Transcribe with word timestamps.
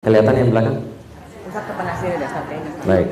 Kelihatan 0.00 0.32
yang 0.32 0.48
belakang? 0.48 0.80
Baik. 2.88 3.08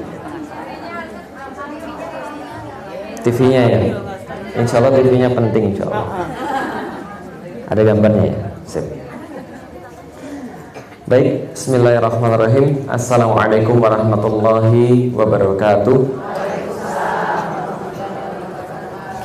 TV-nya 3.21 3.63
ya. 3.69 3.81
Insya 4.57 4.81
Allah 4.81 4.97
TV-nya 4.97 5.29
penting 5.37 5.77
insya 5.77 5.85
Allah. 5.85 6.33
Ada 7.69 7.93
gambarnya 7.93 8.33
ya. 8.33 8.41
Sip. 8.65 8.89
Baik, 11.05 11.53
Bismillahirrahmanirrahim. 11.53 12.89
Assalamualaikum 12.89 13.85
warahmatullahi 13.85 15.13
wabarakatuh. 15.13 15.99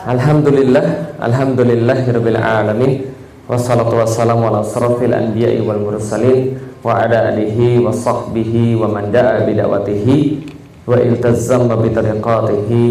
Alhamdulillah, 0.04 1.16
alhamdulillahirabbil 1.16 2.40
alamin. 2.44 3.08
Wassalatu 3.48 4.04
wassalamu 4.04 4.52
ala 4.52 4.68
asrafil 4.68 5.16
anbiya'i 5.16 5.64
wal 5.64 5.80
mursalin 5.80 6.73
wa 6.84 7.00
ala 7.00 7.32
alihi 7.32 7.80
wa 7.80 7.96
sahbihi 7.96 8.76
wa 8.76 8.92
man 8.92 9.08
da'a 9.08 9.48
bida'watihi 9.48 10.18
wa 10.84 11.00
iltazzama 11.00 11.80
bi 11.80 11.96
tariqatihi 11.96 12.84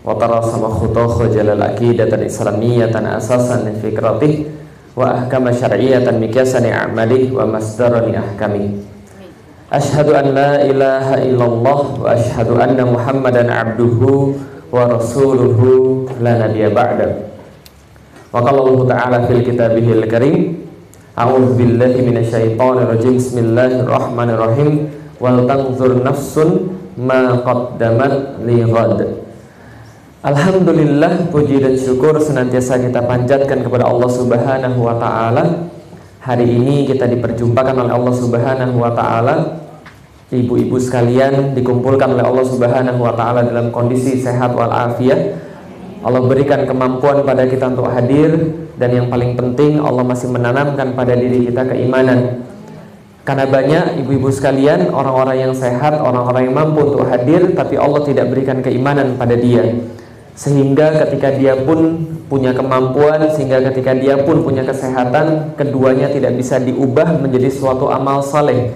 wa 0.00 0.16
tarasama 0.16 0.72
khutah 0.72 1.28
jalal 1.28 1.60
aqidatan 1.60 2.24
islamiyatan 2.24 3.04
asasan 3.04 3.68
li 3.68 3.76
fikratih 3.84 4.48
wa 4.96 5.12
ahkama 5.12 5.52
syar'iyatan 5.52 6.16
mikyasan 6.16 6.72
a'malih 6.72 7.36
wa 7.36 7.44
masdaran 7.44 8.08
ahkami 8.16 8.80
Ashhadu 9.68 10.16
an 10.16 10.32
la 10.32 10.64
ilaha 10.64 11.20
illallah 11.20 11.80
wa 12.00 12.08
ashhadu 12.16 12.56
anna 12.56 12.88
muhammadan 12.88 13.52
abduhu 13.52 14.38
wa 14.72 14.88
rasuluhu 14.88 16.08
la 16.24 16.48
nabiyya 16.48 16.72
ba'da 16.72 17.28
Wa 18.32 18.40
qala 18.40 18.60
Allah 18.64 18.80
Ta'ala 18.88 19.18
fil 19.28 19.44
kitabihil 19.44 20.08
karim 20.08 20.63
A'udzu 21.14 21.54
billahi 21.54 22.02
minasyaitonir 22.02 22.90
rajim 22.90 23.22
Bismillahirrahmanirrahim 23.22 24.90
Wal 25.22 25.46
tanzur 25.46 26.02
nafsun 26.02 26.74
ma 26.98 27.38
qaddamat 27.38 28.42
li 28.42 28.58
ghad 28.66 29.22
Alhamdulillah 30.26 31.30
puji 31.30 31.62
dan 31.62 31.78
syukur 31.78 32.18
senantiasa 32.18 32.82
kita 32.82 33.06
panjatkan 33.06 33.62
kepada 33.62 33.84
Allah 33.84 34.08
Subhanahu 34.08 34.80
wa 34.80 34.96
taala. 34.96 35.68
Hari 36.24 36.48
ini 36.48 36.88
kita 36.88 37.04
diperjumpakan 37.12 37.76
oleh 37.76 37.92
Allah 37.92 38.14
Subhanahu 38.16 38.80
wa 38.80 38.88
taala. 38.96 39.60
Ibu-ibu 40.32 40.80
sekalian 40.80 41.52
dikumpulkan 41.52 42.16
oleh 42.16 42.24
Allah 42.24 42.40
Subhanahu 42.40 43.04
wa 43.04 43.12
taala 43.12 43.44
dalam 43.44 43.68
kondisi 43.68 44.16
sehat 44.16 44.56
walafiat. 44.56 45.36
Allah 46.00 46.24
berikan 46.24 46.64
kemampuan 46.64 47.20
pada 47.28 47.44
kita 47.44 47.76
untuk 47.76 47.92
hadir 47.92 48.63
dan 48.74 48.90
yang 48.90 49.06
paling 49.06 49.38
penting 49.38 49.78
Allah 49.78 50.02
masih 50.02 50.30
menanamkan 50.30 50.98
pada 50.98 51.14
diri 51.14 51.50
kita 51.50 51.62
keimanan. 51.70 52.42
Karena 53.24 53.48
banyak 53.48 54.04
ibu-ibu 54.04 54.28
sekalian 54.28 54.92
orang-orang 54.92 55.48
yang 55.48 55.54
sehat, 55.56 55.96
orang-orang 55.96 56.50
yang 56.50 56.56
mampu 56.60 56.92
untuk 56.92 57.08
hadir 57.08 57.56
tapi 57.56 57.80
Allah 57.80 58.04
tidak 58.04 58.28
berikan 58.28 58.60
keimanan 58.60 59.16
pada 59.16 59.32
dia. 59.32 59.64
Sehingga 60.36 61.06
ketika 61.06 61.32
dia 61.32 61.56
pun 61.56 62.04
punya 62.28 62.52
kemampuan 62.52 63.30
sehingga 63.32 63.64
ketika 63.70 63.94
dia 63.96 64.20
pun 64.26 64.42
punya 64.44 64.66
kesehatan 64.66 65.56
keduanya 65.56 66.10
tidak 66.10 66.36
bisa 66.36 66.60
diubah 66.60 67.16
menjadi 67.22 67.48
suatu 67.48 67.88
amal 67.88 68.20
saleh. 68.20 68.74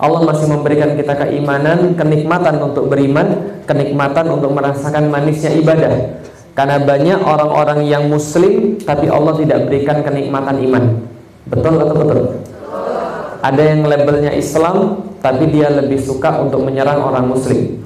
Allah 0.00 0.24
masih 0.24 0.48
memberikan 0.48 0.96
kita 0.96 1.12
keimanan 1.18 1.92
kenikmatan 1.92 2.64
untuk 2.64 2.88
beriman 2.88 3.60
kenikmatan 3.68 4.24
untuk 4.34 4.56
merasakan 4.56 5.12
manisnya 5.12 5.52
ibadah 5.52 6.22
karena 6.52 6.76
banyak 6.84 7.20
orang-orang 7.24 7.88
yang 7.88 8.12
muslim 8.12 8.76
tapi 8.84 9.08
Allah 9.08 9.32
tidak 9.40 9.68
berikan 9.68 10.04
kenikmatan 10.04 10.60
iman. 10.68 10.84
Betul 11.48 11.74
atau 11.80 11.94
betul? 11.96 12.20
Ada 13.42 13.62
yang 13.74 13.80
labelnya 13.88 14.32
Islam 14.36 15.00
tapi 15.24 15.48
dia 15.48 15.72
lebih 15.72 15.98
suka 15.98 16.44
untuk 16.44 16.62
menyerang 16.62 17.00
orang 17.02 17.26
muslim. 17.26 17.80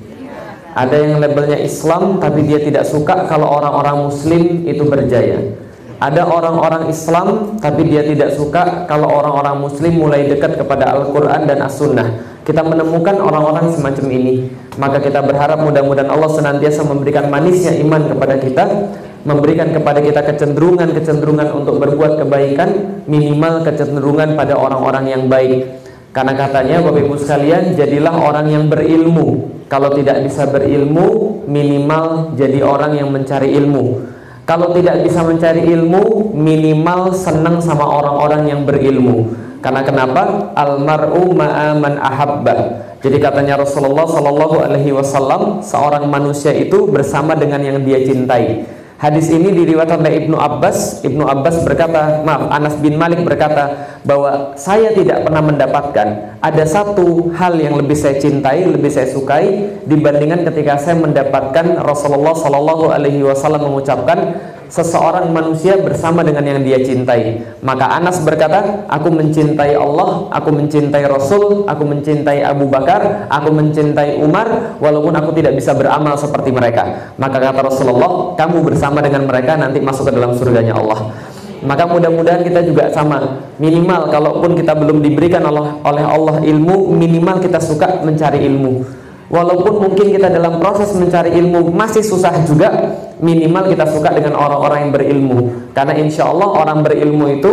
Ada 0.76 0.92
yang 0.92 1.22
labelnya 1.22 1.56
Islam 1.56 2.20
tapi 2.20 2.44
dia 2.44 2.60
tidak 2.60 2.84
suka 2.84 3.24
kalau 3.30 3.48
orang-orang 3.48 4.12
muslim 4.12 4.68
itu 4.68 4.84
berjaya. 4.84 5.65
Ada 5.96 6.28
orang-orang 6.28 6.92
Islam 6.92 7.56
tapi 7.56 7.88
dia 7.88 8.04
tidak 8.04 8.36
suka 8.36 8.84
kalau 8.84 9.08
orang-orang 9.08 9.64
muslim 9.64 9.96
mulai 9.96 10.28
dekat 10.28 10.60
kepada 10.60 10.92
Al-Qur'an 10.92 11.48
dan 11.48 11.64
As-Sunnah. 11.64 12.36
Kita 12.44 12.60
menemukan 12.60 13.16
orang-orang 13.16 13.72
semacam 13.72 14.06
ini. 14.12 14.52
Maka 14.76 15.00
kita 15.00 15.24
berharap 15.24 15.56
mudah-mudahan 15.64 16.12
Allah 16.12 16.28
senantiasa 16.30 16.84
memberikan 16.84 17.32
manisnya 17.32 17.80
iman 17.80 18.12
kepada 18.12 18.36
kita, 18.36 18.64
memberikan 19.24 19.72
kepada 19.72 20.04
kita 20.04 20.20
kecenderungan-kecenderungan 20.20 21.48
untuk 21.64 21.80
berbuat 21.80 22.22
kebaikan, 22.22 23.02
minimal 23.08 23.64
kecenderungan 23.64 24.36
pada 24.36 24.52
orang-orang 24.52 25.10
yang 25.10 25.22
baik. 25.32 25.80
Karena 26.12 26.32
katanya 26.36 26.84
Bapak 26.84 27.02
Ibu 27.08 27.16
sekalian, 27.16 27.72
jadilah 27.72 28.14
orang 28.14 28.46
yang 28.52 28.64
berilmu. 28.68 29.56
Kalau 29.72 29.96
tidak 29.96 30.22
bisa 30.28 30.44
berilmu, 30.44 31.40
minimal 31.48 32.36
jadi 32.36 32.60
orang 32.62 33.00
yang 33.00 33.08
mencari 33.10 33.52
ilmu. 33.56 34.16
Kalau 34.46 34.70
tidak 34.70 35.02
bisa 35.02 35.26
mencari 35.26 35.66
ilmu, 35.74 36.30
minimal 36.30 37.10
senang 37.10 37.58
sama 37.58 37.82
orang-orang 37.82 38.46
yang 38.46 38.60
berilmu. 38.62 39.34
Karena 39.58 39.82
kenapa? 39.82 40.54
Almaru 40.54 41.34
ma'aman 41.34 41.98
ahabba. 41.98 42.54
Jadi 43.02 43.18
katanya 43.18 43.58
Rasulullah 43.58 44.06
Shallallahu 44.06 44.62
Alaihi 44.62 44.94
Wasallam, 44.94 45.66
seorang 45.66 46.06
manusia 46.06 46.54
itu 46.54 46.86
bersama 46.86 47.34
dengan 47.34 47.58
yang 47.58 47.82
dia 47.82 48.06
cintai. 48.06 48.62
Hadis 48.96 49.28
ini 49.28 49.52
diriwayatkan 49.52 50.00
oleh 50.00 50.24
Ibnu 50.24 50.40
Abbas. 50.40 51.04
Ibnu 51.04 51.28
Abbas 51.28 51.60
berkata, 51.68 52.24
maaf, 52.24 52.48
Anas 52.48 52.80
bin 52.80 52.96
Malik 52.96 53.20
berkata 53.28 53.92
bahwa 54.08 54.56
saya 54.56 54.88
tidak 54.96 55.20
pernah 55.28 55.44
mendapatkan 55.44 56.40
ada 56.40 56.64
satu 56.64 57.28
hal 57.36 57.60
yang 57.60 57.76
lebih 57.76 57.92
saya 57.92 58.16
cintai, 58.16 58.64
lebih 58.64 58.88
saya 58.88 59.12
sukai 59.12 59.76
dibandingkan 59.84 60.48
ketika 60.48 60.80
saya 60.80 60.96
mendapatkan 60.96 61.76
Rasulullah 61.84 62.32
Shallallahu 62.40 62.88
Alaihi 62.88 63.20
Wasallam 63.20 63.68
mengucapkan 63.68 64.32
seseorang 64.68 65.30
manusia 65.30 65.78
bersama 65.78 66.26
dengan 66.26 66.42
yang 66.42 66.60
dia 66.62 66.82
cintai. 66.82 67.42
Maka 67.62 67.86
Anas 67.98 68.22
berkata, 68.22 68.86
aku 68.90 69.08
mencintai 69.10 69.78
Allah, 69.78 70.30
aku 70.30 70.50
mencintai 70.50 71.04
Rasul, 71.06 71.64
aku 71.66 71.82
mencintai 71.86 72.42
Abu 72.42 72.66
Bakar, 72.66 73.30
aku 73.30 73.50
mencintai 73.54 74.18
Umar, 74.18 74.78
walaupun 74.82 75.14
aku 75.14 75.30
tidak 75.38 75.54
bisa 75.58 75.74
beramal 75.74 76.18
seperti 76.18 76.50
mereka. 76.50 77.14
Maka 77.18 77.38
kata 77.38 77.60
Rasulullah, 77.62 78.34
kamu 78.34 78.66
bersama 78.66 78.98
dengan 79.02 79.24
mereka 79.26 79.54
nanti 79.54 79.78
masuk 79.78 80.10
ke 80.10 80.12
dalam 80.14 80.34
surganya 80.34 80.74
Allah. 80.74 81.14
Maka 81.66 81.88
mudah-mudahan 81.88 82.44
kita 82.44 82.62
juga 82.62 82.92
sama. 82.92 83.42
Minimal 83.58 84.12
kalaupun 84.12 84.54
kita 84.54 84.76
belum 84.76 85.00
diberikan 85.00 85.42
oleh 85.46 86.04
Allah 86.04 86.36
ilmu, 86.44 86.92
minimal 86.94 87.40
kita 87.40 87.58
suka 87.58 88.04
mencari 88.04 88.44
ilmu. 88.44 88.84
Walaupun 89.26 89.82
mungkin 89.82 90.14
kita 90.14 90.30
dalam 90.30 90.62
proses 90.62 90.94
mencari 90.94 91.34
ilmu 91.34 91.74
masih 91.74 92.06
susah 92.06 92.46
juga, 92.46 92.94
minimal 93.20 93.72
kita 93.72 93.88
suka 93.88 94.12
dengan 94.12 94.36
orang-orang 94.36 94.88
yang 94.88 94.92
berilmu. 94.92 95.38
Karena 95.72 95.96
insya 95.96 96.28
Allah 96.28 96.48
orang 96.52 96.84
berilmu 96.84 97.40
itu 97.40 97.52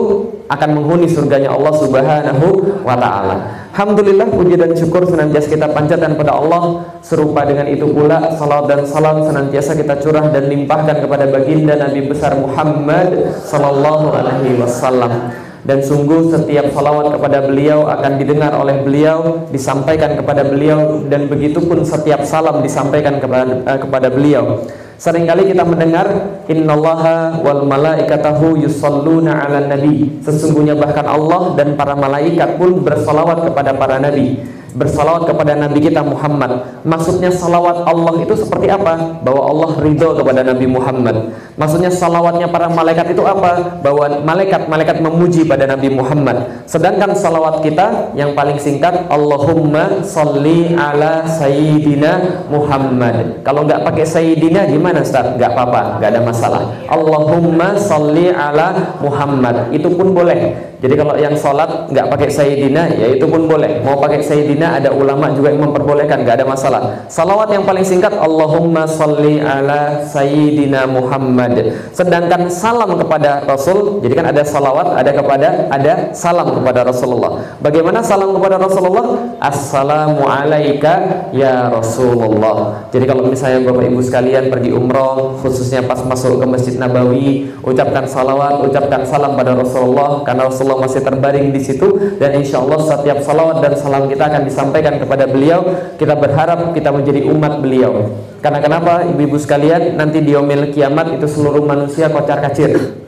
akan 0.51 0.69
menghuni 0.75 1.07
surganya 1.07 1.55
Allah 1.55 1.73
Subhanahu 1.75 2.47
wa 2.83 2.95
Ta'ala. 2.99 3.35
Alhamdulillah 3.73 4.29
puji 4.29 4.53
dan 4.53 4.75
syukur 4.77 5.01
senantiasa 5.07 5.49
kita 5.49 5.71
panjatkan 5.73 6.13
pada 6.13 6.37
Allah 6.37 6.93
serupa 7.01 7.41
dengan 7.41 7.65
itu 7.65 7.89
pula 7.89 8.29
salat 8.37 8.69
dan 8.69 8.85
salam 8.85 9.25
senantiasa 9.25 9.73
kita 9.73 9.97
curah 9.97 10.29
dan 10.29 10.45
limpahkan 10.45 11.01
kepada 11.01 11.25
baginda 11.33 11.73
Nabi 11.73 12.05
besar 12.05 12.37
Muhammad 12.37 13.33
sallallahu 13.41 14.13
alaihi 14.13 14.61
wasallam 14.61 15.33
dan 15.63 15.79
sungguh 15.79 16.27
setiap 16.27 16.75
salawat 16.75 17.15
kepada 17.15 17.47
beliau 17.47 17.87
akan 17.87 18.19
didengar 18.19 18.51
oleh 18.59 18.83
beliau 18.83 19.47
disampaikan 19.47 20.19
kepada 20.19 20.43
beliau 20.43 21.07
dan 21.07 21.31
begitupun 21.31 21.87
setiap 21.87 22.27
salam 22.27 22.59
disampaikan 22.59 23.17
kepada, 23.23 23.63
uh, 23.63 23.79
kepada 23.79 24.11
beliau 24.11 24.59
Seringkali 24.97 25.51
kita 25.51 25.67
mendengar 25.67 26.07
innallaha 26.47 27.41
wal 27.43 27.65
malaikatahu 27.67 28.61
yusalluna 28.63 29.35
'alan 29.43 29.67
nabi. 29.73 30.21
Sesungguhnya 30.23 30.77
bahkan 30.77 31.05
Allah 31.05 31.57
dan 31.59 31.75
para 31.75 31.97
malaikat 31.97 32.55
pun 32.55 32.81
bersalawat 32.81 33.49
kepada 33.51 33.75
para 33.75 33.99
nabi 33.99 34.39
bersalawat 34.73 35.29
kepada 35.29 35.53
Nabi 35.53 35.79
kita 35.79 36.01
Muhammad. 36.01 36.81
Maksudnya 36.83 37.29
salawat 37.29 37.85
Allah 37.85 38.13
itu 38.21 38.33
seperti 38.33 38.67
apa? 38.69 39.21
Bahwa 39.21 39.41
Allah 39.49 39.69
ridho 39.79 40.17
kepada 40.17 40.41
Nabi 40.41 40.65
Muhammad. 40.65 41.33
Maksudnya 41.55 41.93
salawatnya 41.93 42.49
para 42.49 42.67
malaikat 42.67 43.13
itu 43.13 43.21
apa? 43.23 43.81
Bahwa 43.85 44.21
malaikat-malaikat 44.25 44.97
memuji 44.99 45.45
pada 45.45 45.69
Nabi 45.69 45.93
Muhammad. 45.93 46.65
Sedangkan 46.65 47.13
salawat 47.13 47.61
kita 47.61 48.17
yang 48.17 48.33
paling 48.33 48.57
singkat 48.57 49.05
Allahumma 49.07 50.01
salli 50.01 50.73
ala 50.73 51.29
Sayyidina 51.29 52.45
Muhammad. 52.49 53.45
Kalau 53.45 53.69
nggak 53.69 53.85
pakai 53.85 54.05
Sayyidina 54.09 54.65
gimana 54.67 55.05
Ustaz? 55.05 55.37
Nggak 55.37 55.53
apa-apa, 55.53 56.01
nggak 56.01 56.09
ada 56.09 56.21
masalah. 56.25 56.61
Allahumma 56.89 57.77
salli 57.77 58.33
ala 58.33 58.97
Muhammad. 58.99 59.69
Itu 59.69 59.93
pun 59.93 60.17
boleh. 60.17 60.72
Jadi 60.83 60.99
kalau 60.99 61.15
yang 61.15 61.31
sholat 61.39 61.87
nggak 61.87 62.11
pakai 62.11 62.27
sayyidina, 62.27 62.91
ya 62.91 63.15
itu 63.15 63.23
pun 63.23 63.47
boleh. 63.47 63.79
Mau 63.87 64.03
pakai 64.03 64.19
sayyidina, 64.19 64.83
ada 64.83 64.91
ulama 64.91 65.31
juga 65.31 65.55
yang 65.55 65.63
memperbolehkan, 65.63 66.27
nggak 66.27 66.43
ada 66.43 66.47
masalah. 66.47 67.07
Salawat 67.07 67.55
yang 67.55 67.63
paling 67.63 67.87
singkat, 67.87 68.11
Allahumma 68.19 68.83
salli 68.83 69.39
ala 69.39 70.03
sayyidina 70.03 70.83
Muhammad. 70.91 71.71
Sedangkan 71.95 72.51
salam 72.51 72.99
kepada 72.99 73.47
Rasul, 73.47 74.03
jadi 74.03 74.11
kan 74.11 74.35
ada 74.35 74.43
salawat, 74.43 74.99
ada 74.99 75.11
kepada, 75.15 75.71
ada 75.71 76.11
salam 76.11 76.51
kepada 76.51 76.83
Rasulullah. 76.83 77.39
Bagaimana 77.63 78.03
salam 78.03 78.35
kepada 78.35 78.59
Rasulullah? 78.59 79.39
Assalamu 79.39 80.27
alaika 80.27 81.31
ya 81.31 81.71
Rasulullah. 81.71 82.83
Jadi 82.91 83.07
kalau 83.07 83.31
misalnya 83.31 83.63
Bapak 83.71 83.87
Ibu 83.87 84.03
sekalian 84.03 84.51
pergi 84.51 84.75
umroh, 84.75 85.39
khususnya 85.39 85.79
pas 85.87 86.03
masuk 86.03 86.43
ke 86.43 86.45
Masjid 86.45 86.75
Nabawi, 86.75 87.55
ucapkan 87.63 88.03
salawat, 88.03 88.67
ucapkan 88.67 89.07
salam 89.07 89.39
pada 89.39 89.55
Rasulullah, 89.55 90.19
karena 90.27 90.51
Rasulullah 90.51 90.72
Rasulullah 90.73 90.89
masih 90.89 91.01
terbaring 91.05 91.47
di 91.53 91.61
situ. 91.61 91.87
Dan 92.17 92.41
insya 92.41 92.57
Allah 92.61 92.79
setiap 92.81 93.17
salawat 93.21 93.61
dan 93.61 93.73
salam 93.77 94.09
kita 94.09 94.25
akan 94.25 94.41
disampaikan 94.49 94.97
kepada 94.97 95.29
beliau. 95.29 95.61
Kita 96.01 96.17
berharap 96.17 96.73
kita 96.73 96.89
menjadi 96.89 97.29
umat 97.29 97.61
beliau. 97.61 98.09
Karena 98.41 98.59
kenapa? 98.59 99.05
Ibu-ibu 99.07 99.37
sekalian 99.37 99.95
nanti 99.95 100.19
di 100.25 100.33
omil 100.33 100.73
kiamat 100.73 101.13
itu 101.13 101.29
seluruh 101.29 101.61
manusia 101.63 102.09
kocar 102.09 102.41
kacir. 102.41 102.99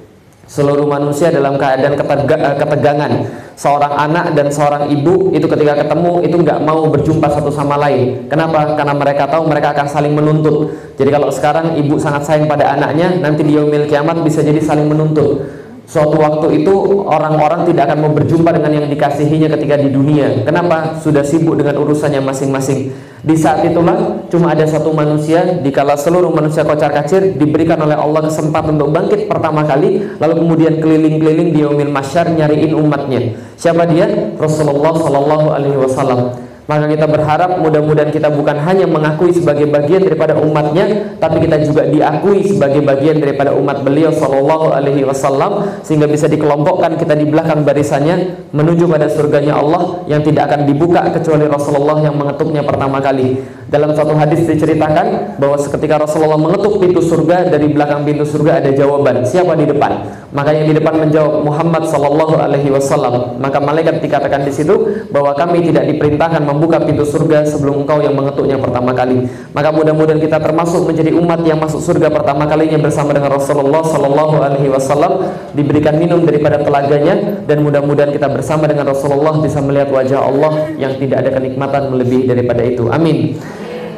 Seluruh 0.45 0.85
manusia 0.85 1.33
dalam 1.33 1.57
keadaan 1.57 1.97
eh, 1.97 2.55
ketegangan. 2.61 3.11
Seorang 3.57 3.97
anak 3.97 4.37
dan 4.37 4.53
seorang 4.53 4.93
ibu 4.93 5.33
itu 5.33 5.47
ketika 5.49 5.79
ketemu 5.81 6.21
itu 6.21 6.35
nggak 6.37 6.59
mau 6.61 6.85
berjumpa 6.85 7.33
satu 7.33 7.49
sama 7.49 7.81
lain. 7.81 8.29
Kenapa? 8.29 8.77
Karena 8.77 8.93
mereka 8.93 9.25
tahu 9.25 9.49
mereka 9.49 9.73
akan 9.73 9.87
saling 9.89 10.13
menuntut. 10.13 10.69
Jadi 11.01 11.09
kalau 11.09 11.33
sekarang 11.33 11.73
ibu 11.81 11.97
sangat 11.97 12.29
sayang 12.29 12.45
pada 12.45 12.77
anaknya 12.77 13.17
nanti 13.17 13.41
di 13.41 13.57
omil 13.57 13.89
kiamat 13.89 14.21
bisa 14.21 14.45
jadi 14.45 14.61
saling 14.61 14.85
menuntut 14.85 15.64
Suatu 15.85 16.17
waktu 16.17 16.65
itu 16.65 16.73
orang-orang 17.05 17.69
tidak 17.69 17.93
akan 17.93 17.97
mau 18.01 18.11
berjumpa 18.17 18.49
dengan 18.57 18.81
yang 18.81 18.87
dikasihinya 18.89 19.53
ketika 19.53 19.77
di 19.77 19.93
dunia. 19.93 20.41
Kenapa? 20.41 20.97
Sudah 20.97 21.21
sibuk 21.21 21.61
dengan 21.61 21.77
urusannya 21.77 22.25
masing-masing. 22.25 22.89
Di 23.25 23.33
saat 23.37 23.65
itulah 23.65 24.25
cuma 24.29 24.53
ada 24.53 24.65
satu 24.65 24.93
manusia 24.93 25.61
dikala 25.61 25.97
seluruh 25.97 26.29
manusia 26.29 26.61
kocar 26.61 26.93
kacir 26.93 27.33
diberikan 27.37 27.81
oleh 27.81 27.97
Allah 27.97 28.21
kesempatan 28.29 28.77
untuk 28.77 28.93
bangkit 28.93 29.25
pertama 29.25 29.65
kali 29.65 30.13
lalu 30.21 30.33
kemudian 30.45 30.77
keliling-keliling 30.77 31.49
di 31.53 31.61
masyar 31.89 32.29
nyariin 32.33 32.73
umatnya. 32.77 33.37
Siapa 33.57 33.85
dia? 33.89 34.09
Rasulullah 34.37 34.93
Shallallahu 34.93 35.47
alaihi 35.53 35.77
wasallam. 35.77 36.33
Maka 36.65 36.89
kita 36.89 37.05
berharap 37.05 37.61
mudah-mudahan 37.61 38.09
kita 38.09 38.33
bukan 38.33 38.57
hanya 38.57 38.89
mengakui 38.89 39.29
sebagai 39.29 39.69
bagian 39.69 40.01
daripada 40.01 40.33
umatnya, 40.33 41.13
tapi 41.21 41.45
kita 41.45 41.61
juga 41.61 41.85
diakui 41.85 42.41
sebagai 42.41 42.81
bagian 42.81 43.21
daripada 43.21 43.53
umat 43.53 43.85
beliau 43.85 44.09
Shallallahu 44.09 44.73
Alaihi 44.73 45.05
Wasallam, 45.05 45.81
sehingga 45.85 46.09
bisa 46.09 46.25
dikelompokkan 46.25 46.97
kita 46.97 47.13
di 47.13 47.29
belakang 47.29 47.61
barisannya 47.61 48.49
menuju 48.49 48.89
pada 48.89 49.05
surganya 49.13 49.61
Allah 49.61 50.01
yang 50.09 50.25
tidak 50.25 50.49
akan 50.49 50.65
dibuka 50.65 51.05
kecuali 51.13 51.45
Rasulullah 51.45 52.01
yang 52.01 52.17
mengetuknya 52.17 52.65
pertama 52.65 52.97
kali. 52.97 53.45
Dalam 53.65 53.97
satu 53.97 54.13
hadis 54.13 54.45
diceritakan 54.45 55.41
bahwa 55.41 55.57
ketika 55.57 55.97
Rasulullah 55.97 56.37
mengetuk 56.37 56.77
pintu 56.77 57.01
surga 57.01 57.49
dari 57.49 57.73
belakang 57.73 58.05
pintu 58.05 58.21
surga 58.21 58.61
ada 58.61 58.69
jawaban 58.69 59.25
siapa 59.25 59.57
di 59.57 59.65
depan? 59.65 60.05
Maka 60.37 60.53
yang 60.53 60.69
di 60.69 60.77
depan 60.77 61.01
menjawab 61.01 61.41
Muhammad 61.41 61.89
Sallallahu 61.89 62.37
Alaihi 62.37 62.69
Wasallam. 62.69 63.41
Maka 63.41 63.57
malaikat 63.57 64.05
dikatakan 64.05 64.45
di 64.45 64.53
situ 64.53 65.07
bahwa 65.09 65.33
kami 65.33 65.65
tidak 65.65 65.89
diperintahkan 65.89 66.45
membuka 66.45 66.77
pintu 66.85 67.09
surga 67.09 67.41
sebelum 67.49 67.81
engkau 67.87 68.05
yang 68.05 68.13
mengetuknya 68.13 68.61
pertama 68.61 68.93
kali. 68.93 69.25
Maka 69.57 69.73
mudah-mudahan 69.73 70.21
kita 70.21 70.37
termasuk 70.37 70.85
menjadi 70.85 71.17
umat 71.17 71.41
yang 71.41 71.57
masuk 71.57 71.81
surga 71.81 72.13
pertama 72.13 72.45
kalinya 72.45 72.77
bersama 72.77 73.17
dengan 73.17 73.33
Rasulullah 73.33 73.81
Sallallahu 73.81 74.35
Alaihi 74.45 74.69
Wasallam 74.69 75.25
diberikan 75.57 75.97
minum 75.97 76.21
daripada 76.21 76.61
telaganya 76.61 77.41
dan 77.49 77.65
mudah-mudahan 77.65 78.13
kita 78.13 78.29
bersama 78.29 78.69
dengan 78.69 78.93
Rasulullah 78.93 79.41
bisa 79.41 79.57
melihat 79.57 79.89
wajah 79.89 80.21
Allah 80.21 80.69
yang 80.77 80.93
tidak 81.01 81.25
ada 81.25 81.33
kenikmatan 81.33 81.89
melebihi 81.89 82.29
daripada 82.29 82.61
itu. 82.61 82.93
Amin 82.93 83.33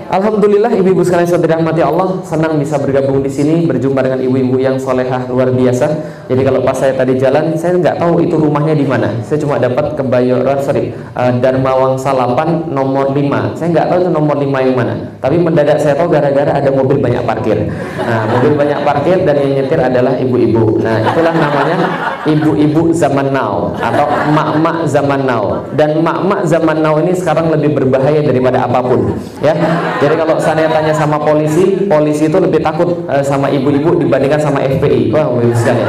Alhamdulillah 0.08 0.72
ibu-ibu 0.72 1.04
sekalian 1.04 1.28
sudah 1.28 1.44
dirahmati 1.44 1.84
Allah 1.84 2.24
senang 2.24 2.56
bisa 2.56 2.80
bergabung 2.80 3.20
di 3.20 3.28
sini 3.28 3.68
berjumpa 3.68 4.00
dengan 4.00 4.24
ibu-ibu 4.24 4.56
yang 4.56 4.80
solehah 4.80 5.28
luar 5.28 5.52
biasa. 5.52 5.84
Jadi 6.32 6.48
kalau 6.48 6.64
pas 6.64 6.80
saya 6.80 6.96
tadi 6.96 7.20
jalan 7.20 7.60
saya 7.60 7.76
nggak 7.76 8.00
tahu 8.00 8.24
itu 8.24 8.40
rumahnya 8.40 8.72
di 8.72 8.88
mana. 8.88 9.12
Saya 9.28 9.44
cuma 9.44 9.60
dapat 9.60 10.00
kebayoran 10.00 10.64
sorry 10.64 10.96
uh, 11.12 11.36
Dharma 11.44 11.76
Wangsa 11.76 12.16
8 12.16 12.72
nomor 12.72 13.12
5. 13.12 13.60
Saya 13.60 13.68
nggak 13.68 13.88
tahu 13.92 13.98
itu 14.08 14.12
nomor 14.16 14.36
5 14.40 14.48
yang 14.48 14.76
mana. 14.80 14.96
Tapi 15.20 15.36
mendadak 15.44 15.76
saya 15.76 16.00
tahu 16.00 16.08
gara-gara 16.08 16.56
ada 16.56 16.70
mobil 16.72 17.04
banyak 17.04 17.28
parkir. 17.28 17.68
Nah 18.00 18.32
mobil 18.32 18.56
banyak 18.56 18.80
parkir 18.88 19.28
dan 19.28 19.36
yang 19.44 19.60
nyetir 19.60 19.80
adalah 19.84 20.16
ibu-ibu. 20.16 20.80
Nah 20.88 21.04
itulah 21.04 21.36
namanya 21.36 21.78
ibu-ibu 22.24 22.96
zaman 22.96 23.36
now 23.36 23.76
atau 23.76 24.08
mak-mak 24.32 24.88
zaman 24.88 25.28
now. 25.28 25.68
Dan 25.76 26.00
mak-mak 26.00 26.48
zaman 26.48 26.80
now 26.80 26.96
ini 26.96 27.12
sekarang 27.12 27.52
lebih 27.52 27.76
berbahaya 27.76 28.24
daripada 28.24 28.64
apa 28.64 28.80
pun. 28.80 29.12
Ya 29.44 29.52
jadi 29.98 30.14
kalau 30.14 30.38
saya 30.38 30.70
tanya 30.70 30.94
sama 30.94 31.18
polisi, 31.18 31.90
polisi 31.90 32.30
itu 32.30 32.38
lebih 32.38 32.62
takut 32.62 33.06
uh, 33.10 33.24
sama 33.26 33.50
ibu-ibu 33.50 33.98
dibandingkan 33.98 34.38
sama 34.38 34.62
FPI. 34.62 35.10
Wah, 35.10 35.26
wow, 35.26 35.42
sekali. 35.58 35.84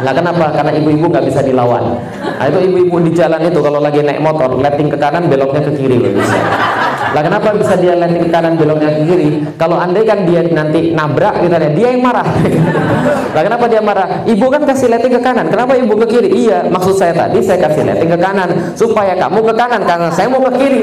Nah 0.00 0.12
kenapa? 0.16 0.48
Karena 0.56 0.72
ibu-ibu 0.74 1.12
nggak 1.12 1.24
bisa 1.28 1.40
dilawan. 1.44 2.00
Nah 2.24 2.44
itu 2.48 2.58
ibu-ibu 2.72 2.96
di 3.04 3.12
jalan 3.12 3.40
itu 3.44 3.60
kalau 3.60 3.78
lagi 3.84 4.00
naik 4.00 4.24
motor, 4.24 4.56
letting 4.56 4.88
ke 4.88 4.96
kanan, 4.96 5.28
beloknya 5.28 5.60
ke 5.60 5.72
kiri 5.76 6.00
bisa. 6.00 6.40
Lah 7.10 7.26
kenapa 7.26 7.52
bisa 7.52 7.74
dia 7.76 7.98
letting 7.98 8.26
ke 8.26 8.30
kanan, 8.32 8.56
beloknya 8.56 8.96
ke 8.96 9.02
kiri? 9.04 9.28
Kalau 9.60 9.76
andai 9.76 10.08
kan 10.08 10.24
dia 10.24 10.40
nanti 10.48 10.96
nabrak 10.96 11.44
gitu 11.44 11.52
dia 11.76 11.88
yang 11.92 12.00
marah. 12.00 12.24
lah 13.36 13.42
kenapa 13.44 13.64
dia 13.68 13.84
marah? 13.84 14.24
Ibu 14.24 14.46
kan 14.48 14.64
kasih 14.64 14.88
letting 14.88 15.12
ke 15.12 15.20
kanan, 15.20 15.52
kenapa 15.52 15.76
ibu 15.76 15.92
ke 16.00 16.06
kiri? 16.08 16.48
Iya, 16.48 16.64
maksud 16.72 16.96
saya 16.96 17.12
tadi 17.12 17.44
saya 17.44 17.60
kasih 17.60 17.84
letting 17.84 18.08
ke 18.08 18.18
kanan 18.18 18.48
supaya 18.72 19.12
kamu 19.20 19.52
ke 19.52 19.54
kanan 19.54 19.84
karena 19.84 20.08
saya 20.08 20.32
mau 20.32 20.40
ke 20.48 20.52
kiri. 20.56 20.80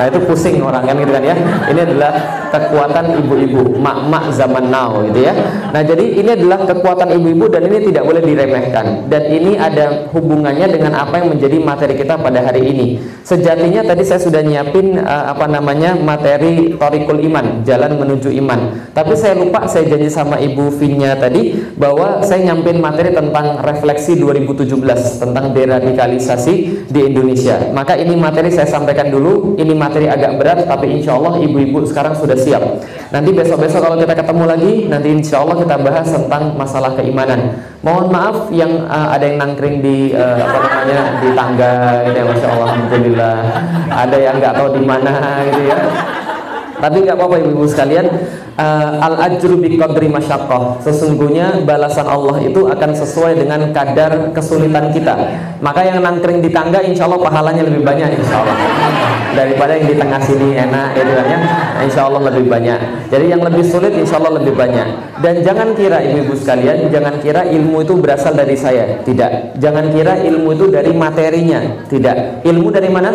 Nah, 0.00 0.08
itu 0.08 0.16
pusing 0.24 0.64
orang 0.64 0.88
kan 0.88 0.96
gitu 0.96 1.12
kan 1.12 1.20
ya. 1.20 1.36
Ini 1.68 1.80
adalah 1.84 2.12
kekuatan 2.48 3.20
ibu-ibu, 3.20 3.76
mak-mak 3.76 4.32
zaman 4.32 4.72
now 4.72 4.96
gitu 5.04 5.28
ya. 5.28 5.36
Nah, 5.76 5.84
jadi 5.84 6.16
ini 6.16 6.30
adalah 6.40 6.64
kekuatan 6.64 7.20
ibu-ibu 7.20 7.52
dan 7.52 7.68
ini 7.68 7.92
tidak 7.92 8.08
boleh 8.08 8.24
diremehkan. 8.24 9.12
Dan 9.12 9.28
ini 9.28 9.60
ada 9.60 10.08
hubungannya 10.16 10.72
dengan 10.72 10.96
apa 10.96 11.20
yang 11.20 11.36
menjadi 11.36 11.60
materi 11.60 12.00
kita 12.00 12.16
pada 12.16 12.40
hari 12.48 12.64
ini. 12.64 12.86
Sejatinya 13.28 13.84
tadi 13.84 14.00
saya 14.08 14.24
sudah 14.24 14.40
nyiapin 14.40 14.96
uh, 15.04 15.36
apa 15.36 15.44
namanya 15.44 15.92
materi 16.00 16.80
Torikul 16.80 17.20
Iman, 17.20 17.60
jalan 17.68 18.00
menuju 18.00 18.32
iman. 18.40 18.88
Tapi 18.96 19.12
saya 19.20 19.36
lupa 19.36 19.68
saya 19.68 19.84
janji 19.84 20.08
sama 20.08 20.40
Ibu 20.40 20.80
Vinya 20.80 21.12
tadi 21.12 21.60
bahwa 21.76 22.24
saya 22.24 22.48
nyampin 22.48 22.80
materi 22.80 23.12
tentang 23.12 23.60
refleksi 23.60 24.16
2017 24.16 24.80
tentang 25.20 25.52
deradikalisasi 25.52 26.54
di 26.88 27.00
Indonesia. 27.04 27.68
Maka 27.76 28.00
ini 28.00 28.16
materi 28.16 28.48
saya 28.48 28.64
sampaikan 28.64 29.12
dulu. 29.12 29.60
Ini 29.60 29.76
materi 29.76 29.89
materi 29.90 30.06
agak 30.06 30.38
berat 30.38 30.62
tapi 30.70 30.86
insya 30.86 31.18
Allah 31.18 31.42
ibu-ibu 31.42 31.82
sekarang 31.82 32.14
sudah 32.14 32.38
siap. 32.38 32.62
Nanti 33.10 33.34
besok-besok 33.34 33.82
kalau 33.82 33.98
kita 33.98 34.14
ketemu 34.14 34.44
lagi 34.46 34.72
nanti 34.86 35.08
insya 35.10 35.42
Allah 35.42 35.58
kita 35.58 35.74
bahas 35.82 36.06
tentang 36.06 36.54
masalah 36.54 36.94
keimanan. 36.94 37.58
Mohon 37.82 38.06
maaf 38.14 38.36
yang 38.54 38.86
uh, 38.86 39.10
ada 39.10 39.26
yang 39.26 39.42
nangkring 39.42 39.82
di 39.82 40.14
uh, 40.14 40.38
apa 40.38 40.58
namanya 40.62 41.00
di 41.18 41.28
tangga 41.34 41.72
ini 42.06 42.18
ya 42.22 42.24
Masya 42.30 42.46
Allah 42.54 42.68
Alhamdulillah. 42.70 43.36
Ada 43.90 44.16
yang 44.22 44.34
nggak 44.38 44.54
tahu 44.54 44.68
di 44.78 44.82
mana 44.86 45.12
gitu 45.50 45.62
ya. 45.66 45.78
Tapi 46.80 46.96
nggak 47.04 47.16
apa-apa 47.18 47.34
ibu-ibu 47.42 47.66
sekalian. 47.66 48.06
Uh, 48.60 49.00
al 49.00 49.16
ajru 49.26 49.56
bi 49.58 49.74
qadri 49.74 50.06
masyaqqah. 50.06 50.84
Sesungguhnya 50.86 51.66
balasan 51.66 52.06
Allah 52.06 52.38
itu 52.44 52.68
akan 52.70 52.90
sesuai 52.94 53.42
dengan 53.42 53.74
kadar 53.74 54.30
kesulitan 54.30 54.94
kita. 54.94 55.16
Maka 55.58 55.82
yang 55.82 55.98
nangkring 55.98 56.38
di 56.38 56.54
tangga 56.54 56.78
insya 56.78 57.10
Allah 57.10 57.18
pahalanya 57.18 57.66
lebih 57.66 57.82
banyak 57.82 58.20
insya 58.20 58.38
Allah 58.38 59.19
daripada 59.34 59.72
yang 59.76 59.86
di 59.90 59.96
tengah 59.96 60.20
sini 60.22 60.56
enak 60.56 60.88
gitu 60.98 61.12
kan 61.14 61.26
ya. 61.26 61.38
Insya 61.84 62.02
Allah 62.06 62.22
lebih 62.32 62.44
banyak. 62.50 62.80
Jadi 63.10 63.24
yang 63.30 63.42
lebih 63.42 63.64
sulit 63.64 63.92
insya 63.94 64.18
Allah 64.18 64.42
lebih 64.42 64.54
banyak. 64.54 64.86
Dan 65.20 65.44
jangan 65.44 65.72
kira 65.76 66.00
ibu-ibu 66.04 66.34
sekalian, 66.36 66.88
jangan 66.88 67.14
kira 67.20 67.46
ilmu 67.46 67.84
itu 67.84 67.94
berasal 68.00 68.32
dari 68.34 68.56
saya. 68.56 69.00
Tidak. 69.04 69.60
Jangan 69.60 69.92
kira 69.92 70.20
ilmu 70.20 70.56
itu 70.56 70.66
dari 70.70 70.92
materinya. 70.94 71.60
Tidak. 71.86 72.44
Ilmu 72.44 72.68
dari 72.72 72.88
mana? 72.88 73.10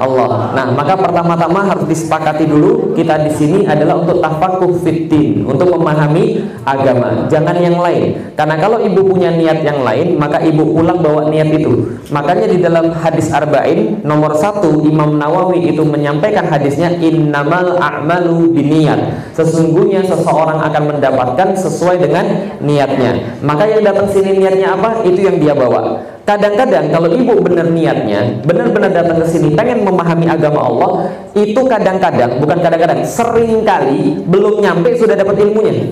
Allah. 0.00 0.56
Nah, 0.56 0.66
maka 0.72 0.96
pertama-tama 0.96 1.60
harus 1.68 1.84
disepakati 1.84 2.48
dulu 2.48 2.96
kita 2.96 3.20
di 3.20 3.30
sini 3.36 3.58
adalah 3.68 4.00
untuk 4.00 4.24
tafakuh 4.24 4.72
fitin, 4.80 5.44
untuk 5.44 5.76
memahami 5.76 6.40
agama, 6.64 7.28
jangan 7.28 7.60
yang 7.60 7.76
lain. 7.76 8.32
Karena 8.32 8.56
kalau 8.56 8.80
ibu 8.80 9.04
punya 9.04 9.28
niat 9.36 9.60
yang 9.60 9.84
lain, 9.84 10.16
maka 10.16 10.40
ibu 10.40 10.72
pulang 10.72 11.04
bawa 11.04 11.28
niat 11.28 11.52
itu. 11.52 12.00
Makanya 12.08 12.48
di 12.48 12.58
dalam 12.64 12.96
hadis 12.96 13.28
arba'in 13.28 14.00
nomor 14.00 14.40
satu 14.40 14.80
Imam 14.88 15.20
Nawawi 15.20 15.68
itu 15.68 15.84
menyampaikan 15.84 16.48
hadisnya 16.48 16.96
innamal 16.96 17.76
a'malu 17.76 18.56
biniat. 18.56 19.36
Sesungguhnya 19.36 20.00
seseorang 20.08 20.64
akan 20.64 20.96
mendapatkan 20.96 21.48
sesuai 21.60 22.00
dengan 22.00 22.56
niatnya. 22.64 23.36
Maka 23.44 23.68
yang 23.68 23.84
datang 23.84 24.08
sini 24.08 24.40
niatnya 24.40 24.80
apa? 24.80 25.04
Itu 25.04 25.20
yang 25.20 25.36
dia 25.36 25.52
bawa. 25.52 26.08
Kadang-kadang 26.30 26.94
kalau 26.94 27.10
ibu 27.10 27.42
benar 27.42 27.66
niatnya, 27.66 28.38
benar-benar 28.46 28.94
datang 28.94 29.18
ke 29.18 29.26
sini 29.26 29.50
pengen 29.50 29.82
memahami 29.82 30.30
agama 30.30 30.62
Allah, 30.62 30.90
itu 31.34 31.58
kadang-kadang, 31.66 32.38
bukan 32.38 32.62
kadang-kadang, 32.62 33.02
sering 33.02 33.66
kali 33.66 34.14
belum 34.30 34.62
nyampe 34.62 34.94
sudah 34.94 35.18
dapat 35.18 35.42
ilmunya. 35.42 35.90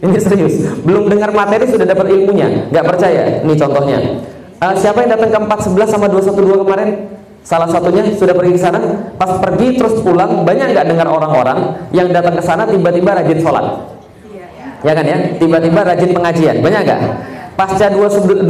Ini 0.00 0.16
serius. 0.16 0.64
Belum 0.80 1.12
dengar 1.12 1.28
materi 1.36 1.68
sudah 1.68 1.84
dapat 1.84 2.08
ilmunya. 2.08 2.72
Nggak 2.72 2.84
percaya? 2.88 3.44
Ini 3.44 3.52
contohnya. 3.52 3.98
Uh, 4.64 4.72
siapa 4.80 5.04
yang 5.04 5.12
datang 5.12 5.28
ke 5.28 5.36
411 5.36 5.92
sama 5.92 6.06
212 6.08 6.64
kemarin? 6.64 6.88
Salah 7.44 7.68
satunya 7.68 8.00
sudah 8.16 8.32
pergi 8.32 8.56
ke 8.56 8.60
sana, 8.64 8.80
pas 9.20 9.28
pergi 9.44 9.76
terus 9.76 10.00
pulang, 10.00 10.48
banyak 10.48 10.72
nggak 10.72 10.88
dengar 10.88 11.04
orang-orang 11.04 11.84
yang 11.92 12.08
datang 12.08 12.32
ke 12.32 12.40
sana 12.40 12.64
tiba-tiba 12.64 13.12
rajin 13.12 13.44
sholat? 13.44 13.92
Ya 14.80 14.92
kan 14.96 15.04
ya? 15.04 15.36
Tiba-tiba 15.36 15.84
rajin 15.84 16.16
pengajian, 16.16 16.64
banyak 16.64 16.80
nggak? 16.88 17.00
Pasca 17.54 17.86
212, 17.86 18.44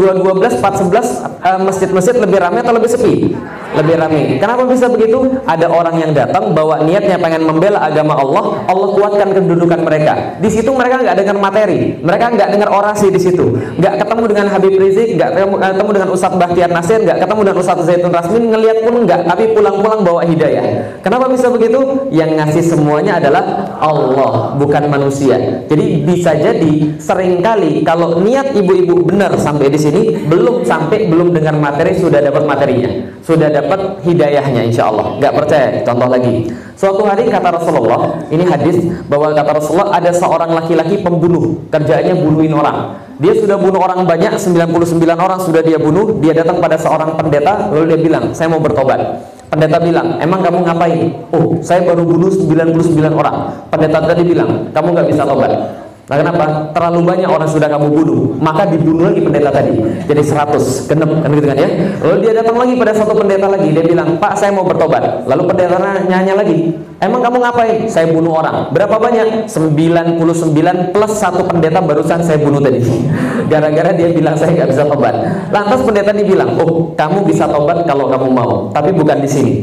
411 0.65 1.45
uh, 1.45 1.61
masjid-masjid 1.61 2.17
lebih 2.17 2.39
ramai 2.41 2.65
atau 2.65 2.73
lebih 2.73 2.89
sepi? 2.89 3.37
lebih 3.75 3.95
ramai. 3.99 4.39
Kenapa 4.39 4.63
bisa 4.65 4.87
begitu? 4.87 5.43
Ada 5.45 5.67
orang 5.67 5.99
yang 5.99 6.11
datang 6.15 6.55
bawa 6.55 6.87
niatnya 6.87 7.19
pengen 7.19 7.43
membela 7.45 7.83
agama 7.83 8.15
Allah, 8.15 8.63
Allah 8.71 8.89
kuatkan 8.95 9.35
kedudukan 9.35 9.83
mereka. 9.83 10.39
Di 10.39 10.49
situ 10.49 10.71
mereka 10.71 11.03
nggak 11.03 11.17
dengar 11.19 11.37
materi, 11.43 11.99
mereka 11.99 12.31
nggak 12.31 12.49
dengar 12.55 12.71
orasi 12.71 13.11
di 13.11 13.21
situ, 13.21 13.59
nggak 13.79 13.95
ketemu 14.07 14.25
dengan 14.31 14.47
Habib 14.55 14.75
Rizik, 14.79 15.19
nggak 15.19 15.31
ketemu 15.59 15.91
dengan 15.91 16.09
Ustadz 16.15 16.39
Bahtiar 16.39 16.71
Nasir, 16.71 17.03
nggak 17.03 17.19
ketemu 17.27 17.41
dengan 17.51 17.59
Ustadz 17.61 17.85
Zaitun 17.85 18.13
Rasmin, 18.15 18.43
ngelihat 18.55 18.79
pun 18.87 18.95
nggak, 19.05 19.21
tapi 19.27 19.45
pulang-pulang 19.53 20.01
bawa 20.07 20.23
hidayah. 20.23 20.65
Kenapa 21.03 21.27
bisa 21.27 21.51
begitu? 21.51 22.09
Yang 22.15 22.31
ngasih 22.39 22.65
semuanya 22.65 23.19
adalah 23.19 23.75
Allah, 23.83 24.55
bukan 24.57 24.87
manusia. 24.87 25.67
Jadi 25.67 26.07
bisa 26.07 26.33
jadi 26.39 26.95
sering 27.03 27.43
kali 27.43 27.83
kalau 27.83 28.23
niat 28.23 28.55
ibu-ibu 28.55 28.94
benar 29.03 29.35
sampai 29.35 29.67
di 29.67 29.79
sini, 29.81 30.03
belum 30.31 30.63
sampai 30.63 31.11
belum 31.11 31.35
dengar 31.35 31.59
materi 31.59 31.99
sudah 31.99 32.23
dapat 32.23 32.47
materinya, 32.47 32.91
sudah 33.25 33.51
dapat 33.51 34.05
hidayahnya 34.07 34.63
insya 34.69 34.87
Allah 34.93 35.19
nggak 35.19 35.33
percaya 35.35 35.83
contoh 35.83 36.07
lagi. 36.07 36.53
Suatu 36.75 37.03
hari 37.07 37.27
kata 37.31 37.55
Rasulullah 37.55 38.23
ini 38.31 38.45
hadis 38.47 38.77
bahwa 39.11 39.35
kata 39.35 39.51
Rasulullah 39.57 39.95
ada 39.95 40.11
seorang 40.11 40.51
laki-laki 40.53 41.01
pembunuh. 41.01 41.65
Kerjaannya 41.71 42.15
bunuhin 42.19 42.53
orang. 42.55 42.99
Dia 43.23 43.35
sudah 43.39 43.55
bunuh 43.55 43.79
orang 43.79 44.03
banyak 44.03 44.35
99 44.37 45.07
orang 45.15 45.39
sudah 45.39 45.63
dia 45.63 45.79
bunuh. 45.79 46.19
Dia 46.19 46.35
datang 46.35 46.59
pada 46.59 46.75
seorang 46.75 47.15
pendeta 47.15 47.71
lalu 47.71 47.95
dia 47.95 48.01
bilang 48.03 48.25
saya 48.35 48.51
mau 48.51 48.59
bertobat. 48.59 49.01
Pendeta 49.49 49.79
bilang 49.79 50.19
emang 50.19 50.43
kamu 50.43 50.67
ngapain? 50.67 51.01
Oh 51.31 51.63
saya 51.63 51.87
baru 51.87 52.03
bunuh 52.03 52.29
99 52.31 52.75
orang. 53.15 53.67
Pendeta 53.71 53.99
tadi 54.03 54.23
bilang 54.27 54.75
kamu 54.75 54.89
nggak 54.95 55.07
bisa 55.15 55.23
tobat 55.23 55.84
Nah 56.05 56.17
kenapa? 56.21 56.45
Terlalu 56.77 57.01
banyak 57.01 57.29
orang 57.33 57.49
sudah 57.49 57.65
kamu 57.65 57.89
bunuh 57.89 58.37
Maka 58.37 58.69
dibunuh 58.69 59.09
lagi 59.09 59.25
pendeta 59.25 59.49
tadi. 59.49 59.73
Jadi 60.05 60.21
100, 60.21 60.85
genep 60.93 61.11
kan 61.25 61.31
gitu 61.33 61.47
kan 61.49 61.57
ya? 61.57 61.69
Lalu 62.05 62.17
dia 62.21 62.33
datang 62.37 62.57
lagi 62.61 62.73
pada 62.77 62.93
satu 62.93 63.13
pendeta 63.17 63.49
lagi 63.49 63.73
Dia 63.73 63.85
bilang, 63.89 64.21
Pak 64.21 64.37
saya 64.37 64.53
mau 64.53 64.69
bertobat. 64.69 65.25
Lalu 65.25 65.43
pendeta 65.49 65.81
nanya 65.81 66.35
lagi 66.37 66.77
Emang 67.01 67.21
kamu 67.25 67.37
ngapain? 67.41 67.89
Saya 67.89 68.13
bunuh 68.13 68.37
orang. 68.37 68.69
Berapa 68.77 69.01
banyak? 69.01 69.49
99 69.49 70.93
plus 70.93 71.13
satu 71.17 71.43
pendeta 71.49 71.81
barusan 71.81 72.21
saya 72.21 72.37
bunuh 72.37 72.61
tadi. 72.61 72.85
Gara-gara 73.53 73.97
dia 73.97 74.13
bilang 74.13 74.37
saya 74.37 74.53
nggak 74.53 74.69
bisa 74.77 74.85
tobat. 74.85 75.17
Lantas 75.49 75.81
pendeta 75.85 76.13
ini 76.13 76.25
bilang 76.29 76.57
Oh 76.61 76.93
kamu 76.97 77.25
bisa 77.29 77.49
tobat 77.49 77.85
kalau 77.85 78.09
kamu 78.09 78.29
mau 78.31 78.53
Tapi 78.73 78.91
bukan 78.93 79.21
di 79.21 79.29
sini 79.29 79.55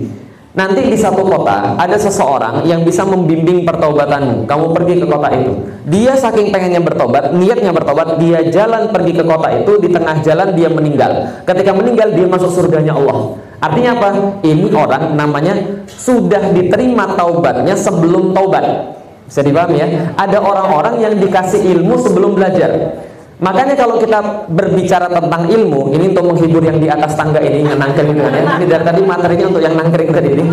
Nanti 0.52 0.84
di 0.84 1.00
satu 1.00 1.24
kota 1.24 1.80
ada 1.80 1.96
seseorang 1.96 2.68
yang 2.68 2.84
bisa 2.84 3.08
membimbing 3.08 3.64
pertobatanmu. 3.64 4.44
Kamu 4.52 4.76
pergi 4.76 5.00
ke 5.00 5.08
kota 5.08 5.32
itu. 5.32 5.56
Dia 5.88 6.20
saking 6.20 6.52
pengennya 6.52 6.84
bertobat, 6.84 7.32
niatnya 7.32 7.72
bertobat, 7.72 8.20
dia 8.20 8.44
jalan 8.52 8.92
pergi 8.92 9.16
ke 9.16 9.24
kota 9.24 9.48
itu, 9.48 9.80
di 9.80 9.88
tengah 9.88 10.20
jalan 10.20 10.52
dia 10.52 10.68
meninggal. 10.68 11.40
Ketika 11.48 11.72
meninggal 11.72 12.12
dia 12.12 12.28
masuk 12.28 12.52
surganya 12.52 12.92
Allah. 12.92 13.40
Artinya 13.64 13.92
apa? 13.96 14.10
Ini 14.44 14.68
orang 14.76 15.16
namanya 15.16 15.56
sudah 15.88 16.52
diterima 16.52 17.16
taubatnya 17.16 17.72
sebelum 17.80 18.36
taubat. 18.36 18.92
Bisa 19.32 19.48
dipahami 19.48 19.80
ya? 19.80 19.88
Ada 20.20 20.44
orang-orang 20.44 21.00
yang 21.00 21.14
dikasih 21.16 21.64
ilmu 21.80 21.96
sebelum 21.96 22.36
belajar. 22.36 23.00
Makanya 23.42 23.74
kalau 23.74 23.98
kita 23.98 24.46
berbicara 24.54 25.10
tentang 25.10 25.50
ilmu, 25.50 25.90
ini 25.98 26.14
untuk 26.14 26.30
menghibur 26.30 26.62
yang 26.62 26.78
di 26.78 26.86
atas 26.86 27.18
tangga 27.18 27.42
ini 27.42 27.66
yang 27.66 27.82
nangkring 27.82 28.14
ya. 28.14 28.30
Ini 28.30 28.66
dari 28.70 28.86
tadi 28.86 29.02
materinya 29.02 29.46
untuk 29.50 29.62
yang 29.66 29.74
nangkring 29.74 30.14
tadi 30.14 30.30
ini. 30.38 30.46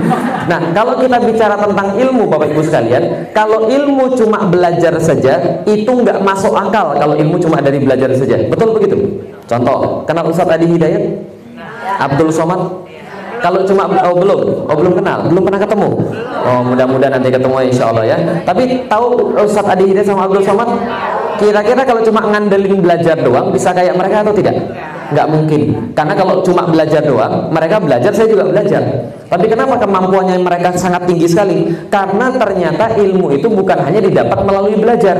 Nah, 0.49 0.73
kalau 0.73 0.97
kita 0.97 1.21
bicara 1.21 1.61
tentang 1.61 2.00
ilmu 2.00 2.33
Bapak 2.33 2.49
Ibu 2.49 2.64
sekalian, 2.64 3.28
kalau 3.37 3.68
ilmu 3.68 4.16
cuma 4.16 4.49
belajar 4.49 4.97
saja, 5.04 5.61
itu 5.68 5.85
nggak 5.85 6.25
masuk 6.25 6.57
akal 6.57 6.97
kalau 6.97 7.12
ilmu 7.12 7.37
cuma 7.37 7.61
dari 7.61 7.76
belajar 7.76 8.09
saja. 8.16 8.40
Betul 8.49 8.73
begitu? 8.80 8.97
Contoh, 9.45 10.09
kenal 10.09 10.25
Ustadz 10.25 10.57
Adi 10.57 10.66
Hidayat? 10.73 11.04
Abdul 12.09 12.33
Somad? 12.33 12.88
Kalau 13.45 13.68
cuma 13.68 13.85
oh 13.85 14.16
belum, 14.16 14.40
oh 14.64 14.76
belum 14.80 14.97
kenal, 14.97 15.28
belum 15.28 15.45
pernah 15.45 15.61
ketemu. 15.61 15.88
Oh 16.40 16.61
mudah-mudahan 16.64 17.21
nanti 17.21 17.28
ketemu 17.28 17.54
insya 17.68 17.92
Allah 17.92 18.04
ya. 18.09 18.16
Tapi 18.49 18.88
tahu 18.88 19.37
Ustadz 19.37 19.76
Adi 19.76 19.92
Hidayat 19.92 20.09
sama 20.09 20.25
Abdul 20.25 20.40
Somad? 20.40 20.73
Kira-kira 21.38 21.83
kalau 21.87 22.02
cuma 22.02 22.21
ngandelin 22.26 22.83
belajar 22.83 23.14
doang 23.14 23.54
bisa 23.54 23.71
kayak 23.71 23.95
mereka 23.95 24.26
atau 24.26 24.35
tidak? 24.35 24.59
Nggak 25.09 25.26
mungkin. 25.30 25.61
Karena 25.97 26.12
kalau 26.18 26.45
cuma 26.45 26.68
belajar 26.68 27.00
doang, 27.00 27.49
mereka 27.49 27.80
belajar, 27.80 28.12
saya 28.12 28.28
juga 28.28 28.45
belajar. 28.45 28.83
Tapi 29.28 29.47
kenapa 29.49 29.80
kemampuannya 29.80 30.37
mereka 30.42 30.76
sangat 30.76 31.09
tinggi 31.09 31.25
sekali? 31.25 31.73
Karena 31.88 32.28
ternyata 32.37 32.92
ilmu 32.92 33.33
itu 33.33 33.49
bukan 33.49 33.78
hanya 33.88 34.04
didapat 34.04 34.45
melalui 34.45 34.76
belajar, 34.76 35.16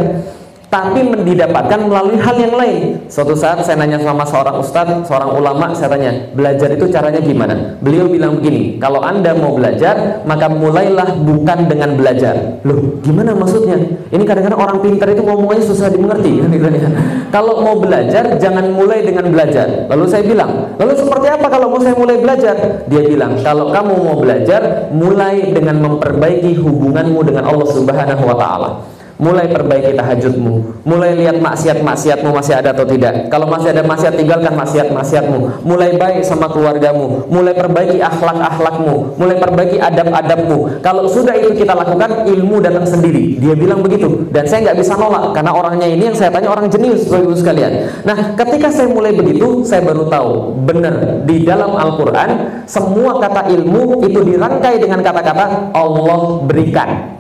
tapi 0.69 1.01
didapatkan 1.25 1.81
melalui 1.89 2.21
hal 2.21 2.37
yang 2.37 2.53
lain. 2.53 3.01
Suatu 3.09 3.33
saat 3.33 3.65
saya 3.65 3.81
nanya 3.81 3.97
sama 4.05 4.21
seorang 4.29 4.61
ustadz, 4.61 5.09
seorang 5.09 5.33
ulama, 5.33 5.73
saya 5.73 5.97
tanya, 5.97 6.13
belajar 6.37 6.69
itu 6.77 6.85
caranya 6.93 7.25
gimana? 7.25 7.81
Beliau 7.81 8.05
bilang 8.05 8.37
begini, 8.37 8.77
kalau 8.77 9.01
anda 9.01 9.33
mau 9.33 9.57
belajar, 9.57 10.21
maka 10.29 10.53
mulailah 10.53 11.17
bukan 11.25 11.73
dengan 11.73 11.97
belajar. 11.97 12.61
Loh, 12.69 13.01
gimana 13.01 13.33
maksudnya? 13.33 13.81
Ini 14.13 14.21
kadang-kadang 14.29 14.61
orang 14.61 14.79
pintar 14.85 15.09
itu 15.09 15.25
ngomongnya 15.25 15.65
susah 15.65 15.89
dimengerti. 15.89 16.31
Gitu 16.59 16.69
ya. 16.75 16.91
Kalau 17.33 17.65
mau 17.65 17.79
belajar, 17.81 18.37
jangan 18.37 18.69
mulai 18.75 19.01
dengan 19.07 19.31
belajar. 19.31 19.89
Lalu 19.89 20.05
saya 20.05 20.27
bilang, 20.27 20.75
lalu 20.77 20.93
seperti 21.01 21.27
apa 21.33 21.47
kalau 21.49 21.73
mau 21.73 21.81
saya 21.81 21.97
mulai 21.97 22.21
belajar? 22.21 22.85
Dia 22.91 23.03
bilang, 23.09 23.41
kalau 23.41 23.73
kamu 23.73 23.95
mau 24.05 24.17
belajar, 24.21 24.91
mulai 24.93 25.49
dengan 25.55 25.81
memperbaiki 25.81 26.61
hubunganmu 26.61 27.21
dengan 27.25 27.47
Allah 27.47 27.69
Subhanahu 27.73 28.23
Wa 28.27 28.37
Taala 28.37 28.98
mulai 29.19 29.51
perbaiki 29.51 29.99
tahajudmu. 29.99 30.87
Mulai 30.87 31.19
lihat 31.19 31.43
maksiat-maksiatmu 31.43 32.31
masih 32.31 32.55
ada 32.55 32.71
atau 32.73 32.87
tidak. 32.87 33.29
Kalau 33.29 33.51
masih 33.51 33.75
ada 33.75 33.83
maksiat 33.83 34.15
tinggalkan 34.15 34.55
maksiat-maksiatmu. 34.55 35.67
Mulai 35.67 35.99
baik 35.99 36.23
sama 36.23 36.47
keluargamu. 36.49 37.27
Mulai 37.29 37.53
perbaiki 37.59 37.99
akhlak-akhlakmu. 37.99 39.19
Mulai 39.19 39.37
perbaiki 39.43 39.77
adab-adabmu. 39.83 40.81
Kalau 40.81 41.11
sudah 41.11 41.35
itu 41.35 41.53
kita 41.59 41.75
lakukan 41.75 42.25
ilmu 42.31 42.63
datang 42.63 42.87
sendiri. 42.87 43.37
Dia 43.43 43.59
bilang 43.59 43.83
begitu. 43.83 44.31
Dan 44.31 44.47
saya 44.47 44.71
nggak 44.71 44.79
bisa 44.81 44.95
nolak 44.95 45.35
karena 45.35 45.51
orangnya 45.53 45.89
ini 45.91 46.09
yang 46.09 46.17
saya 46.17 46.31
tanya 46.31 46.55
orang 46.55 46.71
jenius 46.71 47.11
Bapak 47.11 47.27
Ibu 47.27 47.35
sekalian. 47.35 47.73
Nah 48.07 48.39
ketika 48.39 48.71
saya 48.71 48.87
mulai 48.87 49.13
begitu 49.13 49.67
saya 49.67 49.83
baru 49.83 50.07
tahu 50.07 50.55
benar 50.63 51.27
di 51.27 51.43
dalam 51.43 51.75
Al-Quran 51.75 52.63
semua 52.71 53.19
kata 53.19 53.51
ilmu 53.51 54.07
itu 54.07 54.23
dirangkai 54.23 54.79
dengan 54.79 55.03
kata-kata 55.03 55.75
Allah 55.75 56.45
berikan 56.47 57.18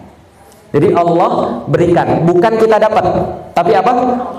jadi 0.68 0.92
Allah 0.92 1.64
berikan, 1.64 2.28
bukan 2.28 2.60
kita 2.60 2.76
dapat. 2.76 3.04
Tapi 3.56 3.72
apa? 3.72 3.92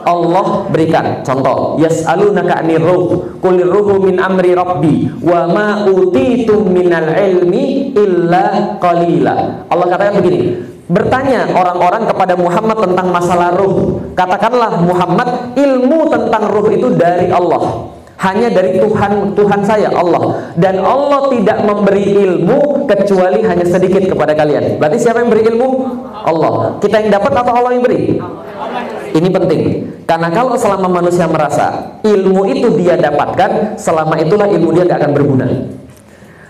Allah 0.06 0.70
berikan. 0.70 1.26
Contoh, 1.26 1.82
yas'alunaka 1.82 2.62
'anir 2.62 2.86
ruh, 2.86 3.34
qulir 3.42 3.66
ruhu 3.66 3.98
min 3.98 4.22
amri 4.22 4.54
rabbi, 4.54 5.10
wa 5.26 5.50
ma 5.50 5.68
utitum 5.90 6.70
minal 6.70 7.10
ilmi 7.10 7.98
illa 7.98 8.78
qalila. 8.78 9.66
Allah 9.74 9.86
katakan 9.90 10.22
begini, 10.22 10.54
bertanya 10.86 11.50
orang-orang 11.50 12.06
kepada 12.06 12.38
Muhammad 12.38 12.78
tentang 12.78 13.08
masalah 13.10 13.50
ruh. 13.58 13.98
Katakanlah 14.14 14.86
Muhammad, 14.86 15.58
ilmu 15.58 16.14
tentang 16.14 16.46
ruh 16.46 16.70
itu 16.70 16.94
dari 16.94 17.34
Allah 17.34 17.98
hanya 18.20 18.52
dari 18.52 18.78
Tuhan 18.78 19.34
Tuhan 19.34 19.62
saya 19.64 19.90
Allah. 19.96 20.52
Dan 20.60 20.84
Allah 20.84 21.32
tidak 21.32 21.64
memberi 21.64 22.20
ilmu 22.20 22.84
kecuali 22.86 23.40
hanya 23.44 23.64
sedikit 23.64 24.04
kepada 24.12 24.36
kalian. 24.36 24.76
Berarti 24.76 24.98
siapa 25.00 25.24
yang 25.24 25.32
beri 25.32 25.48
ilmu? 25.56 25.70
Allah. 26.12 26.76
Kita 26.84 27.00
yang 27.00 27.16
dapat 27.16 27.32
atau 27.32 27.54
Allah 27.56 27.72
yang 27.80 27.84
beri? 27.84 28.20
Ini 29.16 29.30
penting. 29.32 29.62
Karena 30.04 30.28
kalau 30.36 30.60
selama 30.60 31.02
manusia 31.02 31.26
merasa 31.32 31.98
ilmu 32.04 32.44
itu 32.50 32.68
dia 32.76 33.00
dapatkan 33.00 33.80
selama 33.80 34.20
itulah 34.20 34.50
ilmu 34.50 34.74
dia 34.76 34.84
tidak 34.90 35.06
akan 35.06 35.12
berguna 35.14 35.48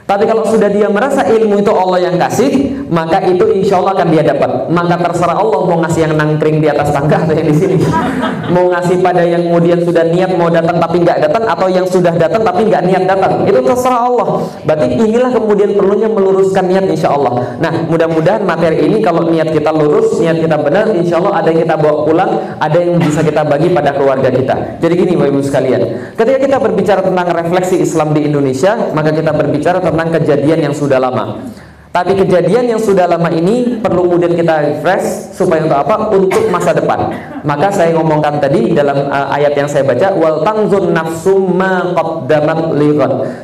tapi 0.10 0.26
kalau 0.26 0.42
sudah 0.42 0.74
dia 0.74 0.90
merasa 0.90 1.22
ilmu 1.22 1.62
itu 1.62 1.70
Allah 1.70 2.10
yang 2.10 2.18
kasih, 2.18 2.82
maka 2.90 3.22
itu 3.30 3.46
insya 3.54 3.78
Allah 3.78 3.94
akan 3.94 4.10
dia 4.10 4.26
dapat. 4.26 4.66
Maka 4.74 4.98
terserah 4.98 5.38
Allah 5.38 5.70
mau 5.70 5.78
ngasih 5.86 6.10
yang 6.10 6.18
nangkring 6.18 6.58
di 6.58 6.66
atas 6.66 6.90
tangga 6.90 7.30
atau 7.30 7.38
yang 7.38 7.46
di 7.46 7.54
sini. 7.54 7.78
Mau 8.50 8.74
ngasih 8.74 9.06
pada 9.06 9.22
yang 9.22 9.46
kemudian 9.46 9.86
sudah 9.86 10.10
niat 10.10 10.34
mau 10.34 10.50
datang 10.50 10.82
tapi 10.82 11.06
nggak 11.06 11.22
datang, 11.22 11.46
atau 11.46 11.70
yang 11.70 11.86
sudah 11.86 12.18
datang 12.18 12.42
tapi 12.42 12.66
nggak 12.66 12.82
niat 12.82 13.06
datang. 13.06 13.46
Itu 13.46 13.62
terserah 13.62 14.10
Allah. 14.10 14.42
Berarti 14.66 14.98
inilah 14.98 15.30
kemudian 15.38 15.78
perlunya 15.78 16.10
meluruskan 16.10 16.66
niat 16.66 16.90
insya 16.90 17.14
Allah. 17.14 17.54
Nah, 17.62 17.86
mudah-mudahan 17.86 18.42
materi 18.42 18.90
ini 18.90 19.06
kalau 19.06 19.30
niat 19.30 19.54
kita 19.54 19.70
lurus, 19.70 20.18
niat 20.18 20.42
kita 20.42 20.58
benar, 20.58 20.90
insya 20.98 21.22
Allah 21.22 21.46
ada 21.46 21.54
yang 21.54 21.62
kita 21.62 21.78
bawa 21.78 22.10
pulang, 22.10 22.32
ada 22.58 22.78
yang 22.82 22.98
bisa 22.98 23.22
kita 23.22 23.46
bagi 23.46 23.70
pada 23.70 23.94
keluarga 23.94 24.34
kita. 24.34 24.82
Jadi 24.82 24.94
gini, 24.98 25.14
Bapak 25.14 25.30
Ibu 25.30 25.42
sekalian, 25.46 25.82
ketika 26.18 26.38
kita 26.42 26.58
berbicara 26.58 27.06
tentang 27.06 27.28
refleksi 27.30 27.76
Islam 27.86 28.18
di 28.18 28.26
Indonesia, 28.26 28.74
maka 28.98 29.14
kita 29.14 29.30
berbicara 29.30 29.78
tentang 29.78 29.99
tentang 30.00 30.24
kejadian 30.24 30.72
yang 30.72 30.76
sudah 30.76 30.96
lama. 30.96 31.44
Tapi 31.90 32.14
kejadian 32.16 32.70
yang 32.70 32.80
sudah 32.80 33.10
lama 33.10 33.34
ini 33.34 33.82
perlu 33.82 34.06
kemudian 34.08 34.38
kita 34.38 34.62
refresh 34.62 35.36
supaya 35.36 35.66
untuk 35.66 35.76
apa? 35.76 35.96
Untuk 36.16 36.44
masa 36.48 36.72
depan. 36.72 37.12
Maka 37.42 37.74
saya 37.74 37.98
ngomongkan 37.98 38.40
tadi 38.40 38.72
dalam 38.78 39.10
uh, 39.10 39.28
ayat 39.34 39.58
yang 39.58 39.68
saya 39.68 39.84
baca 39.84 40.14
wal 40.16 40.46
tanzun 40.46 40.94
nafsum 40.94 41.58
ma 41.58 41.92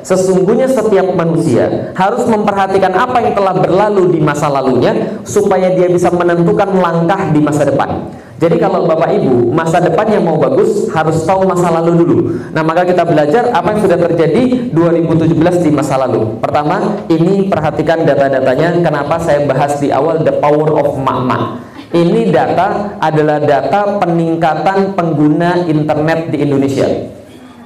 Sesungguhnya 0.05 0.69
setiap 0.69 1.09
manusia 1.17 1.91
harus 1.97 2.23
memperhatikan 2.29 2.93
apa 2.93 3.17
yang 3.19 3.33
telah 3.33 3.57
berlalu 3.59 4.13
di 4.13 4.19
masa 4.21 4.47
lalunya 4.47 5.19
supaya 5.25 5.73
dia 5.73 5.89
bisa 5.89 6.13
menentukan 6.13 6.69
langkah 6.79 7.33
di 7.33 7.41
masa 7.41 7.67
depan. 7.67 8.07
Jadi 8.35 8.59
kalau 8.59 8.83
Bapak 8.83 9.15
Ibu 9.15 9.55
masa 9.55 9.79
depan 9.79 10.11
yang 10.11 10.27
mau 10.27 10.35
bagus 10.35 10.91
harus 10.91 11.23
tahu 11.23 11.47
masa 11.47 11.71
lalu 11.71 12.03
dulu. 12.03 12.17
Nah 12.51 12.67
maka 12.67 12.83
kita 12.83 13.07
belajar 13.07 13.47
apa 13.55 13.71
yang 13.71 13.81
sudah 13.87 13.99
terjadi 14.11 14.71
2017 14.75 15.63
di 15.63 15.71
masa 15.71 15.95
lalu. 15.95 16.35
Pertama 16.43 16.99
ini 17.07 17.47
perhatikan 17.47 18.03
data-datanya. 18.03 18.83
Kenapa 18.83 19.23
saya 19.23 19.47
bahas 19.47 19.79
di 19.79 19.87
awal 19.87 20.19
the 20.27 20.35
power 20.43 20.67
of 20.83 20.99
mama. 20.99 21.63
Ini 21.95 22.27
data 22.27 22.99
adalah 22.99 23.39
data 23.39 24.03
peningkatan 24.03 24.99
pengguna 24.99 25.63
internet 25.63 26.27
di 26.27 26.43
Indonesia 26.43 27.15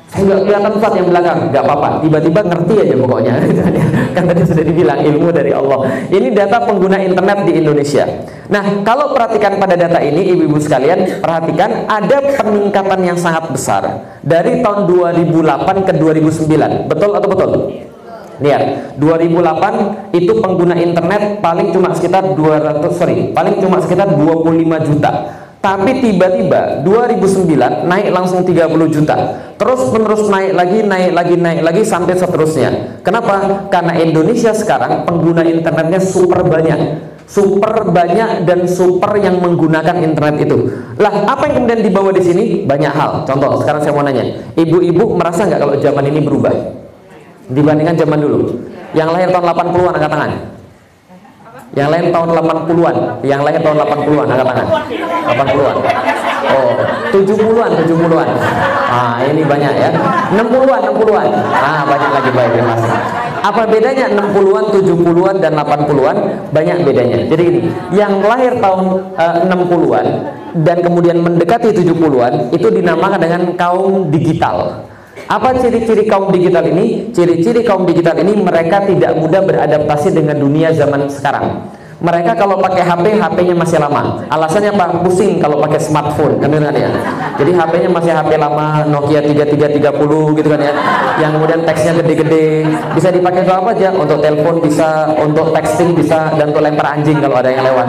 saya 0.09 0.25
nggak 0.25 0.41
kelihatan 0.41 0.71
Ustaz 0.73 0.93
yang 0.97 1.07
belakang, 1.13 1.39
nggak 1.53 1.63
apa-apa. 1.69 1.89
Tiba-tiba 2.01 2.39
ngerti 2.41 2.73
aja 2.81 2.95
pokoknya. 2.97 3.33
kan 4.17 4.23
tadi 4.25 4.41
sudah 4.41 4.63
dibilang 4.65 4.99
ilmu 5.05 5.29
dari 5.29 5.51
Allah. 5.53 5.79
Ini 6.09 6.33
data 6.33 6.65
pengguna 6.65 6.97
internet 6.97 7.45
di 7.45 7.53
Indonesia. 7.61 8.09
Nah, 8.49 8.81
kalau 8.81 9.13
perhatikan 9.13 9.61
pada 9.61 9.77
data 9.77 10.01
ini, 10.01 10.33
ibu-ibu 10.33 10.57
sekalian, 10.57 11.21
perhatikan 11.21 11.85
ada 11.85 12.25
peningkatan 12.41 12.99
yang 13.05 13.17
sangat 13.21 13.53
besar 13.53 13.85
dari 14.25 14.65
tahun 14.65 14.89
2008 14.89 15.85
ke 15.85 15.93
2009. 16.01 16.89
Betul 16.89 17.09
atau 17.13 17.29
betul? 17.29 17.51
Lihat, 18.41 18.97
2008 18.97 20.15
itu 20.17 20.31
pengguna 20.41 20.73
internet 20.73 21.37
paling 21.37 21.69
cuma 21.69 21.93
sekitar 21.93 22.33
200 22.33 22.81
sorry, 22.97 23.29
paling 23.35 23.61
cuma 23.61 23.77
sekitar 23.77 24.09
25 24.15 24.87
juta 24.89 25.11
tapi 25.59 25.99
tiba-tiba 25.99 26.87
2009 26.87 27.83
naik 27.83 28.07
langsung 28.15 28.47
30 28.47 28.95
juta. 28.95 29.15
Terus 29.59 29.91
menerus 29.91 30.31
naik 30.31 30.55
lagi 30.55 30.79
naik 30.87 31.11
lagi 31.11 31.35
naik 31.35 31.61
lagi 31.67 31.81
sampai 31.83 32.15
seterusnya. 32.15 33.03
Kenapa? 33.03 33.67
Karena 33.67 33.99
Indonesia 33.99 34.55
sekarang 34.55 35.03
pengguna 35.03 35.43
internetnya 35.43 35.99
super 35.99 36.47
banyak. 36.47 37.11
Super 37.29 37.85
banyak 37.91 38.47
dan 38.47 38.65
super 38.65 39.13
yang 39.21 39.37
menggunakan 39.37 40.01
internet 40.01 40.49
itu. 40.49 40.57
Lah 40.97 41.27
apa 41.29 41.45
yang 41.45 41.61
kemudian 41.61 41.85
dibawa 41.85 42.09
di 42.09 42.23
sini? 42.25 42.43
Banyak 42.65 42.93
hal. 42.95 43.11
Contoh 43.27 43.59
sekarang 43.61 43.83
saya 43.83 43.93
mau 43.93 44.01
nanya. 44.01 44.25
Ibu-ibu 44.55 45.13
merasa 45.13 45.45
nggak 45.45 45.59
kalau 45.59 45.75
zaman 45.77 46.07
ini 46.09 46.23
berubah? 46.23 46.55
Dibandingkan 47.51 47.99
zaman 47.99 48.17
dulu. 48.17 48.63
Yang 48.95 49.09
lahir 49.13 49.27
tahun 49.29 49.45
80-an 49.45 49.93
angkat 49.93 50.09
tangan 50.09 50.58
yang 51.77 51.89
lain 51.93 52.09
tahun 52.09 52.29
80-an, 52.33 52.95
yang 53.21 53.41
lain 53.45 53.59
tahun 53.61 53.77
80-an, 53.77 54.25
angkat 54.25 54.47
tangan. 54.49 54.67
80-an. 55.29 55.75
Oh, 56.49 56.69
70-an, 57.13 57.69
70-an. 57.85 58.29
Ah, 58.89 59.21
ini 59.21 59.45
banyak 59.45 59.73
ya. 59.77 59.89
60-an, 60.33 60.81
60-an. 60.89 61.29
Ah, 61.53 61.81
banyak 61.85 62.09
lagi 62.09 62.31
baik 62.33 62.53
ya, 62.57 62.63
Mas. 62.65 62.81
Apa 63.39 63.63
bedanya 63.69 64.09
60-an, 64.11 64.65
70-an 64.73 65.35
dan 65.39 65.53
80-an? 65.55 66.17
Banyak 66.49 66.77
bedanya. 66.83 67.17
Jadi 67.29 67.41
gini, 67.45 67.59
yang 67.93 68.19
lahir 68.25 68.57
tahun 68.57 69.13
uh, 69.13 69.35
60-an 69.45 70.05
dan 70.65 70.77
kemudian 70.81 71.21
mendekati 71.21 71.69
70-an 71.71 72.49
itu 72.49 72.67
dinamakan 72.67 73.19
dengan 73.21 73.41
kaum 73.53 74.09
digital. 74.09 74.88
Apa 75.29 75.53
ciri-ciri 75.61 76.09
kaum 76.09 76.33
digital 76.33 76.65
ini? 76.65 77.13
Ciri-ciri 77.13 77.61
kaum 77.61 77.85
digital 77.85 78.17
ini 78.17 78.33
mereka 78.33 78.81
tidak 78.81 79.13
mudah 79.13 79.45
beradaptasi 79.45 80.09
dengan 80.09 80.41
dunia 80.41 80.73
zaman 80.73 81.05
sekarang. 81.05 81.69
Mereka 82.01 82.33
kalau 82.33 82.57
pakai 82.57 82.81
HP, 82.81 83.21
HP-nya 83.21 83.53
masih 83.53 83.77
lama. 83.77 84.25
Alasannya 84.31 84.73
apa? 84.73 85.05
Pusing 85.05 85.37
kalau 85.37 85.61
pakai 85.61 85.77
smartphone, 85.77 86.41
kan 86.41 86.49
ya. 86.49 86.89
Jadi 87.37 87.51
HP-nya 87.53 87.89
masih 87.93 88.09
HP 88.15 88.41
lama 88.41 88.87
Nokia 88.89 89.21
3330 89.21 90.39
gitu 90.41 90.47
kan 90.49 90.61
ya. 90.65 90.73
Yang 91.21 91.31
kemudian 91.37 91.61
teksnya 91.61 91.93
gede-gede, 92.01 92.65
bisa 92.97 93.13
dipakai 93.13 93.45
untuk 93.45 93.57
apa 93.61 93.69
aja? 93.77 93.89
Untuk 93.93 94.17
telepon 94.25 94.55
bisa, 94.65 95.13
untuk 95.13 95.53
texting 95.53 95.93
bisa, 95.93 96.33
dan 96.39 96.55
untuk 96.55 96.65
lempar 96.65 96.97
anjing 96.97 97.21
kalau 97.21 97.37
ada 97.37 97.53
yang 97.53 97.61
lewat. 97.67 97.85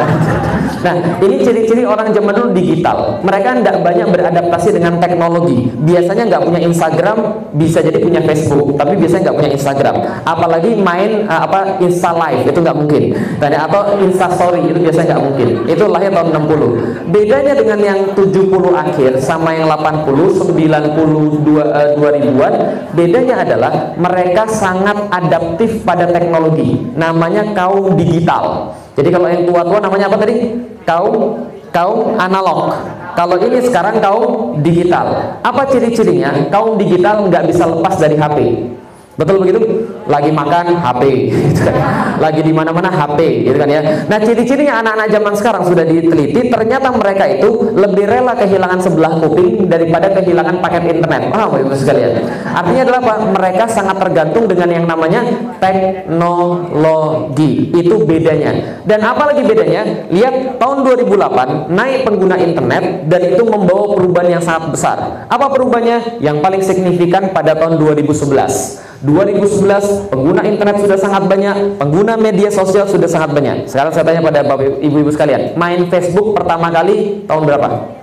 Nah, 0.81 0.95
ini 1.23 1.37
ciri-ciri 1.43 1.83
orang 1.87 2.11
zaman 2.11 2.33
dulu 2.35 2.49
digital. 2.55 3.21
Mereka 3.23 3.63
tidak 3.63 3.77
banyak 3.85 4.09
beradaptasi 4.11 4.69
dengan 4.77 4.99
teknologi. 4.99 5.71
Biasanya 5.83 6.25
nggak 6.31 6.43
punya 6.47 6.61
Instagram, 6.65 7.19
bisa 7.55 7.79
jadi 7.85 7.99
punya 8.01 8.21
Facebook, 8.25 8.75
tapi 8.79 8.99
biasanya 8.99 9.31
nggak 9.31 9.37
punya 9.39 9.51
Instagram. 9.55 9.97
Apalagi 10.25 10.71
main 10.79 11.25
uh, 11.27 11.47
apa 11.47 11.79
Insta 11.83 12.11
Live 12.15 12.49
itu 12.49 12.59
nggak 12.59 12.77
mungkin. 12.77 13.03
Dan 13.41 13.53
atau 13.57 14.01
instastory 14.01 14.65
itu 14.67 14.79
biasanya 14.81 15.15
nggak 15.15 15.25
mungkin 15.25 15.49
itu 15.69 15.85
lahir 15.87 16.11
tahun 16.11 16.29
60 16.35 17.13
bedanya 17.13 17.53
dengan 17.55 17.79
yang 17.81 18.01
70 18.17 18.51
akhir 18.75 19.11
sama 19.21 19.55
yang 19.55 19.69
80 19.69 20.51
90 20.51 21.47
2, 21.47 21.99
2000-an 22.01 22.55
bedanya 22.97 23.35
adalah 23.45 23.73
mereka 23.97 24.49
sangat 24.51 24.97
adaptif 25.13 25.85
pada 25.85 26.09
teknologi 26.11 26.91
namanya 26.97 27.53
kaum 27.53 27.95
digital 27.95 28.75
jadi 29.01 29.09
kalau 29.17 29.29
yang 29.33 29.49
tua-tua 29.49 29.81
namanya 29.81 30.13
apa 30.13 30.17
tadi? 30.21 30.35
Kaum 30.85 31.41
kaum 31.73 32.21
analog. 32.21 32.77
Kalau 33.17 33.41
ini 33.41 33.65
sekarang 33.65 33.97
kaum 34.05 34.61
digital. 34.61 35.41
Apa 35.41 35.65
ciri-cirinya? 35.73 36.53
Kaum 36.53 36.77
digital 36.77 37.25
nggak 37.27 37.49
bisa 37.49 37.65
lepas 37.65 37.97
dari 37.97 38.21
HP 38.21 38.39
Betul 39.17 39.37
begitu? 39.45 39.61
Lagi 40.11 40.35
makan 40.35 40.83
HP, 40.83 41.03
gitu 41.31 41.71
kan. 41.71 41.75
lagi 42.19 42.43
di 42.43 42.51
mana-mana 42.51 42.91
HP, 42.91 43.47
gitu 43.47 43.57
kan 43.57 43.71
ya. 43.71 43.81
Nah 44.11 44.19
ciri-cirinya 44.19 44.83
anak-anak 44.83 45.09
zaman 45.15 45.33
sekarang 45.39 45.63
sudah 45.71 45.87
diteliti, 45.87 46.51
ternyata 46.51 46.91
mereka 46.91 47.31
itu 47.31 47.71
lebih 47.79 48.11
rela 48.11 48.35
kehilangan 48.35 48.83
sebelah 48.83 49.23
kuping 49.23 49.71
daripada 49.71 50.11
kehilangan 50.11 50.59
paket 50.59 50.99
internet. 50.99 51.31
Paham 51.31 51.63
ibu 51.63 51.75
sekalian? 51.79 52.27
Artinya 52.51 52.83
adalah 52.91 53.01
apa? 53.07 53.15
Mereka 53.39 53.65
sangat 53.71 53.97
tergantung 54.03 54.51
dengan 54.51 54.69
yang 54.75 54.85
namanya 54.91 55.23
teknologi. 55.63 57.71
Itu 57.71 58.03
bedanya. 58.03 58.83
Dan 58.83 59.07
apa 59.07 59.31
lagi 59.31 59.47
bedanya? 59.47 60.11
Lihat 60.11 60.59
tahun 60.59 60.83
2008 60.83 61.71
naik 61.71 62.03
pengguna 62.03 62.35
internet 62.41 63.07
dan 63.07 63.21
itu 63.31 63.43
membawa 63.47 63.95
perubahan 63.95 64.41
yang 64.41 64.43
sangat 64.43 64.75
besar. 64.75 64.99
Apa 65.31 65.47
perubahannya? 65.55 66.19
Yang 66.19 66.37
paling 66.43 66.63
signifikan 66.67 67.31
pada 67.31 67.55
tahun 67.55 67.79
2011 67.79 68.91
2011 69.01 70.00
pengguna 70.09 70.41
internet 70.47 70.81
sudah 70.81 70.97
sangat 70.97 71.29
banyak, 71.29 71.77
pengguna 71.77 72.17
media 72.17 72.49
sosial 72.49 72.89
sudah 72.89 73.11
sangat 73.11 73.37
banyak. 73.37 73.69
Sekarang 73.69 73.93
saya 73.93 74.05
tanya 74.07 74.25
pada 74.25 74.41
bapak 74.47 74.81
ibu-ibu 74.81 75.11
sekalian, 75.13 75.59
main 75.61 75.85
Facebook 75.93 76.33
pertama 76.33 76.73
kali 76.73 77.27
tahun 77.29 77.45
berapa? 77.45 78.01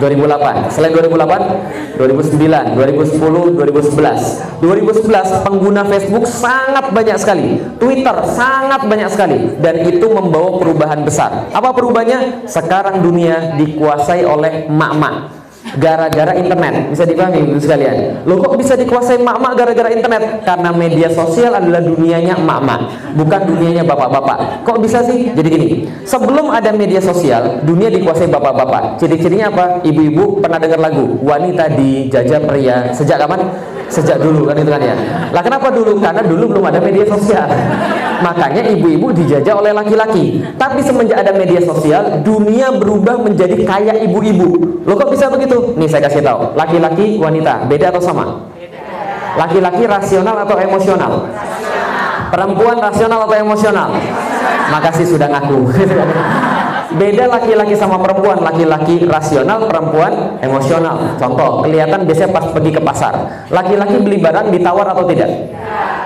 2008. 0.00 0.72
Selain 0.72 0.92
2008, 0.96 2.00
2009, 2.00 2.72
2010, 2.72 3.52
2011. 3.60 4.64
2011 4.64 5.44
pengguna 5.44 5.84
Facebook 5.84 6.24
sangat 6.24 6.88
banyak 6.88 7.16
sekali, 7.20 7.60
Twitter 7.76 8.16
sangat 8.32 8.88
banyak 8.88 9.08
sekali 9.12 9.38
dan 9.60 9.84
itu 9.84 10.08
membawa 10.08 10.56
perubahan 10.56 11.04
besar. 11.04 11.52
Apa 11.52 11.76
perubahannya? 11.76 12.48
Sekarang 12.48 13.04
dunia 13.04 13.60
dikuasai 13.60 14.24
oleh 14.24 14.64
mak-mak 14.72 15.39
gara-gara 15.78 16.32
internet 16.34 16.90
bisa 16.90 17.04
dipahami 17.06 17.58
sekalian? 17.60 18.24
Lo 18.26 18.40
kok 18.40 18.56
bisa 18.58 18.74
dikuasai 18.74 19.20
mak-mak 19.22 19.52
gara-gara 19.54 19.90
internet? 19.92 20.42
Karena 20.42 20.70
media 20.74 21.08
sosial 21.12 21.54
adalah 21.54 21.84
dunianya 21.84 22.34
mak-mak 22.40 23.14
bukan 23.14 23.40
dunianya 23.46 23.86
bapak-bapak. 23.86 24.66
Kok 24.66 24.78
bisa 24.82 25.04
sih? 25.04 25.30
Jadi 25.36 25.48
gini 25.48 25.68
sebelum 26.02 26.50
ada 26.50 26.74
media 26.74 26.98
sosial 26.98 27.62
dunia 27.62 27.92
dikuasai 27.92 28.26
bapak-bapak. 28.26 28.98
Ciri-cirinya 28.98 29.52
apa? 29.52 29.64
Ibu-ibu 29.86 30.42
pernah 30.42 30.58
dengar 30.58 30.80
lagu 30.80 31.20
wanita 31.22 31.70
dijajah 31.76 32.40
pria. 32.42 32.90
Sejak 32.96 33.22
kapan? 33.22 33.46
Sejak 33.90 34.22
dulu 34.22 34.46
kan 34.46 34.54
itu 34.54 34.70
kan 34.70 34.82
ya? 34.82 34.94
Lah 35.34 35.42
kenapa 35.42 35.68
dulu? 35.70 35.98
Karena 35.98 36.22
dulu 36.22 36.56
belum 36.56 36.64
ada 36.70 36.78
media 36.78 37.04
sosial 37.06 37.46
makanya 38.20 38.62
ibu-ibu 38.70 39.12
dijajah 39.12 39.54
oleh 39.56 39.72
laki-laki. 39.72 40.44
Tapi 40.56 40.80
semenjak 40.84 41.20
ada 41.20 41.32
media 41.34 41.60
sosial 41.64 42.20
dunia 42.24 42.72
berubah 42.74 43.20
menjadi 43.20 43.60
kayak 43.64 44.04
ibu-ibu. 44.08 44.82
Lo 44.84 44.96
kok 44.96 45.12
bisa 45.12 45.28
begitu? 45.28 45.74
Nih 45.76 45.88
saya 45.88 46.06
kasih 46.08 46.24
tahu. 46.24 46.56
Laki-laki 46.56 47.20
wanita 47.20 47.66
beda 47.68 47.92
atau 47.92 48.02
sama? 48.02 48.24
Laki-laki 49.36 49.86
rasional 49.86 50.44
atau 50.44 50.56
emosional? 50.58 51.12
Perempuan 52.30 52.78
rasional 52.78 53.26
atau 53.26 53.36
emosional? 53.36 53.90
Makasih 54.70 55.06
sudah 55.06 55.26
ngaku 55.26 55.66
beda 56.96 57.24
laki-laki 57.30 57.74
sama 57.76 58.00
perempuan. 58.00 58.40
Laki-laki 58.40 59.04
rasional 59.06 59.68
perempuan 59.68 60.40
emosional. 60.40 61.18
Contoh 61.20 61.62
kelihatan 61.66 62.08
biasanya 62.08 62.30
pas 62.34 62.44
pergi 62.50 62.70
ke 62.74 62.80
pasar. 62.82 63.14
Laki-laki 63.52 63.96
beli 64.00 64.18
barang 64.18 64.50
ditawar 64.50 64.90
atau 64.94 65.04
tidak? 65.06 65.30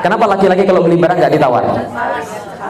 Kenapa 0.05 0.25
laki-laki 0.37 0.69
kalau 0.69 0.85
beli 0.85 1.01
barang 1.01 1.17
nggak 1.17 1.33
ditawar? 1.33 1.65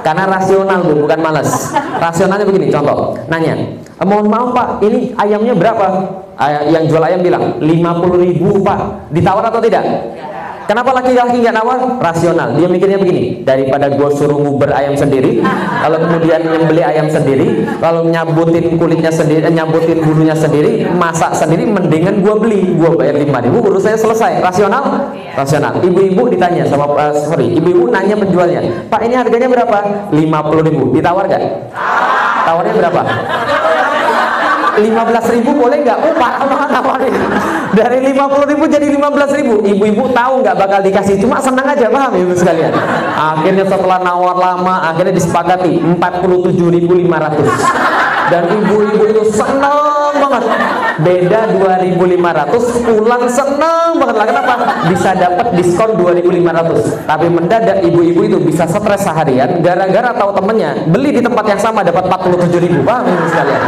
Karena 0.04 0.24
rasional 0.28 0.84
bu 0.84 1.08
bukan 1.08 1.18
males. 1.18 1.50
Rasionalnya 1.98 2.44
begini 2.44 2.68
contoh. 2.68 3.16
Nanya 3.26 3.56
mohon 4.04 4.28
maaf 4.28 4.52
pak 4.52 4.68
ini 4.84 5.16
ayamnya 5.16 5.56
berapa? 5.56 5.86
Yang 6.68 6.92
jual 6.92 7.02
ayam 7.02 7.20
bilang 7.24 7.56
50 7.62 8.24
ribu 8.26 8.60
pak. 8.60 9.08
Ditawar 9.10 9.48
atau 9.48 9.62
tidak 9.64 9.82
Kenapa 10.64 10.96
laki-laki 10.96 11.44
nggak 11.44 11.54
nawar? 11.60 11.78
Rasional. 12.00 12.56
Dia 12.56 12.66
mikirnya 12.72 12.96
begini, 12.96 13.44
daripada 13.44 13.92
gue 13.92 14.08
suruh 14.16 14.40
nguber 14.40 14.72
ayam 14.72 14.96
sendiri, 14.96 15.44
kalau 15.84 16.00
kemudian 16.00 16.40
nyembeli 16.40 16.80
ayam 16.80 17.06
sendiri, 17.12 17.68
kalau 17.84 18.08
nyabutin 18.08 18.80
kulitnya 18.80 19.12
sendiri, 19.12 19.44
eh, 19.44 19.52
nyabutin 19.52 20.00
bulunya 20.00 20.32
sendiri, 20.32 20.88
masak 20.96 21.36
sendiri, 21.36 21.68
mendingan 21.68 22.24
gue 22.24 22.34
beli, 22.40 22.60
gue 22.80 22.90
bayar 22.96 23.20
lima 23.20 23.44
ribu, 23.44 23.60
urus 23.60 23.84
saya 23.84 24.00
selesai. 24.00 24.40
Rasional? 24.40 25.12
Rasional. 25.36 25.84
Ibu-ibu 25.84 26.32
ditanya 26.32 26.64
sama, 26.64 26.88
uh, 26.96 27.12
sorry, 27.12 27.60
ibu-ibu 27.60 27.92
nanya 27.92 28.16
penjualnya, 28.16 28.64
Pak 28.88 29.00
ini 29.04 29.14
harganya 29.20 29.48
berapa? 29.52 29.78
Lima 30.16 30.40
puluh 30.48 30.64
ribu. 30.64 30.96
Ditawar 30.96 31.28
gak? 31.28 31.42
Tawarnya 32.44 32.72
berapa? 32.72 33.02
15 34.74 35.34
ribu 35.38 35.50
boleh 35.54 35.86
nggak? 35.86 35.98
Oh 36.02 36.14
parah 36.18 36.42
banget 36.50 36.68
nawarin 36.74 37.14
Dari 37.74 37.98
50 38.14 38.50
ribu 38.54 38.70
jadi 38.70 38.86
15 38.86 39.38
ribu. 39.42 39.58
Ibu-ibu 39.66 40.14
tahu 40.14 40.46
nggak 40.46 40.54
bakal 40.54 40.78
dikasih. 40.86 41.18
Cuma 41.18 41.42
senang 41.42 41.66
aja 41.66 41.90
paham 41.90 42.14
ibu 42.14 42.30
sekalian? 42.30 42.70
Akhirnya 43.18 43.66
setelah 43.66 43.98
nawar 43.98 44.38
lama 44.38 44.94
Akhirnya 44.94 45.14
disepakati 45.14 45.82
47.500 45.98 48.30
Dan 48.30 48.42
ibu-ibu 48.46 49.04
itu 49.10 49.22
senang 49.34 50.14
banget. 50.22 50.42
Beda 51.02 51.50
2.500 51.58 52.86
Pulang 52.86 53.26
senang 53.26 53.98
banget. 53.98 54.16
Lah 54.22 54.26
Kenapa? 54.30 54.54
Bisa 54.86 55.10
dapat 55.18 55.58
diskon 55.58 55.98
2.500 55.98 57.10
Tapi 57.10 57.26
mendadak 57.26 57.82
ibu-ibu 57.82 58.22
itu 58.22 58.38
bisa 58.38 58.70
stres 58.70 59.02
seharian 59.02 59.58
Gara-gara 59.58 60.14
tahu 60.14 60.30
temennya 60.38 60.86
Beli 60.86 61.18
di 61.18 61.20
tempat 61.20 61.42
yang 61.50 61.58
sama 61.58 61.82
dapat 61.82 62.06
47.000 62.06 62.86
Paham 62.86 63.04
ibu 63.10 63.26
sekalian 63.26 63.62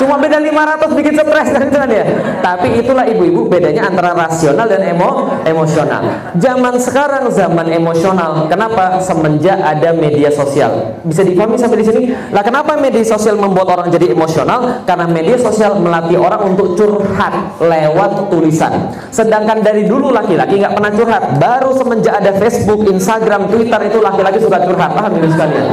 Cuma 0.00 0.16
beda 0.20 0.38
500 0.40 0.98
bikin 0.98 1.14
stres 1.18 1.48
kan 1.52 1.62
itu 1.68 1.78
ya. 1.90 2.04
Tapi 2.40 2.68
itulah 2.80 3.04
ibu-ibu 3.08 3.48
bedanya 3.48 3.88
antara 3.88 4.16
rasional 4.16 4.66
dan 4.68 4.82
emo 4.84 5.28
emosional. 5.44 6.32
Zaman 6.38 6.74
sekarang 6.78 7.28
zaman 7.32 7.66
emosional. 7.72 8.46
Kenapa? 8.48 9.00
Semenjak 9.02 9.58
ada 9.58 9.92
media 9.96 10.32
sosial. 10.32 11.00
Bisa 11.04 11.22
dipahami 11.26 11.58
sampai 11.58 11.82
di 11.82 11.86
sini? 11.86 12.02
Lah 12.32 12.42
kenapa 12.44 12.78
media 12.78 13.04
sosial 13.04 13.36
membuat 13.36 13.68
orang 13.72 13.88
jadi 13.90 14.12
emosional? 14.14 14.84
Karena 14.86 15.06
media 15.08 15.36
sosial 15.36 15.76
melatih 15.78 16.18
orang 16.18 16.54
untuk 16.54 16.74
curhat 16.78 17.60
lewat 17.60 18.32
tulisan. 18.32 18.92
Sedangkan 19.12 19.60
dari 19.60 19.84
dulu 19.86 20.10
laki-laki 20.14 20.62
nggak 20.62 20.74
pernah 20.74 20.92
curhat. 20.94 21.22
Baru 21.36 21.70
semenjak 21.76 22.22
ada 22.22 22.32
Facebook, 22.38 22.86
Instagram, 22.86 23.50
Twitter 23.50 23.80
itu 23.90 23.98
laki-laki 24.00 24.38
suka 24.40 24.62
curhat. 24.64 24.94
Paham 24.94 25.18
ini 25.18 25.28
sekalian? 25.30 25.66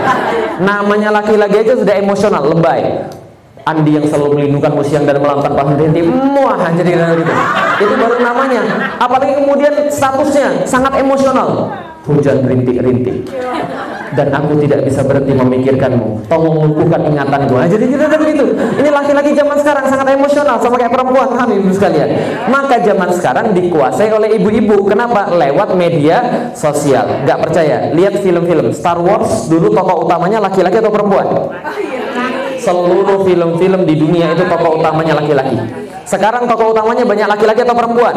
Namanya 0.59 1.09
laki-laki 1.13 1.63
aja 1.63 1.73
sudah 1.79 1.95
emosional, 1.95 2.43
lebay. 2.51 2.81
Andi 3.69 4.01
yang 4.01 4.05
selalu 4.09 4.41
melindungi 4.41 4.89
siang 4.89 5.05
dan 5.05 5.21
malam 5.21 5.45
tanpa 5.45 5.61
henti 5.61 6.01
muah 6.01 6.57
jadi 6.73 6.89
itu 6.89 7.33
itu 7.79 7.93
baru 7.95 8.15
namanya. 8.19 8.61
Apalagi 8.99 9.33
kemudian 9.39 9.73
statusnya 9.87 10.67
sangat 10.67 10.99
emosional. 10.99 11.71
Hujan 12.07 12.41
rintik-rintik. 12.41 13.29
Dan 14.09 14.33
aku 14.33 14.57
tidak 14.65 14.89
bisa 14.89 15.05
berhenti 15.05 15.37
memikirkanmu. 15.37 16.25
Tolong 16.25 16.65
lumpuhkan 16.65 17.05
ingatanku. 17.05 17.53
Nah, 17.53 17.69
jadi 17.69 17.85
kita 17.85 18.17
begitu. 18.17 18.57
Ini 18.57 18.89
laki-laki 18.89 19.37
zaman 19.37 19.53
sekarang 19.61 19.85
sangat 19.85 20.17
emosional 20.17 20.57
sama 20.57 20.81
kayak 20.81 20.89
perempuan. 20.89 21.29
Kan 21.37 21.53
ibu 21.53 21.69
sekalian. 21.69 22.09
Maka 22.49 22.81
zaman 22.81 23.13
sekarang 23.13 23.53
dikuasai 23.53 24.09
oleh 24.09 24.41
ibu-ibu. 24.41 24.89
Kenapa? 24.89 25.29
Lewat 25.29 25.77
media 25.77 26.49
sosial. 26.57 27.21
Gak 27.29 27.37
percaya. 27.45 27.93
Lihat 27.93 28.25
film-film. 28.25 28.73
Star 28.73 28.97
Wars 28.97 29.45
dulu 29.45 29.69
tokoh 29.69 30.09
utamanya 30.09 30.41
laki-laki 30.41 30.81
atau 30.81 30.89
perempuan 30.89 31.53
seluruh 32.69 33.25
film-film 33.25 33.81
di 33.89 33.95
dunia 33.97 34.37
itu 34.37 34.45
tokoh 34.45 34.77
utamanya 34.77 35.17
laki-laki. 35.17 35.57
Sekarang 36.05 36.49
tokoh 36.49 36.73
utamanya 36.73 37.05
banyak 37.05 37.27
laki-laki 37.29 37.61
atau 37.61 37.77
perempuan? 37.77 38.15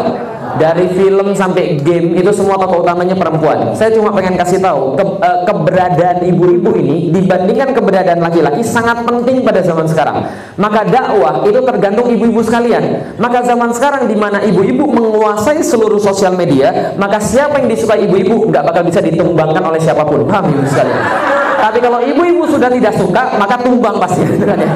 Dari 0.53 0.85
film 0.93 1.33
sampai 1.33 1.81
game 1.81 2.12
itu 2.17 2.29
semua 2.33 2.61
tokoh 2.61 2.85
utamanya 2.85 3.17
perempuan. 3.17 3.73
Saya 3.73 3.93
cuma 3.97 4.12
pengen 4.12 4.37
kasih 4.37 4.61
tahu 4.61 4.97
ke, 5.01 5.05
uh, 5.05 5.38
keberadaan 5.49 6.25
ibu-ibu 6.29 6.77
ini 6.77 7.09
dibandingkan 7.09 7.73
keberadaan 7.73 8.21
laki-laki 8.21 8.61
sangat 8.61 9.01
penting 9.05 9.41
pada 9.45 9.65
zaman 9.65 9.88
sekarang. 9.88 10.29
Maka 10.61 10.88
dakwah 10.88 11.45
itu 11.49 11.61
tergantung 11.65 12.09
ibu-ibu 12.12 12.41
sekalian. 12.45 13.17
Maka 13.17 13.45
zaman 13.49 13.73
sekarang 13.73 14.09
di 14.09 14.17
mana 14.17 14.45
ibu-ibu 14.45 14.88
menguasai 14.88 15.65
seluruh 15.65 16.01
sosial 16.01 16.37
media 16.37 16.97
maka 17.01 17.17
siapa 17.17 17.61
yang 17.65 17.73
disukai 17.73 18.05
ibu-ibu 18.05 18.53
nggak 18.53 18.65
bakal 18.73 18.85
bisa 18.85 19.01
ditumbangkan 19.01 19.65
oleh 19.65 19.81
siapa 19.81 20.05
pun. 20.05 20.29
Paham 20.29 20.53
ibu 20.53 20.65
sekalian 20.69 21.41
tapi 21.62 21.79
kalau 21.79 22.03
ibu-ibu 22.03 22.42
sudah 22.51 22.66
tidak 22.66 22.98
suka, 22.98 23.38
maka 23.38 23.55
tumbang 23.62 24.03
pasti. 24.03 24.27
Ya. 24.62 24.68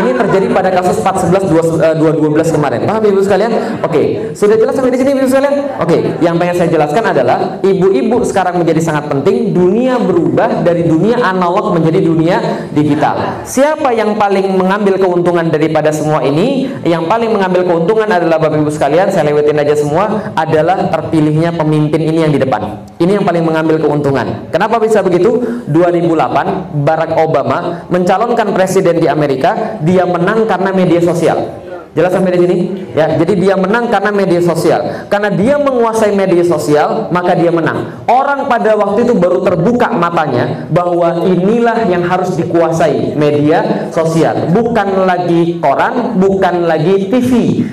Ini 0.00 0.16
terjadi 0.16 0.46
pada 0.54 0.70
kasus 0.70 1.02
411 1.02 1.98
212 1.98 2.54
kemarin. 2.56 2.86
Paham 2.86 3.04
ibu 3.10 3.20
sekalian? 3.20 3.82
Oke, 3.82 4.32
sudah 4.38 4.54
jelas 4.54 4.78
sampai 4.78 4.94
di 4.94 5.02
sini 5.02 5.18
ibu 5.18 5.26
sekalian? 5.26 5.76
Oke, 5.82 6.14
yang 6.22 6.38
pengen 6.38 6.56
saya 6.56 6.70
jelaskan 6.70 7.10
adalah 7.10 7.58
ibu-ibu 7.60 8.22
sekarang 8.22 8.62
menjadi 8.62 8.80
sangat 8.80 9.10
penting. 9.10 9.50
Dunia 9.50 9.98
berubah 9.98 10.62
dari 10.62 10.86
dunia 10.86 11.18
analog 11.20 11.74
menjadi 11.74 12.00
dunia 12.06 12.36
digital. 12.70 13.42
Siapa 13.42 13.90
yang 13.92 14.14
paling 14.14 14.54
mengambil 14.54 14.96
keuntungan 14.96 15.50
daripada 15.50 15.90
semua 15.90 16.22
ini? 16.22 16.70
Yang 16.86 17.04
paling 17.10 17.30
mengambil 17.34 17.66
keuntungan 17.66 18.08
adalah 18.08 18.38
Bapak 18.38 18.62
Ibu 18.62 18.70
sekalian, 18.70 19.10
saya 19.10 19.26
lewatin 19.26 19.58
aja 19.58 19.74
semua, 19.74 20.32
adalah 20.38 20.86
terpilihnya 20.88 21.50
pemimpin 21.56 22.00
ini 22.00 22.24
yang 22.24 22.32
di 22.32 22.40
depan. 22.40 22.86
Ini 23.00 23.20
yang 23.20 23.26
paling 23.26 23.42
mengambil 23.42 23.80
keuntungan. 23.82 24.48
Kenapa 24.54 24.78
bisa 24.78 25.02
begitu? 25.02 25.40
2000 25.66 26.09
2008 26.14 26.82
Barack 26.82 27.12
Obama 27.18 27.86
mencalonkan 27.86 28.50
presiden 28.54 28.98
di 28.98 29.06
Amerika, 29.06 29.78
dia 29.82 30.02
menang 30.06 30.46
karena 30.46 30.70
media 30.74 31.00
sosial. 31.02 31.69
Jelas 31.90 32.14
sampai 32.14 32.38
di 32.38 32.40
sini? 32.46 32.56
Ya, 32.94 33.18
jadi 33.18 33.34
dia 33.34 33.54
menang 33.58 33.90
karena 33.90 34.14
media 34.14 34.38
sosial. 34.38 35.06
Karena 35.10 35.30
dia 35.30 35.58
menguasai 35.58 36.14
media 36.14 36.42
sosial, 36.46 37.10
maka 37.10 37.34
dia 37.34 37.50
menang. 37.50 38.06
Orang 38.06 38.46
pada 38.46 38.78
waktu 38.78 39.06
itu 39.06 39.14
baru 39.18 39.42
terbuka 39.42 39.90
matanya 39.94 40.70
bahwa 40.70 41.26
inilah 41.26 41.86
yang 41.90 42.06
harus 42.06 42.34
dikuasai 42.34 43.14
media 43.14 43.90
sosial. 43.90 44.50
Bukan 44.54 45.06
lagi 45.06 45.58
koran, 45.58 46.18
bukan 46.18 46.66
lagi 46.70 47.10
TV, 47.10 47.30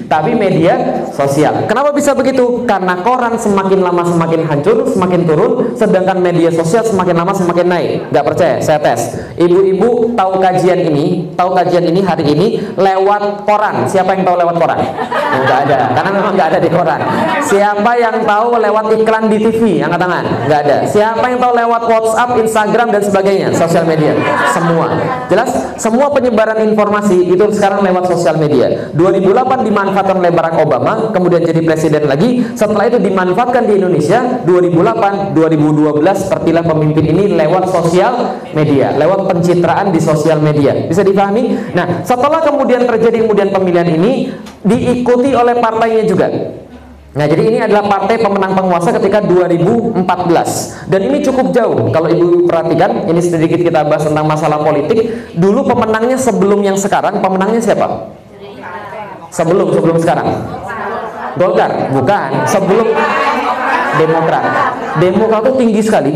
tapi 0.10 0.34
media 0.34 1.06
sosial. 1.14 1.70
Kenapa 1.70 1.94
bisa 1.94 2.14
begitu? 2.18 2.66
Karena 2.66 3.02
koran 3.02 3.38
semakin 3.38 3.86
lama 3.86 4.02
semakin 4.06 4.42
hancur, 4.50 4.86
semakin 4.98 5.22
turun, 5.26 5.52
sedangkan 5.78 6.18
media 6.22 6.50
sosial 6.54 6.86
semakin 6.86 7.16
lama 7.22 7.34
semakin 7.34 7.68
naik. 7.70 7.90
Gak 8.14 8.26
percaya? 8.26 8.56
Saya 8.62 8.82
tes. 8.82 9.18
Ibu-ibu 9.38 10.18
tahu 10.18 10.42
kajian 10.42 10.90
ini, 10.90 11.34
tahu 11.34 11.54
kajian 11.54 11.86
ini 11.90 12.02
hari 12.06 12.26
ini 12.34 12.48
lewat 12.78 13.46
koran. 13.50 13.90
Siapa 13.90 14.07
siapa 14.08 14.24
yang 14.24 14.28
tahu 14.32 14.38
lewat 14.40 14.56
koran? 14.56 14.80
Enggak 15.28 15.60
ada, 15.68 15.80
karena 15.92 16.12
memang 16.16 16.32
enggak 16.32 16.48
ada 16.56 16.60
di 16.64 16.70
koran. 16.72 17.02
Siapa 17.44 17.92
yang 18.00 18.16
tahu 18.24 18.48
lewat 18.56 18.86
iklan 18.96 19.24
di 19.28 19.38
TV? 19.44 19.84
Angkat 19.84 20.00
tangan. 20.00 20.24
Enggak 20.48 20.60
ada. 20.64 20.76
Siapa 20.88 21.26
yang 21.28 21.40
tahu 21.44 21.54
lewat 21.60 21.82
WhatsApp, 21.92 22.30
Instagram 22.40 22.88
dan 22.96 23.02
sebagainya, 23.04 23.48
sosial 23.52 23.84
media? 23.84 24.16
Semua. 24.56 24.88
Jelas? 25.28 25.52
Semua 25.76 26.08
penyebaran 26.16 26.64
informasi 26.64 27.28
itu 27.28 27.44
sekarang 27.52 27.84
lewat 27.84 28.08
sosial 28.08 28.40
media. 28.40 28.88
2008 28.96 29.68
dimanfaatkan 29.68 30.16
oleh 30.24 30.32
Barack 30.32 30.56
Obama, 30.64 31.12
kemudian 31.12 31.44
jadi 31.44 31.60
presiden 31.68 32.08
lagi. 32.08 32.48
Setelah 32.56 32.88
itu 32.88 33.04
dimanfaatkan 33.04 33.68
di 33.68 33.76
Indonesia 33.76 34.40
2008, 34.48 35.36
2012 35.36 36.32
terpilih 36.32 36.64
pemimpin 36.64 37.06
ini 37.12 37.36
lewat 37.36 37.76
sosial 37.76 38.40
media, 38.56 38.96
lewat 38.96 39.28
pencitraan 39.28 39.92
di 39.92 40.00
sosial 40.00 40.40
media. 40.40 40.88
Bisa 40.88 41.04
dipahami? 41.04 41.76
Nah, 41.76 42.08
setelah 42.08 42.40
kemudian 42.40 42.88
terjadi 42.88 43.28
kemudian 43.28 43.52
pemilihan 43.52 43.97
ini 43.98 44.32
diikuti 44.62 45.34
oleh 45.34 45.58
partainya 45.58 46.06
juga. 46.06 46.30
Nah, 47.18 47.26
jadi 47.26 47.50
ini 47.50 47.58
adalah 47.66 47.90
partai 47.90 48.22
pemenang 48.22 48.54
penguasa 48.54 48.94
ketika 48.94 49.26
2014 49.26 50.86
dan 50.86 51.02
ini 51.02 51.26
cukup 51.26 51.50
jauh. 51.50 51.90
Kalau 51.90 52.14
Ibu 52.14 52.46
perhatikan, 52.46 53.10
ini 53.10 53.18
sedikit 53.18 53.58
kita 53.58 53.90
bahas 53.90 54.06
tentang 54.06 54.30
masalah 54.30 54.62
politik. 54.62 55.34
Dulu 55.34 55.66
pemenangnya 55.66 56.14
sebelum 56.14 56.62
yang 56.62 56.78
sekarang, 56.78 57.18
pemenangnya 57.18 57.58
siapa? 57.58 58.14
Sebelum 59.34 59.74
sebelum 59.74 59.98
sekarang. 59.98 60.30
Golkar, 61.42 61.90
bukan. 61.90 62.46
Sebelum 62.46 62.88
Demokrat. 63.98 64.44
Demokrat 65.02 65.42
itu 65.42 65.54
tinggi 65.58 65.82
sekali 65.82 66.14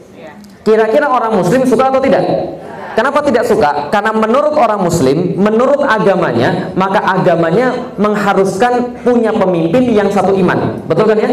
Kira-kira 0.68 1.08
orang 1.08 1.40
Muslim 1.40 1.64
suka 1.64 1.88
atau 1.88 2.04
tidak? 2.04 2.28
Kenapa 2.98 3.22
tidak 3.22 3.46
suka? 3.46 3.94
Karena 3.94 4.10
menurut 4.10 4.58
orang 4.58 4.82
muslim, 4.82 5.38
menurut 5.38 5.86
agamanya, 5.86 6.74
maka 6.74 6.98
agamanya 6.98 7.94
mengharuskan 7.94 8.98
punya 9.06 9.30
pemimpin 9.30 9.94
yang 9.94 10.10
satu 10.10 10.34
iman. 10.34 10.82
Betul 10.90 11.14
kan 11.14 11.22
ya? 11.22 11.30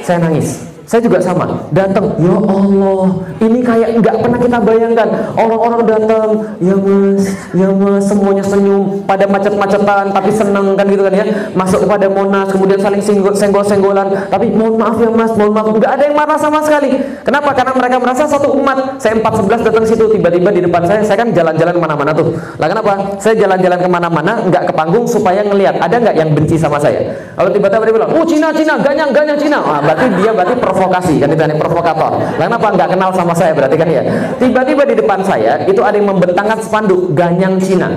Saya 0.00 0.20
nangis 0.24 0.73
saya 0.84 1.00
juga 1.00 1.16
sama 1.16 1.48
datang 1.72 2.12
ya 2.20 2.36
Allah 2.36 3.24
ini 3.40 3.64
kayak 3.64 4.04
nggak 4.04 4.16
pernah 4.20 4.38
kita 4.40 4.58
bayangkan. 4.60 5.08
Orang-orang 5.34 5.82
datang 5.88 6.28
ya 6.60 6.76
mas 6.76 7.24
ya 7.56 7.68
mas 7.72 8.04
semuanya 8.04 8.44
senyum 8.44 9.00
pada 9.08 9.24
macet-macetan 9.24 10.12
tapi 10.12 10.30
seneng 10.30 10.76
kan 10.76 10.86
gitu 10.88 11.02
kan 11.08 11.14
ya. 11.16 11.24
Masuk 11.56 11.88
kepada 11.88 12.06
Monas 12.12 12.48
kemudian 12.52 12.80
saling 12.80 13.00
senggol-senggolan. 13.32 14.28
Tapi 14.28 14.52
mohon 14.52 14.76
maaf 14.76 15.00
ya 15.00 15.08
mas 15.08 15.32
mohon 15.34 15.56
maaf 15.56 15.72
nggak 15.72 15.88
ada 15.88 16.02
yang 16.04 16.16
marah 16.16 16.38
sama 16.38 16.60
sekali. 16.60 17.00
Kenapa? 17.24 17.56
Karena 17.56 17.72
mereka 17.72 17.96
merasa 18.00 18.22
satu 18.28 18.52
umat. 18.60 19.00
Saya 19.00 19.16
411 19.20 19.64
datang 19.64 19.84
situ 19.88 20.04
tiba-tiba 20.12 20.52
di 20.52 20.60
depan 20.64 20.84
saya 20.84 21.00
saya 21.00 21.16
kan 21.24 21.32
jalan-jalan 21.32 21.74
mana-mana 21.80 22.12
tuh. 22.12 22.36
Lah 22.60 22.68
kenapa? 22.68 22.92
Saya 23.18 23.34
jalan-jalan 23.40 23.78
ke 23.80 23.88
mana-mana 23.88 24.32
nggak 24.46 24.68
ke 24.68 24.72
panggung 24.76 25.08
supaya 25.08 25.40
ngelihat 25.40 25.80
ada 25.80 25.96
nggak 25.96 26.16
yang 26.16 26.30
benci 26.36 26.60
sama 26.60 26.76
saya? 26.76 27.00
Kalau 27.34 27.48
tiba-tiba 27.48 27.88
dia 27.88 27.94
bilang 27.96 28.10
oh 28.12 28.24
Cina 28.28 28.52
Cina 28.52 28.76
ganyang 28.80 29.10
ganyang 29.10 29.38
Cina. 29.40 29.58
Ah, 29.64 29.80
berarti 29.80 30.06
dia 30.20 30.30
berarti 30.30 30.54
provokasi 30.74 31.22
kan 31.22 31.30
itu 31.30 31.38
nih 31.38 31.56
provokator. 31.56 32.12
Lah 32.18 32.46
kenapa 32.50 32.66
nggak 32.74 32.88
kenal 32.98 33.10
sama 33.14 33.32
saya 33.32 33.54
berarti 33.54 33.76
kan 33.78 33.86
ya? 33.86 34.02
Tiba-tiba 34.42 34.82
di 34.82 34.94
depan 34.98 35.22
saya 35.22 35.62
itu 35.70 35.80
ada 35.80 35.94
yang 35.94 36.10
membentangkan 36.10 36.58
spanduk 36.58 37.14
ganyang 37.14 37.62
Cina 37.62 37.94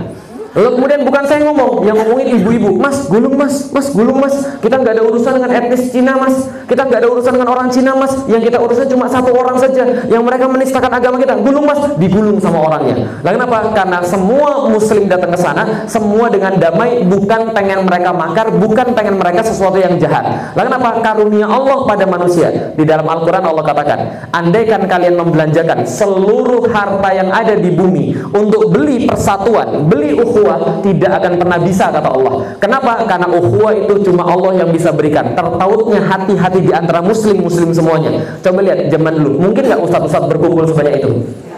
Lalu 0.58 0.70
kemudian 0.74 1.02
bukan 1.06 1.24
saya 1.30 1.46
ngomong, 1.46 1.86
yang 1.86 1.94
ngomongin 2.02 2.42
ibu-ibu, 2.42 2.82
mas 2.82 3.06
gulung 3.06 3.38
mas, 3.38 3.70
mas 3.70 3.94
gulung 3.94 4.18
mas, 4.18 4.34
kita 4.58 4.82
nggak 4.82 4.98
ada 4.98 5.04
urusan 5.06 5.38
dengan 5.38 5.54
etnis 5.54 5.94
Cina 5.94 6.18
mas, 6.18 6.50
kita 6.66 6.82
nggak 6.82 7.06
ada 7.06 7.10
urusan 7.14 7.30
dengan 7.38 7.54
orang 7.54 7.70
Cina 7.70 7.94
mas, 7.94 8.10
yang 8.26 8.42
kita 8.42 8.58
urusan 8.58 8.90
cuma 8.90 9.06
satu 9.06 9.38
orang 9.38 9.62
saja, 9.62 10.10
yang 10.10 10.26
mereka 10.26 10.50
menistakan 10.50 10.90
agama 10.90 11.22
kita, 11.22 11.38
gulung 11.46 11.70
mas, 11.70 11.78
digulung 12.02 12.42
sama 12.42 12.66
orangnya. 12.66 13.06
Lalu 13.22 13.38
kenapa? 13.38 13.58
Karena 13.70 13.98
semua 14.02 14.66
Muslim 14.74 15.06
datang 15.06 15.30
ke 15.30 15.40
sana, 15.40 15.86
semua 15.86 16.26
dengan 16.34 16.58
damai, 16.58 17.06
bukan 17.06 17.54
pengen 17.54 17.86
mereka 17.86 18.10
makar, 18.10 18.50
bukan 18.50 18.98
pengen 18.98 19.22
mereka 19.22 19.46
sesuatu 19.46 19.78
yang 19.78 19.94
jahat. 20.02 20.58
Lalu 20.58 20.74
kenapa? 20.74 20.90
Karunia 21.06 21.46
Allah 21.46 21.86
pada 21.86 22.10
manusia. 22.10 22.74
Di 22.74 22.82
dalam 22.82 23.06
Al-Quran 23.06 23.46
Allah 23.46 23.62
katakan, 23.62 24.00
andaikan 24.34 24.90
kalian 24.90 25.22
membelanjakan 25.22 25.86
seluruh 25.86 26.66
harta 26.74 27.14
yang 27.14 27.30
ada 27.30 27.54
di 27.54 27.70
bumi 27.70 28.18
untuk 28.34 28.74
beli 28.74 29.06
persatuan, 29.06 29.86
beli 29.86 30.18
ukhuwah 30.18 30.47
ukhuwah 30.48 30.80
tidak 30.80 31.12
akan 31.20 31.34
pernah 31.36 31.60
bisa 31.60 31.86
kata 31.92 32.10
Allah. 32.10 32.34
Kenapa? 32.64 32.92
Karena 33.04 33.28
ukhuwah 33.28 33.74
itu 33.76 33.94
cuma 34.08 34.24
Allah 34.24 34.64
yang 34.64 34.70
bisa 34.72 34.96
berikan. 34.96 35.36
Tertautnya 35.36 36.00
hati-hati 36.00 36.60
di 36.64 36.72
antara 36.72 37.04
muslim-muslim 37.04 37.76
semuanya. 37.76 38.40
Coba 38.40 38.64
lihat 38.64 38.88
zaman 38.88 39.14
dulu. 39.20 39.32
Mungkin 39.52 39.64
nggak 39.68 39.82
ustadz-ustadz 39.84 40.30
berkumpul 40.32 40.64
sebanyak 40.72 41.04
itu? 41.04 41.10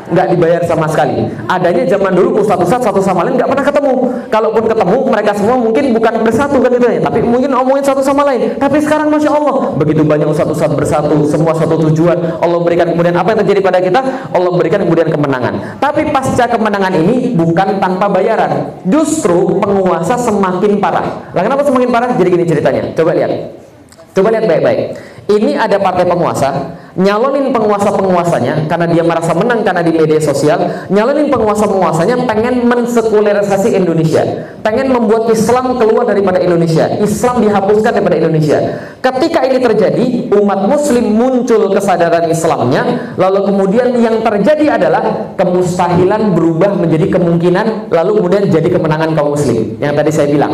Nggak 0.10 0.28
dibayar 0.36 0.62
sama 0.66 0.86
sekali. 0.90 1.30
Adanya 1.46 1.84
zaman 1.86 2.12
dulu 2.14 2.42
ustadz-ustadz 2.42 2.86
satu 2.90 3.02
sama 3.02 3.26
lain 3.26 3.38
nggak 3.38 3.50
pernah 3.50 3.66
ketemu. 3.66 3.94
Kalaupun 4.30 4.64
ketemu 4.70 4.98
mereka 5.10 5.32
semua 5.38 5.56
mungkin 5.58 5.84
bukan 5.96 6.14
bersatu 6.26 6.58
kan 6.62 6.72
itu 6.74 6.88
ya, 6.88 7.00
tapi 7.02 7.20
mungkin 7.26 7.50
omongin 7.54 7.84
satu 7.86 8.02
sama 8.02 8.26
lain. 8.26 8.58
Tapi 8.58 8.78
sekarang 8.82 9.10
masya 9.10 9.32
Allah 9.34 9.74
begitu 9.78 10.02
banyak 10.06 10.28
ustadz-ustadz 10.30 10.76
bersatu, 10.76 11.16
semua 11.26 11.54
satu 11.58 11.78
tujuan. 11.90 12.18
Allah 12.42 12.60
berikan 12.62 12.88
kemudian 12.94 13.16
apa 13.18 13.34
yang 13.34 13.40
terjadi 13.46 13.62
pada 13.62 13.80
kita? 13.82 14.00
Allah 14.34 14.52
berikan 14.54 14.82
kemudian 14.86 15.10
kemenangan. 15.10 15.82
Tapi 15.82 16.10
pasca 16.10 16.46
kemenangan 16.50 16.94
ini 17.00 17.34
bukan 17.38 17.78
tanpa 17.78 18.10
bayaran. 18.10 18.82
Justru 18.86 19.62
penguasa 19.62 20.18
semakin 20.18 20.82
parah. 20.82 21.32
Lah 21.34 21.42
kenapa 21.46 21.62
semakin 21.66 21.90
parah? 21.90 22.10
Jadi 22.18 22.30
gini 22.30 22.46
ceritanya. 22.46 22.84
Coba 22.98 23.14
lihat. 23.14 23.32
Coba 24.14 24.28
lihat 24.34 24.46
baik-baik. 24.50 25.19
Ini 25.30 25.62
ada 25.62 25.78
partai 25.78 26.10
penguasa 26.10 26.74
nyalonin 26.98 27.54
penguasa-penguasanya 27.54 28.66
karena 28.66 28.90
dia 28.90 29.06
merasa 29.06 29.38
menang 29.38 29.62
karena 29.62 29.86
di 29.86 29.94
media 29.94 30.18
sosial 30.18 30.90
nyalonin 30.90 31.30
penguasa-penguasanya 31.30 32.26
pengen 32.26 32.66
mensekularisasi 32.66 33.78
Indonesia 33.78 34.26
pengen 34.66 34.90
membuat 34.90 35.30
Islam 35.30 35.78
keluar 35.78 36.10
daripada 36.10 36.42
Indonesia 36.42 36.90
Islam 36.98 37.46
dihapuskan 37.46 37.94
daripada 37.94 38.18
Indonesia. 38.18 38.58
Ketika 39.06 39.46
ini 39.46 39.62
terjadi 39.62 40.06
umat 40.34 40.66
muslim 40.66 41.06
muncul 41.14 41.78
kesadaran 41.78 42.26
Islamnya 42.26 43.14
lalu 43.14 43.54
kemudian 43.54 43.94
yang 44.02 44.26
terjadi 44.26 44.82
adalah 44.82 45.38
kemustahilan 45.38 46.34
berubah 46.34 46.74
menjadi 46.74 47.06
kemungkinan 47.06 47.94
lalu 47.94 48.18
kemudian 48.18 48.50
jadi 48.50 48.66
kemenangan 48.66 49.14
kaum 49.14 49.38
muslim. 49.38 49.78
Yang 49.78 49.94
tadi 49.94 50.10
saya 50.10 50.28
bilang 50.34 50.54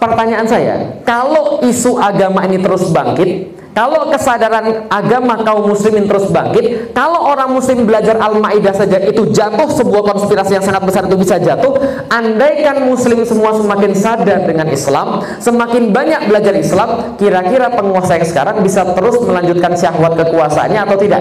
pertanyaan 0.00 0.48
saya 0.48 0.74
kalau 1.04 1.60
isu 1.60 2.00
agama 2.00 2.48
ini 2.48 2.64
terus 2.64 2.88
bangkit 2.88 3.55
kalau 3.76 4.08
kesadaran 4.08 4.88
agama 4.88 5.44
kaum 5.44 5.68
muslimin 5.68 6.08
terus 6.08 6.32
bangkit, 6.32 6.96
kalau 6.96 7.28
orang 7.28 7.52
muslim 7.52 7.84
belajar 7.84 8.16
Al-Maidah 8.16 8.72
saja 8.72 8.96
itu 9.04 9.28
jatuh 9.36 9.68
sebuah 9.68 10.16
konspirasi 10.16 10.56
yang 10.56 10.64
sangat 10.64 10.88
besar 10.88 11.04
itu 11.04 11.20
bisa 11.20 11.36
jatuh, 11.36 11.76
andaikan 12.08 12.88
muslim 12.88 13.20
semua 13.28 13.52
semakin 13.52 13.92
sadar 13.92 14.48
dengan 14.48 14.72
Islam, 14.72 15.20
semakin 15.44 15.92
banyak 15.92 16.24
belajar 16.24 16.56
Islam, 16.56 17.20
kira-kira 17.20 17.68
penguasa 17.68 18.16
yang 18.16 18.24
sekarang 18.24 18.64
bisa 18.64 18.96
terus 18.96 19.20
melanjutkan 19.20 19.76
syahwat 19.76 20.16
kekuasaannya 20.24 20.80
atau 20.80 20.96
tidak? 20.96 21.20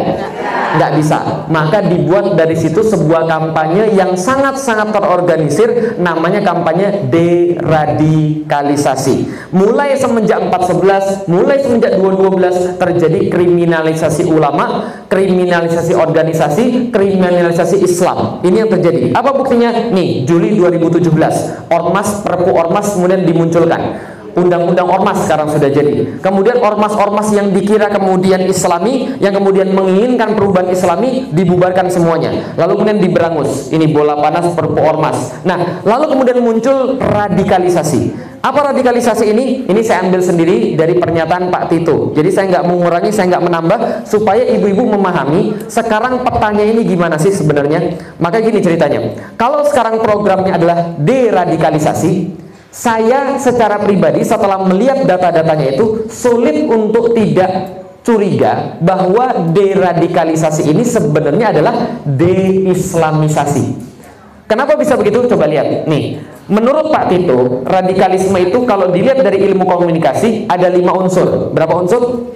Nggak 0.79 0.95
bisa. 0.99 1.47
Maka 1.51 1.81
dibuat 1.87 2.35
dari 2.39 2.55
situ 2.55 2.83
sebuah 2.83 3.27
kampanye 3.27 3.89
yang 3.95 4.15
sangat-sangat 4.15 4.91
terorganisir 4.95 5.95
namanya 5.99 6.41
kampanye 6.43 6.91
deradikalisasi. 7.11 9.25
Mulai 9.55 9.95
semenjak 9.95 10.39
411, 10.51 11.27
mulai 11.31 11.63
semenjak 11.63 11.95
212 11.99 12.44
terjadi 12.51 13.29
kriminalisasi 13.29 14.27
ulama, 14.27 14.91
kriminalisasi 15.07 15.93
organisasi, 15.95 16.63
kriminalisasi 16.89 17.81
Islam. 17.81 18.41
Ini 18.43 18.65
yang 18.65 18.71
terjadi. 18.71 19.13
Apa 19.13 19.31
buktinya? 19.33 19.71
Nih, 19.93 20.25
Juli 20.27 20.57
2017, 20.57 21.69
Ormas, 21.69 22.21
Perpu 22.25 22.51
Ormas 22.51 22.97
kemudian 22.97 23.23
dimunculkan. 23.23 24.13
Undang-undang 24.35 24.91
ormas 24.91 25.23
sekarang 25.23 25.47
sudah 25.47 25.71
jadi. 25.71 26.19
Kemudian 26.19 26.59
ormas-ormas 26.59 27.31
yang 27.31 27.55
dikira 27.55 27.87
kemudian 27.87 28.43
islami, 28.43 29.15
yang 29.23 29.31
kemudian 29.31 29.71
menginginkan 29.71 30.35
perubahan 30.35 30.75
islami, 30.75 31.31
dibubarkan 31.31 31.87
semuanya. 31.87 32.51
Lalu 32.59 32.83
kemudian 32.83 32.99
diberangus. 32.99 33.71
Ini 33.71 33.95
bola 33.95 34.19
panas 34.19 34.51
perpu 34.51 34.75
ormas. 34.83 35.39
Nah, 35.47 35.79
lalu 35.87 36.11
kemudian 36.11 36.43
muncul 36.43 36.99
radikalisasi. 36.99 38.34
Apa 38.45 38.69
radikalisasi 38.69 39.33
ini? 39.33 39.45
Ini 39.65 39.81
saya 39.81 40.05
ambil 40.05 40.21
sendiri 40.21 40.77
dari 40.77 41.01
pernyataan 41.01 41.49
Pak 41.49 41.65
Tito. 41.65 42.13
Jadi 42.13 42.29
saya 42.29 42.45
nggak 42.53 42.65
mengurangi, 42.69 43.09
saya 43.09 43.33
nggak 43.33 43.41
menambah, 43.41 43.79
supaya 44.05 44.45
ibu-ibu 44.45 44.85
memahami 44.85 45.65
sekarang 45.65 46.21
petanya 46.21 46.61
ini 46.61 46.85
gimana 46.85 47.17
sih 47.17 47.33
sebenarnya. 47.33 47.97
Maka 48.21 48.45
gini 48.45 48.61
ceritanya. 48.61 49.33
Kalau 49.33 49.65
sekarang 49.65 49.97
programnya 49.97 50.61
adalah 50.61 50.93
deradikalisasi, 50.93 52.37
saya 52.69 53.41
secara 53.41 53.81
pribadi 53.81 54.21
setelah 54.21 54.61
melihat 54.61 55.09
data-datanya 55.09 55.73
itu 55.73 56.05
sulit 56.13 56.69
untuk 56.69 57.17
tidak 57.17 57.49
curiga 58.05 58.77
bahwa 58.77 59.49
deradikalisasi 59.57 60.69
ini 60.69 60.85
sebenarnya 60.85 61.49
adalah 61.49 61.97
deislamisasi. 62.05 63.73
Kenapa 64.45 64.77
bisa 64.77 64.93
begitu? 64.93 65.25
Coba 65.25 65.49
lihat. 65.49 65.89
Nih, 65.89 66.21
menurut 66.47 66.93
Pak 66.93 67.09
Tito, 67.11 67.65
radikalisme 67.65 68.37
itu 68.41 68.63
kalau 68.65 68.89
dilihat 68.93 69.21
dari 69.21 69.41
ilmu 69.51 69.65
komunikasi 69.65 70.45
ada 70.49 70.69
lima 70.69 70.93
unsur. 70.93 71.51
Berapa 71.51 71.73
unsur? 71.77 72.31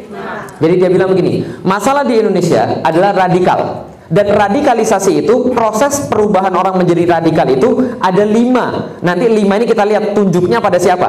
Jadi 0.59 0.73
dia 0.75 0.89
bilang 0.91 1.15
begini, 1.15 1.45
masalah 1.63 2.03
di 2.03 2.19
Indonesia 2.19 2.83
adalah 2.83 3.15
radikal. 3.15 3.89
Dan 4.09 4.25
radikalisasi 4.33 5.21
itu 5.21 5.53
proses 5.53 6.09
perubahan 6.09 6.49
orang 6.57 6.81
menjadi 6.81 7.21
radikal 7.21 7.45
itu 7.45 7.69
ada 8.01 8.25
lima. 8.25 8.97
Nanti 9.05 9.29
lima 9.29 9.61
ini 9.61 9.69
kita 9.69 9.85
lihat 9.85 10.17
tunjuknya 10.17 10.57
pada 10.57 10.81
siapa. 10.81 11.07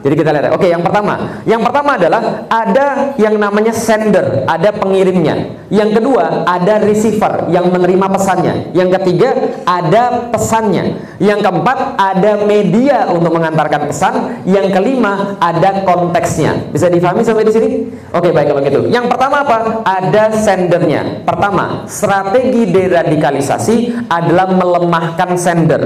Jadi 0.00 0.14
kita 0.16 0.30
lihat. 0.32 0.52
Oke, 0.56 0.72
yang 0.72 0.80
pertama, 0.80 1.42
yang 1.44 1.60
pertama 1.60 2.00
adalah 2.00 2.48
ada 2.48 3.12
yang 3.20 3.36
namanya 3.36 3.72
sender, 3.76 4.48
ada 4.48 4.72
pengirimnya. 4.72 5.60
Yang 5.70 6.02
kedua, 6.02 6.48
ada 6.48 6.82
receiver 6.82 7.46
yang 7.52 7.70
menerima 7.70 8.06
pesannya. 8.10 8.74
Yang 8.74 8.88
ketiga, 9.00 9.30
ada 9.68 10.32
pesannya. 10.32 10.98
Yang 11.22 11.46
keempat, 11.46 11.78
ada 11.94 12.32
media 12.42 13.06
untuk 13.06 13.36
mengantarkan 13.36 13.86
pesan. 13.86 14.42
Yang 14.48 14.74
kelima, 14.74 15.38
ada 15.38 15.86
konteksnya. 15.86 16.72
Bisa 16.74 16.90
difahami 16.90 17.22
sampai 17.22 17.46
di 17.46 17.52
sini? 17.54 17.68
Oke, 18.10 18.34
baik 18.34 18.50
kalau 18.50 18.60
gitu. 18.66 18.80
Yang 18.90 19.06
pertama 19.14 19.46
apa? 19.46 19.58
Ada 19.86 20.34
sendernya. 20.34 21.22
Pertama, 21.22 21.86
strategi 21.86 22.66
deradikalisasi 22.66 24.08
adalah 24.10 24.50
melemahkan 24.50 25.38
sender. 25.38 25.82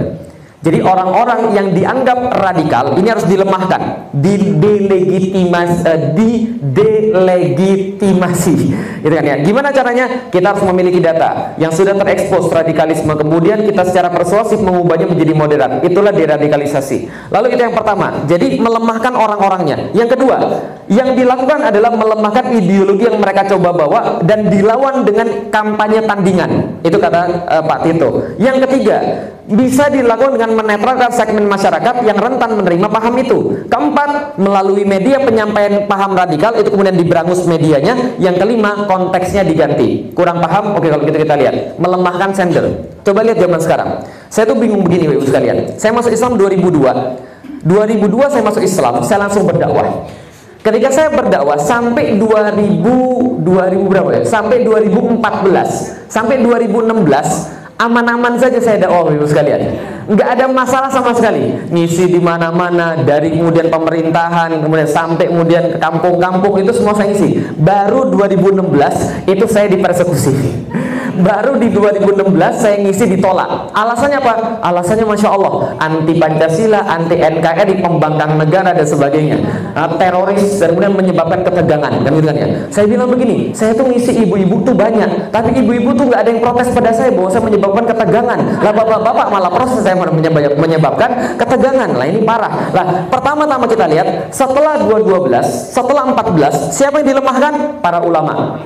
Jadi 0.64 0.80
orang-orang 0.80 1.52
yang 1.52 1.76
dianggap 1.76 2.40
radikal 2.40 2.96
ini 2.96 3.12
harus 3.12 3.28
dilemahkan, 3.28 4.08
didelegitimasi, 4.16 5.84
uh, 5.84 6.16
didelegitimasi, 6.16 8.56
gitu 9.04 9.12
kan 9.12 9.24
ya. 9.28 9.44
Gimana 9.44 9.68
caranya? 9.76 10.32
Kita 10.32 10.56
harus 10.56 10.64
memiliki 10.64 11.04
data 11.04 11.52
yang 11.60 11.68
sudah 11.68 11.92
terekspos 11.92 12.48
radikalisme, 12.48 13.12
kemudian 13.12 13.60
kita 13.68 13.84
secara 13.84 14.08
persuasif 14.08 14.56
mengubahnya 14.64 15.04
menjadi 15.04 15.36
moderat. 15.36 15.84
Itulah 15.84 16.16
deradikalisasi. 16.16 17.28
Lalu 17.28 17.52
itu 17.52 17.60
yang 17.60 17.76
pertama. 17.76 18.24
Jadi 18.24 18.56
melemahkan 18.56 19.12
orang-orangnya. 19.12 19.92
Yang 19.92 20.16
kedua, 20.16 20.64
yang 20.88 21.12
dilakukan 21.12 21.60
adalah 21.60 21.92
melemahkan 21.92 22.56
ideologi 22.56 23.04
yang 23.04 23.20
mereka 23.20 23.44
coba 23.52 23.76
bawa 23.76 24.24
dan 24.24 24.48
dilawan 24.48 25.04
dengan 25.04 25.52
kampanye 25.52 26.08
tandingan. 26.08 26.80
Itu 26.80 26.96
kata 26.96 27.52
uh, 27.52 27.60
Pak 27.68 27.84
Tito. 27.84 28.32
Yang 28.40 28.64
ketiga, 28.64 29.28
bisa 29.44 29.92
dilakukan 29.92 30.40
dengan 30.40 30.53
menetralkan 30.54 31.10
segmen 31.10 31.44
masyarakat 31.50 32.06
yang 32.06 32.16
rentan 32.16 32.54
menerima 32.56 32.88
paham 32.88 33.14
itu. 33.18 33.38
Keempat, 33.66 34.38
melalui 34.38 34.86
media 34.86 35.20
penyampaian 35.20 35.84
paham 35.90 36.14
radikal 36.14 36.54
itu 36.54 36.70
kemudian 36.70 36.94
diberangus 36.94 37.44
medianya. 37.44 38.16
Yang 38.22 38.46
kelima, 38.46 38.86
konteksnya 38.86 39.42
diganti. 39.42 40.14
Kurang 40.14 40.38
paham? 40.38 40.78
Oke 40.78 40.88
kalau 40.88 41.02
gitu 41.02 41.18
kita 41.18 41.34
lihat. 41.34 41.76
Melemahkan 41.76 42.30
sender. 42.32 42.86
Coba 43.02 43.26
lihat 43.26 43.42
zaman 43.42 43.60
sekarang. 43.60 43.88
Saya 44.32 44.48
tuh 44.48 44.56
bingung 44.56 44.86
begini 44.86 45.10
Ibu 45.10 45.26
sekalian. 45.26 45.76
Saya 45.76 45.92
masuk 45.92 46.14
Islam 46.14 46.38
2002. 46.38 47.34
2002 47.64 48.32
saya 48.32 48.42
masuk 48.44 48.62
Islam, 48.62 49.00
saya 49.00 49.18
langsung 49.24 49.48
berdakwah. 49.48 50.04
Ketika 50.64 50.88
saya 50.92 51.08
berdakwah 51.12 51.60
sampai 51.60 52.16
2000 52.16 53.44
2000 53.44 53.84
berapa 53.84 54.10
ya? 54.16 54.22
Sampai 54.24 54.64
2014, 54.64 56.08
sampai 56.08 56.40
2016 56.40 57.63
aman-aman 57.78 58.38
saja 58.38 58.58
saya 58.62 58.76
dakwah 58.86 59.10
ibu 59.10 59.26
sekalian. 59.26 59.74
Nggak 60.04 60.28
ada 60.36 60.44
masalah 60.52 60.90
sama 60.92 61.16
sekali. 61.16 61.56
Ngisi 61.72 62.12
di 62.12 62.20
mana-mana 62.20 63.00
dari 63.00 63.32
kemudian 63.32 63.72
pemerintahan 63.72 64.60
kemudian 64.60 64.88
sampai 64.88 65.32
kemudian 65.32 65.72
ke 65.72 65.78
kampung-kampung 65.80 66.60
itu 66.60 66.76
semua 66.76 66.92
saya 66.92 67.08
ngisi. 67.10 67.40
Baru 67.56 68.12
2016 68.12 69.32
itu 69.32 69.44
saya 69.48 69.66
dipersekusi. 69.72 70.34
Baru 71.14 71.56
di 71.62 71.70
2016 71.70 72.36
saya 72.58 72.76
ngisi 72.82 73.16
ditolak. 73.16 73.70
Alasannya 73.70 74.18
apa? 74.18 74.34
alasannya 74.60 75.06
Masya 75.06 75.28
Allah 75.30 75.78
anti 75.78 76.18
Pancasila, 76.18 76.90
anti 76.90 77.14
NKRI 77.14 77.78
pembangkang 77.80 78.34
negara 78.34 78.74
dan 78.74 78.82
sebagainya. 78.82 79.38
Nah, 79.78 79.94
teroris 79.94 80.58
dan 80.58 80.74
kemudian 80.74 80.92
menyebabkan 80.98 81.46
ketegangan. 81.46 82.02
Kan 82.02 82.10
gitu 82.18 82.26
kan 82.28 82.36
ya? 82.36 82.48
Saya 82.68 82.90
bilang 82.90 83.08
begini 83.08 83.54
saya 83.54 83.72
tuh 83.72 83.86
ngisi 83.88 84.26
ibu-ibu 84.26 84.66
tuh 84.66 84.74
banyak 84.74 85.30
tapi 85.30 85.54
ibu-ibu 85.54 85.94
tuh 85.94 86.10
nggak 86.10 86.20
ada 86.26 86.30
yang 86.34 86.42
protes 86.42 86.68
pada 86.74 86.90
saya 86.90 87.14
bahwa 87.14 87.30
saya 87.30 87.42
menyebabkan 87.46 87.63
ketegangan. 87.72 88.38
Lah 88.60 88.72
bapak-bapak 88.74 89.26
malah 89.32 89.52
proses 89.52 89.80
saya 89.80 89.96
menyebabkan 90.58 91.38
ketegangan. 91.40 91.96
Lah 91.96 92.06
ini 92.08 92.20
parah. 92.26 92.52
Lah 92.74 92.86
pertama-tama 93.08 93.64
kita 93.64 93.88
lihat 93.88 94.28
setelah 94.34 94.82
2012 94.84 95.72
setelah 95.72 96.12
14 96.12 96.74
siapa 96.74 97.00
yang 97.00 97.16
dilemahkan? 97.16 97.54
para 97.84 98.00
ulama. 98.00 98.58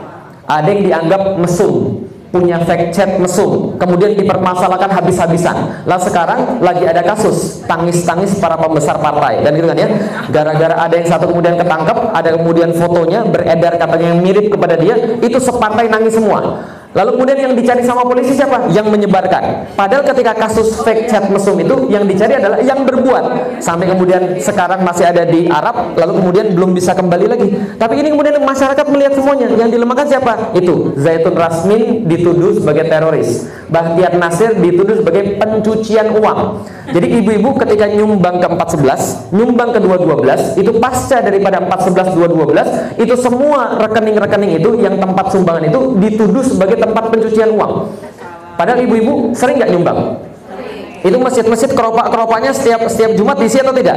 Ada 0.48 0.68
yang 0.72 0.82
dianggap 0.86 1.22
mesum 1.36 2.06
punya 2.28 2.60
fact 2.60 2.92
chat 2.92 3.16
mesum 3.16 3.80
kemudian 3.80 4.12
dipermasalahkan 4.16 4.92
habis-habisan. 4.92 5.84
Lah 5.88 5.96
sekarang 5.96 6.60
lagi 6.60 6.84
ada 6.84 7.00
kasus 7.00 7.64
tangis-tangis 7.64 8.36
para 8.36 8.56
pembesar 8.56 9.00
partai. 9.00 9.40
Dan 9.44 9.56
gitu 9.56 9.68
kan 9.68 9.78
ya 9.80 9.88
gara-gara 10.28 10.74
ada 10.76 10.94
yang 10.94 11.08
satu 11.08 11.28
kemudian 11.32 11.56
ketangkep 11.56 11.96
ada 12.12 12.28
kemudian 12.36 12.70
fotonya 12.76 13.24
beredar 13.24 13.80
katanya 13.80 14.06
yang 14.12 14.20
mirip 14.20 14.46
kepada 14.52 14.76
dia 14.76 15.18
itu 15.20 15.38
separtai 15.40 15.88
nangis 15.88 16.16
semua 16.16 16.62
Lalu 16.96 17.20
kemudian 17.20 17.38
yang 17.38 17.52
dicari 17.52 17.84
sama 17.84 18.00
polisi 18.08 18.32
siapa? 18.32 18.72
Yang 18.72 18.88
menyebarkan. 18.88 19.76
Padahal 19.76 20.08
ketika 20.08 20.32
kasus 20.32 20.80
fake 20.80 21.04
chat 21.04 21.28
mesum 21.28 21.60
itu 21.60 21.92
yang 21.92 22.08
dicari 22.08 22.40
adalah 22.40 22.64
yang 22.64 22.88
berbuat. 22.88 23.60
Sampai 23.60 23.92
kemudian 23.92 24.40
sekarang 24.40 24.80
masih 24.80 25.04
ada 25.04 25.28
di 25.28 25.52
Arab, 25.52 25.92
lalu 26.00 26.12
kemudian 26.24 26.46
belum 26.56 26.72
bisa 26.72 26.96
kembali 26.96 27.26
lagi. 27.28 27.48
Tapi 27.76 27.94
ini 28.00 28.08
kemudian 28.08 28.40
masyarakat 28.40 28.86
melihat 28.88 29.12
semuanya. 29.12 29.52
Yang 29.52 29.70
dilemahkan 29.76 30.06
siapa? 30.08 30.32
Itu 30.56 30.96
Zaitun 30.96 31.36
Rasmin 31.36 32.08
dituduh 32.08 32.56
sebagai 32.56 32.88
teroris. 32.88 33.44
Bahtiar 33.68 34.16
Nasir 34.16 34.56
dituduh 34.56 35.04
sebagai 35.04 35.36
pencucian 35.36 36.16
uang. 36.16 36.64
Jadi 36.88 37.20
ibu-ibu 37.20 37.52
ketika 37.60 37.84
nyumbang 37.84 38.40
ke 38.40 38.48
411, 38.48 39.28
nyumbang 39.36 39.76
ke 39.76 39.80
212, 39.84 40.56
itu 40.56 40.72
pasca 40.80 41.20
daripada 41.20 41.60
411 41.60 42.16
212, 42.16 42.96
itu 42.96 43.14
semua 43.20 43.76
rekening-rekening 43.76 44.56
itu 44.56 44.80
yang 44.80 44.96
tempat 44.96 45.28
sumbangan 45.28 45.68
itu 45.68 45.80
dituduh 46.00 46.40
sebagai 46.40 46.77
tempat 46.78 47.04
pencucian 47.12 47.50
uang. 47.52 47.92
Padahal 48.58 48.82
ibu-ibu 48.82 49.34
sering 49.34 49.58
nggak 49.62 49.70
nyumbang? 49.70 49.98
Itu 51.02 51.14
masjid-masjid 51.22 51.70
keropak-keropaknya 51.70 52.50
setiap 52.50 52.82
setiap 52.90 53.14
Jumat 53.14 53.38
diisi 53.38 53.62
atau 53.62 53.70
tidak? 53.70 53.94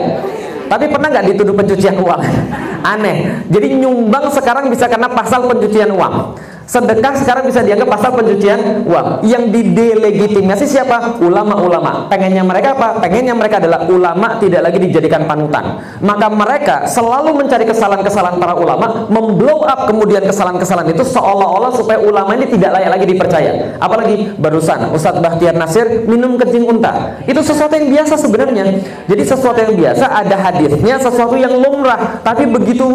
Tapi 0.70 0.86
pernah 0.88 1.10
nggak 1.10 1.26
dituduh 1.34 1.56
pencucian 1.58 1.98
uang? 1.98 2.22
Aneh. 2.94 3.46
Jadi 3.50 3.78
nyumbang 3.82 4.30
sekarang 4.30 4.70
bisa 4.70 4.86
karena 4.86 5.10
pasal 5.10 5.50
pencucian 5.50 5.92
uang. 5.94 6.38
Sedekah 6.66 7.14
sekarang 7.20 7.44
bisa 7.50 7.66
dianggap 7.66 7.90
pasal 7.90 8.16
pencucian 8.16 8.88
uang. 8.88 9.26
Yang 9.28 9.44
didelegitimasi 9.52 10.66
siapa? 10.66 11.20
Ulama-ulama. 11.20 12.08
Pengennya 12.08 12.46
mereka 12.48 12.78
apa? 12.78 13.02
Pengennya 13.04 13.36
mereka 13.36 13.60
adalah 13.60 13.84
ulama 13.90 14.40
tidak 14.40 14.62
lagi 14.70 14.80
dijadikan 14.80 15.28
panutan. 15.28 15.84
Maka 16.00 16.28
mereka 16.32 16.76
selalu 16.88 17.44
mencari 17.44 17.68
kesalahan-kesalahan 17.68 18.40
para 18.40 18.56
ulama, 18.56 19.06
memblow 19.12 19.68
up 19.68 19.90
kemudian 19.92 20.24
kesalahan-kesalahan 20.24 20.96
itu 20.96 21.04
seolah-olah 21.04 21.72
supaya 21.76 22.00
ulama 22.00 22.34
ini 22.40 22.48
tidak 22.48 22.80
layak 22.80 22.90
lagi 22.96 23.06
dipercaya. 23.10 23.52
Apalagi 23.82 24.36
barusan 24.40 24.96
Ustadz 24.96 25.20
Bahtiar 25.20 25.56
Nasir 25.60 26.08
minum 26.08 26.40
kencing 26.40 26.66
unta. 26.66 27.20
Itu 27.28 27.44
sesuatu 27.44 27.76
yang 27.76 27.92
biasa 27.92 28.16
sebenarnya. 28.16 28.80
Jadi 29.12 29.24
sesuatu 29.28 29.60
yang 29.60 29.76
biasa 29.76 30.06
ada 30.08 30.36
hadisnya, 30.40 30.96
sesuatu 31.04 31.36
yang 31.36 31.52
lumrah, 31.52 32.24
tapi 32.24 32.48
begitu 32.48 32.88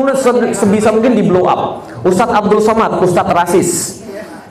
sebisa 0.57 0.91
mungkin 0.91 1.13
di 1.13 1.23
blow 1.27 1.45
up. 1.45 1.85
Ustadz 2.07 2.33
Abdul 2.33 2.63
Somad, 2.63 3.03
Ustadz 3.03 3.35
Rasis 3.57 4.06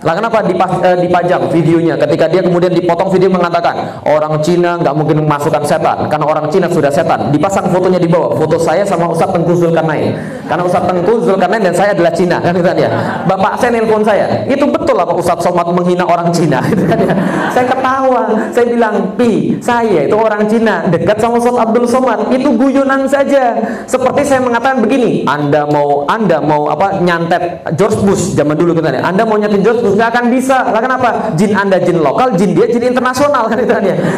lah 0.06 0.14
kenapa 0.14 0.46
eh, 0.86 0.98
dipajang 1.02 1.50
videonya 1.50 1.98
ketika 1.98 2.30
dia 2.30 2.46
kemudian 2.46 2.70
dipotong 2.70 3.10
video 3.10 3.34
mengatakan 3.34 4.06
orang 4.06 4.38
Cina 4.46 4.78
nggak 4.78 4.94
mungkin 4.94 5.26
memasukkan 5.26 5.66
setan 5.66 6.06
karena 6.06 6.26
orang 6.30 6.46
Cina 6.54 6.70
sudah 6.70 6.94
setan. 6.94 7.34
Dipasang 7.34 7.74
fotonya 7.74 7.98
di 7.98 8.06
bawah, 8.06 8.38
foto 8.38 8.62
saya 8.62 8.86
sama 8.86 9.10
Ustadz 9.10 9.34
Tengku 9.34 9.58
Zulkarnain. 9.58 10.14
Karena 10.46 10.62
Ustadz 10.62 10.86
Tengku 10.86 11.26
Zulkarnain 11.26 11.66
dan 11.66 11.74
saya 11.74 11.98
adalah 11.98 12.14
Cina 12.14 12.38
kan 12.38 12.54
gitu 12.54 12.70
ya. 12.78 12.90
Bapak 13.26 13.58
saya 13.58 13.74
nelpon 13.74 14.06
saya, 14.06 14.46
itu 14.46 14.66
betul 14.70 14.94
apa 15.02 15.14
Ustadz 15.18 15.42
Somad 15.42 15.74
menghina 15.74 16.06
orang 16.06 16.30
Cina 16.30 16.62
gitu 16.70 16.86
kan 16.86 17.02
ya. 17.02 17.16
Saya 17.50 17.66
ketawa, 17.66 18.22
saya 18.54 18.66
bilang, 18.70 18.96
"Pi, 19.18 19.58
saya 19.58 20.06
itu 20.06 20.16
orang 20.16 20.46
Cina 20.46 20.86
dekat 20.86 21.18
sama 21.18 21.42
Ustadz 21.42 21.64
Abdul 21.66 21.88
Somad, 21.90 22.30
itu 22.30 22.54
guyonan 22.54 23.10
saja." 23.10 23.58
Seperti 23.90 24.22
saya 24.22 24.46
mengatakan 24.46 24.86
begini, 24.86 25.26
Anda 25.26 25.66
mau 25.66 26.06
Anda 26.06 26.38
mau 26.38 26.70
apa 26.70 27.02
nyantet 27.02 27.66
George 27.74 27.98
Bush 28.06 28.38
zaman 28.38 28.54
dulu 28.54 28.78
gitu 28.78 28.86
kan 28.86 28.94
ya. 29.00 29.02
Anda 29.02 29.26
mau 29.26 29.42
nyantet 29.42 29.66
George 29.66 29.82
Bush 29.82 29.95
nggak 29.96 30.10
akan 30.12 30.26
bisa. 30.30 30.58
Lah 30.70 30.82
kenapa? 30.84 31.34
Jin 31.40 31.52
anda 31.56 31.80
jin 31.80 32.04
lokal 32.04 32.36
jin 32.36 32.52
dia 32.52 32.68
jin 32.68 32.92
internasional 32.92 33.48
kan 33.52 33.58
itu 33.60 33.74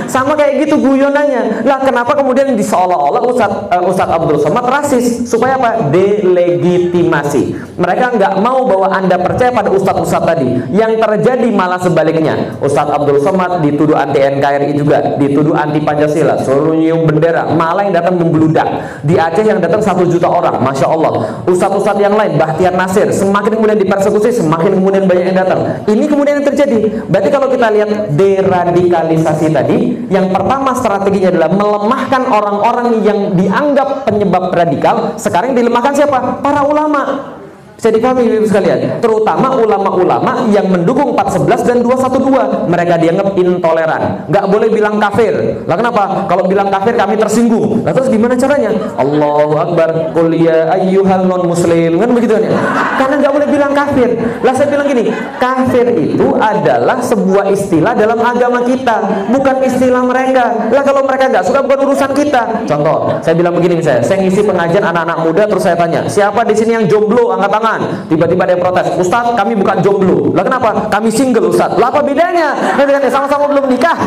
sama 0.09 0.33
kayak 0.33 0.65
gitu 0.65 0.75
guyonannya. 0.81 1.63
Lah 1.63 1.79
kenapa 1.85 2.17
kemudian 2.17 2.57
di 2.57 2.65
seolah-olah 2.65 3.21
Ustadz 3.21 3.69
uh, 3.69 3.83
Ustadz 3.85 4.15
Abdul 4.17 4.39
Somad 4.41 4.65
rasis? 4.65 5.29
Supaya 5.29 5.61
apa? 5.61 5.93
Delegitimasi. 5.93 7.55
Mereka 7.77 8.17
nggak 8.17 8.33
mau 8.41 8.65
bahwa 8.65 8.89
anda 8.89 9.21
percaya 9.21 9.53
pada 9.53 9.69
Ustadz-Ustadz 9.69 10.25
tadi. 10.25 10.49
Yang 10.73 10.97
terjadi 10.97 11.47
malah 11.53 11.77
sebaliknya. 11.77 12.57
Ustadz 12.59 12.93
Abdul 12.97 13.21
Somad 13.21 13.61
dituduh 13.61 13.95
anti 13.95 14.19
NKRI 14.19 14.73
juga. 14.73 15.15
Dituduh 15.21 15.53
anti 15.53 15.79
Pancasila. 15.81 16.41
Suruh 16.41 16.73
nyium 16.73 17.05
bendera. 17.05 17.45
Malah 17.53 17.85
yang 17.85 17.95
datang 17.95 18.17
membludak. 18.17 18.67
Di 19.05 19.15
Aceh 19.15 19.45
yang 19.45 19.61
datang 19.61 19.79
satu 19.79 20.09
juta 20.09 20.25
orang. 20.25 20.57
Masya 20.59 20.87
Allah. 20.89 21.43
Ustadz-Ustadz 21.45 22.01
yang 22.01 22.15
lain 22.17 22.39
Bahtiar 22.39 22.73
Nasir 22.73 23.09
semakin 23.11 23.51
kemudian 23.59 23.79
dipersekusi 23.81 24.29
semakin 24.31 24.77
kemudian 24.79 25.03
banyak 25.09 25.33
yang 25.33 25.37
datang 25.43 25.61
ini 25.87 26.05
kemudian 26.09 26.41
yang 26.41 26.47
terjadi. 26.47 27.07
Berarti 27.07 27.29
kalau 27.29 27.47
kita 27.47 27.67
lihat 27.71 27.89
deradikalisasi 28.17 29.47
tadi, 29.53 29.77
yang 30.09 30.33
pertama 30.33 30.73
strateginya 30.73 31.29
adalah 31.31 31.49
melemahkan 31.53 32.21
orang-orang 32.27 32.87
yang 33.05 33.19
dianggap 33.37 34.07
penyebab 34.09 34.49
radikal. 34.51 35.15
Sekarang 35.15 35.53
dilemahkan 35.53 35.93
siapa? 35.93 36.41
Para 36.41 36.65
ulama. 36.65 37.36
Bisa 37.77 37.93
dipahami 37.93 38.25
Ibu 38.25 38.49
sekalian, 38.49 38.97
terutama 38.97 39.53
ulama-ulama 39.53 40.49
yang 40.49 40.65
mendukung 40.65 41.13
411 41.13 41.61
dan 41.61 41.77
212. 41.85 42.65
Mereka 42.73 42.97
dianggap 42.97 43.37
intoleran. 43.37 44.01
Nggak 44.33 44.45
boleh 44.49 44.69
bilang 44.73 44.97
kafir. 44.97 45.61
Lah 45.69 45.77
kenapa? 45.77 46.25
Kalau 46.25 46.49
bilang 46.49 46.73
kafir 46.73 46.97
kami 46.97 47.21
tersinggung. 47.21 47.85
Lah 47.85 47.93
terus 47.93 48.09
gimana 48.09 48.33
caranya? 48.33 48.73
Allahu 48.97 49.53
Akbar, 49.61 50.09
qul 50.09 50.33
ya 50.41 50.73
ayyuhal 50.73 51.29
non 51.29 51.45
muslim. 51.45 52.01
Kan 52.01 52.09
begitu 52.17 52.41
kan 52.41 52.49
ya? 52.49 52.51
Karena 52.97 53.15
nggak 53.21 53.33
boleh 53.37 53.47
bilang 53.53 53.71
kafir. 53.77 54.09
Lah 54.41 54.53
saya 54.57 54.67
bilang 54.73 54.87
gini, 54.89 55.13
kafir 55.37 55.85
itu 56.01 56.27
adalah 56.33 56.97
sebuah 56.97 57.53
istilah 57.53 57.93
dalam 57.93 58.17
agama 58.25 58.65
kita, 58.65 59.29
bukan 59.29 59.61
istilah 59.61 60.01
mereka. 60.01 60.73
Lah 60.73 60.81
kalau 60.81 61.05
mereka 61.05 61.29
nggak 61.29 61.45
suka 61.45 61.61
bukan 61.61 61.93
urusan 61.93 62.09
kita. 62.17 62.65
Contoh, 62.65 63.21
saya 63.21 63.37
bilang 63.37 63.53
begini 63.53 63.85
misalnya, 63.85 64.01
saya 64.01 64.17
ngisi 64.25 64.41
pengajian 64.41 64.81
anak-anak 64.81 65.17
muda 65.29 65.45
terus 65.45 65.61
saya 65.61 65.77
tanya, 65.77 66.09
siapa 66.09 66.41
di 66.41 66.57
sini 66.57 66.73
yang 66.81 66.89
jomblo 66.89 67.37
angkat 67.37 67.53
tangan? 67.53 67.66
Tiba-tiba 68.07 68.41
ada 68.47 68.53
yang 68.55 68.63
protes 68.63 68.87
Ustadz 68.95 69.35
kami 69.35 69.53
bukan 69.59 69.77
jomblo. 69.83 70.31
Lah 70.31 70.43
kenapa? 70.45 70.87
Kami 70.87 71.09
single 71.11 71.51
Ustadz. 71.51 71.79
Lah 71.79 71.91
apa 71.91 72.01
bedanya? 72.05 72.55
Ya 72.79 73.09
sama-sama 73.11 73.47
belum 73.51 73.71
nikah 73.71 73.97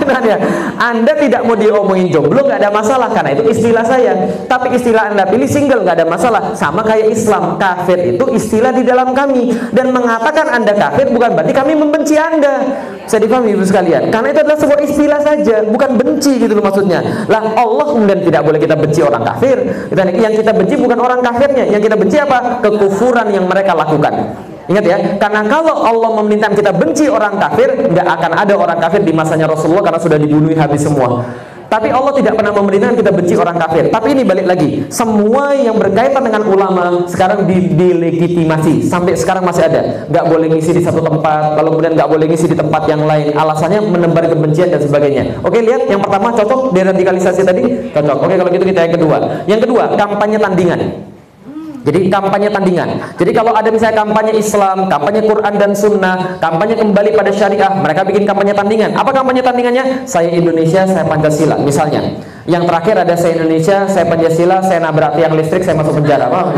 Anda 0.90 1.12
tidak 1.16 1.44
mau 1.44 1.56
diomongin 1.56 2.08
jomblo 2.08 2.44
nggak 2.44 2.61
ada 2.61 2.70
masalah 2.72 3.08
karena 3.12 3.36
itu 3.36 3.44
istilah 3.52 3.84
saya. 3.84 4.12
Tapi 4.48 4.76
istilah 4.76 5.12
Anda 5.12 5.28
pilih 5.28 5.48
single 5.48 5.84
nggak 5.84 5.96
ada 6.00 6.06
masalah. 6.08 6.40
Sama 6.56 6.80
kayak 6.86 7.12
Islam 7.12 7.61
kafir 7.61 8.16
itu 8.16 8.24
istilah 8.32 8.72
di 8.72 8.86
dalam 8.86 9.12
kami. 9.12 9.52
Dan 9.74 9.92
mengatakan 9.92 10.48
Anda 10.48 10.72
kafir 10.72 11.12
bukan 11.12 11.36
berarti 11.36 11.52
kami 11.52 11.72
membenci 11.76 12.16
Anda. 12.16 12.64
Bisa 13.04 13.18
dipahami 13.18 13.58
ibu 13.58 13.66
sekalian? 13.66 14.14
Karena 14.14 14.30
itu 14.30 14.40
adalah 14.46 14.58
sebuah 14.62 14.80
istilah 14.86 15.20
saja 15.26 15.66
bukan 15.66 15.98
benci 15.98 16.38
gitu 16.38 16.54
loh 16.54 16.62
maksudnya. 16.62 17.26
Lah 17.26 17.42
Allah 17.58 17.90
kemudian 17.90 18.22
tidak 18.22 18.46
boleh 18.46 18.62
kita 18.62 18.78
benci 18.78 19.00
orang 19.02 19.26
kafir. 19.26 19.58
Yang 20.14 20.46
kita 20.46 20.52
benci 20.54 20.74
bukan 20.78 20.98
orang 21.02 21.18
kafirnya. 21.18 21.66
Yang 21.66 21.90
kita 21.90 21.96
benci 21.98 22.16
apa? 22.22 22.62
Kekufuran 22.62 23.34
yang 23.34 23.49
mereka 23.51 23.74
lakukan. 23.74 24.14
Ingat 24.70 24.84
ya, 24.86 24.98
karena 25.18 25.42
kalau 25.51 25.82
Allah 25.82 26.11
memerintahkan 26.22 26.55
kita 26.55 26.70
benci 26.70 27.11
orang 27.11 27.42
kafir, 27.42 27.90
nggak 27.90 28.07
akan 28.07 28.32
ada 28.38 28.55
orang 28.55 28.78
kafir 28.78 29.03
di 29.03 29.11
masanya 29.11 29.51
Rasulullah 29.51 29.82
karena 29.82 29.98
sudah 29.98 30.14
dibunuh 30.14 30.55
habis 30.55 30.86
semua. 30.86 31.26
Tapi 31.70 31.86
Allah 31.86 32.11
tidak 32.18 32.34
pernah 32.34 32.51
memerintahkan 32.51 32.98
kita 32.98 33.14
benci 33.14 33.34
orang 33.38 33.55
kafir. 33.55 33.94
Tapi 33.94 34.11
ini 34.11 34.26
balik 34.26 34.46
lagi, 34.51 34.90
semua 34.90 35.55
yang 35.55 35.78
berkaitan 35.78 36.18
dengan 36.26 36.42
ulama 36.51 37.07
sekarang 37.07 37.46
dilegitimasi 37.46 38.90
sampai 38.90 39.14
sekarang 39.14 39.46
masih 39.46 39.70
ada. 39.70 40.07
Nggak 40.11 40.24
boleh 40.26 40.46
ngisi 40.51 40.74
di 40.74 40.82
satu 40.82 40.98
tempat, 40.98 41.55
kalau 41.55 41.78
kemudian 41.78 41.94
nggak 41.94 42.11
boleh 42.11 42.26
ngisi 42.26 42.51
di 42.51 42.59
tempat 42.59 42.90
yang 42.90 43.07
lain. 43.07 43.38
Alasannya 43.38 43.86
menebar 43.86 44.26
kebencian 44.26 44.74
dan 44.74 44.82
sebagainya. 44.82 45.38
Oke, 45.46 45.62
lihat 45.62 45.86
yang 45.86 46.03
pertama 46.03 46.34
cocok 46.34 46.74
deradikalisasi 46.74 47.46
tadi, 47.46 47.62
cocok. 47.94 48.18
Oke, 48.18 48.34
kalau 48.34 48.51
gitu 48.51 48.66
kita 48.66 48.80
yang 48.90 48.94
kedua. 48.98 49.16
Yang 49.46 49.61
kedua, 49.70 49.94
kampanye 49.94 50.38
tandingan. 50.42 51.11
Jadi 51.80 52.12
kampanye 52.12 52.52
tandingan. 52.52 53.00
Jadi 53.16 53.30
kalau 53.32 53.56
ada 53.56 53.68
misalnya 53.72 54.04
kampanye 54.04 54.36
Islam, 54.36 54.84
kampanye 54.92 55.24
Quran 55.24 55.54
dan 55.56 55.72
Sunnah, 55.72 56.36
kampanye 56.36 56.76
kembali 56.76 57.16
pada 57.16 57.32
syariah, 57.32 57.72
mereka 57.80 58.04
bikin 58.04 58.28
kampanye 58.28 58.52
tandingan. 58.52 58.92
Apa 58.92 59.16
kampanye 59.16 59.40
tandingannya? 59.40 60.04
Saya 60.04 60.28
Indonesia, 60.28 60.84
saya 60.84 61.08
Pancasila. 61.08 61.56
Misalnya, 61.56 62.04
yang 62.44 62.68
terakhir 62.68 63.00
ada 63.00 63.16
saya 63.16 63.40
Indonesia, 63.40 63.88
saya 63.88 64.04
Pancasila, 64.04 64.60
saya 64.60 64.84
nabrak 64.84 65.16
tiang 65.16 65.32
listrik, 65.32 65.64
saya 65.64 65.80
masuk 65.80 66.04
penjara. 66.04 66.28
Apa? 66.28 66.52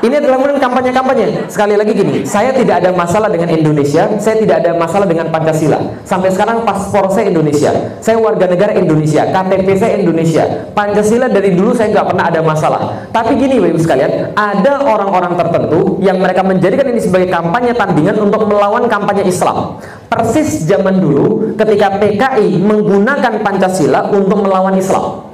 Ini 0.00 0.16
adalah 0.16 0.40
kemudian 0.40 0.60
kampanye-kampanye. 0.64 1.26
Sekali 1.52 1.76
lagi 1.76 1.92
gini, 1.92 2.24
saya 2.24 2.56
tidak 2.56 2.80
ada 2.80 2.90
masalah 2.96 3.28
dengan 3.28 3.52
Indonesia, 3.52 4.08
saya 4.16 4.40
tidak 4.40 4.64
ada 4.64 4.72
masalah 4.80 5.04
dengan 5.04 5.28
Pancasila. 5.28 5.76
Sampai 6.08 6.32
sekarang 6.32 6.64
paspor 6.64 7.12
saya 7.12 7.28
Indonesia, 7.28 7.68
saya 8.00 8.16
warga 8.16 8.48
negara 8.48 8.72
Indonesia, 8.72 9.28
KTP 9.28 9.68
saya 9.76 10.00
Indonesia. 10.00 10.72
Pancasila 10.72 11.28
dari 11.28 11.52
dulu 11.52 11.76
saya 11.76 11.92
nggak 11.92 12.06
pernah 12.16 12.24
ada 12.32 12.40
masalah. 12.40 12.80
Tapi 13.12 13.36
gini, 13.36 13.60
Bapak 13.60 13.80
sekalian, 13.84 14.12
ada 14.32 14.72
orang-orang 14.88 15.36
tertentu 15.36 16.00
yang 16.00 16.16
mereka 16.16 16.40
menjadikan 16.48 16.88
ini 16.88 17.00
sebagai 17.04 17.28
kampanye 17.28 17.76
tandingan 17.76 18.16
untuk 18.24 18.48
melawan 18.48 18.88
kampanye 18.88 19.28
Islam. 19.28 19.76
Persis 20.08 20.64
zaman 20.64 20.96
dulu 20.96 21.52
ketika 21.60 22.00
PKI 22.00 22.56
menggunakan 22.56 23.44
Pancasila 23.44 24.08
untuk 24.08 24.48
melawan 24.48 24.80
Islam. 24.80 25.28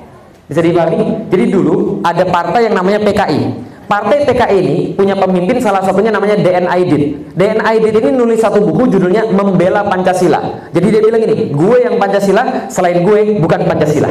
Bisa 0.50 0.58
dipahami? 0.62 1.26
Jadi 1.30 1.44
dulu 1.54 2.02
ada 2.02 2.26
partai 2.26 2.66
yang 2.66 2.74
namanya 2.74 3.02
PKI. 3.02 3.74
Partai 3.86 4.26
PKI 4.26 4.58
ini 4.58 4.76
punya 4.98 5.14
pemimpin 5.14 5.62
salah 5.62 5.78
satunya 5.78 6.10
namanya 6.10 6.34
DN 6.42 6.66
Aidit. 6.66 7.02
DN 7.38 7.62
Aidit 7.62 7.94
ini 7.94 8.10
nulis 8.18 8.42
satu 8.42 8.58
buku 8.58 8.90
judulnya 8.90 9.30
Membela 9.30 9.86
Pancasila. 9.86 10.42
Jadi 10.74 10.86
dia 10.90 11.00
bilang 11.02 11.22
ini, 11.22 11.54
gue 11.54 11.76
yang 11.86 11.94
Pancasila, 11.94 12.66
selain 12.66 13.06
gue 13.06 13.38
bukan 13.38 13.62
Pancasila. 13.62 14.10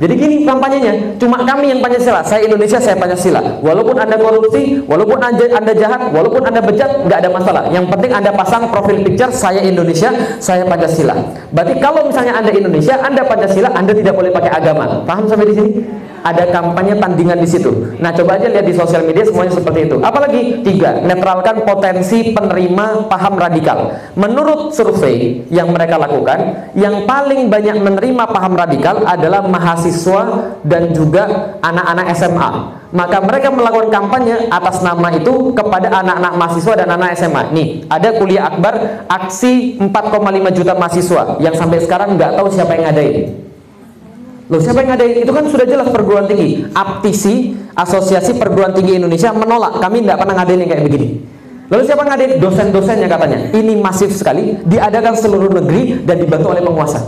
Jadi 0.00 0.18
gini 0.18 0.36
kampanyenya, 0.48 1.20
cuma 1.20 1.44
kami 1.44 1.68
yang 1.70 1.84
Pancasila, 1.84 2.24
saya 2.24 2.48
Indonesia, 2.48 2.80
saya 2.80 2.96
Pancasila. 2.96 3.60
Walaupun 3.60 4.00
Anda 4.00 4.16
korupsi, 4.16 4.80
walaupun 4.88 5.20
Anda, 5.20 5.44
anda 5.52 5.76
jahat, 5.76 6.08
walaupun 6.10 6.42
Anda 6.48 6.64
bejat, 6.64 7.04
nggak 7.04 7.18
ada 7.22 7.30
masalah. 7.30 7.62
Yang 7.68 7.92
penting 7.92 8.10
Anda 8.16 8.32
pasang 8.32 8.72
profil 8.72 9.04
picture 9.04 9.28
saya 9.28 9.60
Indonesia, 9.60 10.08
saya 10.40 10.64
Pancasila. 10.64 11.14
Berarti 11.52 11.76
kalau 11.78 12.08
misalnya 12.08 12.34
Anda 12.34 12.50
Indonesia, 12.50 12.96
Anda 12.98 13.22
Pancasila, 13.28 13.68
Anda 13.76 13.92
tidak 13.92 14.16
boleh 14.16 14.32
pakai 14.32 14.50
agama. 14.50 15.04
Paham 15.04 15.28
sampai 15.28 15.52
di 15.52 15.54
sini? 15.60 15.70
Ada 16.22 16.48
kampanye 16.54 16.96
tandingan 16.96 17.38
di 17.42 17.48
situ. 17.50 17.94
Nah, 17.98 18.14
coba 18.14 18.38
aja 18.38 18.46
lihat 18.48 18.66
di 18.66 18.74
sosial 18.74 19.02
media 19.02 19.26
semuanya 19.26 19.52
seperti 19.58 19.90
itu. 19.90 19.96
Apalagi 20.00 20.62
tiga, 20.62 21.02
netralkan 21.02 21.66
potensi 21.66 22.30
penerima 22.30 23.10
paham 23.10 23.34
radikal. 23.36 23.98
Menurut 24.14 24.70
survei 24.72 25.42
yang 25.50 25.74
mereka 25.74 25.98
lakukan, 25.98 26.70
yang 26.78 27.04
paling 27.04 27.50
banyak 27.50 27.82
menerima 27.82 28.24
paham 28.30 28.54
radikal 28.54 29.02
adalah 29.02 29.42
mahasiswa 29.44 30.54
dan 30.62 30.94
juga 30.94 31.58
anak-anak 31.60 32.06
SMA. 32.14 32.50
Maka 32.92 33.24
mereka 33.24 33.48
melakukan 33.48 33.88
kampanye 33.88 34.52
atas 34.52 34.84
nama 34.84 35.08
itu 35.16 35.56
kepada 35.56 35.88
anak-anak 36.04 36.32
mahasiswa 36.36 36.74
dan 36.76 36.88
anak 36.92 37.16
SMA. 37.16 37.42
Nih, 37.50 37.68
ada 37.88 38.12
kuliah 38.20 38.52
akbar 38.52 39.04
aksi 39.08 39.80
4,5 39.80 40.56
juta 40.56 40.72
mahasiswa 40.76 41.40
yang 41.40 41.56
sampai 41.56 41.80
sekarang 41.80 42.20
nggak 42.20 42.36
tahu 42.36 42.52
siapa 42.52 42.76
yang 42.76 42.92
ngadain. 42.92 43.51
Loh, 44.52 44.60
siapa 44.60 44.84
yang 44.84 44.92
ngadain? 44.92 45.24
Itu 45.24 45.32
kan 45.32 45.48
sudah 45.48 45.64
jelas 45.64 45.88
perguruan 45.88 46.28
tinggi. 46.28 46.60
APTISI, 46.76 47.56
Asosiasi 47.72 48.36
Perguruan 48.36 48.76
Tinggi 48.76 49.00
Indonesia 49.00 49.32
menolak. 49.32 49.80
Kami 49.80 50.04
tidak 50.04 50.20
pernah 50.20 50.36
ngadain 50.36 50.60
yang 50.60 50.70
kayak 50.76 50.84
begini. 50.84 51.08
Lalu 51.72 51.82
siapa 51.88 52.04
ngadain? 52.04 52.36
Dosen-dosennya 52.36 53.08
katanya. 53.08 53.38
Ini 53.48 53.72
masif 53.80 54.12
sekali, 54.12 54.60
diadakan 54.68 55.16
seluruh 55.16 55.48
negeri 55.56 56.04
dan 56.04 56.20
dibantu 56.20 56.52
oleh 56.52 56.60
penguasa. 56.60 57.00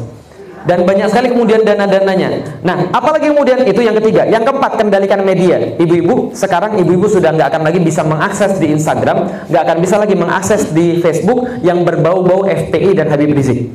Dan 0.64 0.88
banyak 0.88 1.12
sekali 1.12 1.28
kemudian 1.36 1.60
dana-dananya. 1.60 2.56
Nah, 2.64 2.88
apalagi 2.88 3.28
kemudian 3.28 3.60
itu 3.68 3.84
yang 3.84 3.92
ketiga. 4.00 4.24
Yang 4.24 4.48
keempat, 4.48 4.80
kendalikan 4.80 5.20
media. 5.20 5.76
Ibu-ibu, 5.76 6.32
sekarang 6.32 6.80
ibu-ibu 6.80 7.04
sudah 7.12 7.36
nggak 7.36 7.52
akan 7.52 7.62
lagi 7.68 7.84
bisa 7.84 8.00
mengakses 8.00 8.56
di 8.56 8.72
Instagram, 8.72 9.52
nggak 9.52 9.62
akan 9.68 9.76
bisa 9.84 10.00
lagi 10.00 10.16
mengakses 10.16 10.72
di 10.72 11.04
Facebook 11.04 11.44
yang 11.60 11.84
berbau-bau 11.84 12.48
FPI 12.48 12.96
dan 12.96 13.12
Habib 13.12 13.36
Rizik. 13.36 13.68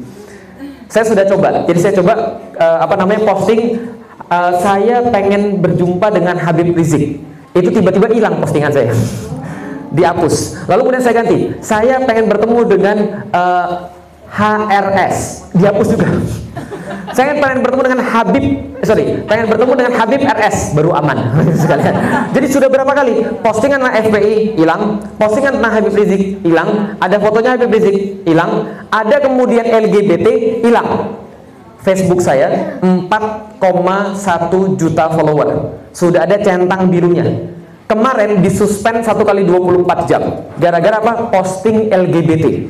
Saya 0.90 1.06
sudah 1.06 1.26
coba. 1.30 1.70
Jadi 1.70 1.80
saya 1.80 1.94
coba 2.02 2.14
uh, 2.58 2.78
apa 2.82 2.98
namanya 2.98 3.22
posting 3.30 3.78
uh, 4.34 4.52
saya 4.58 5.06
pengen 5.14 5.62
berjumpa 5.62 6.10
dengan 6.10 6.36
Habib 6.42 6.74
Rizik. 6.74 7.22
Itu 7.54 7.70
tiba-tiba 7.70 8.10
hilang 8.10 8.42
postingan 8.42 8.74
saya 8.74 8.94
dihapus. 9.94 10.66
Lalu 10.70 10.82
kemudian 10.86 11.04
saya 11.06 11.16
ganti, 11.22 11.38
saya 11.62 12.02
pengen 12.06 12.30
bertemu 12.30 12.60
dengan 12.70 12.98
uh, 13.34 13.90
HRS, 14.30 15.50
dihapus 15.58 15.88
juga. 15.98 16.08
saya 17.10 17.36
pengen 17.42 17.66
bertemu 17.66 17.82
dengan 17.90 18.02
Habib, 18.06 18.46
eh, 18.80 18.86
sorry, 18.86 19.06
pengen 19.26 19.50
bertemu 19.50 19.74
dengan 19.74 19.94
Habib 19.98 20.22
RS, 20.22 20.78
baru 20.78 20.94
aman 20.94 21.18
sekalian. 21.62 21.96
Jadi 22.32 22.48
sudah 22.48 22.70
berapa 22.70 22.94
kali 22.94 23.26
postingan 23.42 23.82
tentang 23.82 23.96
FPI 24.06 24.34
hilang, 24.56 24.82
postingan 25.18 25.58
tentang 25.58 25.74
Habib 25.82 25.94
Rizik 25.98 26.46
hilang, 26.46 26.96
ada 27.02 27.18
fotonya 27.18 27.58
Habib 27.58 27.74
Rizik 27.74 28.24
hilang, 28.24 28.70
ada 28.94 29.16
kemudian 29.20 29.66
LGBT 29.66 30.28
hilang. 30.62 31.18
Facebook 31.80 32.20
saya 32.20 32.78
4,1 32.84 33.64
juta 34.76 35.06
follower. 35.16 35.80
Sudah 35.96 36.28
ada 36.28 36.36
centang 36.44 36.92
birunya 36.92 37.56
kemarin 37.90 38.46
disuspend 38.46 39.02
satu 39.02 39.26
kali 39.26 39.42
24 39.50 40.06
jam 40.06 40.22
gara-gara 40.62 41.02
apa 41.02 41.34
posting 41.34 41.90
LGBT 41.90 42.70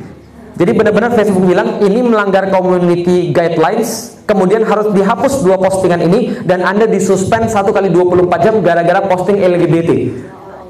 jadi 0.60 0.76
benar-benar 0.76 1.16
Facebook 1.16 1.48
bilang 1.48 1.80
ini 1.80 2.04
melanggar 2.04 2.52
community 2.52 3.32
guidelines 3.32 4.20
kemudian 4.28 4.60
harus 4.68 4.92
dihapus 4.92 5.40
dua 5.40 5.56
postingan 5.56 6.04
ini 6.04 6.36
dan 6.44 6.60
anda 6.60 6.84
disuspend 6.84 7.48
satu 7.48 7.72
kali 7.72 7.88
24 7.88 8.44
jam 8.44 8.54
gara-gara 8.60 9.00
posting 9.08 9.40
LGBT 9.40 9.90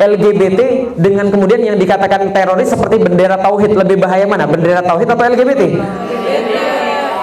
LGBT 0.01 0.61
dengan 0.97 1.28
kemudian 1.28 1.61
yang 1.61 1.76
dikatakan 1.76 2.32
teroris 2.32 2.72
seperti 2.72 3.05
bendera 3.05 3.36
tauhid 3.36 3.76
lebih 3.76 4.01
bahaya 4.01 4.24
mana? 4.24 4.49
Bendera 4.49 4.80
tauhid 4.80 5.11
atau 5.12 5.24
LGBT 5.28 5.76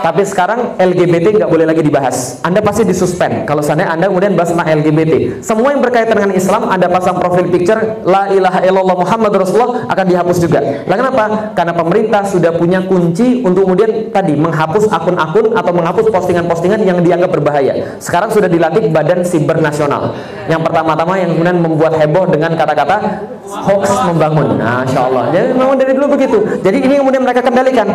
tapi 0.03 0.21
sekarang 0.23 0.77
LGBT 0.77 1.41
nggak 1.41 1.49
boleh 1.49 1.65
lagi 1.67 1.81
dibahas. 1.83 2.39
Anda 2.43 2.59
pasti 2.61 2.83
disuspend. 2.83 3.47
Kalau 3.49 3.61
sana 3.61 3.89
Anda 3.89 4.09
kemudian 4.09 4.33
bahas 4.37 4.53
tentang 4.53 4.69
LGBT. 4.81 5.43
Semua 5.43 5.73
yang 5.73 5.81
berkaitan 5.81 6.15
dengan 6.17 6.33
Islam, 6.33 6.69
Anda 6.69 6.87
pasang 6.89 7.17
profil 7.17 7.49
picture 7.51 8.01
La 8.05 8.31
ilaha 8.31 8.63
illallah 8.63 8.97
Muhammad 8.97 9.31
Rasulullah 9.35 9.85
akan 9.89 10.05
dihapus 10.07 10.37
juga. 10.41 10.59
Lah 10.85 10.95
kenapa? 10.95 11.23
Karena 11.53 11.73
pemerintah 11.73 12.21
sudah 12.25 12.51
punya 12.55 12.83
kunci 12.85 13.41
untuk 13.41 13.67
kemudian 13.67 14.13
tadi 14.13 14.33
menghapus 14.37 14.89
akun-akun 14.91 15.53
atau 15.55 15.71
menghapus 15.73 16.05
postingan-postingan 16.13 16.81
yang 16.85 16.99
dianggap 17.01 17.33
berbahaya. 17.33 17.99
Sekarang 17.99 18.29
sudah 18.31 18.47
dilatih 18.47 18.89
Badan 18.89 19.23
Siber 19.25 19.59
Nasional. 19.59 20.15
Yang 20.47 20.61
pertama-tama 20.67 21.19
yang 21.19 21.35
kemudian 21.35 21.57
membuat 21.59 21.99
heboh 21.99 22.29
dengan 22.31 22.55
kata-kata 22.55 22.97
hoax 23.47 23.87
membangun. 24.07 24.59
Nah, 24.59 24.83
Masya 24.83 24.99
Allah. 25.07 25.23
Jadi 25.31 25.47
memang 25.55 25.75
dari 25.79 25.91
dulu 25.95 26.07
begitu. 26.19 26.37
Jadi 26.61 26.77
ini 26.83 26.95
kemudian 26.99 27.23
mereka 27.23 27.41
kendalikan 27.43 27.87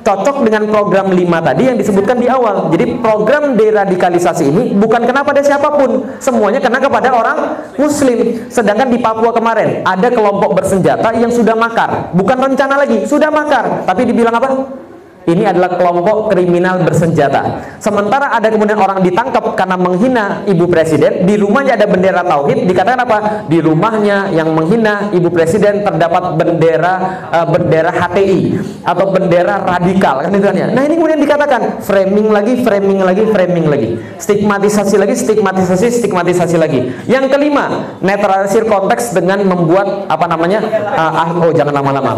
cocok 0.00 0.36
dengan 0.48 0.62
program 0.70 1.12
5 1.12 1.48
tadi 1.48 1.59
yang 1.68 1.76
disebutkan 1.76 2.16
di 2.16 2.26
awal. 2.30 2.72
Jadi 2.72 2.96
program 3.02 3.58
deradikalisasi 3.58 4.48
ini 4.48 4.62
bukan 4.74 5.04
kena 5.04 5.20
pada 5.20 5.44
siapa 5.44 5.68
pun, 5.74 6.08
semuanya 6.22 6.58
kena 6.62 6.80
kepada 6.80 7.12
orang 7.12 7.38
muslim. 7.76 8.48
Sedangkan 8.48 8.88
di 8.88 8.98
Papua 9.02 9.34
kemarin 9.34 9.84
ada 9.84 10.08
kelompok 10.08 10.56
bersenjata 10.56 11.12
yang 11.16 11.30
sudah 11.30 11.54
makar, 11.54 12.12
bukan 12.16 12.38
rencana 12.38 12.80
lagi, 12.80 13.04
sudah 13.04 13.28
makar. 13.32 13.84
Tapi 13.84 14.02
dibilang 14.08 14.36
apa? 14.36 14.80
Ini 15.28 15.52
adalah 15.52 15.76
kelompok 15.76 16.32
kriminal 16.32 16.80
bersenjata. 16.80 17.60
Sementara 17.76 18.32
ada 18.32 18.48
kemudian 18.48 18.80
orang 18.80 19.04
ditangkap 19.04 19.52
karena 19.52 19.76
menghina 19.76 20.40
ibu 20.48 20.64
presiden, 20.64 21.28
di 21.28 21.36
rumahnya 21.36 21.76
ada 21.76 21.84
bendera 21.84 22.24
tauhid, 22.24 22.64
dikatakan 22.64 23.04
apa? 23.04 23.18
Di 23.44 23.60
rumahnya 23.60 24.32
yang 24.32 24.56
menghina 24.56 25.12
ibu 25.12 25.28
presiden 25.28 25.84
terdapat 25.84 26.40
bendera 26.40 26.94
uh, 27.36 27.46
bendera 27.52 27.92
HTI 27.92 28.40
atau 28.80 29.12
bendera 29.12 29.60
radikal 29.60 30.24
kan 30.24 30.32
itu 30.32 30.46
kan 30.48 30.56
ya. 30.56 30.66
Nah, 30.72 30.88
ini 30.88 30.96
kemudian 30.96 31.20
dikatakan 31.20 31.84
framing 31.84 32.32
lagi, 32.32 32.52
framing 32.64 33.00
lagi, 33.04 33.22
framing 33.28 33.66
lagi. 33.68 33.88
Stigmatisasi 34.16 34.96
lagi, 34.96 35.14
stigmatisasi, 35.20 35.86
stigmatisasi 36.00 36.56
lagi. 36.56 36.80
Yang 37.04 37.28
kelima, 37.36 37.92
netralisir 38.00 38.64
konteks 38.64 39.12
dengan 39.12 39.44
membuat 39.44 40.08
apa 40.08 40.24
namanya? 40.24 40.64
Uh, 40.96 41.44
oh, 41.44 41.52
jangan 41.52 41.76
lama-lama. 41.76 42.16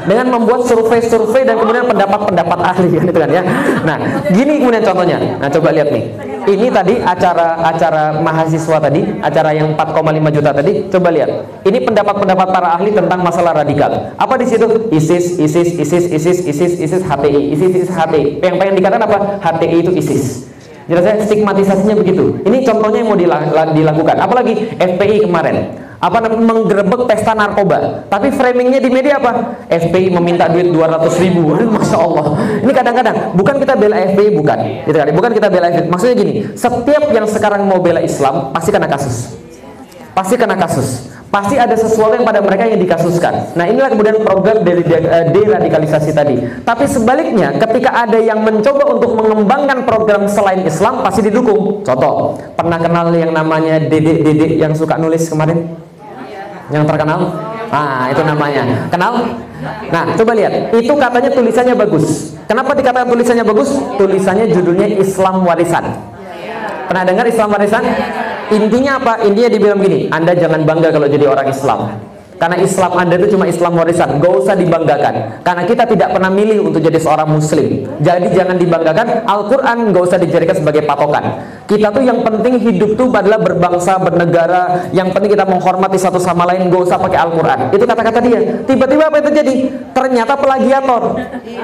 Dengan 0.00 0.26
membuat 0.32 0.64
survei 0.64 1.09
survei 1.10 1.42
dan 1.42 1.58
kemudian 1.58 1.84
pendapat-pendapat 1.90 2.58
ahli 2.62 2.88
kan 2.94 3.06
itu 3.10 3.20
kan 3.20 3.30
ya. 3.34 3.42
Nah, 3.82 3.98
gini 4.30 4.62
kemudian 4.62 4.86
contohnya. 4.86 5.18
Nah, 5.42 5.50
coba 5.50 5.74
lihat 5.74 5.90
nih. 5.90 6.04
Ini 6.40 6.72
tadi 6.72 6.94
acara 6.96 7.60
acara 7.60 8.16
mahasiswa 8.24 8.76
tadi, 8.80 9.04
acara 9.20 9.52
yang 9.52 9.76
4,5 9.76 10.36
juta 10.36 10.50
tadi. 10.56 10.72
Coba 10.88 11.08
lihat. 11.12 11.30
Ini 11.68 11.78
pendapat-pendapat 11.84 12.48
para 12.48 12.68
ahli 12.80 12.90
tentang 12.96 13.20
masalah 13.20 13.52
radikal. 13.60 14.16
Apa 14.16 14.40
di 14.40 14.46
situ? 14.48 14.88
ISIS, 14.88 15.36
ISIS, 15.36 15.76
ISIS, 15.76 16.04
ISIS, 16.08 16.38
ISIS, 16.48 16.72
ISIS, 16.80 17.02
HTI, 17.04 17.42
ISIS, 17.52 17.70
ISIS, 17.76 17.90
HTI. 17.92 18.40
Yang 18.40 18.54
pengen 18.56 18.74
dikatakan 18.80 19.02
apa? 19.04 19.18
HTI 19.44 19.76
itu 19.84 19.92
ISIS. 19.92 20.48
Jelasnya 20.90 21.22
stigmatisasinya 21.22 21.94
begitu. 21.94 22.42
Ini 22.42 22.66
contohnya 22.66 22.98
yang 23.06 23.14
mau 23.14 23.18
dilakukan. 23.70 24.16
Apalagi 24.18 24.74
FPI 24.74 25.30
kemarin. 25.30 25.78
Apa 26.02 26.18
menggerebek 26.26 27.06
pesta 27.06 27.30
narkoba. 27.36 28.08
Tapi 28.10 28.34
framingnya 28.34 28.82
di 28.82 28.90
media 28.90 29.22
apa? 29.22 29.62
FPI 29.70 30.10
meminta 30.10 30.50
duit 30.50 30.74
200 30.74 31.22
ribu. 31.22 31.54
Masya 31.54 31.94
Allah. 31.94 32.26
Ini 32.66 32.72
kadang-kadang 32.74 33.16
bukan 33.38 33.62
kita 33.62 33.78
bela 33.78 34.02
FPI 34.02 34.34
bukan. 34.34 34.58
Gitu 34.90 34.96
kan? 34.98 35.06
Bukan 35.14 35.30
kita 35.30 35.46
bela 35.46 35.70
FPI 35.70 35.86
maksudnya 35.86 36.16
gini 36.18 36.32
setiap 36.58 37.04
yang 37.14 37.26
sekarang 37.30 37.62
mau 37.70 37.78
bela 37.78 38.02
Islam 38.02 38.50
pasti 38.50 38.74
kena 38.74 38.90
kasus. 38.90 39.38
Pasti 40.10 40.34
kena 40.34 40.58
kasus 40.58 41.19
pasti 41.30 41.54
ada 41.56 41.78
sesuatu 41.78 42.18
yang 42.18 42.26
pada 42.26 42.42
mereka 42.42 42.66
yang 42.66 42.82
dikasuskan. 42.82 43.54
Nah 43.54 43.64
inilah 43.70 43.94
kemudian 43.94 44.18
program 44.20 44.66
eh, 44.66 45.24
deradikalisasi 45.30 46.10
tadi. 46.10 46.42
Tapi 46.66 46.84
sebaliknya, 46.90 47.54
ketika 47.56 48.04
ada 48.04 48.18
yang 48.18 48.42
mencoba 48.42 48.90
untuk 48.90 49.14
mengembangkan 49.14 49.86
program 49.86 50.26
selain 50.26 50.66
Islam, 50.66 51.06
pasti 51.06 51.22
didukung. 51.22 51.86
Contoh, 51.86 52.36
pernah 52.58 52.82
kenal 52.82 53.14
yang 53.14 53.30
namanya 53.30 53.78
Dede-Dede 53.78 54.58
yang 54.58 54.74
suka 54.74 54.98
nulis 54.98 55.30
kemarin? 55.30 55.70
Yang 56.70 56.84
terkenal? 56.86 57.20
Ah, 57.70 58.10
itu 58.10 58.22
namanya. 58.26 58.90
Kenal? 58.90 59.14
Nah, 59.94 60.04
coba 60.18 60.32
lihat. 60.34 60.74
Itu 60.74 60.98
katanya 60.98 61.30
tulisannya 61.30 61.74
bagus. 61.78 62.34
Kenapa 62.50 62.74
dikatakan 62.74 63.06
tulisannya 63.06 63.46
bagus? 63.46 63.70
Tulisannya 63.94 64.50
judulnya 64.50 64.98
Islam 64.98 65.46
Warisan. 65.46 65.84
Pernah 66.90 67.04
dengar 67.06 67.22
Islam 67.30 67.54
Warisan? 67.54 67.84
Intinya 68.50 68.98
apa? 68.98 69.22
Intinya 69.22 69.50
dibilang 69.50 69.78
gini, 69.78 70.10
Anda 70.10 70.34
jangan 70.34 70.66
bangga 70.66 70.90
kalau 70.90 71.06
jadi 71.06 71.26
orang 71.30 71.46
Islam. 71.50 71.80
Karena 72.40 72.56
Islam 72.56 72.96
Anda 72.96 73.20
itu 73.20 73.36
cuma 73.36 73.44
Islam 73.44 73.76
warisan, 73.76 74.16
gak 74.16 74.32
usah 74.32 74.56
dibanggakan. 74.56 75.44
Karena 75.44 75.62
kita 75.68 75.84
tidak 75.84 76.08
pernah 76.16 76.32
milih 76.32 76.72
untuk 76.72 76.80
jadi 76.80 76.96
seorang 76.96 77.28
Muslim. 77.28 77.84
Jadi 78.00 78.32
jangan 78.32 78.56
dibanggakan. 78.56 79.28
Al-Quran 79.28 79.92
gak 79.92 80.04
usah 80.08 80.16
dijadikan 80.16 80.56
sebagai 80.56 80.88
patokan. 80.88 81.44
Kita 81.68 81.92
tuh 81.92 82.00
yang 82.00 82.24
penting 82.24 82.56
hidup 82.56 82.96
tuh 82.96 83.12
adalah 83.12 83.36
berbangsa, 83.44 84.00
bernegara. 84.00 84.88
Yang 84.96 85.12
penting 85.12 85.36
kita 85.36 85.44
menghormati 85.44 86.00
satu 86.00 86.16
sama 86.16 86.48
lain. 86.48 86.72
Gak 86.72 86.88
usah 86.88 86.96
pakai 86.96 87.20
Al-Quran. 87.28 87.58
Itu 87.76 87.84
kata-kata 87.84 88.18
dia. 88.24 88.40
Tiba-tiba 88.64 89.12
apa 89.12 89.20
yang 89.20 89.26
terjadi? 89.28 89.54
Ternyata 89.92 90.32
plagiator. 90.40 91.02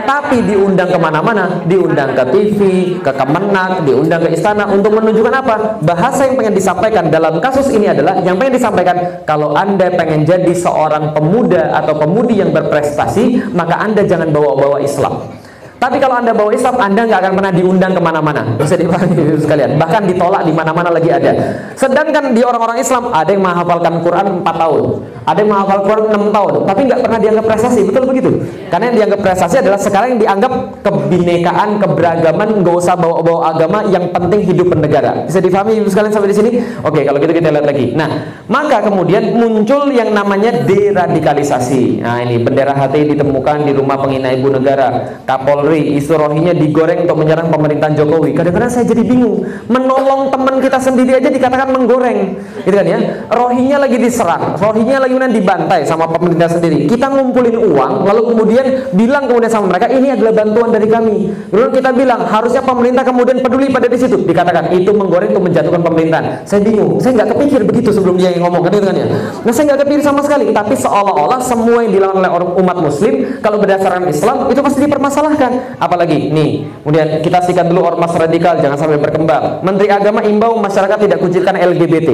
Tapi 0.05 0.45
diundang 0.45 0.93
ke 0.93 0.99
mana-mana. 1.01 1.65
Diundang 1.65 2.13
ke 2.13 2.25
TV, 2.37 2.59
ke 3.01 3.13
Kemenak, 3.17 3.81
diundang 3.89 4.21
ke 4.29 4.37
istana 4.37 4.69
untuk 4.69 4.93
menunjukkan 4.93 5.35
apa? 5.41 5.81
Bahasa 5.81 6.29
yang 6.29 6.37
pengen 6.37 6.53
disampaikan 6.53 7.09
dalam 7.09 7.41
kasus 7.41 7.73
ini 7.73 7.89
adalah 7.89 8.21
yang 8.21 8.37
pengen 8.37 8.61
disampaikan 8.61 9.25
kalau 9.25 9.57
Anda 9.57 9.89
pengen 9.97 10.29
jadi 10.29 10.53
seorang 10.67 11.15
pemuda 11.15 11.71
atau 11.79 11.95
pemudi 11.95 12.43
yang 12.43 12.51
berprestasi, 12.51 13.55
maka 13.55 13.79
Anda 13.79 14.03
jangan 14.03 14.35
bawa-bawa 14.35 14.83
Islam. 14.83 15.46
Tapi 15.77 16.01
kalau 16.01 16.17
anda 16.17 16.33
bawa 16.33 16.57
Islam, 16.57 16.81
anda 16.81 17.05
nggak 17.05 17.21
akan 17.21 17.33
pernah 17.37 17.53
diundang 17.53 17.93
ke 17.93 18.01
mana-mana. 18.01 18.43
Bisa 18.57 18.81
dipahami 18.81 19.37
sekalian. 19.37 19.77
Bahkan 19.77 20.09
ditolak 20.09 20.49
di 20.49 20.53
mana-mana 20.57 20.89
lagi 20.89 21.13
ada. 21.13 21.33
Sedangkan 21.77 22.33
di 22.33 22.41
orang-orang 22.41 22.81
Islam 22.81 23.13
ada 23.13 23.29
yang 23.29 23.45
menghafalkan 23.45 24.01
Quran 24.01 24.27
4 24.41 24.57
tahun, 24.57 24.83
ada 25.29 25.39
yang 25.39 25.51
menghafal 25.53 25.81
Quran 25.85 26.05
6 26.17 26.33
tahun, 26.33 26.53
tapi 26.65 26.81
nggak 26.89 27.01
pernah 27.05 27.19
dianggap 27.21 27.45
prestasi. 27.45 27.81
Betul 27.85 28.05
begitu? 28.09 28.31
Karena 28.73 28.85
yang 28.89 28.97
dianggap 29.05 29.21
prestasi 29.21 29.55
adalah 29.61 29.77
sekarang 29.77 30.09
yang 30.17 30.21
dianggap 30.25 30.53
kebinekaan, 30.81 31.69
keberagaman, 31.85 32.49
nggak 32.65 32.77
usah 32.81 32.95
bawa-bawa 32.97 33.53
agama, 33.53 33.85
yang 33.93 34.09
penting 34.17 34.41
hidup 34.49 34.73
bernegara. 34.73 35.29
Bisa 35.29 35.45
difahami 35.45 35.85
sekalian 35.85 36.13
sampai 36.13 36.33
di 36.33 36.37
sini? 36.41 36.51
Oke, 36.81 37.05
kalau 37.05 37.21
gitu 37.21 37.37
kita 37.37 37.53
lihat 37.53 37.69
lagi. 37.69 37.93
Nah, 37.93 38.09
maka 38.49 38.81
kemudian 38.81 39.37
muncul 39.37 39.93
yang 39.93 40.17
namanya 40.17 40.65
deradikalisasi. 40.65 42.01
Nah, 42.01 42.25
ini 42.25 42.41
bendera 42.41 42.73
hati 42.73 43.05
ditemukan 43.05 43.69
di 43.69 43.77
rumah 43.77 44.01
penghina 44.01 44.33
ibu 44.33 44.49
negara. 44.49 45.21
Kapol 45.29 45.66
Polri, 45.67 45.99
isu 45.99 46.15
rohinya 46.15 46.55
digoreng 46.55 47.11
untuk 47.11 47.19
menyerang 47.19 47.51
pemerintahan 47.51 47.99
Jokowi. 47.99 48.39
Kadang-kadang 48.39 48.71
saya 48.71 48.87
jadi 48.87 49.03
bingung. 49.03 49.43
Menolong 49.67 50.31
teman 50.31 50.63
kita 50.63 50.79
sendiri 50.79 51.19
aja 51.19 51.27
dikatakan 51.27 51.75
menggoreng, 51.75 52.39
gitu 52.63 52.71
kan 52.71 52.87
ya? 52.87 53.27
Rohinya 53.27 53.83
lagi 53.83 53.99
diserang, 53.99 54.55
rohinya 54.63 55.03
lagi 55.03 55.19
kemudian 55.19 55.35
dibantai 55.35 55.83
sama 55.83 56.07
pemerintah 56.07 56.55
sendiri. 56.55 56.87
Kita 56.87 57.11
ngumpulin 57.11 57.59
uang, 57.59 58.07
lalu 58.07 58.23
kemudian 58.31 58.67
bilang 58.95 59.27
kemudian 59.27 59.51
sama 59.51 59.75
mereka 59.75 59.91
ini 59.91 60.15
adalah 60.15 60.39
bantuan 60.39 60.71
dari 60.71 60.87
kami. 60.87 61.35
Lalu 61.51 61.69
kita 61.75 61.91
bilang 61.91 62.21
harusnya 62.31 62.63
pemerintah 62.63 63.03
kemudian 63.03 63.43
peduli 63.43 63.67
pada 63.67 63.91
di 63.91 63.99
situ. 63.99 64.23
Dikatakan 64.23 64.71
itu 64.71 64.95
menggoreng 64.95 65.35
untuk 65.35 65.51
menjatuhkan 65.51 65.83
pemerintahan. 65.83 66.47
Saya 66.47 66.63
bingung. 66.63 67.03
Saya 67.03 67.19
nggak 67.19 67.35
kepikir 67.35 67.67
begitu 67.67 67.91
sebelum 67.91 68.15
dia 68.23 68.31
yang 68.31 68.47
ngomong, 68.47 68.63
kan 68.63 68.71
gitu 68.71 68.87
kan 68.87 68.95
ya? 68.95 69.07
Nah 69.43 69.51
saya 69.51 69.75
nggak 69.75 69.83
kepikir 69.83 70.03
sama 70.07 70.23
sekali. 70.23 70.55
Tapi 70.55 70.79
seolah-olah 70.79 71.43
semua 71.43 71.83
yang 71.83 71.91
dilakukan 71.91 72.23
oleh 72.23 72.55
umat 72.55 72.79
Muslim 72.79 73.43
kalau 73.43 73.59
berdasarkan 73.59 74.07
Islam 74.07 74.47
itu 74.47 74.63
pasti 74.63 74.79
dipermasalahkan. 74.87 75.56
Apalagi 75.77 76.31
nih, 76.33 76.65
kemudian 76.83 77.21
kita 77.21 77.39
sikat 77.45 77.67
dulu 77.69 77.85
ormas 77.85 78.13
radikal 78.15 78.57
jangan 78.59 78.79
sampai 78.79 78.99
berkembang. 79.01 79.61
Menteri 79.61 79.89
Agama 79.93 80.25
imbau 80.25 80.57
masyarakat 80.61 80.99
tidak 81.03 81.19
kucilkan 81.21 81.55
LGBT. 81.57 82.11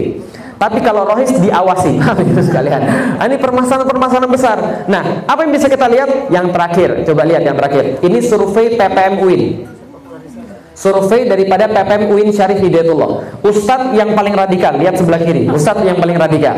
Tapi 0.63 0.79
kalau 0.79 1.03
rohis 1.03 1.35
diawasi, 1.43 1.99
itu 2.31 2.43
sekalian. 2.47 2.87
Nah, 3.19 3.27
ini 3.27 3.35
permasalahan-permasalahan 3.35 4.31
besar. 4.31 4.59
Nah, 4.87 5.27
apa 5.27 5.43
yang 5.43 5.51
bisa 5.51 5.67
kita 5.67 5.91
lihat? 5.91 6.31
Yang 6.31 6.47
terakhir, 6.55 6.91
coba 7.03 7.23
lihat 7.27 7.43
yang 7.43 7.59
terakhir. 7.59 7.99
Ini 7.99 8.19
survei 8.23 8.79
PPM 8.79 9.15
UIN. 9.19 9.43
Survei 10.79 11.27
daripada 11.27 11.67
PPM 11.67 12.15
UIN 12.15 12.31
Syarif 12.31 12.63
Hidayatullah. 12.63 13.43
Ustadz 13.43 13.91
yang 13.99 14.15
paling 14.15 14.39
radikal, 14.39 14.79
lihat 14.79 14.95
sebelah 14.95 15.19
kiri. 15.19 15.51
Ustadz 15.51 15.83
yang 15.83 15.99
paling 15.99 16.15
radikal. 16.15 16.55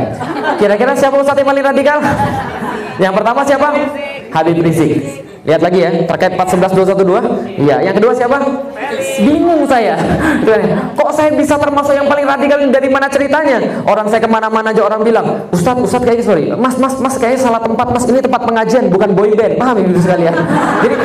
Kira-kira 0.61 0.93
siapa 0.93 1.17
ustadz 1.17 1.41
yang 1.41 1.49
paling 1.49 1.65
radikal? 1.65 1.99
Yang 3.01 3.13
pertama 3.17 3.41
siapa? 3.43 3.69
Habib 4.37 4.61
Rizik. 4.61 5.24
Lihat 5.45 5.61
lagi 5.61 5.85
ya, 5.85 5.91
terkait 6.09 6.33
411212. 6.41 7.61
Iya, 7.61 7.77
yang 7.85 7.95
kedua 8.01 8.17
siapa? 8.17 8.41
Bingung 9.21 9.69
saya. 9.69 9.93
Kok 10.99 11.11
saya 11.13 11.37
bisa 11.37 11.61
termasuk 11.61 11.93
yang 11.93 12.09
paling 12.09 12.25
radikal 12.25 12.57
dari 12.73 12.89
mana 12.89 13.13
ceritanya? 13.13 13.61
Orang 13.85 14.09
saya 14.09 14.25
ke 14.25 14.29
mana-mana 14.29 14.73
aja 14.73 14.81
orang 14.81 15.05
bilang, 15.05 15.45
Ustadz, 15.53 15.85
Ustadz 15.85 16.09
kayaknya 16.09 16.25
sorry, 16.25 16.45
Mas, 16.57 16.81
Mas, 16.81 16.97
Mas 16.97 17.21
kayaknya 17.21 17.45
salah 17.45 17.61
tempat, 17.61 17.93
Mas 17.93 18.09
ini 18.09 18.25
tempat 18.25 18.41
pengajian 18.41 18.89
bukan 18.89 19.13
boy 19.13 19.37
band. 19.37 19.61
Paham 19.61 19.85
ibu 19.85 20.01
sekalian? 20.01 20.33
Jadi 20.83 20.97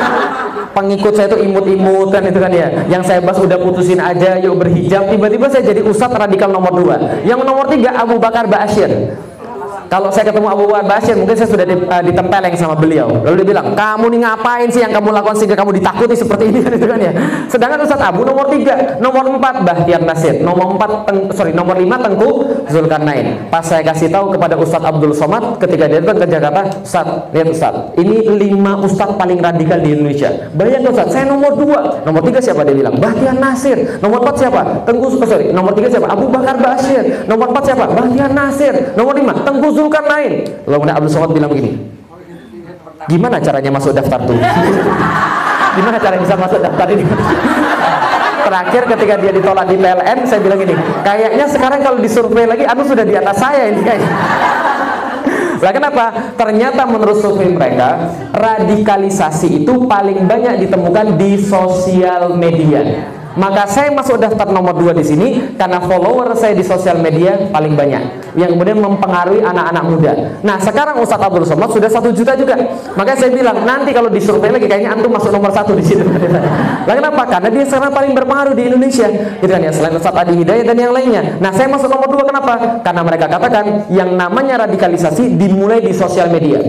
pengikut 0.72 1.12
saya 1.12 1.28
itu 1.28 1.38
imut-imut 1.44 2.08
kan 2.08 2.24
itu 2.24 2.40
kan 2.40 2.48
ya. 2.48 2.68
Yang 2.88 3.12
saya 3.12 3.20
bahas 3.20 3.44
udah 3.44 3.60
putusin 3.60 4.00
aja, 4.00 4.40
yuk 4.40 4.56
berhijab. 4.56 5.04
Tiba-tiba 5.12 5.52
saya 5.52 5.68
jadi 5.68 5.84
Ustadz 5.84 6.16
radikal 6.16 6.48
nomor 6.48 6.72
dua. 6.72 6.96
Yang 7.28 7.44
nomor 7.44 7.68
tiga 7.68 7.92
Abu 7.92 8.16
Bakar 8.16 8.48
Ba'asyir. 8.48 9.20
Kalau 9.90 10.06
saya 10.14 10.30
ketemu 10.30 10.46
Abu 10.46 10.70
Bashir, 10.70 11.18
mungkin 11.18 11.34
saya 11.34 11.50
sudah 11.50 11.66
uh, 11.66 12.02
ditempeleng 12.06 12.54
sama 12.54 12.78
beliau. 12.78 13.10
Lalu 13.26 13.42
dia 13.42 13.58
bilang, 13.58 13.74
kamu 13.74 14.06
nih 14.14 14.20
ngapain 14.22 14.70
sih 14.70 14.86
yang 14.86 14.94
kamu 14.94 15.10
lakukan 15.10 15.34
sehingga 15.34 15.58
kamu 15.58 15.82
ditakuti 15.82 16.14
seperti 16.14 16.44
ini 16.46 16.62
kan 16.62 16.72
itu 16.78 16.86
kan 16.86 16.98
ya. 17.02 17.12
Sedangkan 17.50 17.82
Ustadz 17.82 18.06
Abu 18.06 18.22
nomor 18.22 18.46
tiga, 18.54 19.02
nomor 19.02 19.26
empat 19.26 19.66
Bahtiar 19.66 20.06
Nasir, 20.06 20.46
nomor 20.46 20.78
empat, 20.78 21.10
teng, 21.10 21.18
sorry 21.34 21.50
nomor 21.50 21.74
lima 21.74 21.98
Tengku 21.98 22.46
Zulkarnain. 22.70 23.50
Pas 23.50 23.66
saya 23.66 23.82
kasih 23.82 24.14
tahu 24.14 24.30
kepada 24.38 24.54
Ustadz 24.54 24.86
Abdul 24.86 25.10
Somad 25.10 25.58
ketika 25.58 25.90
dia 25.90 25.98
datang 25.98 26.22
ke 26.22 26.26
Jakarta, 26.30 26.62
Ustadz, 26.86 27.34
lihat 27.34 27.50
Ustadz, 27.50 27.98
ini 27.98 28.30
lima 28.38 28.78
Ustadz 28.86 29.18
paling 29.18 29.42
radikal 29.42 29.82
di 29.82 29.98
Indonesia. 29.98 30.30
Bayangkan 30.54 30.94
Ustadz, 30.94 31.18
saya 31.18 31.26
nomor 31.26 31.58
dua, 31.58 31.98
nomor 32.06 32.22
tiga 32.22 32.38
siapa 32.38 32.62
dia 32.62 32.78
bilang? 32.78 32.94
Bahtiar 32.94 33.34
Nasir. 33.42 33.98
Nomor 33.98 34.22
empat 34.22 34.38
siapa? 34.38 34.86
Tengku, 34.86 35.18
oh, 35.18 35.26
sorry, 35.26 35.50
nomor 35.50 35.74
tiga 35.74 35.90
siapa? 35.90 36.06
Abu 36.06 36.30
Bakar 36.30 36.54
Bashir. 36.62 37.26
Nomor 37.26 37.50
empat 37.50 37.74
siapa? 37.74 37.90
Bahtiar 37.90 38.30
Nasir. 38.30 38.94
Nomor 38.94 39.18
lima 39.18 39.34
Tengku 39.42 39.79
Zulkarnain. 39.80 40.44
Lalu 40.68 40.92
Abdul 40.92 41.08
Somad 41.08 41.32
bilang 41.32 41.48
begini, 41.48 41.80
gimana 43.08 43.40
caranya 43.40 43.70
masuk 43.72 43.96
daftar 43.96 44.20
tuh? 44.28 44.36
gimana 45.80 45.96
caranya 45.96 46.20
bisa 46.20 46.36
masuk 46.36 46.60
daftar 46.60 46.86
ini? 46.92 47.04
Terakhir 48.50 48.82
ketika 48.96 49.14
dia 49.20 49.32
ditolak 49.32 49.68
di 49.68 49.76
PLN, 49.78 50.18
saya 50.26 50.40
bilang 50.42 50.58
gini, 50.58 50.74
kayaknya 51.06 51.46
sekarang 51.46 51.80
kalau 51.84 51.98
disurvei 52.02 52.48
lagi, 52.48 52.64
anu 52.66 52.82
sudah 52.82 53.04
di 53.06 53.14
atas 53.14 53.36
saya 53.38 53.70
ini 53.70 53.80
kayaknya. 53.84 54.10
Lah 55.64 55.72
kenapa? 55.76 56.04
Ternyata 56.40 56.88
menurut 56.88 57.20
survei 57.20 57.52
mereka, 57.52 58.10
radikalisasi 58.32 59.60
itu 59.62 59.84
paling 59.84 60.24
banyak 60.24 60.66
ditemukan 60.66 61.20
di 61.20 61.36
sosial 61.36 62.32
media. 62.34 63.19
Maka 63.40 63.64
saya 63.64 63.88
masuk 63.88 64.20
daftar 64.20 64.52
nomor 64.52 64.76
dua 64.76 64.92
di 64.92 65.00
sini 65.00 65.56
karena 65.56 65.80
follower 65.80 66.36
saya 66.36 66.52
di 66.52 66.60
sosial 66.60 67.00
media 67.00 67.48
paling 67.48 67.72
banyak 67.72 68.36
yang 68.36 68.52
kemudian 68.52 68.76
mempengaruhi 68.76 69.40
anak-anak 69.40 69.84
muda. 69.88 70.12
Nah 70.44 70.60
sekarang 70.60 71.00
Ustadz 71.00 71.24
Abdul 71.24 71.48
Somad 71.48 71.72
sudah 71.72 71.88
satu 71.88 72.12
juta 72.12 72.36
juga. 72.36 72.60
Maka 72.92 73.16
saya 73.16 73.32
bilang 73.32 73.64
nanti 73.64 73.96
kalau 73.96 74.12
disurvei 74.12 74.52
lagi 74.52 74.68
kayaknya 74.68 74.92
antum 74.92 75.08
masuk 75.08 75.32
nomor 75.32 75.56
satu 75.56 75.72
di 75.72 75.80
sini. 75.80 76.04
Lah 76.88 76.94
kenapa? 76.94 77.22
Karena 77.24 77.48
dia 77.48 77.64
sekarang 77.64 77.96
paling 77.96 78.12
berpengaruh 78.12 78.52
di 78.52 78.62
Indonesia. 78.68 79.08
Gitu 79.40 79.48
kan 79.48 79.64
ya 79.64 79.72
selain 79.72 79.96
Ustadz 79.96 80.20
Adi 80.20 80.36
Hidayat 80.36 80.68
dan 80.68 80.76
yang 80.76 80.92
lainnya. 80.92 81.40
Nah 81.40 81.48
saya 81.56 81.72
masuk 81.72 81.88
nomor 81.88 82.12
dua 82.12 82.28
kenapa? 82.28 82.84
Karena 82.84 83.00
mereka 83.00 83.24
katakan 83.24 83.88
yang 83.88 84.12
namanya 84.20 84.68
radikalisasi 84.68 85.40
dimulai 85.40 85.80
di 85.80 85.96
sosial 85.96 86.28
media 86.28 86.60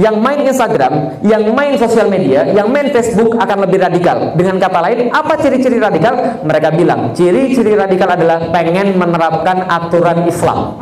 yang 0.00 0.16
main 0.16 0.48
Instagram, 0.48 1.20
yang 1.20 1.52
main 1.52 1.76
sosial 1.76 2.08
media, 2.08 2.48
yang 2.48 2.72
main 2.72 2.88
Facebook 2.88 3.36
akan 3.36 3.68
lebih 3.68 3.84
radikal. 3.84 4.32
Dengan 4.32 4.56
kata 4.56 4.80
lain, 4.80 5.12
apa 5.12 5.36
ciri-ciri 5.36 5.76
radikal? 5.76 6.40
Mereka 6.40 6.72
bilang, 6.72 7.12
ciri-ciri 7.12 7.76
radikal 7.76 8.16
adalah 8.16 8.48
pengen 8.48 8.96
menerapkan 8.96 9.68
aturan 9.68 10.24
Islam. 10.24 10.80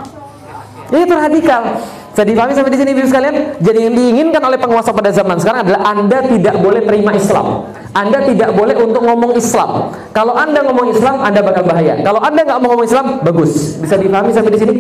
Itu 0.95 1.15
radikal. 1.19 1.83
Saya 2.15 2.35
dipahami 2.35 2.51
sampai 2.55 2.75
di 2.75 2.79
sini 2.79 2.91
Ibu 2.95 3.07
sekalian? 3.07 3.35
Jadi 3.63 3.79
yang 3.79 3.95
diinginkan 3.95 4.43
oleh 4.43 4.59
penguasa 4.59 4.91
pada 4.91 5.11
zaman 5.15 5.39
sekarang 5.39 5.67
adalah 5.67 5.83
Anda 5.87 6.19
tidak 6.27 6.55
boleh 6.59 6.83
terima 6.83 7.15
Islam. 7.15 7.71
Anda 7.97 8.25
tidak 8.25 8.53
boleh 8.53 8.77
untuk 8.77 9.03
ngomong 9.05 9.33
Islam. 9.37 9.93
Kalau 10.13 10.35
Anda 10.37 10.61
ngomong 10.65 10.93
Islam, 10.93 11.25
Anda 11.25 11.41
bakal 11.41 11.65
bahaya. 11.65 12.01
Kalau 12.05 12.21
Anda 12.21 12.45
nggak 12.45 12.59
mau 12.61 12.75
ngomong 12.75 12.89
Islam, 12.89 13.07
bagus. 13.25 13.81
Bisa 13.81 13.97
dipahami 13.97 14.31
sampai 14.35 14.53
di 14.53 14.61
sini? 14.61 14.75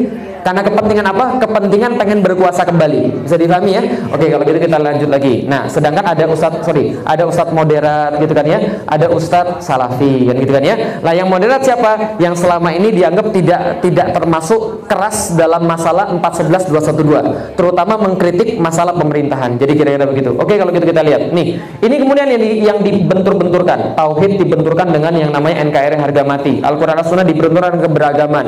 Karena 0.48 0.64
kepentingan 0.64 1.06
apa? 1.12 1.24
Kepentingan 1.44 2.00
pengen 2.00 2.24
berkuasa 2.24 2.64
kembali. 2.64 3.28
Bisa 3.28 3.36
dipahami 3.36 3.70
ya? 3.74 3.82
Oke, 4.12 4.32
kalau 4.32 4.44
gitu 4.48 4.59
kita 4.64 4.76
lanjut 4.80 5.11
lagi. 5.12 5.44
Nah, 5.44 5.68
sedangkan 5.68 6.04
ada 6.09 6.24
ustadz, 6.24 6.64
sorry, 6.64 6.96
ada 7.04 7.28
ustadz 7.28 7.52
moderat 7.52 8.16
gitu 8.16 8.32
kan 8.32 8.46
ya, 8.48 8.59
ada 8.88 9.12
ustadz 9.12 9.61
salafi 9.61 10.24
kan 10.30 10.36
gitu 10.40 10.52
kan 10.56 10.64
ya. 10.64 10.76
Nah, 11.04 11.12
yang 11.12 11.28
moderat 11.28 11.66
siapa? 11.66 12.16
Yang 12.16 12.40
selama 12.44 12.72
ini 12.72 12.96
dianggap 12.96 13.28
tidak 13.34 13.61
tidak 13.84 14.06
termasuk 14.16 14.88
keras 14.88 15.36
dalam 15.36 15.68
masalah 15.68 16.16
411 16.16 16.72
212, 16.72 17.59
terutama 17.59 17.94
mengkritik 18.00 18.56
masalah 18.56 18.96
pemerintahan. 18.96 19.61
Jadi 19.61 19.72
kira-kira 19.76 20.06
begitu. 20.09 20.32
Oke, 20.38 20.56
kalau 20.56 20.72
gitu 20.72 20.86
kita 20.88 21.04
lihat. 21.04 21.28
Nih, 21.34 21.61
ini 21.82 21.94
kemudian 22.00 22.24
yang 22.24 22.40
di, 22.40 22.50
yang 22.64 22.78
di 22.80 22.92
dibentur-benturkan. 23.01 23.94
Tauhid 23.94 24.42
dibenturkan 24.42 24.90
dengan 24.90 25.14
yang 25.14 25.30
namanya 25.30 25.62
NKRI 25.68 25.96
harga 25.99 26.22
mati. 26.26 26.59
Al-Quran 26.59 26.99
Sunnah 27.07 27.26
dibenturkan 27.26 27.78
keberagaman. 27.78 28.46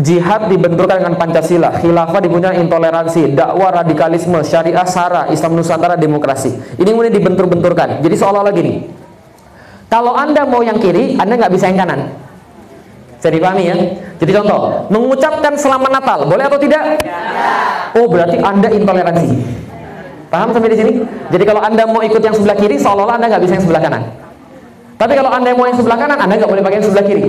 Jihad 0.00 0.48
dibenturkan 0.48 1.04
dengan 1.04 1.14
Pancasila. 1.20 1.76
Khilafah 1.76 2.20
dibenturkan 2.24 2.56
intoleransi. 2.64 3.36
Dakwah 3.36 3.84
radikalisme. 3.84 4.40
Syariah 4.40 4.88
sara. 4.88 5.28
Islam 5.28 5.60
Nusantara 5.60 5.94
demokrasi. 6.00 6.80
Ini 6.80 6.88
kemudian 6.88 7.12
dibentur-benturkan. 7.12 8.00
Jadi 8.00 8.14
seolah-olah 8.16 8.54
gini. 8.56 8.72
Kalau 9.90 10.14
anda 10.14 10.46
mau 10.46 10.62
yang 10.62 10.78
kiri, 10.78 11.18
anda 11.18 11.34
nggak 11.34 11.52
bisa 11.52 11.66
yang 11.66 11.82
kanan. 11.82 12.14
Saya 13.20 13.36
dipahami 13.36 13.68
ya? 13.68 13.76
Jadi 14.16 14.32
contoh, 14.32 14.88
mengucapkan 14.88 15.52
selamat 15.52 15.90
Natal, 15.92 16.24
boleh 16.24 16.44
atau 16.48 16.56
tidak? 16.56 17.04
Oh, 17.92 18.08
berarti 18.08 18.40
Anda 18.40 18.72
intoleransi. 18.72 19.28
Paham 20.30 20.54
sampai 20.54 20.70
di 20.70 20.78
sini? 20.78 20.92
Jadi 21.34 21.42
kalau 21.42 21.58
Anda 21.58 21.82
mau 21.90 21.98
ikut 22.06 22.22
yang 22.22 22.32
sebelah 22.38 22.54
kiri, 22.54 22.78
seolah-olah 22.78 23.18
Anda 23.18 23.26
nggak 23.34 23.42
bisa 23.42 23.58
yang 23.58 23.64
sebelah 23.66 23.82
kanan. 23.82 24.02
Tapi 24.94 25.12
kalau 25.18 25.30
Anda 25.34 25.50
mau 25.58 25.66
yang 25.66 25.74
sebelah 25.74 25.98
kanan, 25.98 26.18
Anda 26.22 26.38
nggak 26.38 26.50
boleh 26.50 26.62
pakai 26.62 26.76
yang 26.78 26.86
sebelah 26.86 27.04
kiri. 27.04 27.24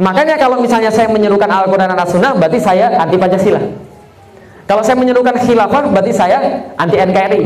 Makanya 0.00 0.40
kalau 0.40 0.56
misalnya 0.56 0.88
saya 0.88 1.12
menyerukan 1.12 1.44
Al-Quran 1.44 1.92
dan 1.92 2.00
As-Sunnah, 2.00 2.32
berarti 2.40 2.56
saya 2.56 2.96
anti 2.96 3.20
Pancasila. 3.20 3.60
Kalau 4.64 4.80
saya 4.80 4.96
menyerukan 4.96 5.36
khilafah, 5.36 5.92
berarti 5.92 6.12
saya 6.16 6.38
anti 6.80 6.96
NKRI. 6.96 7.42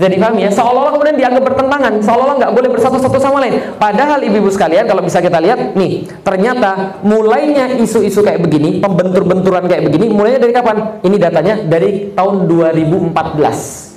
Jadi 0.00 0.16
paham 0.16 0.40
ya? 0.40 0.48
Seolah-olah 0.48 0.96
kemudian 0.96 1.16
dianggap 1.20 1.44
bertentangan, 1.44 2.00
seolah-olah 2.00 2.36
nggak 2.40 2.52
boleh 2.56 2.68
bersatu 2.72 2.96
satu 2.96 3.20
sama 3.20 3.44
lain. 3.44 3.60
Padahal 3.76 4.24
ibu-ibu 4.24 4.48
sekalian, 4.48 4.88
kalau 4.88 5.04
bisa 5.04 5.20
kita 5.20 5.36
lihat, 5.36 5.76
nih, 5.76 6.08
ternyata 6.24 6.96
mulainya 7.04 7.76
isu-isu 7.76 8.24
kayak 8.24 8.40
begini, 8.40 8.80
pembentur-benturan 8.80 9.68
kayak 9.68 9.92
begini, 9.92 10.08
mulainya 10.08 10.40
dari 10.40 10.56
kapan? 10.56 11.04
Ini 11.04 11.16
datanya 11.20 11.54
dari 11.68 12.16
tahun 12.16 12.48
2014. 12.48 13.89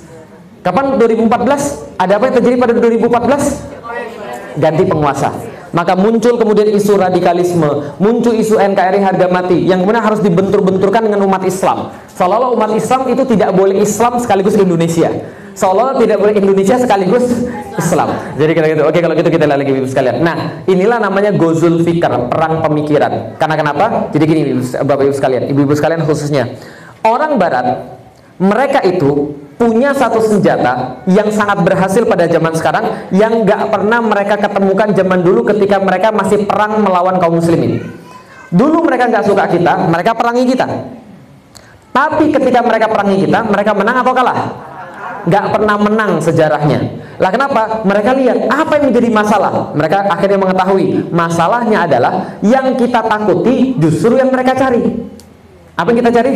Kapan 0.64 0.96
2014? 0.96 2.00
Ada 2.00 2.16
apa 2.16 2.24
yang 2.32 2.34
terjadi 2.40 2.56
pada 2.56 2.72
2014? 2.80 4.56
Ganti 4.56 4.84
penguasa. 4.88 5.28
Maka 5.76 5.92
muncul 5.92 6.40
kemudian 6.40 6.72
isu 6.72 6.96
radikalisme, 6.96 7.92
muncul 8.00 8.32
isu 8.32 8.56
NKRI 8.56 9.02
harga 9.04 9.26
mati 9.28 9.60
yang 9.68 9.84
kemudian 9.84 10.00
harus 10.00 10.24
dibentur-benturkan 10.24 11.04
dengan 11.04 11.20
umat 11.28 11.44
Islam. 11.44 11.92
Seolah-olah 12.16 12.56
umat 12.56 12.70
Islam 12.78 13.10
itu 13.12 13.28
tidak 13.28 13.52
boleh 13.52 13.82
Islam 13.82 14.16
sekaligus 14.22 14.56
Indonesia. 14.56 15.10
Seolah-olah 15.52 16.00
tidak 16.00 16.16
boleh 16.22 16.32
Indonesia 16.38 16.80
sekaligus 16.80 17.26
Islam. 17.76 18.08
Jadi 18.38 18.50
kita 18.54 18.66
gitu. 18.70 18.82
Oke 18.86 18.98
kalau 19.04 19.14
gitu 19.18 19.28
kita 19.34 19.44
lihat 19.50 19.60
lagi 19.66 19.72
ibu 19.74 19.88
sekalian. 19.90 20.22
Nah 20.22 20.64
inilah 20.64 21.02
namanya 21.02 21.34
gozul 21.34 21.82
fikar, 21.84 22.30
perang 22.32 22.64
pemikiran. 22.64 23.36
Karena 23.36 23.54
kenapa? 23.58 23.84
Jadi 24.16 24.24
gini 24.24 24.42
bapak 24.64 25.12
ibu 25.12 25.14
sekalian, 25.14 25.42
ibu-ibu 25.50 25.74
sekalian 25.76 26.06
khususnya 26.06 26.56
orang 27.02 27.36
Barat 27.36 27.98
mereka 28.38 28.78
itu 28.86 29.43
punya 29.54 29.94
satu 29.94 30.18
senjata 30.18 31.04
yang 31.06 31.30
sangat 31.30 31.62
berhasil 31.62 32.02
pada 32.04 32.26
zaman 32.26 32.52
sekarang 32.58 32.84
yang 33.14 33.46
nggak 33.46 33.70
pernah 33.70 34.02
mereka 34.02 34.34
ketemukan 34.38 34.90
zaman 34.92 35.20
dulu 35.22 35.46
ketika 35.54 35.78
mereka 35.78 36.10
masih 36.10 36.42
perang 36.44 36.82
melawan 36.82 37.16
kaum 37.22 37.38
muslimin. 37.38 37.80
Dulu 38.54 38.86
mereka 38.86 39.10
nggak 39.10 39.26
suka 39.26 39.50
kita, 39.50 39.90
mereka 39.90 40.14
perangi 40.14 40.44
kita. 40.46 40.66
Tapi 41.94 42.34
ketika 42.34 42.60
mereka 42.62 42.90
perangi 42.90 43.26
kita, 43.26 43.46
mereka 43.46 43.70
menang 43.74 43.96
atau 44.02 44.14
kalah? 44.14 44.38
Nggak 45.24 45.44
pernah 45.54 45.76
menang 45.78 46.12
sejarahnya. 46.18 46.78
Lah 47.22 47.30
kenapa? 47.30 47.86
Mereka 47.86 48.10
lihat 48.18 48.38
apa 48.50 48.78
yang 48.78 48.90
menjadi 48.90 49.08
masalah. 49.14 49.70
Mereka 49.72 50.10
akhirnya 50.10 50.38
mengetahui 50.42 51.14
masalahnya 51.14 51.86
adalah 51.86 52.12
yang 52.42 52.74
kita 52.74 53.06
takuti 53.06 53.78
justru 53.78 54.18
yang 54.18 54.34
mereka 54.34 54.58
cari. 54.58 54.82
Apa 55.78 55.90
yang 55.94 55.98
kita 56.02 56.12
cari? 56.14 56.32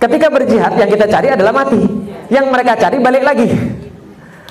Ketika 0.00 0.32
berjihad 0.32 0.72
yang 0.80 0.88
kita 0.88 1.04
cari 1.04 1.28
adalah 1.28 1.52
mati. 1.52 1.80
Yang 2.30 2.46
mereka 2.48 2.72
cari 2.78 2.96
balik 3.02 3.22
lagi 3.26 3.79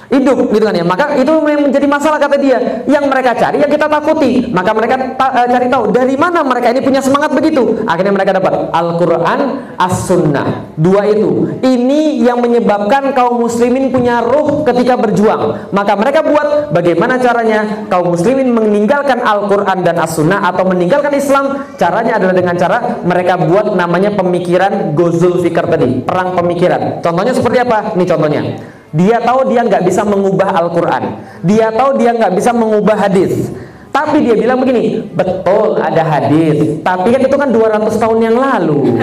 hidup 0.09 0.49
gitu 0.51 0.63
kan 0.65 0.75
ya. 0.75 0.85
Maka 0.85 1.15
itu 1.17 1.33
menjadi 1.39 1.85
masalah 1.85 2.17
kata 2.17 2.37
dia. 2.41 2.83
Yang 2.89 3.05
mereka 3.07 3.31
cari 3.37 3.61
yang 3.61 3.71
kita 3.71 3.85
takuti. 3.85 4.49
Maka 4.49 4.71
mereka 4.73 4.95
ta 5.15 5.27
uh, 5.31 5.47
cari 5.47 5.69
tahu 5.69 5.93
dari 5.93 6.15
mana 6.17 6.41
mereka 6.41 6.73
ini 6.73 6.81
punya 6.83 7.01
semangat 7.01 7.31
begitu. 7.31 7.85
Akhirnya 7.85 8.13
mereka 8.13 8.35
dapat 8.35 8.73
Al-Quran 8.73 9.39
As-Sunnah. 9.77 10.75
Dua 10.75 11.05
itu. 11.07 11.61
Ini 11.61 12.25
yang 12.25 12.41
menyebabkan 12.41 13.13
kaum 13.13 13.39
muslimin 13.39 13.93
punya 13.93 14.25
ruh 14.25 14.65
ketika 14.65 14.97
berjuang. 14.97 15.71
Maka 15.71 15.93
mereka 15.95 16.25
buat 16.25 16.73
bagaimana 16.73 17.21
caranya 17.21 17.87
kaum 17.87 18.17
muslimin 18.17 18.49
meninggalkan 18.51 19.21
Al-Quran 19.21 19.85
dan 19.85 20.01
As-Sunnah 20.01 20.41
atau 20.49 20.65
meninggalkan 20.65 21.13
Islam. 21.13 21.69
Caranya 21.77 22.17
adalah 22.17 22.35
dengan 22.35 22.55
cara 22.57 22.77
mereka 23.05 23.37
buat 23.39 23.77
namanya 23.77 24.17
pemikiran 24.17 24.97
Gozul 24.97 25.39
Fikr 25.45 25.69
tadi 25.69 26.01
perang 26.01 26.33
pemikiran. 26.33 26.99
Contohnya 27.05 27.31
seperti 27.31 27.57
apa? 27.61 27.93
Ini 27.93 28.05
contohnya 28.09 28.41
dia 28.89 29.21
tahu 29.21 29.53
dia 29.53 29.61
nggak 29.61 29.85
bisa 29.85 30.01
mengubah 30.01 30.49
Al-Quran. 30.49 31.03
Dia 31.45 31.69
tahu 31.69 32.01
dia 32.01 32.11
nggak 32.13 32.33
bisa 32.33 32.49
mengubah 32.49 32.97
hadis. 32.97 33.53
Tapi 33.89 34.21
dia 34.21 34.37
bilang 34.37 34.61
begini, 34.61 35.01
betul 35.13 35.81
ada 35.81 36.01
hadis. 36.05 36.81
Tapi 36.85 37.09
kan 37.09 37.21
itu 37.25 37.37
kan 37.37 37.49
200 37.49 37.89
tahun 37.89 38.17
yang 38.21 38.35
lalu. 38.37 38.97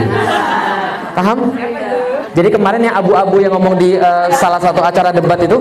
Paham? 1.17 1.55
Jadi 2.37 2.49
kemarin 2.53 2.85
yang 2.85 2.97
abu-abu 3.01 3.41
yang 3.41 3.57
ngomong 3.57 3.81
di 3.81 3.97
uh, 3.97 4.29
salah 4.37 4.61
satu 4.61 4.85
acara 4.85 5.09
debat 5.09 5.41
itu, 5.41 5.57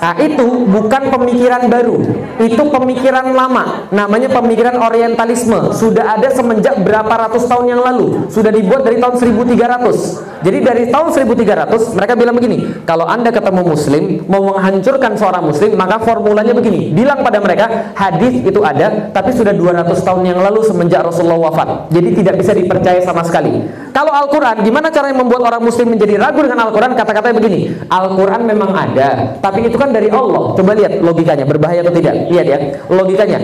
Nah, 0.00 0.16
itu 0.16 0.64
bukan 0.64 1.12
pemikiran 1.12 1.68
baru. 1.68 1.96
Itu 2.40 2.72
pemikiran 2.72 3.36
lama. 3.36 3.84
Namanya 3.92 4.32
pemikiran 4.32 4.80
orientalisme. 4.80 5.76
Sudah 5.76 6.16
ada 6.16 6.32
semenjak 6.32 6.80
berapa 6.80 7.28
ratus 7.28 7.44
tahun 7.44 7.76
yang 7.76 7.84
lalu. 7.84 8.32
Sudah 8.32 8.48
dibuat 8.48 8.88
dari 8.88 8.96
tahun 8.96 9.20
1300. 9.20 10.40
Jadi 10.40 10.58
dari 10.64 10.84
tahun 10.88 11.12
1300 11.12 11.92
mereka 11.92 12.16
bilang 12.16 12.32
begini, 12.32 12.88
kalau 12.88 13.04
Anda 13.04 13.28
ketemu 13.28 13.60
muslim 13.76 14.24
mau 14.24 14.40
menghancurkan 14.56 15.12
seorang 15.20 15.44
muslim, 15.52 15.76
maka 15.76 16.00
formulanya 16.00 16.56
begini. 16.56 16.96
Bilang 16.96 17.20
pada 17.20 17.44
mereka, 17.44 17.92
hadis 17.92 18.40
itu 18.40 18.64
ada 18.64 19.12
tapi 19.12 19.36
sudah 19.36 19.52
200 19.52 20.00
tahun 20.00 20.22
yang 20.24 20.40
lalu 20.40 20.64
semenjak 20.64 21.04
Rasulullah 21.04 21.52
wafat. 21.52 21.92
Jadi 21.92 22.08
tidak 22.24 22.40
bisa 22.40 22.56
dipercaya 22.56 23.04
sama 23.04 23.20
sekali. 23.20 23.68
Kalau 23.92 24.16
Al-Qur'an, 24.16 24.64
gimana 24.64 24.88
caranya 24.88 25.20
membuat 25.20 25.44
orang 25.44 25.60
muslim 25.60 25.92
menjadi 25.92 26.16
ragu 26.16 26.40
dengan 26.40 26.72
Al-Qur'an? 26.72 26.96
Kata-katanya 26.96 27.36
begini, 27.36 27.60
Al-Qur'an 27.92 28.40
memang 28.48 28.72
ada, 28.72 29.36
tapi 29.44 29.68
itu 29.68 29.76
kan 29.76 29.89
dari 29.90 30.08
Allah. 30.10 30.54
Coba 30.56 30.72
lihat 30.74 31.02
logikanya, 31.02 31.44
berbahaya 31.44 31.80
atau 31.84 31.94
tidak? 31.94 32.14
Lihat 32.30 32.46
ya, 32.46 32.58
logikanya. 32.90 33.38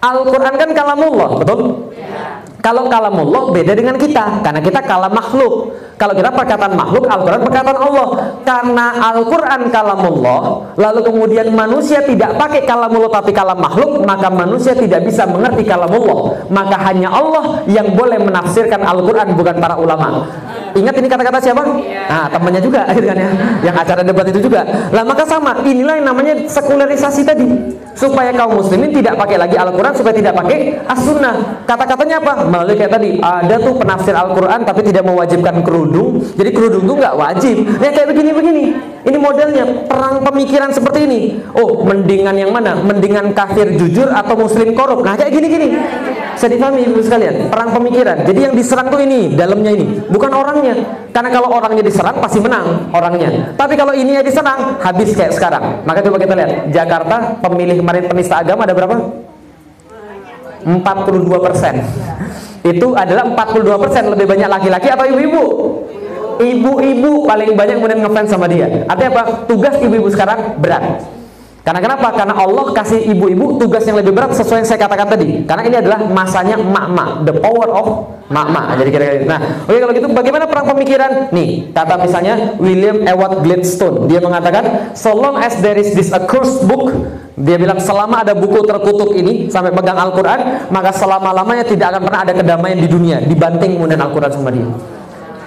Al-Quran 0.00 0.54
kan 0.56 0.70
kalamullah, 0.72 1.30
betul? 1.36 1.92
Kalau 2.60 2.92
kalamullah 2.92 3.56
beda 3.56 3.72
dengan 3.72 3.96
kita, 3.96 4.44
karena 4.44 4.60
kita 4.60 4.84
kalam 4.84 5.12
makhluk. 5.12 5.72
Kalau 5.96 6.16
kita 6.16 6.32
perkataan 6.32 6.72
makhluk, 6.76 7.04
Al-Quran 7.08 7.40
perkataan 7.44 7.76
Allah. 7.76 8.08
Karena 8.40 8.86
Al-Quran 9.12 9.68
kalamullah, 9.68 10.40
lalu 10.76 11.00
kemudian 11.04 11.52
manusia 11.52 12.00
tidak 12.04 12.40
pakai 12.40 12.64
kalamullah 12.64 13.12
tapi 13.12 13.36
kalam 13.36 13.60
makhluk, 13.60 14.00
maka 14.04 14.32
manusia 14.32 14.72
tidak 14.72 15.04
bisa 15.04 15.28
mengerti 15.28 15.64
kalamullah. 15.64 16.48
Maka 16.48 16.76
hanya 16.88 17.12
Allah 17.12 17.64
yang 17.68 17.92
boleh 17.96 18.16
menafsirkan 18.16 18.80
Al-Quran, 18.80 19.36
bukan 19.36 19.56
para 19.60 19.76
ulama. 19.76 20.24
Ingat 20.76 20.94
ini 21.00 21.08
kata-kata 21.10 21.38
siapa? 21.42 21.62
Nah, 22.08 22.30
temannya 22.30 22.60
juga 22.62 22.86
gitu 22.94 23.06
kan 23.10 23.18
ya. 23.18 23.30
Yang 23.66 23.76
acara 23.84 24.00
debat 24.06 24.26
itu 24.28 24.40
juga. 24.40 24.62
Lah 24.94 25.02
maka 25.02 25.26
sama, 25.26 25.64
inilah 25.66 26.00
yang 26.00 26.06
namanya 26.12 26.34
sekularisasi 26.46 27.26
tadi. 27.26 27.48
Supaya 27.94 28.30
kaum 28.32 28.58
muslimin 28.58 28.94
tidak 28.94 29.18
pakai 29.18 29.36
lagi 29.36 29.56
Al-Qur'an, 29.58 29.92
supaya 29.92 30.14
tidak 30.14 30.34
pakai 30.38 30.78
As-Sunnah. 30.88 31.64
Kata-katanya 31.66 32.22
apa? 32.22 32.46
Melalui 32.46 32.76
kayak 32.78 32.92
tadi, 32.96 33.18
ada 33.20 33.56
tuh 33.60 33.74
penafsir 33.76 34.14
Al-Qur'an 34.14 34.62
tapi 34.64 34.86
tidak 34.86 35.04
mewajibkan 35.04 35.62
kerudung. 35.66 36.22
Jadi 36.34 36.50
kerudung 36.54 36.86
tuh 36.86 36.96
nggak 36.96 37.14
wajib. 37.16 37.56
Ya 37.82 37.90
kayak 37.90 38.14
begini-begini. 38.14 38.64
Ini 39.00 39.16
modelnya 39.16 39.64
perang 39.88 40.20
pemikiran 40.20 40.70
seperti 40.76 41.08
ini. 41.08 41.20
Oh, 41.56 41.82
mendingan 41.88 42.36
yang 42.36 42.52
mana? 42.52 42.76
Mendingan 42.76 43.32
kafir 43.32 43.72
jujur 43.80 44.12
atau 44.12 44.36
muslim 44.36 44.76
korup. 44.76 45.00
Nah, 45.00 45.16
kayak 45.16 45.32
gini-gini. 45.32 45.72
Saya 46.40 46.56
dipahami 46.56 46.88
Ibu 46.88 47.04
sekalian, 47.04 47.52
perang 47.52 47.68
pemikiran. 47.68 48.24
Jadi 48.24 48.48
yang 48.48 48.56
diserang 48.56 48.88
tuh 48.88 48.96
ini, 49.04 49.36
dalamnya 49.36 49.76
ini, 49.76 50.00
bukan 50.08 50.32
orangnya. 50.32 50.72
Karena 51.12 51.28
kalau 51.28 51.52
orangnya 51.52 51.84
diserang 51.84 52.16
pasti 52.16 52.40
menang 52.40 52.88
orangnya. 52.96 53.52
Tapi 53.60 53.76
kalau 53.76 53.92
ini 53.92 54.16
yang 54.16 54.24
diserang, 54.24 54.80
habis 54.80 55.12
kayak 55.12 55.36
sekarang. 55.36 55.84
Maka 55.84 56.00
coba 56.00 56.16
kita 56.16 56.32
lihat, 56.32 56.72
Jakarta 56.72 57.36
pemilih 57.44 57.84
kemarin 57.84 58.08
penista 58.08 58.40
agama 58.40 58.64
ada 58.64 58.72
berapa? 58.72 58.96
42 60.64 61.28
persen. 61.44 61.84
Itu 62.64 62.96
adalah 62.96 63.28
42 63.36 63.76
persen 63.76 64.08
lebih 64.08 64.24
banyak 64.24 64.48
laki-laki 64.48 64.88
atau 64.88 65.04
ibu-ibu? 65.12 65.44
Ibu-ibu 66.40 67.28
paling 67.28 67.52
banyak 67.52 67.84
kemudian 67.84 68.00
ngefans 68.00 68.32
sama 68.32 68.48
dia. 68.48 68.88
Artinya 68.88 69.12
apa? 69.12 69.24
Tugas 69.44 69.76
ibu-ibu 69.76 70.08
sekarang 70.08 70.56
berat 70.56 71.19
karena 71.60 71.80
kenapa? 71.84 72.08
Karena 72.16 72.34
Allah 72.40 72.72
kasih 72.72 73.04
ibu-ibu 73.12 73.60
tugas 73.60 73.84
yang 73.84 74.00
lebih 74.00 74.16
berat 74.16 74.32
sesuai 74.32 74.64
yang 74.64 74.68
saya 74.68 74.80
katakan 74.80 75.12
tadi. 75.12 75.44
Karena 75.44 75.62
ini 75.68 75.76
adalah 75.76 76.08
masanya 76.08 76.56
mak-mak, 76.56 77.28
the 77.28 77.36
power 77.36 77.68
of 77.68 77.86
mak-mak. 78.32 78.80
Jadi 78.80 78.88
kira-kira. 78.88 79.28
Nah, 79.28 79.40
oke 79.68 79.76
kalau 79.76 79.92
gitu 79.92 80.08
bagaimana 80.08 80.48
perang 80.48 80.72
pemikiran? 80.72 81.28
Nih, 81.36 81.68
kata 81.76 82.00
misalnya 82.00 82.56
William 82.56 83.04
Ewart 83.04 83.44
Gladstone, 83.44 84.08
dia 84.08 84.24
mengatakan, 84.24 84.96
"So 84.96 85.12
long 85.12 85.36
as 85.36 85.60
there 85.60 85.76
is 85.76 85.92
this 85.92 86.08
accursed 86.16 86.64
book, 86.64 86.96
dia 87.36 87.60
bilang 87.60 87.76
selama 87.76 88.24
ada 88.24 88.32
buku 88.32 88.64
terkutuk 88.64 89.12
ini 89.12 89.52
sampai 89.52 89.76
pegang 89.76 90.00
Al-Qur'an, 90.00 90.72
maka 90.72 90.96
selama-lamanya 90.96 91.68
tidak 91.68 91.92
akan 91.92 92.02
pernah 92.08 92.20
ada 92.24 92.32
kedamaian 92.32 92.78
di 92.80 92.88
dunia 92.88 93.20
dibanting 93.20 93.76
kemudian 93.76 94.00
Al-Qur'an 94.00 94.32
sama 94.32 94.48
dia. 94.48 94.64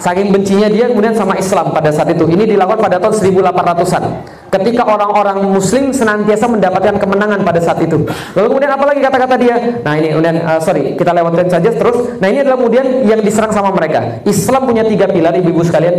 Saking 0.03 0.35
bencinya 0.35 0.67
dia 0.67 0.91
kemudian 0.91 1.15
sama 1.15 1.39
Islam 1.39 1.71
pada 1.71 1.87
saat 1.87 2.11
itu. 2.11 2.27
Ini 2.27 2.43
dilakukan 2.43 2.83
pada 2.83 2.99
tahun 2.99 3.15
1800-an 3.23 4.03
ketika 4.51 4.83
orang-orang 4.85 5.47
muslim 5.47 5.95
senantiasa 5.95 6.45
mendapatkan 6.45 6.99
kemenangan 6.99 7.39
pada 7.41 7.63
saat 7.63 7.79
itu. 7.81 8.03
Lalu 8.35 8.47
kemudian 8.51 8.71
apa 8.75 8.83
lagi 8.83 8.99
kata-kata 8.99 9.35
dia? 9.39 9.55
Nah 9.79 9.93
ini 9.95 10.11
kemudian 10.11 10.43
uh, 10.43 10.59
sorry 10.59 10.99
kita 10.99 11.15
lewatkan 11.15 11.47
saja 11.47 11.71
terus. 11.71 12.19
Nah 12.19 12.27
ini 12.27 12.43
adalah 12.43 12.59
kemudian 12.59 12.85
yang 13.07 13.23
diserang 13.23 13.55
sama 13.55 13.71
mereka. 13.71 14.19
Islam 14.27 14.67
punya 14.67 14.83
tiga 14.83 15.07
pilar 15.07 15.33
ibu-ibu 15.39 15.63
sekalian. 15.63 15.95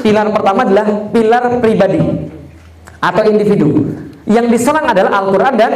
Pilar 0.00 0.30
pertama 0.30 0.62
adalah 0.62 0.86
pilar 1.10 1.44
pribadi 1.58 2.00
atau 3.02 3.22
individu. 3.26 3.98
Yang 4.30 4.46
diserang 4.54 4.86
adalah 4.86 5.26
Al-Quran 5.26 5.54
dan 5.58 5.72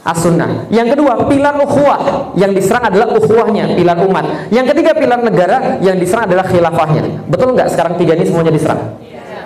As-Sunnah. 0.00 0.72
Yang 0.72 0.96
kedua, 0.96 1.28
pilar 1.28 1.60
ukhuwah. 1.60 2.32
Yang 2.32 2.62
diserang 2.62 2.88
adalah 2.88 3.12
ukhuwahnya, 3.12 3.76
pilar 3.76 4.00
umat. 4.00 4.48
Yang 4.48 4.72
ketiga, 4.72 4.96
pilar 4.96 5.20
negara. 5.20 5.76
Yang 5.84 5.96
diserang 6.08 6.24
adalah 6.24 6.44
khilafahnya. 6.48 7.28
Betul 7.28 7.52
nggak 7.52 7.68
sekarang 7.68 8.00
tiga 8.00 8.16
ini 8.16 8.24
semuanya 8.24 8.52
diserang? 8.52 8.80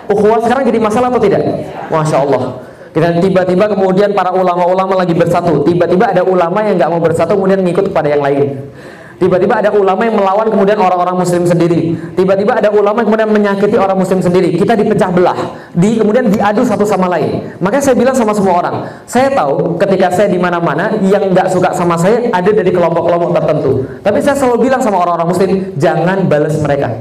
ukhuwah 0.09 0.41
sekarang 0.45 0.69
jadi 0.69 0.79
masalah 0.81 1.09
atau 1.09 1.23
tidak? 1.23 1.43
Masya 1.89 2.17
Allah. 2.25 2.43
Kita 2.95 3.19
tiba-tiba 3.19 3.67
kemudian 3.75 4.15
para 4.15 4.31
ulama-ulama 4.31 5.03
lagi 5.03 5.19
bersatu. 5.19 5.67
Tiba-tiba 5.67 6.15
ada 6.15 6.23
ulama 6.23 6.63
yang 6.63 6.79
nggak 6.79 6.91
mau 6.95 7.03
bersatu 7.03 7.35
kemudian 7.35 7.59
ngikut 7.67 7.91
kepada 7.91 8.07
yang 8.15 8.23
lain. 8.23 8.71
Tiba-tiba 9.25 9.57
ada 9.57 9.73
ulama 9.73 10.05
yang 10.05 10.21
melawan 10.21 10.53
kemudian 10.53 10.77
orang-orang 10.77 11.17
muslim 11.17 11.49
sendiri. 11.49 11.97
Tiba-tiba 12.13 12.61
ada 12.61 12.69
ulama 12.69 13.01
yang 13.01 13.09
kemudian 13.09 13.31
menyakiti 13.33 13.81
orang 13.81 13.97
muslim 13.97 14.21
sendiri. 14.21 14.53
Kita 14.53 14.77
dipecah 14.77 15.09
belah, 15.09 15.39
di 15.73 15.97
kemudian 15.97 16.29
diadu 16.29 16.61
satu 16.61 16.85
sama 16.85 17.09
lain. 17.09 17.57
Makanya 17.57 17.89
saya 17.89 17.97
bilang 17.97 18.13
sama 18.13 18.37
semua 18.37 18.61
orang, 18.61 18.85
saya 19.09 19.33
tahu 19.33 19.81
ketika 19.81 20.13
saya 20.13 20.29
di 20.29 20.37
mana-mana 20.37 21.01
yang 21.01 21.33
nggak 21.33 21.49
suka 21.49 21.73
sama 21.73 21.97
saya 21.97 22.29
ada 22.37 22.53
dari 22.53 22.69
kelompok-kelompok 22.69 23.33
tertentu. 23.33 23.89
Tapi 24.05 24.21
saya 24.21 24.37
selalu 24.37 24.69
bilang 24.69 24.85
sama 24.85 25.01
orang-orang 25.01 25.29
muslim, 25.33 25.51
jangan 25.81 26.29
balas 26.29 26.61
mereka. 26.61 26.93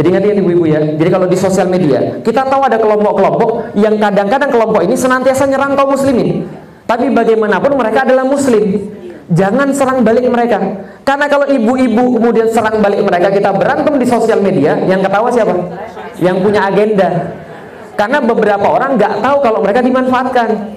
Jadi 0.00 0.06
ingat 0.08 0.24
ya 0.24 0.34
ibu-ibu 0.40 0.64
ya. 0.64 0.80
Jadi 0.96 1.10
kalau 1.12 1.26
di 1.28 1.36
sosial 1.36 1.68
media, 1.68 2.24
kita 2.24 2.48
tahu 2.48 2.64
ada 2.64 2.80
kelompok-kelompok 2.80 3.76
yang 3.76 4.00
kadang-kadang 4.00 4.48
kelompok 4.48 4.80
ini 4.88 4.96
senantiasa 4.96 5.44
nyerang 5.44 5.76
kaum 5.76 5.92
muslimin. 5.92 6.48
Tapi 6.88 7.12
bagaimanapun 7.12 7.76
mereka 7.76 8.08
adalah 8.08 8.24
muslim. 8.24 8.88
Jangan 9.28 9.76
serang 9.76 10.00
balik 10.00 10.24
mereka. 10.24 10.56
Karena 11.08 11.24
kalau 11.24 11.48
ibu-ibu 11.48 12.20
kemudian 12.20 12.52
serang 12.52 12.84
balik 12.84 13.00
mereka, 13.00 13.32
kita 13.32 13.48
berantem 13.56 13.96
di 13.96 14.04
sosial 14.04 14.44
media, 14.44 14.76
yang 14.84 15.00
ketawa 15.00 15.32
siapa? 15.32 15.56
Yang 16.20 16.36
punya 16.44 16.68
agenda. 16.68 17.08
Karena 17.96 18.20
beberapa 18.20 18.68
orang 18.68 19.00
nggak 19.00 19.24
tahu 19.24 19.36
kalau 19.40 19.64
mereka 19.64 19.80
dimanfaatkan. 19.80 20.76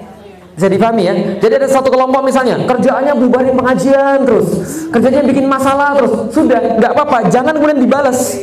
Bisa 0.56 0.72
dipahami 0.72 1.02
ya? 1.04 1.14
Jadi 1.36 1.52
ada 1.60 1.68
satu 1.68 1.92
kelompok 1.92 2.24
misalnya, 2.24 2.64
kerjaannya 2.64 3.12
bubarin 3.12 3.52
pengajian 3.56 4.24
terus, 4.24 4.48
kerjanya 4.88 5.20
bikin 5.24 5.44
masalah 5.48 6.00
terus, 6.00 6.12
sudah 6.32 6.80
nggak 6.80 6.92
apa-apa, 6.96 7.28
jangan 7.28 7.52
kemudian 7.52 7.84
dibalas. 7.84 8.40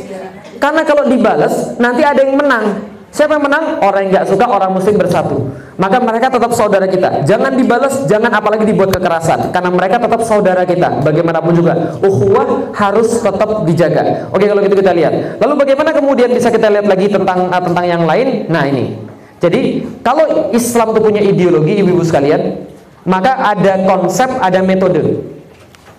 Karena 0.62 0.86
kalau 0.86 1.10
dibalas 1.10 1.74
nanti 1.82 2.06
ada 2.06 2.22
yang 2.22 2.38
menang. 2.38 2.86
Siapa 3.10 3.36
yang 3.36 3.42
menang? 3.42 3.82
Orang 3.82 4.06
yang 4.06 4.10
nggak 4.14 4.26
suka 4.30 4.46
orang 4.46 4.70
muslim 4.70 4.94
bersatu. 4.94 5.50
Maka 5.74 5.98
mereka 5.98 6.30
tetap 6.30 6.54
saudara 6.54 6.86
kita. 6.86 7.26
Jangan 7.26 7.58
dibalas, 7.58 8.06
jangan 8.06 8.30
apalagi 8.30 8.62
dibuat 8.70 8.94
kekerasan. 8.94 9.50
Karena 9.50 9.70
mereka 9.74 9.98
tetap 9.98 10.22
saudara 10.22 10.62
kita. 10.62 11.02
Bagaimanapun 11.02 11.52
juga, 11.58 11.98
ukhuwah 11.98 12.70
harus 12.70 13.18
tetap 13.18 13.66
dijaga. 13.66 14.30
Oke, 14.30 14.46
kalau 14.46 14.62
gitu 14.62 14.78
kita 14.78 14.94
lihat. 14.94 15.42
Lalu 15.42 15.54
bagaimana 15.58 15.90
kemudian 15.90 16.30
bisa 16.30 16.54
kita 16.54 16.70
lihat 16.70 16.86
lagi 16.86 17.10
tentang 17.10 17.50
uh, 17.50 17.62
tentang 17.62 17.84
yang 17.88 18.06
lain? 18.06 18.46
Nah 18.46 18.62
ini. 18.70 18.94
Jadi 19.42 19.82
kalau 20.06 20.54
Islam 20.54 20.94
itu 20.94 21.00
punya 21.02 21.20
ideologi, 21.24 21.82
ibu-ibu 21.82 22.06
sekalian, 22.06 22.62
maka 23.08 23.42
ada 23.42 23.90
konsep, 23.90 24.28
ada 24.38 24.62
metode. 24.62 25.18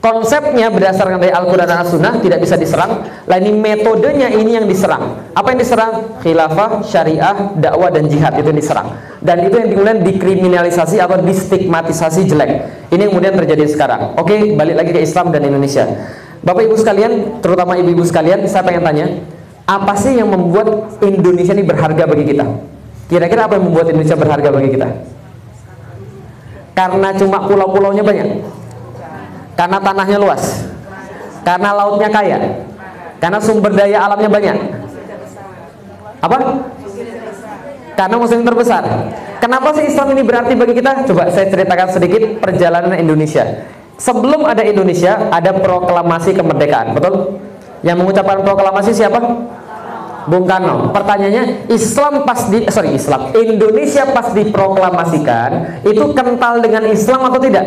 Konsepnya 0.02 0.74
berdasarkan 0.74 1.22
dari 1.22 1.30
Al-Quran 1.30 1.70
dan 1.70 1.86
As-Sunnah 1.86 2.18
tidak 2.26 2.42
bisa 2.42 2.58
diserang. 2.58 3.06
Lain 3.30 3.44
ini 3.46 3.54
metodenya 3.54 4.34
ini 4.34 4.58
yang 4.58 4.66
diserang. 4.66 5.30
Apa 5.38 5.54
yang 5.54 5.62
diserang? 5.62 6.18
Khilafah, 6.26 6.82
syariah, 6.82 7.54
dakwah 7.62 7.94
dan 7.94 8.10
jihad 8.10 8.34
itu 8.34 8.50
yang 8.50 8.58
diserang. 8.58 8.98
Dan 9.22 9.46
itu 9.46 9.62
yang 9.62 9.70
kemudian 9.70 10.02
dikriminalisasi 10.02 10.98
atau 10.98 11.22
distigmatisasi 11.22 12.26
jelek. 12.26 12.50
Ini 12.90 12.98
yang 12.98 13.12
kemudian 13.14 13.38
terjadi 13.46 13.70
sekarang. 13.70 14.18
Oke, 14.18 14.58
balik 14.58 14.82
lagi 14.82 14.90
ke 14.90 15.06
Islam 15.06 15.30
dan 15.30 15.46
Indonesia. 15.46 15.86
Bapak 16.42 16.66
Ibu 16.66 16.82
sekalian, 16.82 17.38
terutama 17.46 17.78
ibu-ibu 17.78 18.02
sekalian, 18.02 18.42
saya 18.50 18.66
pengen 18.66 18.82
tanya, 18.82 19.06
apa 19.70 19.94
sih 20.02 20.18
yang 20.18 20.34
membuat 20.34 20.98
Indonesia 21.06 21.54
ini 21.54 21.62
berharga 21.62 22.10
bagi 22.10 22.26
kita? 22.26 22.50
Kira-kira 23.06 23.46
apa 23.46 23.54
yang 23.62 23.70
membuat 23.70 23.94
Indonesia 23.94 24.18
berharga 24.18 24.50
bagi 24.50 24.70
kita? 24.74 24.88
Karena 26.74 27.14
cuma 27.14 27.46
pulau-pulaunya 27.46 28.02
banyak 28.02 28.61
karena 29.62 29.78
tanahnya 29.78 30.18
luas, 30.18 30.66
karena 31.46 31.70
lautnya 31.70 32.10
kaya, 32.10 32.66
karena 33.22 33.38
sumber 33.38 33.70
daya 33.78 34.02
alamnya 34.02 34.26
banyak. 34.26 34.58
Apa? 36.18 36.66
Karena 37.94 38.18
muslim 38.18 38.42
terbesar. 38.42 38.82
Kenapa 39.38 39.70
sih 39.78 39.86
Islam 39.86 40.18
ini 40.18 40.26
berarti 40.26 40.58
bagi 40.58 40.74
kita? 40.82 41.06
Coba 41.06 41.30
saya 41.30 41.46
ceritakan 41.46 41.94
sedikit 41.94 42.42
perjalanan 42.42 42.98
Indonesia. 42.98 43.46
Sebelum 44.02 44.50
ada 44.50 44.66
Indonesia, 44.66 45.30
ada 45.30 45.54
proklamasi 45.54 46.34
kemerdekaan, 46.34 46.98
betul? 46.98 47.38
Yang 47.86 48.02
mengucapkan 48.02 48.42
proklamasi 48.42 48.98
siapa? 48.98 49.22
Bung 50.26 50.50
Karno. 50.50 50.90
Pertanyaannya, 50.90 51.70
Islam 51.70 52.26
pas 52.26 52.50
di 52.50 52.66
sorry 52.66 52.98
Islam, 52.98 53.30
Indonesia 53.38 54.10
pas 54.10 54.34
diproklamasikan 54.34 55.82
itu 55.86 56.06
kental 56.18 56.66
dengan 56.66 56.90
Islam 56.90 57.30
atau 57.30 57.38
tidak? 57.38 57.66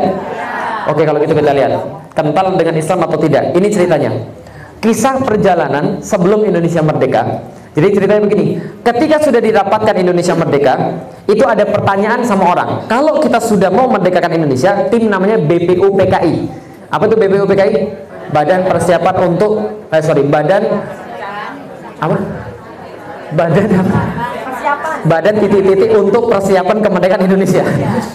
Oke 0.90 1.02
kalau 1.08 1.18
gitu 1.22 1.32
kita 1.32 1.52
lihat 1.56 1.72
kental 2.12 2.46
dengan 2.56 2.74
Islam 2.76 2.98
atau 3.08 3.18
tidak. 3.20 3.56
Ini 3.56 3.66
ceritanya. 3.72 4.10
Kisah 4.84 5.16
perjalanan 5.24 6.04
sebelum 6.04 6.44
Indonesia 6.44 6.84
merdeka. 6.84 7.40
Jadi 7.74 7.88
ceritanya 7.90 8.22
begini, 8.22 8.54
ketika 8.86 9.18
sudah 9.18 9.40
didapatkan 9.42 9.96
Indonesia 9.98 10.36
merdeka, 10.38 10.74
itu 11.26 11.42
ada 11.42 11.66
pertanyaan 11.66 12.22
sama 12.22 12.54
orang. 12.54 12.86
Kalau 12.86 13.18
kita 13.18 13.42
sudah 13.42 13.66
mau 13.72 13.90
merdekakan 13.90 14.38
Indonesia, 14.38 14.86
tim 14.92 15.10
namanya 15.10 15.42
BPUPKI. 15.42 16.34
Apa 16.92 17.02
itu 17.10 17.16
BPUPKI? 17.18 17.74
Badan 18.30 18.70
Persiapan 18.70 19.16
untuk 19.26 19.52
eh 19.90 20.02
sorry, 20.04 20.22
Badan 20.22 20.62
apa? 21.98 22.16
Badan 23.34 23.68
apa? 23.74 24.00
Badan 25.04 25.36
titik-titik 25.36 25.92
untuk 25.92 26.32
persiapan 26.32 26.80
kemerdekaan 26.80 27.22
Indonesia. 27.28 27.64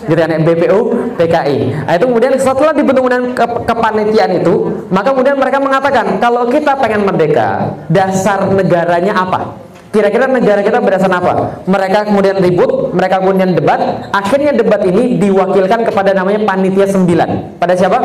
Gitu 0.09 0.17
kan 0.17 0.41
BPU 0.41 0.79
PKI 1.19 1.57
nah, 1.85 1.93
itu 1.99 2.05
kemudian 2.07 2.33
setelah 2.39 2.71
dibentuk 2.71 3.03
kemudian 3.03 3.35
ke 3.35 3.45
kepanitiaan 3.67 4.31
itu 4.39 4.87
maka 4.87 5.11
kemudian 5.11 5.35
mereka 5.35 5.59
mengatakan 5.59 6.17
kalau 6.23 6.47
kita 6.47 6.79
pengen 6.79 7.03
merdeka 7.03 7.75
dasar 7.91 8.47
negaranya 8.49 9.13
apa? 9.19 9.59
Kira-kira 9.89 10.29
negara 10.29 10.61
kita 10.61 10.77
berdasarkan 10.85 11.17
apa? 11.17 11.33
Mereka 11.65 12.13
kemudian 12.13 12.37
ribut 12.39 12.93
mereka 12.93 13.19
kemudian 13.19 13.57
debat 13.57 14.09
akhirnya 14.13 14.55
debat 14.55 14.81
ini 14.85 15.17
diwakilkan 15.19 15.83
kepada 15.89 16.15
namanya 16.15 16.45
panitia 16.45 16.87
9 16.87 17.59
pada 17.59 17.73
siapa 17.75 17.99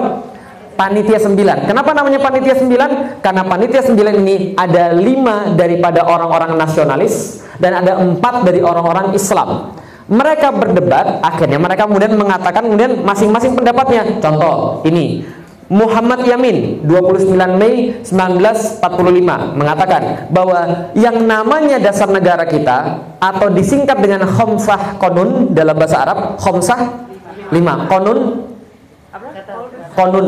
panitia 0.75 1.19
9 1.23 1.71
kenapa 1.71 1.91
namanya 1.95 2.19
panitia 2.21 2.59
9 2.59 3.23
karena 3.25 3.43
panitia 3.47 3.83
9 3.83 3.95
ini 4.23 4.59
ada 4.59 4.93
lima 4.95 5.55
daripada 5.55 6.07
orang-orang 6.07 6.59
nasionalis 6.59 7.45
dan 7.59 7.83
ada 7.83 7.99
empat 8.01 8.47
dari 8.47 8.61
orang-orang 8.63 9.15
Islam. 9.15 9.75
Mereka 10.05 10.53
berdebat 10.53 11.25
akhirnya 11.25 11.57
mereka 11.57 11.89
kemudian 11.89 12.13
mengatakan 12.13 12.69
kemudian 12.69 13.01
masing-masing 13.03 13.57
pendapatnya. 13.57 14.21
Contoh 14.21 14.85
ini. 14.85 15.25
Muhammad 15.65 16.29
Yamin 16.29 16.85
29 16.85 17.25
Mei 17.57 18.05
1945 18.05 18.85
mengatakan 19.57 20.29
bahwa 20.29 20.93
yang 20.93 21.25
namanya 21.25 21.81
dasar 21.81 22.05
negara 22.13 22.45
kita 22.45 23.01
atau 23.17 23.49
disingkat 23.49 23.97
dengan 23.97 24.29
Khomsah 24.29 25.01
Konun 25.01 25.57
dalam 25.57 25.73
bahasa 25.73 26.05
Arab 26.05 26.37
Khomsah 26.37 27.09
5 27.49 27.89
Konun 27.89 28.45
Konun 29.95 30.27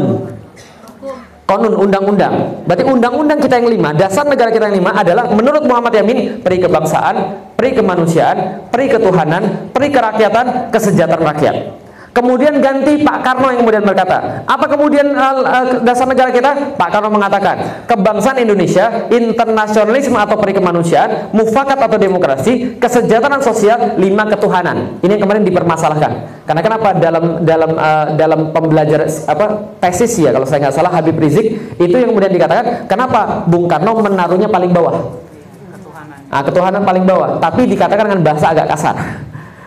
konun 1.47 1.79
undang-undang. 1.79 2.67
Berarti 2.67 2.83
undang-undang 2.83 3.39
kita 3.39 3.63
yang 3.63 3.71
lima, 3.71 3.95
dasar 3.95 4.27
negara 4.27 4.51
kita 4.51 4.67
yang 4.67 4.83
lima 4.83 4.91
adalah 4.99 5.31
menurut 5.31 5.63
Muhammad 5.63 5.95
Yamin 5.95 6.43
peri 6.43 6.59
kebangsaan, 6.59 7.39
peri 7.55 7.71
kemanusiaan, 7.79 8.67
peri 8.69 8.91
ketuhanan, 8.91 9.71
peri 9.71 9.89
kerakyatan, 9.95 10.75
kesejahteraan 10.75 11.23
rakyat. 11.23 11.86
Kemudian 12.17 12.65
ganti 12.65 13.05
Pak 13.05 13.21
Karno 13.21 13.53
yang 13.53 13.61
kemudian 13.61 13.85
berkata, 13.85 14.41
apa 14.49 14.65
kemudian 14.73 15.13
uh, 15.13 15.85
dasar 15.85 16.09
negara 16.09 16.33
kita? 16.33 16.73
Pak 16.73 16.89
Karno 16.89 17.13
mengatakan, 17.13 17.85
kebangsaan 17.85 18.41
Indonesia, 18.41 19.05
internasionalisme 19.13 20.17
atau 20.17 20.41
perikemanusiaan, 20.41 21.29
mufakat 21.37 21.77
atau 21.77 22.01
demokrasi, 22.01 22.81
kesejahteraan 22.81 23.45
sosial, 23.45 24.01
lima 24.01 24.25
ketuhanan. 24.33 24.97
Ini 25.05 25.21
yang 25.21 25.29
kemarin 25.29 25.45
dipermasalahkan. 25.45 26.41
Karena 26.49 26.65
kenapa 26.65 26.97
dalam 26.97 27.45
dalam 27.45 27.71
uh, 27.77 28.07
dalam 28.17 28.41
pembelajar 28.49 29.05
apa 29.29 29.77
tesis 29.85 30.17
ya 30.17 30.33
kalau 30.33 30.49
saya 30.49 30.65
nggak 30.65 30.77
salah 30.79 30.97
Habib 30.97 31.21
Rizik 31.21 31.77
itu 31.77 31.93
yang 32.01 32.17
kemudian 32.17 32.33
dikatakan, 32.33 32.89
kenapa 32.89 33.45
Bung 33.45 33.69
Karno 33.69 33.93
menaruhnya 33.93 34.49
paling 34.49 34.73
bawah? 34.73 35.21
Ketuhanan. 35.69 36.17
Nah, 36.33 36.41
ketuhanan 36.49 36.81
paling 36.81 37.05
bawah, 37.05 37.37
tapi 37.45 37.69
dikatakan 37.69 38.09
dengan 38.09 38.25
bahasa 38.25 38.57
agak 38.57 38.73
kasar. 38.73 38.97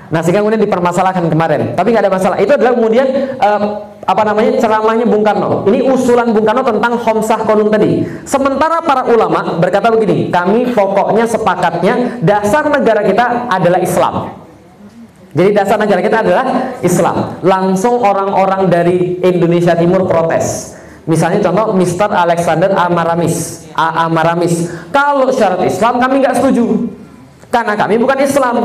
Nah 0.09 0.25
sehingga 0.25 0.41
kemudian 0.41 0.61
dipermasalahkan 0.65 1.29
kemarin, 1.29 1.77
tapi 1.77 1.93
nggak 1.93 2.09
ada 2.09 2.13
masalah. 2.13 2.37
Itu 2.41 2.57
adalah 2.57 2.73
kemudian 2.73 3.37
uh, 3.37 3.61
apa 4.09 4.21
namanya 4.25 4.57
ceramahnya 4.57 5.05
Bung 5.05 5.21
Karno. 5.21 5.69
Ini 5.69 5.85
usulan 5.85 6.33
Bung 6.33 6.49
Karno 6.49 6.65
tentang 6.65 6.97
Homsah 6.97 7.45
Konun 7.45 7.69
tadi. 7.69 8.01
Sementara 8.25 8.81
para 8.81 9.05
ulama 9.05 9.61
berkata 9.61 9.93
begini, 9.93 10.33
kami 10.33 10.73
pokoknya 10.73 11.29
sepakatnya 11.29 12.17
dasar 12.25 12.65
negara 12.73 13.05
kita 13.05 13.53
adalah 13.53 13.77
Islam. 13.77 14.33
Jadi 15.29 15.49
dasar 15.53 15.77
negara 15.77 16.01
kita 16.01 16.25
adalah 16.25 16.45
Islam. 16.81 17.37
Langsung 17.45 18.01
orang-orang 18.01 18.65
dari 18.65 19.21
Indonesia 19.21 19.77
Timur 19.77 20.09
protes. 20.09 20.73
Misalnya 21.05 21.41
contoh 21.45 21.77
Mr. 21.77 22.09
Alexander 22.09 22.73
Amaramis, 22.73 23.69
A 23.77 24.09
Amaramis. 24.09 24.73
Kalau 24.89 25.29
syarat 25.29 25.61
Islam 25.69 26.01
kami 26.01 26.21
nggak 26.25 26.37
setuju, 26.37 26.65
karena 27.53 27.77
kami 27.77 28.01
bukan 28.01 28.17
Islam. 28.25 28.57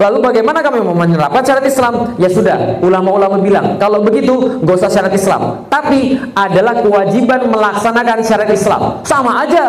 Lalu 0.00 0.18
bagaimana 0.24 0.64
kami 0.64 0.80
mau 0.80 0.96
menerapkan 0.96 1.44
syariat 1.44 1.68
Islam? 1.68 2.16
Ya 2.16 2.32
sudah, 2.32 2.80
ulama-ulama 2.80 3.36
bilang, 3.36 3.76
kalau 3.76 4.00
begitu 4.00 4.32
gak 4.64 4.80
usah 4.80 4.88
syariat 4.88 5.12
Islam. 5.12 5.68
Tapi 5.68 6.16
adalah 6.32 6.80
kewajiban 6.80 7.44
melaksanakan 7.52 8.24
syariat 8.24 8.48
Islam. 8.48 9.04
Sama 9.04 9.44
aja. 9.44 9.68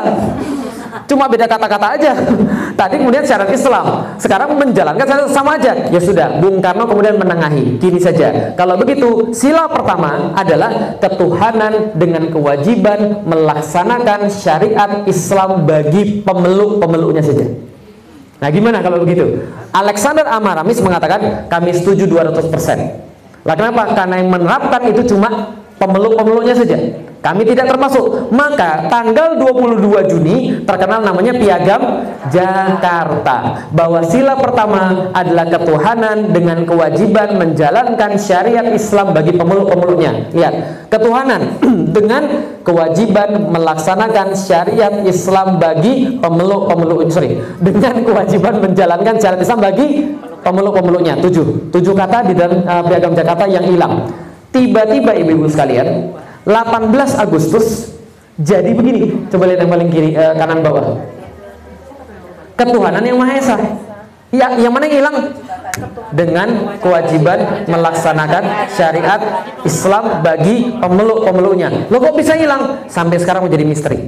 Cuma 1.08 1.28
beda 1.28 1.48
kata-kata 1.48 2.00
aja. 2.00 2.12
Tadi 2.80 2.96
kemudian 2.96 3.28
syariat 3.28 3.52
Islam, 3.52 4.16
sekarang 4.16 4.56
menjalankan 4.56 5.04
syariat 5.04 5.32
sama 5.36 5.60
aja. 5.60 5.72
Ya 5.92 6.00
sudah, 6.00 6.40
Bung 6.40 6.64
Karno 6.64 6.88
kemudian 6.88 7.20
menengahi. 7.20 7.76
Gini 7.76 8.00
saja. 8.00 8.56
Kalau 8.56 8.80
begitu, 8.80 9.36
sila 9.36 9.68
pertama 9.68 10.32
adalah 10.32 10.96
ketuhanan 11.04 11.92
dengan 12.00 12.32
kewajiban 12.32 13.28
melaksanakan 13.28 14.32
syariat 14.32 15.04
Islam 15.04 15.68
bagi 15.68 16.24
pemeluk-pemeluknya 16.24 17.20
saja. 17.20 17.70
Nah 18.42 18.50
gimana 18.50 18.82
kalau 18.82 19.06
begitu? 19.06 19.46
Alexander 19.70 20.26
Amaramis 20.26 20.82
mengatakan 20.82 21.46
kami 21.46 21.78
setuju 21.78 22.10
200%. 22.10 23.46
Lah 23.46 23.54
kenapa? 23.54 23.94
Karena 23.94 24.18
yang 24.18 24.34
menerapkan 24.34 24.82
itu 24.89 25.14
cuma 25.14 25.62
pemeluk-pemeluknya 25.82 26.54
saja. 26.54 26.78
Kami 27.22 27.46
tidak 27.46 27.70
termasuk. 27.70 28.34
Maka 28.34 28.90
tanggal 28.90 29.38
22 29.38 30.10
Juni 30.10 30.38
terkenal 30.66 31.06
namanya 31.06 31.38
Piagam 31.38 31.82
Jakarta. 32.34 33.70
Bahwa 33.70 34.02
sila 34.02 34.34
pertama 34.42 35.14
adalah 35.14 35.46
ketuhanan 35.46 36.34
dengan 36.34 36.66
kewajiban 36.66 37.38
menjalankan 37.38 38.18
syariat 38.18 38.66
Islam 38.74 39.14
bagi 39.14 39.38
pemeluk-pemeluknya. 39.38 40.34
Lihat, 40.34 40.54
ketuhanan 40.90 41.62
dengan 41.98 42.24
kewajiban 42.66 43.54
melaksanakan 43.54 44.34
syariat 44.34 45.06
Islam 45.06 45.62
bagi 45.62 46.18
pemeluk-pemeluk 46.18 47.06
sorry, 47.14 47.38
dengan 47.62 48.02
kewajiban 48.02 48.66
menjalankan 48.66 49.22
syariat 49.22 49.42
Islam 49.46 49.62
bagi 49.62 50.18
pemeluk-pemeluknya. 50.42 51.22
Tujuh, 51.22 51.70
tujuh 51.70 51.94
kata 51.94 52.26
di 52.26 52.34
dalam 52.34 52.66
uh, 52.66 52.82
Piagam 52.82 53.14
Jakarta 53.14 53.46
yang 53.46 53.70
hilang. 53.70 54.10
Tiba-tiba 54.52 55.16
ibu-ibu 55.16 55.47
sekalian, 55.47 56.12
18 56.43 56.91
Agustus 57.16 57.95
jadi 58.41 58.74
begini 58.74 59.30
coba 59.30 59.43
lihat 59.47 59.60
yang 59.64 59.72
paling 59.72 59.89
kiri 59.91 60.10
eh, 60.18 60.34
kanan 60.34 60.66
bawah 60.66 60.97
ketuhanan 62.58 63.04
yang 63.06 63.18
maha 63.22 63.38
esa 63.38 63.58
Ya, 64.32 64.47
yang 64.56 64.72
mana 64.72 64.88
yang 64.88 65.04
hilang? 65.04 65.36
Dengan 66.16 66.80
kewajiban 66.80 67.68
melaksanakan 67.68 68.72
syariat 68.72 69.20
Islam 69.68 70.24
bagi 70.24 70.72
pemeluk-pemeluknya. 70.80 71.91
Lo 71.91 71.99
kok 71.99 72.16
bisa 72.16 72.39
hilang? 72.39 72.88
Sampai 72.88 73.20
sekarang 73.20 73.43
menjadi 73.43 73.68
misteri. 73.68 74.08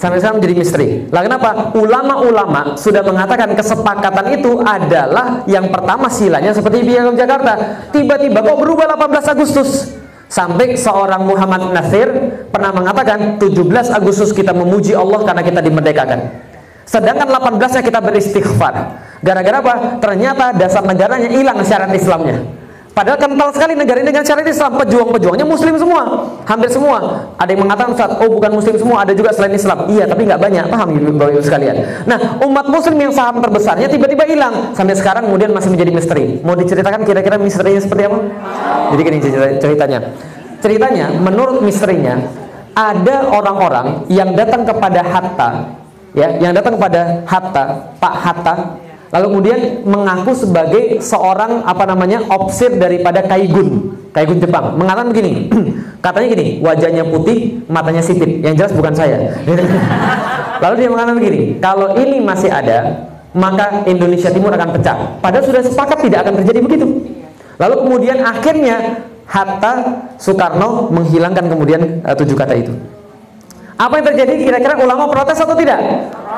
Sampai 0.00 0.16
sekarang 0.16 0.40
menjadi 0.40 0.56
misteri. 0.56 0.88
Lah 1.12 1.20
kenapa? 1.20 1.76
Ulama-ulama 1.76 2.72
sudah 2.80 3.04
mengatakan 3.04 3.52
kesepakatan 3.52 4.32
itu 4.32 4.56
adalah 4.64 5.44
yang 5.44 5.68
pertama 5.68 6.08
silanya 6.08 6.56
seperti 6.56 6.88
Piagam 6.88 7.12
Jakarta. 7.12 7.84
Tiba-tiba 7.92 8.40
kok 8.40 8.56
berubah 8.56 8.96
18 8.96 9.36
Agustus? 9.36 9.92
Sampai 10.32 10.72
seorang 10.72 11.28
Muhammad 11.28 11.76
Nasir 11.76 12.08
pernah 12.48 12.72
mengatakan 12.72 13.36
17 13.36 13.60
Agustus 13.92 14.32
kita 14.32 14.56
memuji 14.56 14.96
Allah 14.96 15.20
karena 15.20 15.44
kita 15.44 15.60
dimerdekakan. 15.60 16.48
Sedangkan 16.88 17.28
18-nya 17.28 17.82
kita 17.84 18.00
beristighfar. 18.00 18.74
Gara-gara 19.20 19.60
apa? 19.60 19.74
Ternyata 20.00 20.56
dasar 20.56 20.80
negaranya 20.80 21.28
hilang 21.28 21.60
syarat 21.60 21.92
Islamnya. 21.92 22.40
Padahal 22.90 23.16
kental 23.22 23.48
sekali 23.54 23.78
negara 23.78 24.02
ini 24.02 24.10
dengan 24.10 24.26
syarat 24.26 24.44
Islam. 24.44 24.74
Pejuang-pejuangnya 24.82 25.46
Muslim 25.46 25.74
semua, 25.78 26.02
hampir 26.42 26.68
semua. 26.68 27.24
Ada 27.38 27.54
yang 27.54 27.62
mengatakan 27.62 27.94
Ustaz, 27.94 28.10
oh 28.18 28.28
bukan 28.28 28.50
Muslim 28.50 28.76
semua, 28.76 29.06
ada 29.06 29.12
juga 29.14 29.30
selain 29.30 29.54
Islam. 29.54 29.86
Iya, 29.86 30.10
tapi 30.10 30.26
nggak 30.26 30.40
banyak. 30.42 30.64
Paham 30.68 30.88
ibu 30.98 31.14
bapak 31.14 31.38
ibu 31.38 31.42
sekalian? 31.42 31.76
Nah, 32.04 32.18
umat 32.42 32.66
Muslim 32.66 32.98
yang 32.98 33.12
saham 33.14 33.38
terbesarnya 33.38 33.86
tiba-tiba 33.86 34.26
hilang. 34.26 34.74
Sampai 34.74 34.98
sekarang 34.98 35.30
kemudian 35.30 35.54
masih 35.54 35.70
menjadi 35.70 35.90
misteri. 35.94 36.24
Mau 36.42 36.58
diceritakan 36.58 37.06
kira-kira 37.06 37.38
misterinya 37.38 37.80
seperti 37.80 38.02
apa? 38.10 38.18
Jadi 38.92 39.00
gini 39.06 39.18
ceritanya. 39.62 39.98
Ceritanya, 40.60 41.06
menurut 41.16 41.64
misterinya, 41.64 42.20
ada 42.74 43.32
orang-orang 43.32 44.06
yang 44.12 44.34
datang 44.36 44.66
kepada 44.66 45.00
Hatta 45.00 45.80
ya 46.14 46.28
yang 46.42 46.50
datang 46.50 46.74
kepada 46.74 47.22
Hatta 47.26 47.94
Pak 48.02 48.14
Hatta 48.18 48.54
lalu 49.10 49.26
kemudian 49.34 49.60
mengaku 49.82 50.32
sebagai 50.38 51.02
seorang 51.02 51.66
apa 51.66 51.84
namanya 51.86 52.22
opsir 52.30 52.74
daripada 52.78 53.26
Kaigun. 53.26 53.98
Kaigun 54.10 54.38
Jepang. 54.42 54.74
Mengatakan 54.74 55.10
begini 55.14 55.50
katanya 56.04 56.26
gini 56.34 56.46
wajahnya 56.62 57.04
putih 57.06 57.62
matanya 57.66 58.02
sipit. 58.02 58.42
Yang 58.42 58.54
jelas 58.66 58.72
bukan 58.74 58.94
saya. 58.94 59.18
Lalu 60.62 60.74
dia 60.78 60.88
mengatakan 60.92 61.16
begini 61.18 61.40
kalau 61.58 61.98
ini 61.98 62.22
masih 62.22 62.50
ada 62.50 63.10
maka 63.30 63.86
Indonesia 63.86 64.30
Timur 64.30 64.50
akan 64.50 64.74
pecah. 64.74 65.22
Padahal 65.22 65.44
sudah 65.46 65.62
sepakat 65.62 65.98
tidak 66.02 66.26
akan 66.26 66.34
terjadi 66.42 66.58
begitu. 66.62 66.86
Lalu 67.60 67.74
kemudian 67.86 68.18
akhirnya 68.24 69.06
Hatta 69.30 70.02
Soekarno 70.18 70.90
menghilangkan 70.90 71.46
kemudian 71.46 72.02
uh, 72.02 72.14
tujuh 72.18 72.34
kata 72.34 72.54
itu. 72.58 72.74
Apa 73.78 74.02
yang 74.02 74.06
terjadi? 74.12 74.34
Kira-kira 74.42 74.74
ulama 74.82 75.06
protes 75.08 75.38
atau 75.38 75.54
tidak? 75.54 75.78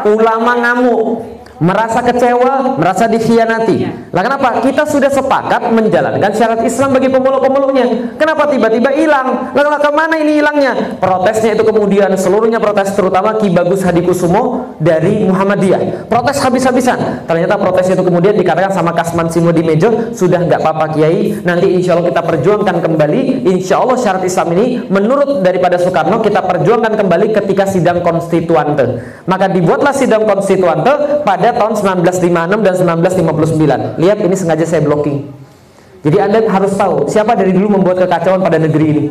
Ulama 0.04 0.52
ngamuk 0.60 1.24
merasa 1.62 2.02
kecewa, 2.02 2.74
merasa 2.74 3.06
dikhianati. 3.06 4.10
Lah 4.10 4.22
kenapa? 4.26 4.58
Kita 4.66 4.82
sudah 4.82 5.08
sepakat 5.08 5.70
menjalankan 5.70 6.34
syarat 6.34 6.60
Islam 6.66 6.98
bagi 6.98 7.06
pemeluk-pemeluknya. 7.06 8.18
Kenapa 8.18 8.50
tiba-tiba 8.50 8.90
hilang? 8.90 9.54
Lalu 9.54 9.68
ke 9.78 9.90
mana 9.94 10.14
ini 10.18 10.42
hilangnya? 10.42 10.98
Protesnya 10.98 11.54
itu 11.54 11.62
kemudian 11.62 12.10
seluruhnya 12.18 12.58
protes 12.58 12.90
terutama 12.98 13.38
Ki 13.38 13.54
Bagus 13.54 13.86
Hadikusumo 13.86 14.74
dari 14.82 15.22
Muhammadiyah. 15.22 16.10
Protes 16.10 16.42
habis-habisan. 16.42 17.30
Ternyata 17.30 17.54
protesnya 17.54 17.94
itu 17.94 18.04
kemudian 18.10 18.34
dikatakan 18.34 18.74
sama 18.74 18.90
Kasman 18.90 19.30
Simo 19.30 19.54
di 19.54 19.62
Mejo, 19.62 20.10
sudah 20.10 20.42
nggak 20.42 20.58
apa-apa 20.58 20.98
Kiai, 20.98 21.46
nanti 21.46 21.70
insya 21.70 21.94
Allah 21.94 22.10
kita 22.10 22.26
perjuangkan 22.26 22.82
kembali. 22.82 23.46
Insya 23.46 23.78
Allah 23.78 23.94
syarat 23.94 24.26
Islam 24.26 24.50
ini 24.58 24.90
menurut 24.90 25.46
daripada 25.46 25.78
Soekarno 25.78 26.18
kita 26.18 26.42
perjuangkan 26.42 26.98
kembali 26.98 27.30
ketika 27.30 27.70
sidang 27.70 28.02
konstituante. 28.02 28.98
Maka 29.30 29.46
dibuatlah 29.46 29.94
sidang 29.94 30.26
konstituante 30.26 31.22
pada 31.22 31.51
tahun 31.56 31.72
1956 32.04 32.62
dan 32.62 32.74
1959. 32.74 34.00
Lihat 34.00 34.18
ini 34.22 34.34
sengaja 34.36 34.64
saya 34.64 34.82
blocking. 34.84 35.28
Jadi 36.02 36.16
Anda 36.18 36.42
harus 36.50 36.74
tahu 36.74 37.06
siapa 37.06 37.38
dari 37.38 37.54
dulu 37.54 37.78
membuat 37.78 38.02
kekacauan 38.06 38.42
pada 38.42 38.58
negeri 38.58 38.86
ini. 38.90 39.04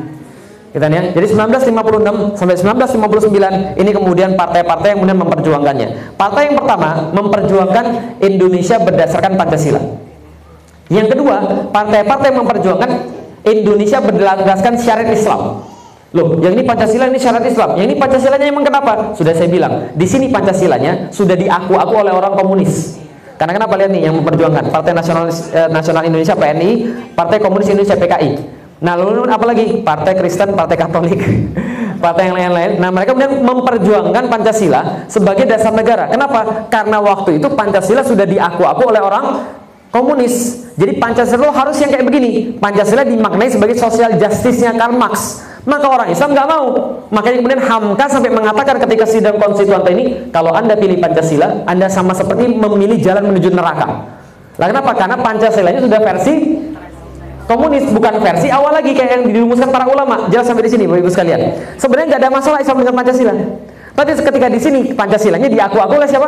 Kita 0.72 0.88
ya. 0.88 1.12
Jadi 1.12 1.28
1956 1.36 2.40
sampai 2.40 2.56
1959 2.56 3.76
ini 3.76 3.92
kemudian 3.92 4.40
partai-partai 4.40 4.96
yang 4.96 4.98
kemudian 5.04 5.20
memperjuangkannya. 5.20 5.88
Partai 6.16 6.52
yang 6.52 6.56
pertama 6.56 7.12
memperjuangkan 7.12 7.86
Indonesia 8.24 8.80
berdasarkan 8.80 9.36
Pancasila. 9.36 9.84
Yang 10.88 11.16
kedua, 11.16 11.68
partai-partai 11.76 12.32
memperjuangkan 12.36 12.90
Indonesia 13.48 14.00
berdasarkan 14.00 14.76
syariat 14.80 15.12
Islam. 15.12 15.71
Loh, 16.12 16.36
yang 16.44 16.60
ini 16.60 16.68
Pancasila 16.68 17.08
ini 17.08 17.16
syarat 17.16 17.48
Islam. 17.48 17.80
Yang 17.80 17.86
ini 17.88 17.96
Pancasilanya 17.96 18.46
emang 18.52 18.68
kenapa? 18.68 19.16
Sudah 19.16 19.32
saya 19.32 19.48
bilang, 19.48 19.96
di 19.96 20.04
sini 20.04 20.28
Pancasilanya 20.28 21.08
sudah 21.08 21.40
diaku-aku 21.40 21.94
oleh 22.04 22.12
orang 22.12 22.36
komunis. 22.36 23.00
Karena 23.40 23.56
kenapa 23.56 23.80
lihat 23.80 23.96
nih 23.96 24.12
yang 24.12 24.20
memperjuangkan 24.20 24.70
Partai 24.70 24.92
Nasional 24.92 25.32
eh, 25.32 25.70
Nasional 25.72 26.04
Indonesia 26.04 26.36
PNI, 26.36 26.72
Partai 27.16 27.40
Komunis 27.40 27.72
Indonesia 27.72 27.96
PKI. 27.96 28.30
Nah, 28.84 28.94
lalu 29.00 29.24
apa 29.26 29.46
lagi? 29.48 29.82
Partai 29.82 30.14
Kristen, 30.20 30.52
Partai 30.52 30.76
Katolik, 30.76 31.18
partai 32.04 32.28
yang 32.28 32.36
lain-lain. 32.36 32.72
Nah, 32.78 32.92
mereka 32.92 33.16
kemudian 33.16 33.40
memperjuangkan 33.42 34.24
Pancasila 34.28 35.08
sebagai 35.08 35.48
dasar 35.48 35.72
negara. 35.72 36.12
Kenapa? 36.12 36.68
Karena 36.68 37.00
waktu 37.00 37.40
itu 37.40 37.48
Pancasila 37.56 38.04
sudah 38.04 38.28
diaku-aku 38.28 38.84
oleh 38.84 39.00
orang 39.00 39.26
komunis. 39.96 40.68
Jadi 40.76 41.00
Pancasila 41.00 41.56
harus 41.56 41.80
yang 41.80 41.90
kayak 41.90 42.04
begini. 42.04 42.60
Pancasila 42.60 43.08
dimaknai 43.08 43.48
sebagai 43.48 43.80
sosial 43.80 44.20
justice-nya 44.20 44.76
Karl 44.76 44.98
Marx. 44.98 45.48
Maka 45.62 45.86
orang 45.86 46.10
Islam 46.10 46.34
nggak 46.34 46.48
mau. 46.50 46.66
Makanya 47.14 47.38
kemudian 47.44 47.62
Hamka 47.62 48.06
sampai 48.10 48.34
mengatakan 48.34 48.82
ketika 48.82 49.06
sidang 49.06 49.38
konstituante 49.38 49.94
ini, 49.94 50.34
kalau 50.34 50.50
anda 50.58 50.74
pilih 50.74 50.98
Pancasila, 50.98 51.66
anda 51.70 51.86
sama 51.86 52.18
seperti 52.18 52.50
memilih 52.50 52.98
jalan 52.98 53.30
menuju 53.30 53.54
neraka. 53.54 53.86
Lah 54.58 54.68
kenapa? 54.68 54.92
Karena 54.98 55.16
Pancasilanya 55.22 55.82
sudah 55.86 56.00
versi 56.02 56.34
komunis, 57.46 57.86
bukan 57.94 58.24
versi 58.24 58.48
awal 58.50 58.74
lagi 58.74 58.96
kayak 58.98 59.22
yang 59.22 59.24
dirumuskan 59.30 59.70
para 59.70 59.86
ulama. 59.86 60.26
Jelas 60.34 60.50
sampai 60.50 60.66
di 60.66 60.72
sini, 60.72 60.84
Bapak 60.90 61.06
Ibu 61.06 61.10
sekalian. 61.14 61.40
Sebenarnya 61.78 62.08
nggak 62.16 62.22
ada 62.26 62.32
masalah 62.34 62.58
Islam 62.64 62.78
dengan 62.82 62.96
Pancasila. 62.98 63.34
Tapi 63.92 64.10
ketika 64.18 64.48
di 64.48 64.60
sini 64.62 64.80
Pancasilanya 64.96 65.52
diaku-aku 65.52 65.94
oleh 66.00 66.10
siapa? 66.10 66.28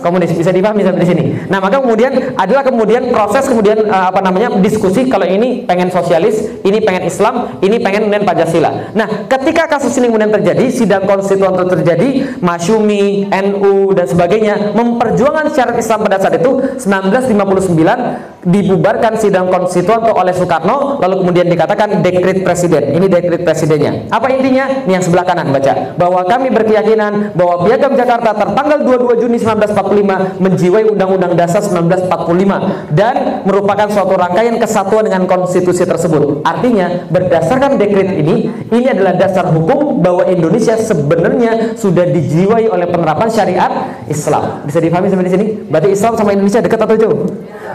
Komunis 0.00 0.32
bisa 0.34 0.50
dipahami 0.50 0.82
sampai 0.82 1.00
di 1.04 1.08
sini. 1.08 1.22
Nah, 1.46 1.60
maka 1.62 1.78
kemudian 1.80 2.34
adalah 2.34 2.64
kemudian 2.64 3.12
proses 3.12 3.46
kemudian 3.46 3.86
uh, 3.86 4.10
apa 4.10 4.20
namanya 4.24 4.56
diskusi 4.58 5.06
kalau 5.06 5.24
ini 5.28 5.64
pengen 5.64 5.92
sosialis, 5.92 6.60
ini 6.64 6.80
pengen 6.82 7.06
Islam, 7.06 7.60
ini 7.60 7.76
pengen 7.78 8.08
kemudian 8.08 8.24
Pancasila. 8.26 8.92
Nah, 8.96 9.28
ketika 9.28 9.70
kasus 9.70 9.94
ini 10.00 10.08
kemudian 10.08 10.32
terjadi, 10.32 10.64
sidang 10.72 11.04
konstituen 11.04 11.54
terjadi, 11.54 12.40
Masyumi, 12.40 13.28
NU 13.28 13.92
dan 13.92 14.06
sebagainya 14.08 14.74
memperjuangkan 14.74 15.52
syarat 15.52 15.76
Islam 15.76 16.02
pada 16.08 16.16
saat 16.18 16.40
itu 16.40 16.50
1959 16.80 18.40
dibubarkan 18.40 19.20
sidang 19.20 19.52
konstituen 19.52 20.00
oleh 20.00 20.32
Soekarno 20.32 20.96
lalu 20.96 21.24
kemudian 21.24 21.46
dikatakan 21.48 22.00
dekret 22.00 22.40
presiden. 22.40 22.96
Ini 22.96 23.06
dekret 23.06 23.44
presidennya. 23.44 24.08
Apa 24.08 24.32
intinya? 24.32 24.88
Ini 24.88 24.96
yang 24.96 25.04
sebelah 25.04 25.28
kanan 25.28 25.52
baca. 25.52 25.94
Bahwa 26.00 26.24
kami 26.24 26.48
berkeyakinan 26.48 27.36
bahwa 27.36 27.68
Piagam 27.68 27.92
Jakarta 27.96 28.32
tertanggal 28.32 28.78
22 28.84 29.22
Juni 29.28 29.36
1945 29.36 29.89
menjiwai 30.38 30.86
Undang-Undang 30.94 31.34
Dasar 31.34 31.60
1945 31.64 32.94
dan 32.94 33.42
merupakan 33.42 33.90
suatu 33.90 34.14
rangkaian 34.14 34.56
kesatuan 34.62 35.10
dengan 35.10 35.26
konstitusi 35.26 35.82
tersebut. 35.82 36.46
Artinya, 36.46 37.10
berdasarkan 37.10 37.76
dekret 37.76 38.14
ini, 38.22 38.48
ini 38.70 38.86
adalah 38.86 39.18
dasar 39.18 39.50
hukum 39.50 39.98
bahwa 39.98 40.26
Indonesia 40.30 40.78
sebenarnya 40.78 41.74
sudah 41.74 42.06
dijiwai 42.08 42.70
oleh 42.70 42.86
penerapan 42.86 43.28
syariat 43.28 43.72
Islam. 44.06 44.64
Bisa 44.64 44.78
dipahami 44.78 45.10
sampai 45.10 45.26
di 45.26 45.32
sini? 45.32 45.46
Berarti 45.66 45.88
Islam 45.92 46.12
sama 46.14 46.30
Indonesia 46.32 46.60
dekat 46.62 46.80
atau 46.80 46.96
jauh? 46.96 47.18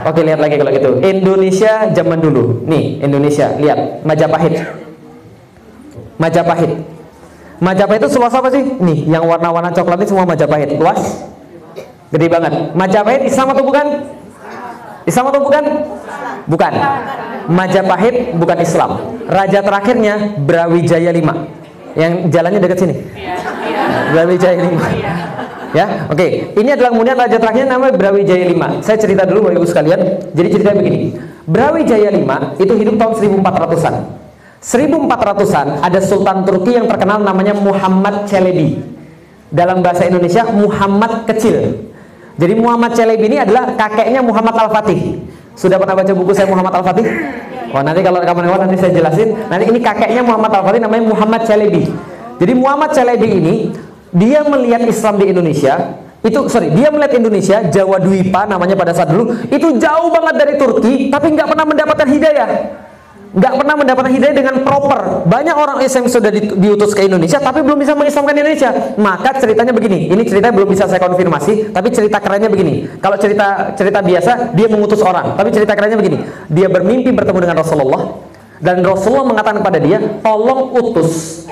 Oke, 0.05 0.22
lihat 0.22 0.39
lagi 0.39 0.55
kalau 0.61 0.72
gitu. 0.72 0.91
Indonesia 1.01 1.89
zaman 1.91 2.22
dulu. 2.22 2.63
Nih, 2.70 3.01
Indonesia, 3.01 3.51
lihat 3.57 4.05
Majapahit. 4.05 4.53
Majapahit. 6.16 6.72
Majapahit 7.59 7.99
itu 8.03 8.09
seluas 8.11 8.36
apa 8.36 8.51
sih? 8.51 8.63
Nih, 8.84 9.07
yang 9.07 9.24
warna-warna 9.26 9.72
coklat 9.72 10.03
ini 10.03 10.07
semua 10.07 10.26
Majapahit. 10.28 10.76
Luas? 10.76 11.34
Gede 12.14 12.28
banget. 12.30 12.53
Majapahit 12.78 13.22
Islam 13.26 13.53
atau 13.53 13.64
bukan? 13.66 13.88
Islam 15.06 15.26
atau 15.30 15.41
bukan? 15.41 15.64
Bukan. 16.45 16.74
Majapahit 17.49 18.38
bukan 18.38 18.58
Islam. 18.62 18.91
Raja 19.30 19.60
terakhirnya 19.62 20.38
Brawijaya 20.41 21.14
V. 21.14 21.30
Yang 21.95 22.14
jalannya 22.30 22.60
dekat 22.62 22.78
sini. 22.82 22.95
Brawijaya 24.14 24.58
V. 24.62 24.74
Ya, 25.76 26.08
oke. 26.08 26.16
Okay. 26.16 26.30
Ini 26.56 26.70
adalah 26.80 26.95
kemudian 26.95 27.20
raja 27.20 27.38
terakhirnya 27.38 27.76
namanya 27.76 27.93
Brawijaya 27.97 28.45
V. 28.49 28.53
Saya 28.82 28.97
cerita 28.97 29.26
dulu 29.26 29.49
Bapak 29.49 29.58
Ibu 29.62 29.68
sekalian. 29.68 29.99
Jadi 30.34 30.47
ceritanya 30.53 30.78
begini. 30.82 30.97
Brawijaya 31.45 32.10
V 32.14 32.32
itu 32.62 32.74
hidup 32.74 32.95
tahun 32.97 33.14
1400-an. 33.41 33.95
1400-an 34.66 35.68
ada 35.86 35.99
sultan 36.01 36.41
Turki 36.41 36.74
yang 36.74 36.89
terkenal 36.89 37.22
namanya 37.22 37.53
Muhammad 37.53 38.26
Çelebi. 38.26 38.82
Dalam 39.53 39.86
bahasa 39.86 40.10
Indonesia 40.10 40.41
Muhammad 40.49 41.30
kecil. 41.30 41.86
Jadi 42.36 42.53
Muhammad 42.59 42.91
Celebi 42.95 43.25
ini 43.31 43.38
adalah 43.39 43.75
kakeknya 43.79 44.19
Muhammad 44.19 44.55
Al-Fatih. 44.59 45.23
Sudah 45.55 45.79
pernah 45.79 45.95
baca 45.95 46.11
buku 46.11 46.31
saya 46.36 46.51
Muhammad 46.51 46.73
Al-Fatih? 46.83 47.05
Wah, 47.71 47.81
nanti 47.83 48.03
kalau 48.03 48.19
kawan-kawan 48.19 48.67
nanti 48.67 48.77
saya 48.79 48.91
jelasin. 48.91 49.36
Nanti 49.47 49.71
ini 49.71 49.79
kakeknya 49.79 50.21
Muhammad 50.23 50.51
Al-Fatih 50.51 50.81
namanya 50.83 51.03
Muhammad 51.07 51.41
Celebi. 51.47 51.88
Jadi 52.36 52.53
Muhammad 52.53 52.91
Celebi 52.91 53.29
ini 53.31 53.55
dia 54.11 54.43
melihat 54.43 54.83
Islam 54.83 55.19
di 55.19 55.31
Indonesia 55.31 56.03
Itu 56.25 56.49
sorry, 56.49 56.73
dia 56.73 56.89
melihat 56.89 57.21
Indonesia, 57.21 57.61
Jawa 57.69 58.01
Dwipa 58.01 58.49
namanya 58.49 58.73
pada 58.73 58.89
saat 58.97 59.13
dulu, 59.13 59.29
itu 59.45 59.77
jauh 59.77 60.09
banget 60.09 60.36
dari 60.41 60.53
Turki, 60.57 61.13
tapi 61.13 61.38
nggak 61.38 61.53
pernah 61.53 61.69
mendapatkan 61.69 62.07
hidayah 62.09 62.49
nggak 63.36 63.53
pernah 63.59 63.75
mendapatkan 63.75 64.11
hidayah 64.15 64.36
dengan 64.36 64.55
proper. 64.63 65.27
Banyak 65.27 65.55
orang 65.55 65.77
Islam 65.83 66.07
sudah 66.07 66.31
di, 66.31 66.55
diutus 66.55 66.95
ke 66.95 67.03
Indonesia, 67.03 67.38
tapi 67.43 67.59
belum 67.59 67.75
bisa 67.75 67.91
mengislamkan 67.91 68.31
Indonesia. 68.31 68.95
Maka 68.95 69.36
ceritanya 69.43 69.75
begini, 69.75 70.07
ini 70.07 70.23
cerita 70.23 70.55
belum 70.55 70.71
bisa 70.71 70.88
saya 70.88 71.03
konfirmasi, 71.03 71.75
tapi 71.75 71.91
cerita 71.91 72.23
kerennya 72.23 72.47
begini. 72.47 72.88
Kalau 73.03 73.19
cerita 73.19 73.75
cerita 73.75 73.99
biasa, 73.99 74.55
dia 74.55 74.67
mengutus 74.71 75.03
orang, 75.03 75.36
tapi 75.36 75.51
cerita 75.51 75.75
kerennya 75.75 75.99
begini. 75.99 76.17
Dia 76.47 76.71
bermimpi 76.71 77.11
bertemu 77.11 77.39
dengan 77.43 77.57
Rasulullah, 77.59 78.01
dan 78.63 78.79
Rasulullah 78.79 79.27
mengatakan 79.27 79.59
kepada 79.59 79.77
dia, 79.83 79.99
tolong 80.23 80.71
utus 80.71 81.43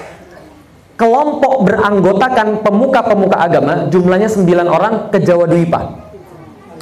kelompok 0.95 1.67
beranggotakan 1.67 2.63
pemuka-pemuka 2.63 3.37
agama, 3.43 3.91
jumlahnya 3.91 4.31
9 4.31 4.47
orang 4.71 4.93
ke 5.11 5.19
Jawa 5.19 5.51
Dwipa 5.51 6.02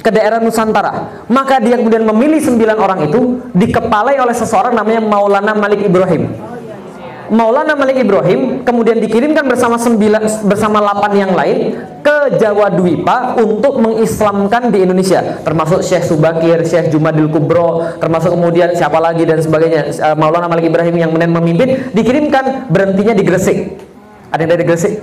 ke 0.02 0.10
daerah 0.10 0.42
Nusantara. 0.42 1.24
Maka 1.30 1.62
dia 1.62 1.78
kemudian 1.78 2.02
memilih 2.02 2.42
sembilan 2.42 2.76
orang 2.76 2.98
itu 3.06 3.20
dikepalai 3.54 4.18
oleh 4.18 4.34
seseorang 4.34 4.74
namanya 4.74 5.00
Maulana 5.00 5.54
Malik 5.54 5.86
Ibrahim. 5.86 6.52
Maulana 7.32 7.72
Malik 7.72 8.04
Ibrahim 8.04 8.60
kemudian 8.60 9.00
dikirimkan 9.00 9.48
bersama 9.48 9.80
sembilan 9.80 10.44
bersama 10.44 10.84
delapan 10.84 11.12
yang 11.16 11.32
lain 11.32 11.80
ke 12.04 12.36
Jawa 12.36 12.68
Dwipa 12.76 13.40
untuk 13.40 13.80
mengislamkan 13.80 14.68
di 14.68 14.84
Indonesia 14.84 15.40
termasuk 15.40 15.80
Syekh 15.80 16.12
Subakir, 16.12 16.60
Syekh 16.68 16.92
Jumadil 16.92 17.32
Kubro 17.32 17.96
termasuk 17.96 18.36
kemudian 18.36 18.76
siapa 18.76 19.00
lagi 19.00 19.24
dan 19.24 19.40
sebagainya 19.40 19.80
eh, 19.88 20.16
Maulana 20.18 20.44
Malik 20.44 20.68
Ibrahim 20.68 20.92
yang 20.92 21.08
kemudian 21.08 21.32
memimpin 21.32 21.68
dikirimkan 21.96 22.68
berhentinya 22.68 23.16
di 23.16 23.24
Gresik 23.24 23.80
ada 24.28 24.40
yang 24.44 24.52
dari 24.52 24.64
Gresik? 24.68 24.94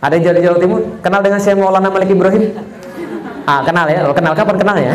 ada 0.00 0.12
yang 0.16 0.24
dari 0.24 0.40
Jawa 0.40 0.56
Timur? 0.56 0.80
kenal 1.04 1.20
dengan 1.20 1.36
Syekh 1.36 1.60
Maulana 1.60 1.92
Malik 1.92 2.08
Ibrahim? 2.16 2.48
Ah, 3.44 3.60
kenal 3.60 3.84
ya. 3.92 4.00
Kenal 4.16 4.32
kapan 4.32 4.56
kenal 4.56 4.76
ya? 4.80 4.92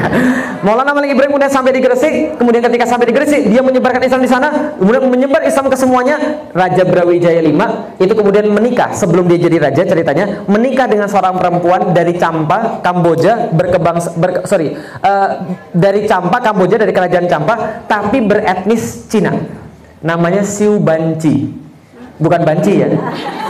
Maulana 0.64 0.96
Malik 0.96 1.12
Ibrahim 1.12 1.36
kemudian 1.36 1.52
sampai 1.52 1.76
di 1.76 1.80
Gresik, 1.84 2.40
kemudian 2.40 2.64
ketika 2.64 2.88
sampai 2.88 3.04
di 3.10 3.14
Gresik, 3.14 3.52
dia 3.52 3.60
menyebarkan 3.60 4.00
Islam 4.00 4.22
di 4.24 4.30
sana, 4.30 4.48
kemudian 4.80 5.12
menyebar 5.12 5.44
Islam 5.44 5.68
ke 5.68 5.76
semuanya. 5.76 6.16
Raja 6.56 6.88
Brawijaya 6.88 7.44
V 7.44 7.60
itu 8.00 8.12
kemudian 8.16 8.48
menikah 8.48 8.96
sebelum 8.96 9.28
dia 9.28 9.42
jadi 9.42 9.68
raja 9.68 9.82
ceritanya, 9.84 10.46
menikah 10.48 10.88
dengan 10.88 11.10
seorang 11.10 11.36
perempuan 11.36 11.92
dari 11.92 12.16
Campa, 12.16 12.80
Kamboja, 12.80 13.52
berkebang 13.52 14.00
ber, 14.16 14.46
sorry, 14.48 14.72
uh, 15.04 15.28
dari 15.74 16.08
Campa, 16.08 16.40
Kamboja 16.40 16.80
dari 16.80 16.94
kerajaan 16.94 17.28
Campa, 17.28 17.84
tapi 17.90 18.24
beretnis 18.24 19.10
Cina. 19.10 19.36
Namanya 20.00 20.46
Siu 20.46 20.80
Banci. 20.80 21.50
Bukan 22.22 22.40
Banci 22.46 22.72
ya. 22.78 22.88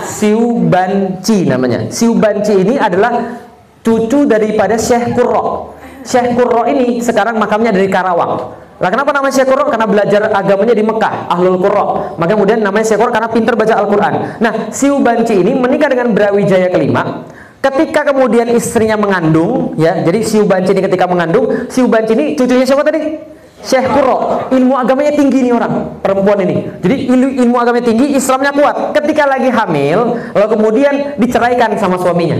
Siu 0.08 0.64
Banci 0.64 1.44
namanya. 1.44 1.92
Siu 1.92 2.16
Banci 2.16 2.56
ini 2.56 2.80
adalah 2.80 3.51
cucu 3.82 4.24
daripada 4.24 4.78
Syekh 4.78 5.14
Kurro. 5.18 5.74
Syekh 6.02 6.34
Kurro 6.38 6.66
ini 6.66 7.02
sekarang 7.02 7.38
makamnya 7.38 7.70
dari 7.74 7.86
Karawang. 7.90 8.62
Lah 8.82 8.90
kenapa 8.90 9.14
namanya 9.14 9.34
Syekh 9.34 9.50
Kurro? 9.50 9.70
Karena 9.70 9.86
belajar 9.86 10.26
agamanya 10.34 10.74
di 10.74 10.82
Mekah, 10.82 11.30
Ahlul 11.30 11.58
Kurro. 11.62 12.18
Maka 12.18 12.34
kemudian 12.34 12.58
namanya 12.62 12.82
Syekh 12.82 12.98
Kurro 12.98 13.14
karena 13.14 13.30
pintar 13.30 13.54
baca 13.54 13.74
Al-Quran. 13.78 14.42
Nah, 14.42 14.52
si 14.74 14.90
Ubanci 14.90 15.38
ini 15.38 15.54
menikah 15.54 15.86
dengan 15.86 16.10
Brawijaya 16.10 16.66
kelima. 16.66 17.22
Ketika 17.62 18.02
kemudian 18.10 18.50
istrinya 18.50 18.98
mengandung, 18.98 19.78
ya, 19.78 20.02
jadi 20.02 20.18
si 20.26 20.42
Ubanci 20.42 20.74
ini 20.74 20.82
ketika 20.82 21.06
mengandung, 21.06 21.70
si 21.70 21.78
Ubanci 21.78 22.18
ini 22.18 22.24
cucunya 22.34 22.66
siapa 22.66 22.82
tadi? 22.82 23.22
Syekh 23.62 23.86
Kuro, 23.94 24.50
ilmu 24.50 24.74
agamanya 24.74 25.14
tinggi 25.14 25.46
nih 25.46 25.54
orang, 25.54 26.02
perempuan 26.02 26.42
ini. 26.42 26.66
Jadi 26.82 27.06
ilmu, 27.06 27.38
ilmu 27.46 27.56
agamanya 27.62 27.86
tinggi, 27.86 28.18
Islamnya 28.18 28.50
kuat. 28.50 28.98
Ketika 28.98 29.30
lagi 29.30 29.46
hamil, 29.46 30.18
lalu 30.34 30.48
kemudian 30.58 31.14
diceraikan 31.22 31.78
sama 31.78 32.02
suaminya. 32.02 32.34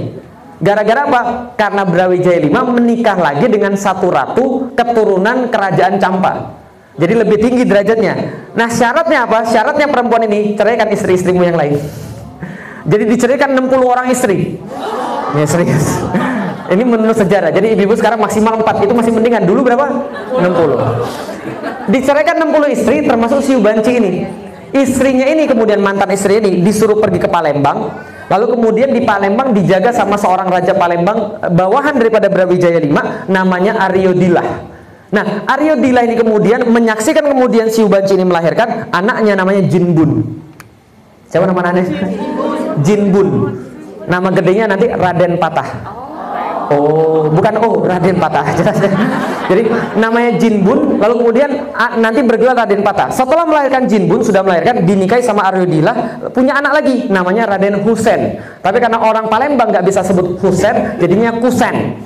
Gara-gara 0.63 1.11
apa? 1.11 1.23
Karena 1.59 1.83
Brawijaya 1.83 2.39
V 2.47 2.55
menikah 2.79 3.19
lagi 3.19 3.51
dengan 3.51 3.75
satu 3.75 4.15
ratu 4.15 4.71
keturunan 4.79 5.51
kerajaan 5.51 5.99
Campa. 5.99 6.55
Jadi 6.95 7.19
lebih 7.19 7.43
tinggi 7.43 7.67
derajatnya. 7.67 8.15
Nah 8.55 8.71
syaratnya 8.71 9.27
apa? 9.27 9.43
Syaratnya 9.43 9.91
perempuan 9.91 10.23
ini 10.31 10.55
ceraikan 10.55 10.87
istri-istrimu 10.95 11.43
yang 11.43 11.59
lain. 11.59 11.83
Jadi 12.87 13.05
diceraikan 13.11 13.59
60 13.59 13.83
orang 13.83 14.07
istri. 14.15 14.63
Ya 15.35 15.47
serius. 15.51 15.99
Ini 16.71 16.83
menurut 16.87 17.19
sejarah. 17.19 17.51
Jadi 17.51 17.75
ibu-ibu 17.75 17.99
sekarang 17.99 18.23
maksimal 18.23 18.63
4. 18.63 18.87
Itu 18.87 18.95
masih 18.95 19.13
mendingan. 19.19 19.43
Dulu 19.43 19.67
berapa? 19.67 19.87
60. 20.39 21.91
Diceraikan 21.91 22.39
60 22.39 22.71
istri 22.71 23.03
termasuk 23.03 23.43
si 23.43 23.59
Ubanci 23.59 23.93
ini. 23.99 24.13
Istrinya 24.71 25.27
ini 25.27 25.51
kemudian 25.51 25.83
mantan 25.83 26.07
istri 26.15 26.39
ini 26.39 26.63
disuruh 26.63 27.03
pergi 27.03 27.19
ke 27.19 27.29
Palembang 27.29 27.91
Lalu 28.31 28.59
kemudian 28.59 28.91
di 28.95 29.03
Palembang 29.03 29.55
dijaga 29.55 29.91
sama 29.91 30.19
seorang 30.19 30.51
raja 30.51 30.75
Palembang 30.75 31.41
bawahan 31.41 31.99
daripada 31.99 32.27
Brawijaya 32.31 32.79
V 32.83 32.99
namanya 33.31 33.79
Aryo 33.89 34.13
Dilah. 34.15 34.47
Nah, 35.13 35.45
Aryo 35.45 35.77
Dilah 35.79 36.03
ini 36.09 36.17
kemudian 36.17 36.67
menyaksikan 36.67 37.25
kemudian 37.27 37.69
si 37.69 37.85
Ubanci 37.85 38.17
ini 38.17 38.25
melahirkan 38.25 38.89
anaknya 38.91 39.37
namanya 39.39 39.63
Jinbun. 39.69 40.41
Siapa 41.29 41.49
nama 41.49 41.61
anaknya? 41.65 41.85
Jinbun. 42.85 43.29
Nama 44.09 44.29
gedenya 44.35 44.65
nanti 44.67 44.91
Raden 44.91 45.39
Patah. 45.39 46.02
Oh, 46.73 47.29
bukan 47.29 47.55
oh 47.61 47.85
Raden 47.85 48.17
Patah. 48.17 48.45
Jadi 49.51 49.69
namanya 50.01 50.41
Jinbun, 50.41 50.97
lalu 50.97 51.15
kemudian 51.21 51.51
nanti 52.01 52.25
bergelar 52.25 52.65
Raden 52.65 52.81
Patah. 52.81 53.13
Setelah 53.13 53.45
melahirkan 53.45 53.85
Jinbun, 53.85 54.25
sudah 54.25 54.41
melahirkan, 54.41 54.89
dinikahi 54.89 55.21
sama 55.21 55.45
Aryodila, 55.53 56.25
punya 56.33 56.57
anak 56.57 56.81
lagi, 56.81 57.13
namanya 57.13 57.45
Raden 57.53 57.85
Husen. 57.85 58.41
Tapi 58.65 58.81
karena 58.81 59.05
orang 59.05 59.29
Palembang 59.29 59.69
nggak 59.69 59.85
bisa 59.85 60.01
sebut 60.01 60.41
Husen, 60.41 60.97
jadinya 60.97 61.37
Kusen. 61.37 62.01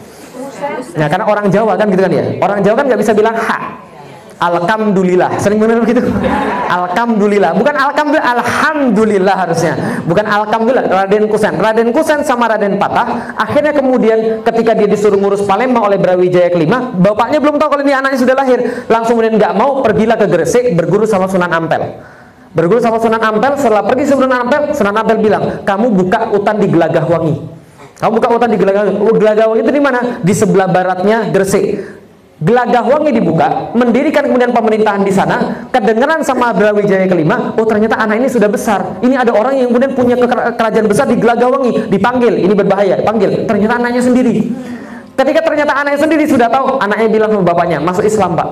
Nah, 0.97 1.07
karena 1.07 1.29
orang 1.29 1.47
Jawa 1.53 1.77
kan 1.77 1.87
gitu 1.93 2.03
kan 2.03 2.13
ya. 2.13 2.25
Orang 2.41 2.59
Jawa 2.65 2.75
kan 2.83 2.85
nggak 2.89 3.01
bisa 3.05 3.13
bilang 3.13 3.37
ha. 3.37 3.86
Alhamdulillah. 4.37 5.41
Sering 5.41 5.57
benar 5.57 5.81
begitu? 5.81 6.05
Alhamdulillah. 6.69 7.57
Bukan 7.57 7.73
alhamdulillah, 7.73 8.29
alhamdulillah 8.37 9.37
harusnya. 9.49 9.75
Bukan 10.05 10.29
alhamdulillah. 10.29 10.85
Raden 10.93 11.25
Kusen. 11.33 11.57
Raden 11.57 11.89
Kusen 11.97 12.21
sama 12.21 12.45
Raden 12.53 12.77
Patah. 12.77 13.33
Akhirnya 13.33 13.73
kemudian 13.73 14.45
ketika 14.45 14.77
dia 14.77 14.85
disuruh 14.85 15.17
ngurus 15.17 15.41
Palembang 15.49 15.89
oleh 15.89 15.97
Brawijaya 15.97 16.53
kelima, 16.53 16.93
bapaknya 16.93 17.41
belum 17.41 17.57
tahu 17.57 17.69
kalau 17.73 17.83
ini 17.89 17.97
anaknya 17.97 18.19
sudah 18.21 18.37
lahir. 18.37 18.61
Langsung 18.93 19.17
kemudian 19.17 19.41
nggak 19.41 19.53
mau 19.57 19.81
pergilah 19.81 20.21
ke 20.21 20.29
Gresik 20.29 20.77
berguru 20.77 21.09
sama 21.09 21.33
Sunan 21.33 21.49
Ampel. 21.49 21.97
Berguru 22.53 22.81
sama 22.85 23.01
Sunan 23.01 23.25
Ampel. 23.25 23.57
Setelah 23.57 23.89
pergi 23.89 24.05
Sunan 24.05 24.37
Ampel, 24.37 24.77
Sunan 24.77 25.01
Ampel 25.01 25.17
bilang, 25.17 25.65
kamu 25.65 25.97
buka 25.97 26.29
hutan 26.29 26.61
di 26.61 26.69
Gelagah 26.69 27.09
Wangi. 27.09 27.41
Kamu 27.97 28.21
buka 28.21 28.29
hutan 28.29 28.53
di 28.53 28.61
Gelagah. 28.61 29.01
Gelagah 29.01 29.45
Wangi 29.49 29.65
itu 29.65 29.73
di 29.73 29.81
mana? 29.81 30.21
Di 30.21 30.37
sebelah 30.37 30.69
baratnya 30.69 31.33
Gresik. 31.33 31.96
Gelagah 32.37 32.85
Wangi 32.85 33.17
dibuka, 33.17 33.73
mendirikan 33.73 34.29
kemudian 34.29 34.53
pemerintahan 34.53 35.01
di 35.01 35.09
sana, 35.09 35.65
kedengeran 35.73 36.21
sama 36.21 36.53
Brawijaya 36.53 37.09
kelima, 37.09 37.57
oh 37.57 37.65
ternyata 37.65 37.97
anak 37.97 38.21
ini 38.21 38.29
sudah 38.29 38.45
besar. 38.45 39.01
Ini 39.01 39.17
ada 39.17 39.33
orang 39.33 39.57
yang 39.57 39.73
kemudian 39.73 39.97
punya 39.97 40.21
kerajaan 40.53 40.85
besar 40.85 41.09
di 41.09 41.17
Gelagah 41.17 41.49
Wangi, 41.49 41.89
dipanggil, 41.89 42.37
ini 42.37 42.53
berbahaya, 42.53 43.01
panggil. 43.01 43.49
Ternyata 43.49 43.81
anaknya 43.81 44.05
sendiri. 44.05 44.53
Ketika 45.17 45.41
ternyata 45.49 45.81
anaknya 45.81 46.01
sendiri 46.05 46.29
sudah 46.29 46.53
tahu, 46.53 46.77
anaknya 46.77 47.09
bilang 47.09 47.33
sama 47.33 47.45
bapaknya, 47.57 47.81
masuk 47.81 48.05
Islam 48.05 48.37
pak. 48.37 48.49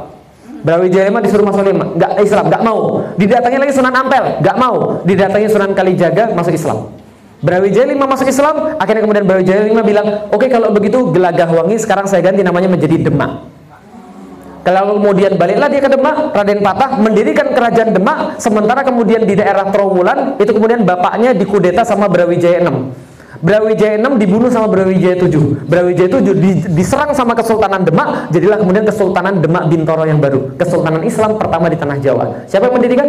Brawijaya 0.65 1.05
lima 1.13 1.21
disuruh 1.21 1.45
masuk 1.45 1.61
lima, 1.69 1.85
nggak 1.93 2.25
Islam, 2.25 2.45
nggak 2.49 2.63
mau. 2.65 3.05
Didatangi 3.21 3.59
lagi 3.61 3.73
Sunan 3.77 3.93
Ampel, 3.93 4.25
nggak 4.41 4.57
mau. 4.57 4.77
Didatangi 5.05 5.47
Sunan 5.53 5.77
Kalijaga, 5.77 6.33
masuk 6.33 6.57
Islam. 6.57 6.89
Brawijaya 7.45 7.85
lima 7.93 8.09
masuk 8.09 8.33
Islam, 8.33 8.81
akhirnya 8.81 9.05
kemudian 9.05 9.29
Brawijaya 9.29 9.69
lima 9.69 9.85
bilang, 9.85 10.33
oke 10.33 10.41
okay, 10.41 10.49
kalau 10.49 10.73
begitu 10.73 11.13
Gelagah 11.13 11.53
Wangi 11.53 11.77
sekarang 11.77 12.09
saya 12.09 12.25
ganti 12.25 12.41
namanya 12.41 12.73
menjadi 12.73 12.97
Demak. 12.97 13.53
Kalau 14.65 14.97
kemudian 14.97 15.37
baliklah 15.37 15.69
dia 15.69 15.85
ke 15.85 15.93
Demak, 15.93 16.33
Raden 16.33 16.65
Patah 16.65 16.97
mendirikan 16.97 17.53
kerajaan 17.53 17.93
Demak, 17.93 18.41
sementara 18.41 18.81
kemudian 18.81 19.29
di 19.29 19.37
daerah 19.37 19.69
Trawulan 19.69 20.41
itu 20.41 20.57
kemudian 20.57 20.89
bapaknya 20.89 21.37
dikudeta 21.37 21.85
sama 21.85 22.09
Brawijaya 22.09 22.65
VI. 22.65 22.73
Brawijaya 23.45 24.01
VI 24.01 24.17
dibunuh 24.17 24.49
sama 24.49 24.73
Brawijaya 24.73 25.21
VII. 25.21 25.69
Brawijaya 25.69 26.09
VII 26.17 26.73
diserang 26.73 27.13
sama 27.13 27.37
Kesultanan 27.37 27.85
Demak, 27.85 28.33
jadilah 28.33 28.57
kemudian 28.57 28.89
Kesultanan 28.89 29.45
Demak 29.45 29.69
Bintoro 29.69 30.09
yang 30.09 30.17
baru. 30.17 30.57
Kesultanan 30.57 31.05
Islam 31.05 31.37
pertama 31.37 31.69
di 31.69 31.77
tanah 31.77 32.01
Jawa. 32.01 32.25
Siapa 32.49 32.73
yang 32.73 32.81
mendirikan? 32.81 33.09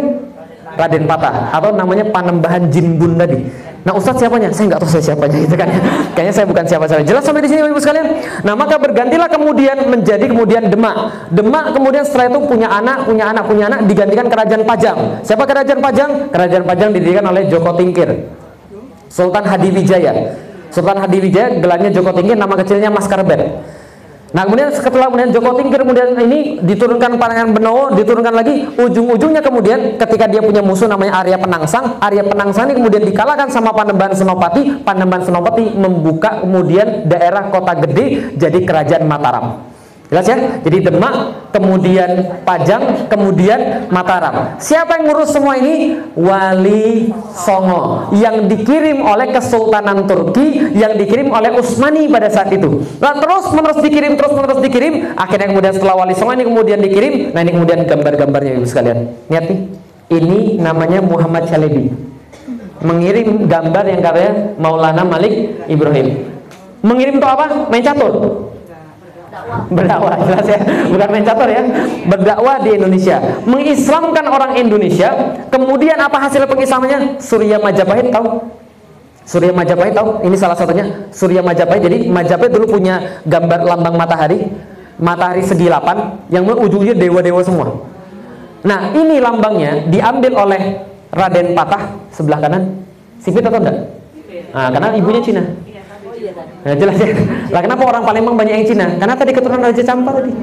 Raden 0.76 1.08
Patah 1.08 1.56
atau 1.56 1.72
namanya 1.72 2.04
Panembahan 2.12 2.68
Jinbun 2.68 3.16
tadi. 3.16 3.48
Nah 3.86 3.94
Ustadz 3.94 4.18
siapanya? 4.18 4.50
Saya 4.50 4.74
nggak 4.74 4.80
tahu 4.82 4.90
saya 4.90 5.14
siapanya 5.14 5.38
gitu 5.46 5.54
kan. 5.54 5.70
Kayaknya 6.18 6.34
saya 6.34 6.46
bukan 6.50 6.64
siapa-siapa. 6.66 7.06
Jelas 7.06 7.22
sampai 7.22 7.46
di 7.46 7.48
sini 7.54 7.70
Ibu 7.70 7.78
sekalian. 7.78 8.06
Nah 8.42 8.58
maka 8.58 8.82
bergantilah 8.82 9.30
kemudian 9.30 9.86
menjadi 9.86 10.26
kemudian 10.26 10.66
Demak. 10.66 11.30
Demak 11.30 11.70
kemudian 11.70 12.02
setelah 12.02 12.34
itu 12.34 12.40
punya 12.50 12.66
anak, 12.66 13.06
punya 13.06 13.30
anak, 13.30 13.46
punya 13.46 13.70
anak 13.70 13.86
digantikan 13.86 14.26
Kerajaan 14.26 14.66
Pajang. 14.66 14.98
Siapa 15.22 15.46
Kerajaan 15.46 15.78
Pajang? 15.78 16.10
Kerajaan 16.34 16.64
Pajang 16.66 16.90
didirikan 16.98 17.30
oleh 17.30 17.46
Joko 17.46 17.78
Tingkir. 17.78 18.26
Sultan 19.06 19.46
Hadiwijaya. 19.46 20.34
Sultan 20.74 20.98
Hadiwijaya 20.98 21.62
gelarnya 21.62 21.94
Joko 21.94 22.10
Tingkir, 22.10 22.34
nama 22.34 22.58
kecilnya 22.58 22.90
Mas 22.90 23.06
Karbet. 23.06 23.38
Nah 24.36 24.44
kemudian 24.44 24.68
setelah 24.68 25.08
kemudian 25.08 25.32
Joko 25.32 25.56
Tingkir 25.56 25.80
kemudian 25.80 26.12
ini 26.20 26.60
diturunkan 26.60 27.16
Pangeran 27.16 27.56
Benowo, 27.56 27.96
diturunkan 27.96 28.36
lagi, 28.36 28.68
ujung-ujungnya 28.68 29.40
kemudian 29.40 29.96
ketika 29.96 30.28
dia 30.28 30.44
punya 30.44 30.60
musuh 30.60 30.84
namanya 30.84 31.24
Arya 31.24 31.40
Penangsang, 31.40 31.96
Arya 32.04 32.20
Penangsang 32.20 32.68
ini 32.68 32.76
kemudian 32.76 33.00
dikalahkan 33.08 33.48
sama 33.48 33.72
Panembahan 33.72 34.12
Senopati, 34.12 34.84
Panembahan 34.84 35.24
Senopati 35.24 35.72
membuka 35.72 36.44
kemudian 36.44 37.08
daerah 37.08 37.48
kota 37.48 37.80
gede 37.80 38.36
jadi 38.36 38.60
kerajaan 38.60 39.08
Mataram. 39.08 39.75
Jelas 40.06 40.26
ya? 40.30 40.38
Jadi 40.62 40.86
Demak, 40.86 41.14
kemudian 41.50 42.38
Pajang, 42.46 43.10
kemudian 43.10 43.90
Mataram. 43.90 44.54
Siapa 44.62 45.02
yang 45.02 45.10
ngurus 45.10 45.34
semua 45.34 45.58
ini? 45.58 45.98
Wali 46.14 47.10
Songo 47.34 48.14
yang 48.14 48.46
dikirim 48.46 49.02
oleh 49.02 49.34
Kesultanan 49.34 50.06
Turki, 50.06 50.78
yang 50.78 50.94
dikirim 50.94 51.34
oleh 51.34 51.50
Utsmani 51.58 52.06
pada 52.06 52.30
saat 52.30 52.54
itu. 52.54 52.86
Nah, 53.02 53.18
terus 53.18 53.50
menerus 53.50 53.82
dikirim, 53.82 54.14
terus 54.14 54.30
menerus 54.30 54.62
dikirim. 54.62 55.18
Akhirnya 55.18 55.50
kemudian 55.50 55.74
setelah 55.74 55.98
Wali 55.98 56.14
Songo 56.14 56.38
ini 56.38 56.46
kemudian 56.46 56.78
dikirim. 56.78 57.34
Nah, 57.34 57.42
ini 57.42 57.50
kemudian 57.50 57.82
gambar-gambarnya 57.82 58.62
Ibu 58.62 58.66
sekalian. 58.66 58.98
Lihat 59.26 59.44
nih. 59.50 59.60
Ini 60.06 60.62
namanya 60.62 61.02
Muhammad 61.02 61.50
Chalebi. 61.50 61.90
Mengirim 62.78 63.50
gambar 63.50 63.84
yang 63.90 64.00
katanya 64.06 64.54
Maulana 64.54 65.02
Malik 65.02 65.66
Ibrahim. 65.66 66.30
Mengirim 66.86 67.18
untuk 67.18 67.26
apa? 67.26 67.66
Main 67.66 67.82
catur 67.82 68.54
berdakwah 69.70 70.16
jelas 70.28 70.46
ya. 70.46 70.58
Bukan 70.90 71.08
main 71.10 71.24
catur 71.24 71.48
ya. 71.48 71.62
Berdakwah 72.06 72.56
di 72.62 72.70
Indonesia. 72.74 73.16
Mengislamkan 73.46 74.24
orang 74.26 74.52
Indonesia 74.58 75.08
kemudian 75.48 75.98
apa 75.98 76.18
hasil 76.26 76.46
pengislamannya? 76.46 77.20
Surya 77.22 77.56
Majapahit 77.62 78.10
tahu? 78.10 78.26
Surya 79.26 79.52
Majapahit 79.54 79.94
tahu? 79.94 80.22
Ini 80.26 80.36
salah 80.38 80.56
satunya. 80.58 80.86
Surya 81.10 81.42
Majapahit 81.42 81.82
jadi 81.82 81.98
Majapahit 82.06 82.52
dulu 82.54 82.78
punya 82.78 83.22
gambar 83.26 83.66
lambang 83.66 83.94
matahari. 83.94 84.50
Matahari 84.96 85.44
segi 85.44 85.68
8 85.68 86.32
yang 86.32 86.48
ujungnya 86.48 86.96
dewa-dewa 86.96 87.44
semua. 87.44 87.68
Nah 88.64 88.96
ini 88.96 89.20
lambangnya 89.20 89.84
diambil 89.92 90.32
oleh 90.40 90.60
Raden 91.12 91.52
Patah 91.52 92.00
sebelah 92.10 92.40
kanan. 92.40 92.80
Sipit 93.20 93.44
atau 93.44 93.60
enggak? 93.60 93.76
Nah, 94.52 94.68
karena 94.72 94.88
ibunya 94.96 95.20
Cina 95.20 95.42
Nah, 96.66 96.74
jelas 96.74 96.98
ya. 96.98 97.14
Lah 97.54 97.62
kenapa 97.62 97.86
orang 97.86 98.02
Palembang 98.02 98.34
banyak 98.34 98.54
yang 98.58 98.66
Cina? 98.66 98.86
Karena 98.98 99.14
tadi 99.14 99.30
keturunan 99.30 99.70
Raja 99.70 99.82
Campa 99.86 100.18
tadi. 100.18 100.34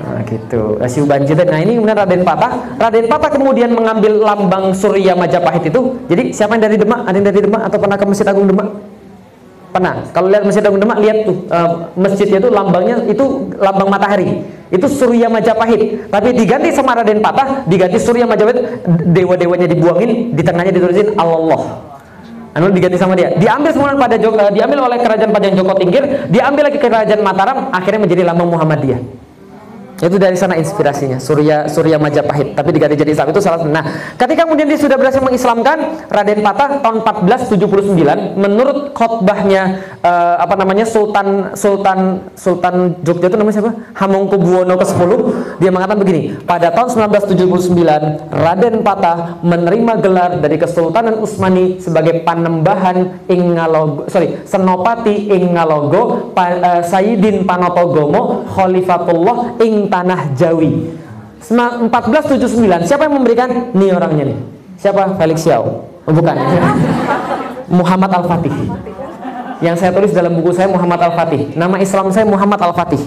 Nah, 0.00 0.22
gitu. 0.24 0.80
Si 0.88 0.98
Banjir. 1.04 1.36
Nah, 1.36 1.60
ini 1.60 1.76
kemudian 1.76 1.92
Raden 1.92 2.24
Patah. 2.24 2.52
Raden 2.80 3.04
Patah 3.04 3.30
kemudian 3.36 3.68
mengambil 3.76 4.16
lambang 4.16 4.72
Surya 4.72 5.12
Majapahit 5.12 5.68
itu. 5.68 5.92
Jadi, 6.08 6.32
siapa 6.32 6.56
yang 6.56 6.64
dari 6.64 6.80
Demak? 6.80 7.04
Ada 7.04 7.16
yang 7.20 7.26
dari 7.28 7.40
Demak 7.44 7.62
atau 7.68 7.76
pernah 7.76 8.00
ke 8.00 8.04
Masjid 8.08 8.24
Agung 8.24 8.48
Demak? 8.48 8.68
Pernah. 9.76 10.08
Kalau 10.16 10.32
lihat 10.32 10.48
Masjid 10.48 10.64
Agung 10.64 10.80
Demak, 10.80 10.98
lihat 11.04 11.28
tuh 11.28 11.36
uh, 11.52 11.92
masjidnya 12.00 12.40
itu 12.40 12.48
lambangnya 12.48 12.96
itu 13.04 13.24
lambang 13.60 13.92
matahari. 13.92 14.40
Itu 14.72 14.88
Surya 14.88 15.28
Majapahit. 15.28 16.08
Tapi 16.08 16.32
diganti 16.32 16.72
sama 16.72 16.96
Raden 16.96 17.20
Patah, 17.20 17.68
diganti 17.68 18.00
Surya 18.00 18.24
Majapahit, 18.24 18.88
dewa-dewanya 19.12 19.68
dibuangin, 19.68 20.32
di 20.32 20.40
tengahnya 20.40 20.72
ditulisin 20.72 21.12
Allah. 21.20 21.92
Anu 22.56 22.72
diganti 22.72 22.96
sama 22.96 23.12
dia. 23.12 23.36
Diambil 23.36 23.68
semua 23.76 23.92
pada 23.92 24.16
Joko, 24.16 24.40
uh, 24.40 24.48
diambil 24.48 24.88
oleh 24.88 24.96
kerajaan 24.96 25.28
Pajang 25.28 25.60
Joko 25.60 25.76
Tingkir, 25.76 26.32
diambil 26.32 26.72
lagi 26.72 26.80
kerajaan 26.80 27.20
Mataram, 27.20 27.68
akhirnya 27.68 28.08
menjadi 28.08 28.24
lambang 28.24 28.48
Muhammadiyah. 28.48 29.25
Itu 29.96 30.20
dari 30.20 30.36
sana 30.36 30.60
inspirasinya, 30.60 31.16
Surya 31.16 31.72
Surya 31.72 31.96
Majapahit. 31.96 32.52
Tapi 32.52 32.68
diganti 32.68 33.00
jadi 33.00 33.16
Islam 33.16 33.32
itu 33.32 33.40
salah. 33.40 33.64
Nah, 33.64 34.12
ketika 34.20 34.44
kemudian 34.44 34.68
dia 34.68 34.76
sudah 34.76 35.00
berhasil 35.00 35.24
mengislamkan 35.24 36.04
Raden 36.12 36.44
Patah 36.44 36.84
tahun 36.84 37.00
1479 37.00 38.36
menurut 38.36 38.92
khotbahnya 38.92 39.80
uh, 40.04 40.36
apa 40.36 40.52
namanya 40.60 40.84
Sultan 40.84 41.56
Sultan 41.56 42.28
Sultan 42.36 43.00
Jogja 43.08 43.32
itu 43.32 43.36
namanya 43.40 43.56
siapa? 43.56 43.72
Hamengkubuwono 43.96 44.76
ke-10. 44.76 45.10
Dia 45.64 45.70
mengatakan 45.72 45.98
begini, 46.04 46.36
pada 46.44 46.68
tahun 46.76 47.08
1979 47.08 48.36
Raden 48.36 48.76
Patah 48.84 49.40
menerima 49.40 49.92
gelar 50.04 50.30
dari 50.44 50.60
Kesultanan 50.60 51.24
Utsmani 51.24 51.80
sebagai 51.80 52.20
panembahan 52.20 53.24
Ingalogo, 53.32 54.04
sorry, 54.12 54.44
Senopati 54.44 55.32
Ingalogo, 55.32 56.32
pa, 56.36 56.52
uh, 56.60 56.82
Sayyidin 56.84 57.48
Panotogomo, 57.48 58.44
Khalifatullah 58.52 59.56
ing 59.64 59.85
tanah 59.88 60.34
Jawi. 60.34 60.92
1479 61.46 62.90
siapa 62.90 63.06
yang 63.06 63.14
memberikan? 63.22 63.70
Nih 63.72 63.90
orangnya 63.94 64.34
nih. 64.34 64.38
Siapa? 64.76 65.14
Felix 65.16 65.46
Xiao. 65.46 65.86
Oh, 66.06 66.12
bukan. 66.12 66.34
Muhammad 67.78 68.10
Al-Fatih. 68.22 68.54
Yang 69.62 69.76
saya 69.80 69.90
tulis 69.94 70.12
dalam 70.12 70.36
buku 70.36 70.52
saya 70.52 70.68
Muhammad 70.68 71.00
Al-Fatih. 71.06 71.54
Nama 71.54 71.76
Islam 71.80 72.10
saya 72.10 72.26
Muhammad 72.26 72.60
Al-Fatih. 72.60 73.02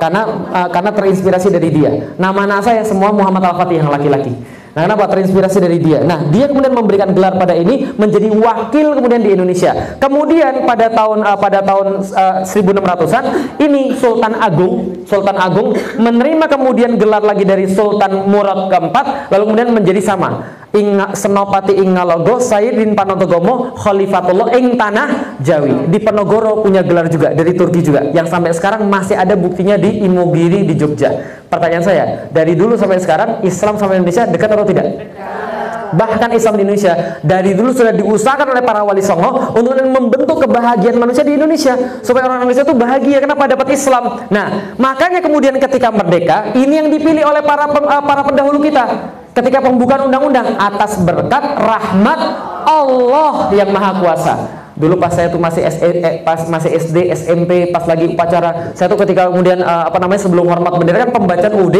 Karena 0.00 0.26
uh, 0.26 0.68
karena 0.72 0.90
terinspirasi 0.90 1.48
dari 1.52 1.68
dia. 1.70 1.90
Nama 2.16 2.38
anak 2.48 2.60
saya 2.66 2.80
semua 2.82 3.12
Muhammad 3.14 3.44
Al-Fatih 3.52 3.78
yang 3.84 3.92
laki-laki 3.92 4.34
Nah, 4.74 4.90
kenapa 4.90 5.06
terinspirasi 5.06 5.62
dari 5.62 5.78
dia? 5.78 6.02
Nah, 6.02 6.26
dia 6.34 6.50
kemudian 6.50 6.74
memberikan 6.74 7.14
gelar 7.14 7.38
pada 7.38 7.54
ini 7.54 7.94
menjadi 7.94 8.26
wakil 8.26 8.98
kemudian 8.98 9.22
di 9.22 9.30
Indonesia. 9.30 9.70
Kemudian 10.02 10.66
pada 10.66 10.90
tahun 10.90 11.22
uh, 11.22 11.38
pada 11.38 11.62
tahun 11.62 12.02
uh, 12.02 12.42
1600-an 12.42 13.24
ini 13.62 13.94
Sultan 13.94 14.34
Agung, 14.34 15.06
Sultan 15.06 15.38
Agung 15.38 15.78
menerima 15.94 16.50
kemudian 16.50 16.98
gelar 16.98 17.22
lagi 17.22 17.46
dari 17.46 17.70
Sultan 17.70 18.26
Murad 18.26 18.66
keempat 18.66 19.30
lalu 19.30 19.42
kemudian 19.54 19.70
menjadi 19.70 20.02
sama. 20.02 20.63
Inga, 20.74 21.14
Senopati 21.14 21.78
Ingalogo 21.78 22.42
Sayyidin 22.42 22.98
Panotogomo 22.98 23.78
Khalifatullah 23.78 24.58
ing 24.58 24.74
tanah 24.74 25.38
Jawi. 25.38 25.86
Di 25.86 26.02
Penogoro 26.02 26.66
punya 26.66 26.82
gelar 26.82 27.06
juga 27.06 27.30
dari 27.30 27.54
Turki 27.54 27.78
juga 27.78 28.10
yang 28.10 28.26
sampai 28.26 28.50
sekarang 28.50 28.90
masih 28.90 29.14
ada 29.14 29.38
buktinya 29.38 29.78
di 29.78 30.02
Imogiri 30.02 30.66
di 30.66 30.74
Jogja. 30.74 31.14
Pertanyaan 31.46 31.84
saya, 31.86 32.04
dari 32.34 32.58
dulu 32.58 32.74
sampai 32.74 32.98
sekarang 32.98 33.46
Islam 33.46 33.78
sama 33.78 33.94
Indonesia 33.94 34.26
dekat 34.26 34.50
atau 34.50 34.66
tidak? 34.66 34.86
Bahkan 35.94 36.30
Islam 36.34 36.58
di 36.58 36.62
Indonesia 36.66 37.22
dari 37.22 37.54
dulu 37.54 37.70
sudah 37.70 37.94
diusahakan 37.94 38.50
oleh 38.50 38.62
para 38.66 38.82
wali 38.82 39.00
songo 39.00 39.54
untuk 39.54 39.78
membentuk 39.78 40.42
kebahagiaan 40.42 40.98
manusia 40.98 41.22
di 41.22 41.38
Indonesia 41.38 42.02
supaya 42.02 42.26
orang 42.26 42.44
Indonesia 42.44 42.66
itu 42.66 42.74
bahagia 42.74 43.18
kenapa 43.22 43.46
dapat 43.46 43.68
Islam. 43.72 44.28
Nah, 44.28 44.76
makanya 44.76 45.22
kemudian 45.22 45.54
ketika 45.62 45.94
merdeka 45.94 46.52
ini 46.58 46.82
yang 46.82 46.88
dipilih 46.90 47.24
oleh 47.24 47.42
para 47.46 47.70
eh, 47.70 48.02
para 48.02 48.22
pendahulu 48.26 48.58
kita 48.60 48.84
ketika 49.34 49.58
pembukaan 49.62 50.06
undang-undang 50.06 50.54
atas 50.58 50.98
berkat 51.02 51.42
rahmat 51.58 52.20
Allah 52.64 53.50
yang 53.50 53.70
maha 53.74 53.92
kuasa 53.98 54.63
dulu 54.74 54.98
pas 54.98 55.14
saya 55.14 55.30
tuh 55.30 55.38
masih 55.38 55.62
SD, 55.62 56.02
eh, 56.02 56.14
pas 56.26 56.42
masih 56.50 56.70
SD, 56.74 56.98
SMP, 57.14 57.70
pas 57.70 57.86
lagi 57.86 58.10
upacara, 58.10 58.74
saya 58.74 58.90
tuh 58.90 58.98
ketika 59.06 59.30
kemudian 59.30 59.62
uh, 59.62 59.86
apa 59.86 60.02
namanya 60.02 60.26
sebelum 60.26 60.50
hormat 60.50 60.74
bendera 60.74 61.06
kan 61.06 61.14
pembacaan 61.14 61.54
UD, 61.54 61.76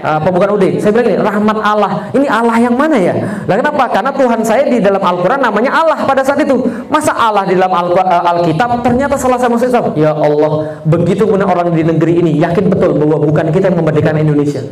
uh, 0.00 0.18
pembukaan 0.24 0.56
UD. 0.56 0.80
Saya 0.80 0.90
bilang 0.96 1.08
ini 1.12 1.18
rahmat 1.20 1.56
Allah. 1.60 1.92
Ini 2.16 2.26
Allah 2.32 2.56
yang 2.56 2.74
mana 2.74 2.96
ya? 2.96 3.14
Lah 3.44 3.56
kenapa? 3.60 3.84
Karena 3.92 4.10
Tuhan 4.16 4.40
saya 4.40 4.64
di 4.72 4.80
dalam 4.80 5.04
Al-Qur'an 5.04 5.40
namanya 5.40 5.70
Allah 5.76 6.00
pada 6.08 6.24
saat 6.24 6.40
itu. 6.40 6.64
Masa 6.88 7.12
Allah 7.12 7.44
di 7.44 7.54
dalam 7.60 7.72
eh, 7.92 8.30
Alkitab 8.32 8.80
ternyata 8.80 9.20
salah 9.20 9.36
saya 9.36 9.52
masuk? 9.52 9.94
Ya 10.00 10.16
Allah, 10.16 10.80
begitu 10.88 11.28
kemudian 11.28 11.48
orang 11.48 11.76
di 11.76 11.84
negeri 11.84 12.24
ini 12.24 12.40
yakin 12.40 12.72
betul 12.72 12.96
bahwa 12.96 13.20
bukan 13.20 13.52
kita 13.52 13.68
yang 13.68 13.78
memerdekakan 13.84 14.24
Indonesia. 14.24 14.64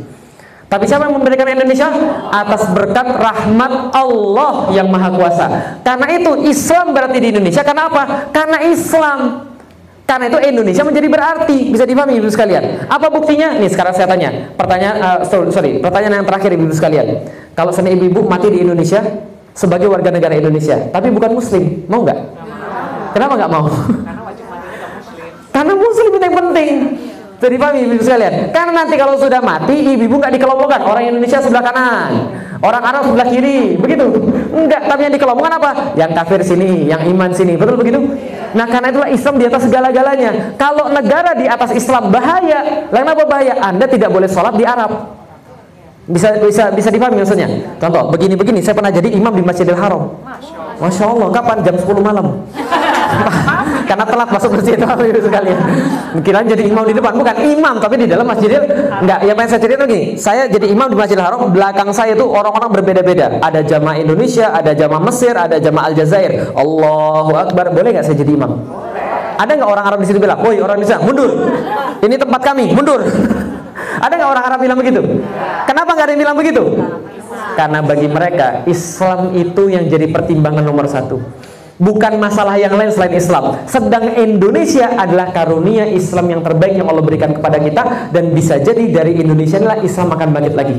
Tapi 0.69 0.85
siapa 0.85 1.09
yang 1.09 1.17
memberikan 1.17 1.49
Indonesia? 1.49 1.89
Atas 2.29 2.69
berkat 2.69 3.17
rahmat 3.17 3.89
Allah 3.89 4.69
yang 4.69 4.85
Maha 4.85 5.09
Kuasa. 5.17 5.45
Karena 5.81 6.05
itu 6.13 6.45
Islam 6.45 6.93
berarti 6.93 7.17
di 7.17 7.33
Indonesia. 7.33 7.65
Karena 7.65 7.89
apa? 7.89 8.29
Karena 8.29 8.61
Islam. 8.69 9.49
Karena 10.05 10.29
itu 10.29 10.37
Indonesia 10.45 10.85
menjadi 10.85 11.07
berarti. 11.09 11.73
Bisa 11.73 11.89
dipahami 11.89 12.21
Ibu 12.21 12.29
sekalian. 12.29 12.85
Apa 12.85 13.09
buktinya? 13.09 13.57
Nih 13.57 13.65
sekarang 13.73 13.97
saya 13.97 14.05
tanya. 14.05 14.53
Pertanyaan 14.53 15.25
uh, 15.25 15.49
sorry, 15.49 15.81
pertanyaan 15.81 16.21
yang 16.21 16.27
terakhir 16.29 16.53
Ibu 16.53 16.69
sekalian. 16.69 17.25
Kalau 17.57 17.73
sana 17.73 17.89
ibu-ibu 17.89 18.29
mati 18.29 18.53
di 18.53 18.61
Indonesia 18.61 19.01
sebagai 19.57 19.89
warga 19.89 20.13
negara 20.13 20.37
Indonesia, 20.37 20.87
tapi 20.93 21.11
bukan 21.11 21.35
muslim, 21.35 21.83
mau 21.91 22.07
nggak? 22.07 22.19
Kenapa 23.11 23.33
nggak 23.35 23.51
mau? 23.51 23.65
Karena 24.07 24.21
wajib 24.23 24.45
matinya 24.47 24.87
muslim. 24.95 25.29
Karena 25.49 25.73
muslim 25.75 26.09
itu 26.13 26.23
yang 26.23 26.37
penting. 26.37 26.69
Jadi 27.39 27.55
paham 27.55 27.75
ibu 27.79 28.03
sekalian? 28.03 28.51
Karena 28.51 28.83
nanti 28.83 28.99
kalau 28.99 29.15
sudah 29.15 29.39
mati, 29.39 29.95
ibu-ibu 29.95 30.19
nggak 30.19 30.35
dikelompokkan. 30.35 30.83
Orang 30.83 31.03
Indonesia 31.07 31.39
sebelah 31.39 31.63
kanan, 31.63 32.35
orang 32.59 32.83
Arab 32.83 33.01
sebelah 33.07 33.27
kiri, 33.31 33.79
begitu? 33.79 34.11
Enggak, 34.51 34.91
tapi 34.91 35.07
yang 35.07 35.13
dikelompokkan 35.15 35.53
apa? 35.55 35.71
Yang 35.95 36.11
kafir 36.19 36.39
sini, 36.43 36.91
yang 36.91 36.99
iman 37.15 37.31
sini, 37.31 37.55
betul 37.55 37.79
begitu? 37.79 38.03
Nah 38.51 38.67
karena 38.67 38.91
itulah 38.91 39.07
Islam 39.07 39.35
di 39.39 39.45
atas 39.47 39.61
segala-galanya. 39.71 40.31
Kalau 40.59 40.91
negara 40.91 41.31
di 41.31 41.47
atas 41.47 41.71
Islam 41.71 42.11
bahaya, 42.11 42.91
lain 42.91 43.07
apa 43.07 43.23
bahaya? 43.23 43.55
Anda 43.63 43.87
tidak 43.87 44.11
boleh 44.11 44.27
sholat 44.27 44.59
di 44.59 44.67
Arab. 44.67 45.15
Bisa 46.09 46.35
bisa 46.43 46.73
bisa 46.75 46.89
dipahami 46.91 47.23
maksudnya? 47.23 47.47
Contoh, 47.79 48.11
begini-begini, 48.11 48.59
saya 48.59 48.75
pernah 48.75 48.91
jadi 48.91 49.15
imam 49.15 49.31
di 49.31 49.45
Masjidil 49.47 49.79
Haram. 49.79 50.11
Masya 50.81 51.05
Allah, 51.07 51.27
kapan? 51.31 51.57
Jam 51.63 51.75
10 51.79 51.87
malam. 52.03 52.25
Karena 53.89 54.05
telat 54.05 54.29
masuk 54.29 54.53
masjid 54.53 54.77
itu 54.77 55.21
sekalian. 55.25 55.57
Kira 56.21 56.45
jadi 56.45 56.61
imam 56.69 56.85
di 56.85 56.93
depan, 56.93 57.17
bukan 57.17 57.35
imam 57.41 57.81
tapi 57.81 57.97
di 57.97 58.05
dalam 58.05 58.29
masjidil 58.29 58.61
enggak. 59.01 59.25
Yang 59.25 59.35
pengen 59.41 59.49
saya 59.49 59.61
cerita 59.65 59.81
lagi, 59.89 60.01
saya 60.13 60.43
jadi 60.45 60.65
imam 60.69 60.93
di 60.93 60.95
Masjidil 60.95 61.25
Haram, 61.25 61.49
belakang 61.49 61.89
saya 61.89 62.13
itu 62.13 62.21
orang-orang 62.21 62.69
berbeda-beda. 62.69 63.41
Ada 63.41 63.65
jamaah 63.65 63.97
Indonesia, 63.97 64.53
ada 64.53 64.77
jamaah 64.77 65.01
Mesir, 65.01 65.33
ada 65.33 65.57
jamaah 65.57 65.89
Aljazair. 65.89 66.53
Allahu 66.53 67.33
Akbar. 67.33 67.73
Boleh 67.73 67.89
nggak 67.97 68.05
saya 68.05 68.17
jadi 68.21 68.29
imam? 68.37 68.61
Ada 69.41 69.51
nggak 69.57 69.69
orang 69.73 69.85
Arab 69.89 69.99
di 70.05 70.07
situ 70.13 70.21
bilang, 70.21 70.37
"Woi, 70.45 70.61
orang 70.61 70.77
Indonesia, 70.77 71.01
mundur. 71.01 71.31
Ini 72.05 72.15
tempat 72.21 72.41
kami, 72.45 72.69
mundur." 72.77 73.01
Ada 74.05 74.13
nggak 74.21 74.29
orang 74.37 74.43
Arab 74.53 74.59
bilang 74.61 74.77
begitu? 74.77 75.01
Kenapa 75.65 75.97
nggak 75.97 76.05
ada 76.05 76.11
yang 76.13 76.21
bilang 76.21 76.37
begitu? 76.37 76.63
Karena 77.57 77.79
bagi 77.83 78.07
mereka 78.07 78.63
Islam 78.69 79.33
itu 79.33 79.67
yang 79.67 79.89
jadi 79.91 80.07
pertimbangan 80.07 80.63
nomor 80.63 80.87
satu 80.87 81.19
Bukan 81.79 82.19
masalah 82.19 82.59
yang 82.59 82.75
lain 82.75 82.91
selain 82.91 83.15
Islam. 83.15 83.63
Sedang 83.63 84.11
Indonesia 84.19 84.99
adalah 84.99 85.31
karunia 85.31 85.87
Islam 85.87 86.27
yang 86.27 86.41
terbaik 86.43 86.75
yang 86.75 86.91
Allah 86.91 86.99
berikan 86.99 87.31
kepada 87.31 87.55
kita 87.55 88.11
Dan 88.11 88.35
bisa 88.35 88.59
jadi 88.59 88.83
dari 88.91 89.15
Indonesia 89.15 89.55
inilah 89.55 89.79
Islam 89.79 90.11
akan 90.11 90.27
bangkit 90.35 90.53
lagi. 90.59 90.75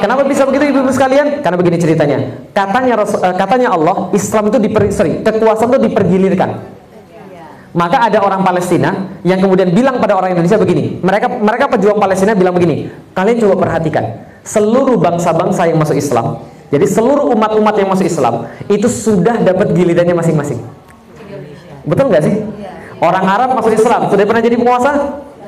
Kenapa 0.00 0.24
bisa 0.24 0.48
begitu 0.48 0.72
ibu-ibu 0.72 0.88
sekalian? 0.88 1.44
Karena 1.44 1.56
begini 1.60 1.76
ceritanya. 1.76 2.18
Katanya 2.56 3.04
eh, 3.04 3.34
katanya 3.36 3.68
Allah 3.76 4.08
Islam 4.16 4.48
itu 4.48 4.58
diper, 4.64 4.88
sorry, 4.88 5.20
kekuasaan 5.20 5.76
itu 5.76 5.92
dipergilirkan. 5.92 6.50
Maka 7.74 8.06
ada 8.06 8.22
orang 8.22 8.46
Palestina 8.46 9.18
yang 9.26 9.42
kemudian 9.42 9.74
bilang 9.76 9.98
pada 9.98 10.16
orang 10.16 10.32
Indonesia 10.32 10.56
begini. 10.56 11.04
Mereka 11.04 11.26
mereka 11.42 11.66
pejuang 11.68 11.98
Palestina 12.00 12.32
bilang 12.32 12.56
begini. 12.56 12.88
Kalian 13.12 13.36
coba 13.44 13.54
perhatikan. 13.66 14.24
Seluruh 14.46 14.96
bangsa-bangsa 14.96 15.66
yang 15.68 15.80
masuk 15.82 15.98
Islam 15.98 16.38
jadi 16.74 16.86
seluruh 16.90 17.30
umat-umat 17.38 17.78
yang 17.78 17.86
masuk 17.94 18.10
Islam 18.10 18.50
itu 18.66 18.90
sudah 18.90 19.38
dapat 19.46 19.70
gilirannya 19.78 20.18
masing-masing. 20.18 20.58
Betul 21.86 22.10
nggak 22.10 22.22
sih? 22.26 22.34
Orang 22.98 23.22
Arab 23.22 23.54
masuk 23.54 23.70
Islam 23.70 24.10
sudah 24.10 24.24
pernah 24.26 24.42
jadi 24.42 24.58
penguasa? 24.58 24.90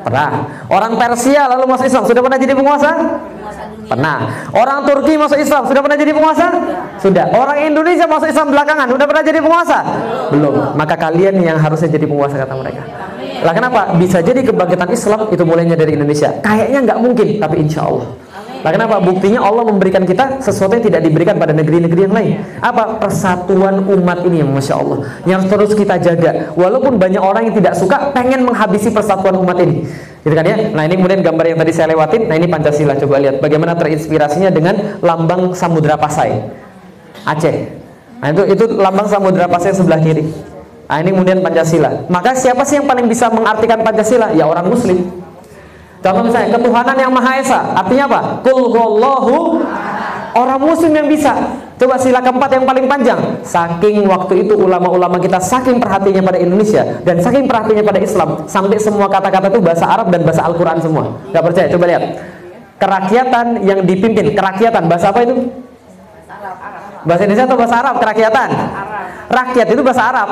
Pernah. 0.06 0.30
Orang 0.70 0.94
Persia 0.94 1.50
lalu 1.50 1.66
masuk 1.66 1.90
Islam 1.90 2.06
sudah 2.06 2.22
pernah 2.22 2.38
jadi 2.38 2.54
penguasa? 2.54 2.90
Pernah. 3.90 4.16
Orang 4.54 4.86
Turki 4.86 5.18
masuk 5.18 5.34
Islam 5.34 5.66
sudah 5.66 5.82
pernah 5.82 5.98
jadi 5.98 6.12
penguasa? 6.14 6.46
Sudah. 7.02 7.26
Orang 7.34 7.58
Indonesia 7.58 8.06
masuk 8.06 8.30
Islam 8.30 8.54
belakangan 8.54 8.86
sudah 8.86 9.06
pernah 9.10 9.24
jadi 9.26 9.38
penguasa? 9.42 9.78
Belum. 10.30 10.54
Maka 10.78 10.94
kalian 10.94 11.42
yang 11.42 11.58
harusnya 11.58 11.90
jadi 11.90 12.06
penguasa 12.06 12.38
kata 12.38 12.54
mereka. 12.54 12.82
Lah 13.42 13.50
kenapa? 13.50 13.98
Bisa 13.98 14.22
jadi 14.22 14.46
kebangkitan 14.46 14.94
Islam 14.94 15.26
itu 15.34 15.42
mulainya 15.42 15.74
dari 15.74 15.98
Indonesia. 15.98 16.30
Kayaknya 16.38 16.78
nggak 16.86 16.98
mungkin, 17.02 17.26
tapi 17.42 17.56
insya 17.66 17.82
Allah. 17.82 18.06
Nah, 18.66 18.74
kenapa? 18.74 18.98
Buktinya 18.98 19.46
Allah 19.46 19.62
memberikan 19.62 20.02
kita 20.02 20.42
sesuatu 20.42 20.74
yang 20.74 20.82
tidak 20.82 21.06
diberikan 21.06 21.38
pada 21.38 21.54
negeri-negeri 21.54 22.10
yang 22.10 22.14
lain. 22.18 22.42
Apa? 22.58 22.98
Persatuan 22.98 23.86
umat 23.86 24.26
ini 24.26 24.42
yang 24.42 24.50
Masya 24.50 24.74
Allah. 24.74 25.06
Yang 25.22 25.42
terus 25.54 25.70
kita 25.78 25.94
jaga. 26.02 26.50
Walaupun 26.58 26.98
banyak 26.98 27.22
orang 27.22 27.46
yang 27.46 27.54
tidak 27.54 27.78
suka, 27.78 28.10
pengen 28.10 28.42
menghabisi 28.42 28.90
persatuan 28.90 29.38
umat 29.38 29.62
ini. 29.62 29.86
Gitu 30.26 30.34
kan 30.34 30.42
ya? 30.42 30.74
Nah 30.74 30.82
ini 30.82 30.98
kemudian 30.98 31.22
gambar 31.22 31.54
yang 31.54 31.58
tadi 31.62 31.70
saya 31.78 31.94
lewatin. 31.94 32.26
Nah 32.26 32.34
ini 32.34 32.50
Pancasila. 32.50 32.98
Coba 32.98 33.22
lihat 33.22 33.38
bagaimana 33.38 33.78
terinspirasinya 33.78 34.50
dengan 34.50 34.98
lambang 34.98 35.54
Samudra 35.54 35.94
Pasai. 35.94 36.34
Aceh. 37.22 37.54
Nah 38.18 38.34
itu, 38.34 38.42
itu 38.50 38.64
lambang 38.82 39.06
Samudra 39.06 39.46
Pasai 39.46 39.78
sebelah 39.78 40.02
kiri. 40.02 40.26
Nah 40.90 40.98
ini 41.06 41.14
kemudian 41.14 41.38
Pancasila. 41.38 42.10
Maka 42.10 42.34
siapa 42.34 42.66
sih 42.66 42.82
yang 42.82 42.90
paling 42.90 43.06
bisa 43.06 43.30
mengartikan 43.30 43.86
Pancasila? 43.86 44.34
Ya 44.34 44.42
orang 44.50 44.66
Muslim. 44.66 45.06
Contoh 46.04 46.22
misalnya 46.22 46.54
ketuhanan 46.54 46.96
yang 46.96 47.12
Maha 47.12 47.32
Esa, 47.40 47.60
artinya 47.74 48.04
apa? 48.06 48.20
Kul 48.44 48.70
orang 50.36 50.60
muslim 50.60 50.92
yang 50.92 51.08
bisa. 51.08 51.32
Coba 51.76 52.00
sila 52.00 52.24
keempat 52.24 52.56
yang 52.56 52.64
paling 52.64 52.88
panjang. 52.88 53.20
Saking 53.44 54.08
waktu 54.08 54.48
itu 54.48 54.56
ulama-ulama 54.56 55.20
kita 55.20 55.36
saking 55.36 55.76
perhatiannya 55.76 56.24
pada 56.24 56.38
Indonesia 56.40 57.04
dan 57.04 57.20
saking 57.20 57.44
perhatiannya 57.44 57.84
pada 57.84 58.00
Islam 58.00 58.28
sampai 58.48 58.80
semua 58.80 59.12
kata-kata 59.12 59.52
itu 59.52 59.60
bahasa 59.60 59.84
Arab 59.84 60.08
dan 60.08 60.24
bahasa 60.24 60.44
Al-Qur'an 60.44 60.80
semua. 60.80 61.20
Gak 61.32 61.44
percaya? 61.44 61.68
Coba 61.68 61.84
lihat. 61.88 62.04
Kerakyatan 62.76 63.64
yang 63.64 63.80
dipimpin, 63.88 64.36
kerakyatan 64.36 64.84
bahasa 64.88 65.08
apa 65.12 65.24
itu? 65.24 65.48
Bahasa 67.08 67.22
Indonesia 67.24 67.44
atau 67.48 67.58
bahasa 67.60 67.76
Arab? 67.80 67.94
Kerakyatan. 68.00 68.48
Rakyat 69.32 69.66
itu 69.72 69.80
bahasa 69.84 70.02
Arab. 70.12 70.28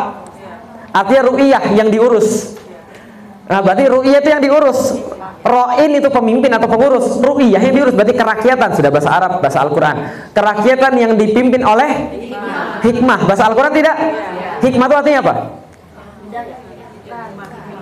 Artinya 0.93 1.23
ru'iyah 1.29 1.63
yang 1.77 1.89
diurus. 1.93 2.57
Nah, 3.49 3.61
berarti 3.61 3.85
ru'iyah 3.85 4.21
itu 4.25 4.31
yang 4.33 4.43
diurus. 4.45 4.97
Ro'in 5.45 5.93
itu 5.93 6.09
pemimpin 6.09 6.49
atau 6.57 6.65
pengurus. 6.65 7.21
Ru'iyah 7.21 7.61
yang 7.61 7.77
diurus 7.77 7.93
berarti 7.93 8.17
kerakyatan 8.17 8.81
sudah 8.81 8.89
bahasa 8.89 9.11
Arab, 9.13 9.45
bahasa 9.45 9.61
Al-Qur'an. 9.61 9.97
Kerakyatan 10.33 10.93
yang 10.97 11.13
dipimpin 11.21 11.61
oleh 11.61 11.91
hikmah. 12.81 13.29
Bahasa 13.29 13.53
Al-Qur'an 13.53 13.77
tidak? 13.77 13.97
Hikmah 14.65 14.87
itu 14.89 14.97
artinya 14.97 15.21
apa? 15.21 15.35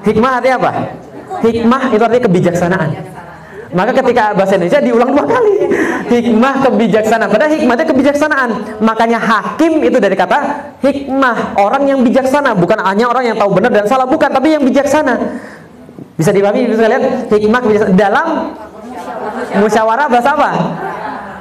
Hikmah 0.03 0.31
artinya 0.43 0.57
apa? 0.59 0.73
Hikmah 1.47 1.83
itu 1.95 2.03
artinya 2.03 2.25
kebijaksanaan. 2.27 2.91
Maka 3.73 3.91
ketika 4.05 4.37
bahasa 4.37 4.59
Indonesia 4.59 4.83
diulang 4.83 5.11
dua 5.15 5.25
kali. 5.25 5.55
Hikmah 6.13 6.55
kebijaksanaan. 6.67 7.31
Padahal 7.31 7.53
hikmahnya 7.57 7.87
kebijaksanaan. 7.89 8.51
Makanya 8.83 9.23
hakim 9.23 9.81
itu 9.81 9.97
dari 10.03 10.19
kata 10.19 10.39
hikmah, 10.83 11.57
orang 11.57 11.89
yang 11.89 12.03
bijaksana, 12.03 12.59
bukan 12.59 12.83
hanya 12.85 13.07
orang 13.09 13.33
yang 13.33 13.37
tahu 13.39 13.55
benar 13.55 13.71
dan 13.71 13.87
salah, 13.87 14.05
bukan, 14.05 14.29
tapi 14.29 14.53
yang 14.53 14.67
bijaksana. 14.67 15.15
Bisa 16.17 16.31
dipahami 16.31 16.69
bisa 16.69 16.85
lihat 16.89 17.33
hikmah 17.33 17.61
kebijaksana 17.65 17.97
dalam 17.97 18.27
musyawarah 19.57 20.07
bahasa 20.13 20.31
apa? 20.37 20.51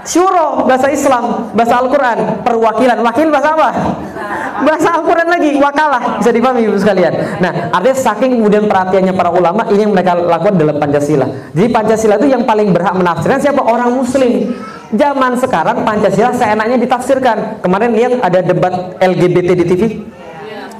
Syuro 0.02 0.66
bahasa 0.66 0.90
Islam, 0.90 1.54
bahasa 1.54 1.78
Al-Quran, 1.78 2.42
perwakilan, 2.42 2.98
wakil 3.06 3.30
bahasa 3.30 3.54
apa? 3.54 3.70
Bahasa 4.66 4.98
Al-Quran 4.98 5.30
lagi, 5.30 5.62
wakalah, 5.62 6.18
bisa 6.18 6.34
dipahami 6.34 6.66
ibu 6.66 6.74
sekalian. 6.74 7.14
Nah, 7.38 7.70
artinya 7.70 7.98
saking 7.98 8.42
kemudian 8.42 8.66
perhatiannya 8.66 9.14
para 9.14 9.30
ulama, 9.30 9.62
ini 9.70 9.86
yang 9.86 9.94
mereka 9.94 10.18
lakukan 10.18 10.58
dalam 10.58 10.82
Pancasila. 10.82 11.30
Jadi 11.54 11.68
Pancasila 11.70 12.18
itu 12.18 12.34
yang 12.34 12.50
paling 12.50 12.74
berhak 12.74 12.98
menafsirkan 12.98 13.40
siapa? 13.46 13.62
Orang 13.62 13.94
Muslim. 13.94 14.58
Zaman 14.92 15.38
sekarang 15.38 15.86
Pancasila 15.86 16.34
seenaknya 16.34 16.82
ditafsirkan. 16.82 17.62
Kemarin 17.62 17.94
lihat 17.94 18.14
ada 18.26 18.42
debat 18.42 18.98
LGBT 18.98 19.48
di 19.54 19.66
TV. 19.70 19.82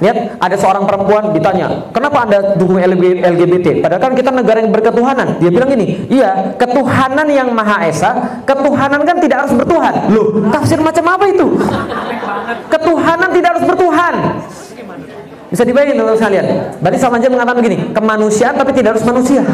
Lihat, 0.02 0.42
ada 0.42 0.56
seorang 0.58 0.82
perempuan 0.82 1.30
ditanya, 1.30 1.86
kenapa 1.94 2.26
anda 2.26 2.58
dukung 2.58 2.82
LGBT? 2.82 3.78
Padahal 3.78 4.02
kan 4.02 4.12
kita 4.18 4.34
negara 4.34 4.58
yang 4.58 4.74
berketuhanan. 4.74 5.38
Dia 5.38 5.54
bilang 5.54 5.70
gini, 5.70 6.10
iya, 6.10 6.58
ketuhanan 6.58 7.30
yang 7.30 7.54
maha 7.54 7.86
esa, 7.86 8.42
ketuhanan 8.42 9.06
kan 9.06 9.22
tidak 9.22 9.46
harus 9.46 9.54
bertuhan. 9.54 9.94
Loh, 10.10 10.42
tafsir 10.50 10.82
macam 10.82 11.06
apa 11.06 11.24
itu? 11.30 11.46
Ketuhanan 12.66 13.30
tidak 13.30 13.48
harus 13.54 13.64
bertuhan. 13.70 14.14
Bisa 15.54 15.62
dibayangin 15.62 16.00
teman 16.00 16.16
sekalian. 16.18 16.46
Berarti 16.82 16.98
sama 16.98 17.22
aja 17.22 17.28
mengatakan 17.30 17.62
begini, 17.62 17.94
kemanusiaan 17.94 18.58
tapi 18.58 18.74
tidak 18.74 18.98
harus 18.98 19.06
manusia. 19.06 19.46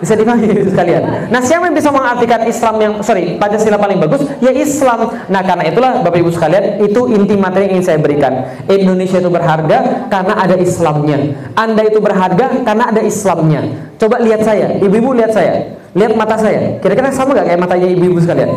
Bisa 0.00 0.12
dipahami 0.16 0.48
sekalian. 0.72 1.32
Nah, 1.32 1.40
siapa 1.40 1.68
yang 1.68 1.76
bisa 1.76 1.88
mengartikan 1.92 2.40
Islam 2.44 2.74
yang 2.80 2.92
sorry, 3.00 3.36
Pancasila 3.40 3.80
paling 3.80 3.98
bagus? 4.00 4.24
Ya 4.44 4.52
Islam. 4.52 5.12
Nah, 5.28 5.42
karena 5.44 5.64
itulah 5.68 6.00
Bapak 6.04 6.18
Ibu 6.20 6.30
sekalian, 6.32 6.80
itu 6.84 7.00
inti 7.12 7.34
materi 7.36 7.68
yang 7.68 7.80
ingin 7.80 7.84
saya 7.84 7.98
berikan. 8.00 8.32
Indonesia 8.68 9.18
itu 9.18 9.30
berharga 9.32 10.08
karena 10.12 10.34
ada 10.36 10.56
Islamnya. 10.56 11.18
Anda 11.56 11.82
itu 11.88 11.98
berharga 12.00 12.64
karena 12.64 12.84
ada 12.92 13.00
Islamnya. 13.00 13.60
Coba 13.96 14.20
lihat 14.20 14.44
saya, 14.44 14.76
ibu-ibu 14.80 15.16
lihat 15.16 15.32
saya. 15.32 15.76
Lihat 15.96 16.12
mata 16.12 16.36
saya. 16.36 16.76
Kira-kira 16.84 17.08
sama 17.08 17.32
gak 17.32 17.48
kayak 17.48 17.60
matanya 17.60 17.88
ibu-ibu 17.88 18.20
sekalian? 18.20 18.52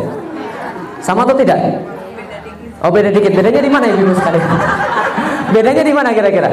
Sama 1.00 1.24
atau 1.24 1.32
tidak? 1.32 1.56
Oh, 2.84 2.92
beda 2.92 3.08
dikit. 3.08 3.32
Bedanya 3.32 3.60
di 3.64 3.72
mana 3.72 3.88
ibu-ibu 3.88 4.12
sekalian? 4.12 4.44
Bedanya 5.56 5.82
di 5.82 5.92
mana 5.96 6.08
kira-kira? 6.12 6.48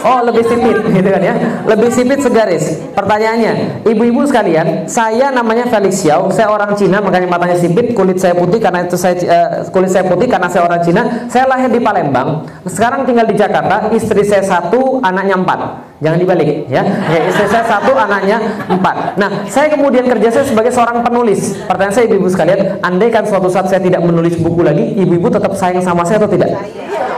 Oh 0.00 0.24
lebih 0.24 0.44
sipit 0.48 0.80
gitu 0.80 1.08
kan 1.12 1.22
ya? 1.22 1.34
Lebih 1.68 1.88
sipit 1.92 2.18
segaris. 2.24 2.80
Pertanyaannya 2.96 3.84
Ibu-ibu 3.84 4.24
sekalian 4.28 4.88
Saya 4.88 5.32
namanya 5.32 5.66
Felix 5.68 6.02
Xiao 6.02 6.28
Saya 6.32 6.52
orang 6.52 6.74
Cina 6.76 7.00
makanya 7.00 7.28
matanya 7.28 7.56
sipit 7.56 7.92
Kulit 7.92 8.20
saya 8.20 8.36
putih 8.36 8.60
karena 8.60 8.86
itu 8.86 8.96
saya 8.96 9.14
uh, 9.26 9.48
Kulit 9.72 9.90
saya 9.92 10.06
putih 10.06 10.26
karena 10.28 10.48
saya 10.48 10.66
orang 10.66 10.80
Cina. 10.84 11.02
Saya 11.28 11.48
lahir 11.48 11.68
di 11.68 11.80
Palembang 11.80 12.46
Sekarang 12.66 13.04
tinggal 13.04 13.26
di 13.28 13.36
Jakarta 13.36 13.88
Istri 13.92 14.22
saya 14.24 14.44
satu 14.44 15.00
Anaknya 15.04 15.40
empat 15.40 15.89
Jangan 16.00 16.16
dibalik 16.16 16.64
ya. 16.72 16.80
ya 17.12 17.20
istri 17.28 17.44
saya 17.44 17.60
satu 17.68 17.92
anaknya 17.92 18.40
empat 18.72 19.20
Nah 19.20 19.44
saya 19.52 19.68
kemudian 19.68 20.08
kerja 20.08 20.32
saya 20.32 20.44
sebagai 20.48 20.72
seorang 20.72 21.04
penulis 21.04 21.60
Pertanyaan 21.68 21.92
saya 21.92 22.08
ibu-ibu 22.08 22.24
sekalian 22.32 22.80
Andai 22.80 23.12
kan 23.12 23.28
suatu 23.28 23.52
saat 23.52 23.68
saya 23.68 23.84
tidak 23.84 24.00
menulis 24.00 24.40
buku 24.40 24.64
lagi 24.64 24.96
Ibu-ibu 24.96 25.28
tetap 25.28 25.52
sayang 25.52 25.84
sama 25.84 26.00
saya 26.08 26.16
atau 26.24 26.32
tidak? 26.32 26.56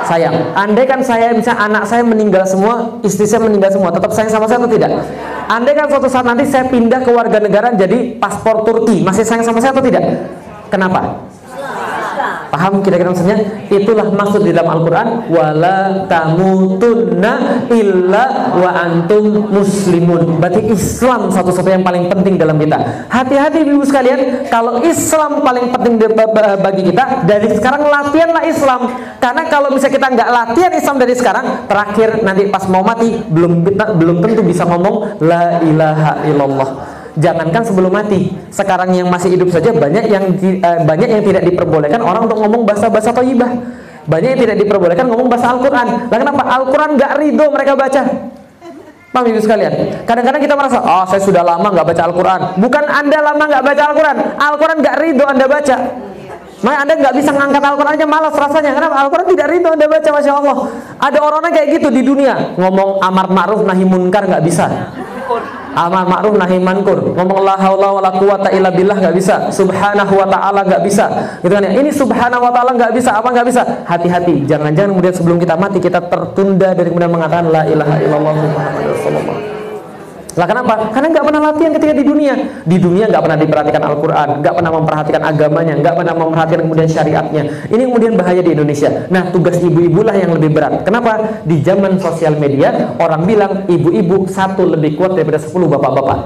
Sayang 0.03 0.35
Andai 0.59 0.91
kan 0.91 0.99
saya 0.99 1.31
bisa 1.31 1.55
anak 1.55 1.87
saya 1.87 2.03
meninggal 2.03 2.43
semua 2.43 2.99
istri 3.07 3.27
saya 3.27 3.47
meninggal 3.47 3.71
semua, 3.71 3.95
tetap 3.95 4.11
sayang 4.11 4.35
sama 4.35 4.51
saya 4.51 4.59
atau 4.63 4.71
tidak? 4.71 4.91
Andai 5.47 5.75
kan 5.79 5.87
suatu 5.87 6.11
saat 6.11 6.27
nanti 6.27 6.47
saya 6.47 6.67
pindah 6.67 7.07
ke 7.07 7.11
warga 7.15 7.39
negara 7.39 7.75
jadi 7.75 8.19
paspor 8.19 8.67
Turki, 8.67 9.03
masih 9.03 9.23
sayang 9.27 9.47
sama 9.47 9.63
saya 9.63 9.75
atau 9.75 9.85
tidak? 9.85 10.03
Kenapa? 10.71 11.32
Paham 12.53 12.85
kira-kira 12.85 13.09
maksudnya? 13.09 13.65
Itulah 13.73 14.13
maksud 14.13 14.45
di 14.45 14.53
dalam 14.53 14.77
Al-Quran 14.77 15.33
Wala 15.33 16.05
tamutunna 16.05 17.65
illa 17.73 18.53
wa 18.53 18.71
antum 18.77 19.49
muslimun. 19.49 20.37
Berarti 20.37 20.69
Islam 20.69 21.33
satu-satu 21.33 21.73
yang 21.73 21.81
paling 21.81 22.13
penting 22.13 22.37
dalam 22.37 22.61
kita. 22.61 23.09
Hati-hati 23.09 23.65
ibu 23.65 23.81
sekalian 23.89 24.45
Kalau 24.53 24.85
Islam 24.85 25.41
paling 25.41 25.73
penting 25.73 25.97
bagi 26.61 26.93
kita 26.93 27.25
Dari 27.25 27.57
sekarang 27.57 27.89
latihanlah 27.89 28.45
Islam. 28.45 29.01
Karena 29.17 29.49
kalau 29.49 29.73
misalnya 29.73 29.97
kita 29.97 30.07
nggak 30.13 30.29
latihan 30.29 30.73
Islam 30.77 30.97
dari 31.01 31.15
sekarang 31.17 31.45
Terakhir 31.65 32.21
nanti 32.21 32.53
pas 32.53 32.69
mau 32.69 32.85
mati 32.85 33.17
Belum, 33.33 33.65
belum 33.73 34.21
tentu 34.21 34.45
bisa 34.45 34.69
ngomong 34.69 35.25
La 35.25 35.57
ilaha 35.65 36.21
illallah 36.29 36.92
jangankan 37.19 37.63
sebelum 37.65 37.93
mati 37.93 38.33
sekarang 38.49 38.97
yang 38.97 39.09
masih 39.13 39.37
hidup 39.37 39.53
saja 39.53 39.69
banyak 39.73 40.09
yang 40.09 40.25
uh, 40.65 40.79
banyak 40.87 41.09
yang 41.09 41.23
tidak 41.25 41.43
diperbolehkan 41.45 42.01
orang 42.01 42.25
untuk 42.25 42.41
ngomong 42.41 42.65
bahasa-bahasa 42.65 43.13
thayyibah 43.13 43.51
banyak 44.09 44.37
yang 44.37 44.41
tidak 44.49 44.57
diperbolehkan 44.65 45.07
ngomong 45.09 45.29
bahasa 45.29 45.53
Al-Quran 45.53 45.87
lah 46.09 46.19
kenapa 46.19 46.43
Al-Quran 46.47 46.91
gak 46.97 47.13
ridho 47.21 47.47
mereka 47.53 47.73
baca 47.77 48.03
Paham 49.13 49.29
ibu 49.29 49.45
sekalian? 49.45 50.09
Kadang-kadang 50.09 50.41
kita 50.41 50.57
merasa, 50.57 50.81
oh 50.81 51.05
saya 51.05 51.21
sudah 51.21 51.45
lama 51.45 51.69
nggak 51.69 51.85
baca 51.85 52.03
Al-Quran. 52.09 52.41
Bukan 52.57 52.85
anda 52.89 53.21
lama 53.21 53.45
nggak 53.45 53.61
baca 53.61 53.83
Al-Quran. 53.93 54.17
Al-Quran 54.41 54.77
nggak 54.81 54.97
ridho 55.05 55.25
anda 55.29 55.45
baca. 55.45 55.77
Makanya 56.65 56.81
anda 56.81 56.95
nggak 56.97 57.15
bisa 57.21 57.31
ngangkat 57.37 57.61
Al-Quran 57.61 57.93
aja 57.93 58.07
malas 58.09 58.33
rasanya. 58.33 58.73
Kenapa? 58.73 58.97
Al-Quran 59.05 59.27
tidak 59.37 59.47
ridho 59.53 59.69
anda 59.69 59.85
baca, 59.85 60.09
masya 60.17 60.33
Allah. 60.33 60.57
Ada 60.97 61.19
orang-orang 61.21 61.53
kayak 61.53 61.69
gitu 61.77 61.89
di 61.93 62.01
dunia. 62.01 62.57
Ngomong 62.57 63.05
amar 63.05 63.29
ma'ruf 63.29 63.61
nahi 63.69 63.85
munkar 63.85 64.25
nggak 64.25 64.43
bisa. 64.49 64.65
Amar 65.73 66.05
ma'ruf 66.05 66.37
nahi 66.37 66.61
mankur. 66.61 67.17
Ngomong 67.17 67.41
la 67.45 67.57
haula 67.57 67.89
wala 67.97 68.11
quwata 68.17 68.53
illa 68.53 68.69
billah 68.69 68.97
nggak 68.97 69.15
bisa. 69.17 69.49
Subhanahu 69.49 70.13
wa 70.17 70.29
ta'ala 70.29 70.65
nggak 70.69 70.83
bisa. 70.85 71.07
Gitu 71.41 71.53
kan 71.53 71.65
ya. 71.65 71.73
Ini 71.77 71.91
subhanahu 71.93 72.45
wa 72.45 72.53
ta'ala 72.53 72.71
nggak 72.77 72.93
bisa. 72.93 73.11
Apa 73.17 73.29
nggak 73.33 73.47
bisa? 73.49 73.63
Hati-hati. 73.89 74.45
Jangan-jangan 74.45 74.93
kemudian 74.97 75.15
sebelum 75.15 75.37
kita 75.41 75.55
mati 75.57 75.79
kita 75.81 76.01
tertunda 76.09 76.77
dari 76.77 76.89
kemudian 76.93 77.13
mengatakan 77.13 77.49
la 77.49 77.63
ilaha 77.69 77.97
illallah 78.01 78.33
Muhammadur 78.37 78.93
Rasulullah. 78.97 79.52
Lah 80.33 80.47
kenapa? 80.49 80.89
Karena 80.97 81.13
nggak 81.13 81.25
pernah 81.29 81.41
latihan 81.53 81.73
ketika 81.77 81.93
di 81.93 82.05
dunia. 82.09 82.35
Di 82.65 82.77
dunia 82.81 83.05
nggak 83.05 83.23
pernah 83.23 83.39
diperhatikan 83.39 83.83
Al-Quran, 83.85 84.29
nggak 84.41 84.55
pernah 84.57 84.73
memperhatikan 84.73 85.23
agamanya, 85.29 85.75
nggak 85.77 85.95
pernah 85.95 86.15
memperhatikan 86.17 86.61
kemudian 86.65 86.89
syariatnya. 86.89 87.43
Ini 87.69 87.83
kemudian 87.85 88.13
bahaya 88.17 88.41
di 88.41 88.57
Indonesia. 88.57 89.13
Nah, 89.13 89.29
tugas 89.29 89.61
ibu-ibu 89.61 90.01
lah 90.01 90.17
yang 90.17 90.33
lebih 90.33 90.57
berat. 90.57 90.89
Kenapa? 90.89 91.45
Di 91.45 91.61
zaman 91.61 92.01
sosial 92.01 92.41
media, 92.41 92.97
orang 92.97 93.29
bilang 93.29 93.53
ibu-ibu 93.69 94.25
satu 94.25 94.65
lebih 94.65 94.97
kuat 94.97 95.13
daripada 95.13 95.37
sepuluh 95.37 95.69
bapak-bapak. 95.69 96.19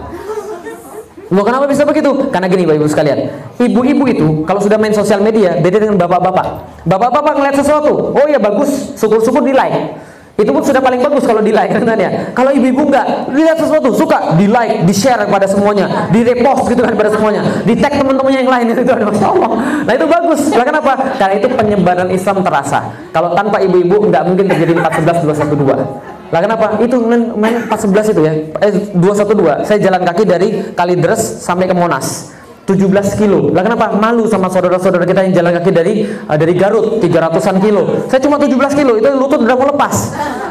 Mau 1.26 1.42
kenapa 1.42 1.66
bisa 1.66 1.82
begitu? 1.82 2.30
Karena 2.30 2.46
gini 2.46 2.62
Bapak 2.62 2.78
Ibu 2.78 2.86
sekalian. 2.86 3.18
Ibu-ibu 3.58 4.04
itu 4.06 4.28
kalau 4.46 4.62
sudah 4.62 4.78
main 4.78 4.94
sosial 4.94 5.18
media 5.18 5.58
beda 5.58 5.82
dengan 5.82 5.98
bapak-bapak. 5.98 6.46
Bapak-bapak 6.86 7.32
ngeliat 7.34 7.56
sesuatu, 7.58 8.14
oh 8.14 8.26
ya 8.30 8.38
bagus, 8.38 8.94
syukur-syukur 8.94 9.42
di 9.42 9.50
like. 9.50 9.98
Itu 10.36 10.52
pun 10.52 10.60
sudah 10.60 10.84
paling 10.84 11.00
bagus 11.00 11.24
kalau 11.24 11.40
di 11.40 11.48
like 11.48 11.72
kan 11.72 11.96
ya. 11.96 12.28
Kalau 12.36 12.52
ibu-ibu 12.52 12.92
enggak, 12.92 13.32
lihat 13.32 13.56
sesuatu 13.56 13.88
suka 13.96 14.36
di 14.36 14.44
like, 14.44 14.84
di 14.84 14.92
share 14.92 15.24
kepada 15.24 15.48
semuanya, 15.48 16.12
di 16.12 16.20
repost 16.20 16.68
gitu 16.68 16.84
kan 16.84 16.92
pada 16.92 17.08
semuanya, 17.08 17.40
di 17.64 17.72
tag 17.80 17.96
teman-temannya 17.96 18.44
yang 18.44 18.52
lain 18.52 18.66
itu 18.76 18.84
kan 18.84 19.00
Allah. 19.00 19.50
Nah 19.88 19.92
itu 19.96 20.04
bagus. 20.04 20.52
Lah 20.52 20.66
kenapa? 20.68 20.92
Karena 21.16 21.34
itu 21.40 21.48
penyebaran 21.48 22.08
Islam 22.12 22.44
terasa. 22.44 22.84
Kalau 23.16 23.32
tanpa 23.32 23.64
ibu-ibu 23.64 24.12
enggak 24.12 24.28
mungkin 24.28 24.44
terjadi 24.44 24.76
411 24.76 25.56
212. 25.56 26.16
Lah 26.36 26.40
kenapa? 26.44 26.66
Itu 26.84 26.96
main, 27.00 27.22
main 27.38 27.54
411 27.72 28.12
itu 28.12 28.20
ya. 28.20 28.32
Eh 28.60 28.72
212. 28.92 29.64
Saya 29.64 29.78
jalan 29.80 30.04
kaki 30.04 30.22
dari 30.28 30.48
Kalideres 30.76 31.22
sampai 31.40 31.64
ke 31.64 31.72
Monas. 31.72 32.36
17 32.66 32.82
kilo. 33.14 33.54
Lah 33.54 33.62
kenapa? 33.62 33.94
Malu 33.94 34.26
sama 34.26 34.50
saudara-saudara 34.50 35.06
kita 35.06 35.22
yang 35.22 35.38
jalan 35.38 35.54
kaki 35.62 35.70
dari 35.70 35.92
uh, 36.02 36.34
dari 36.34 36.52
Garut 36.58 36.98
300-an 36.98 37.62
kilo. 37.62 38.10
Saya 38.10 38.18
cuma 38.18 38.42
17 38.42 38.58
kilo, 38.74 38.98
itu 38.98 39.06
lutut 39.14 39.38
udah 39.46 39.54
mau 39.54 39.70
lepas. 39.70 39.94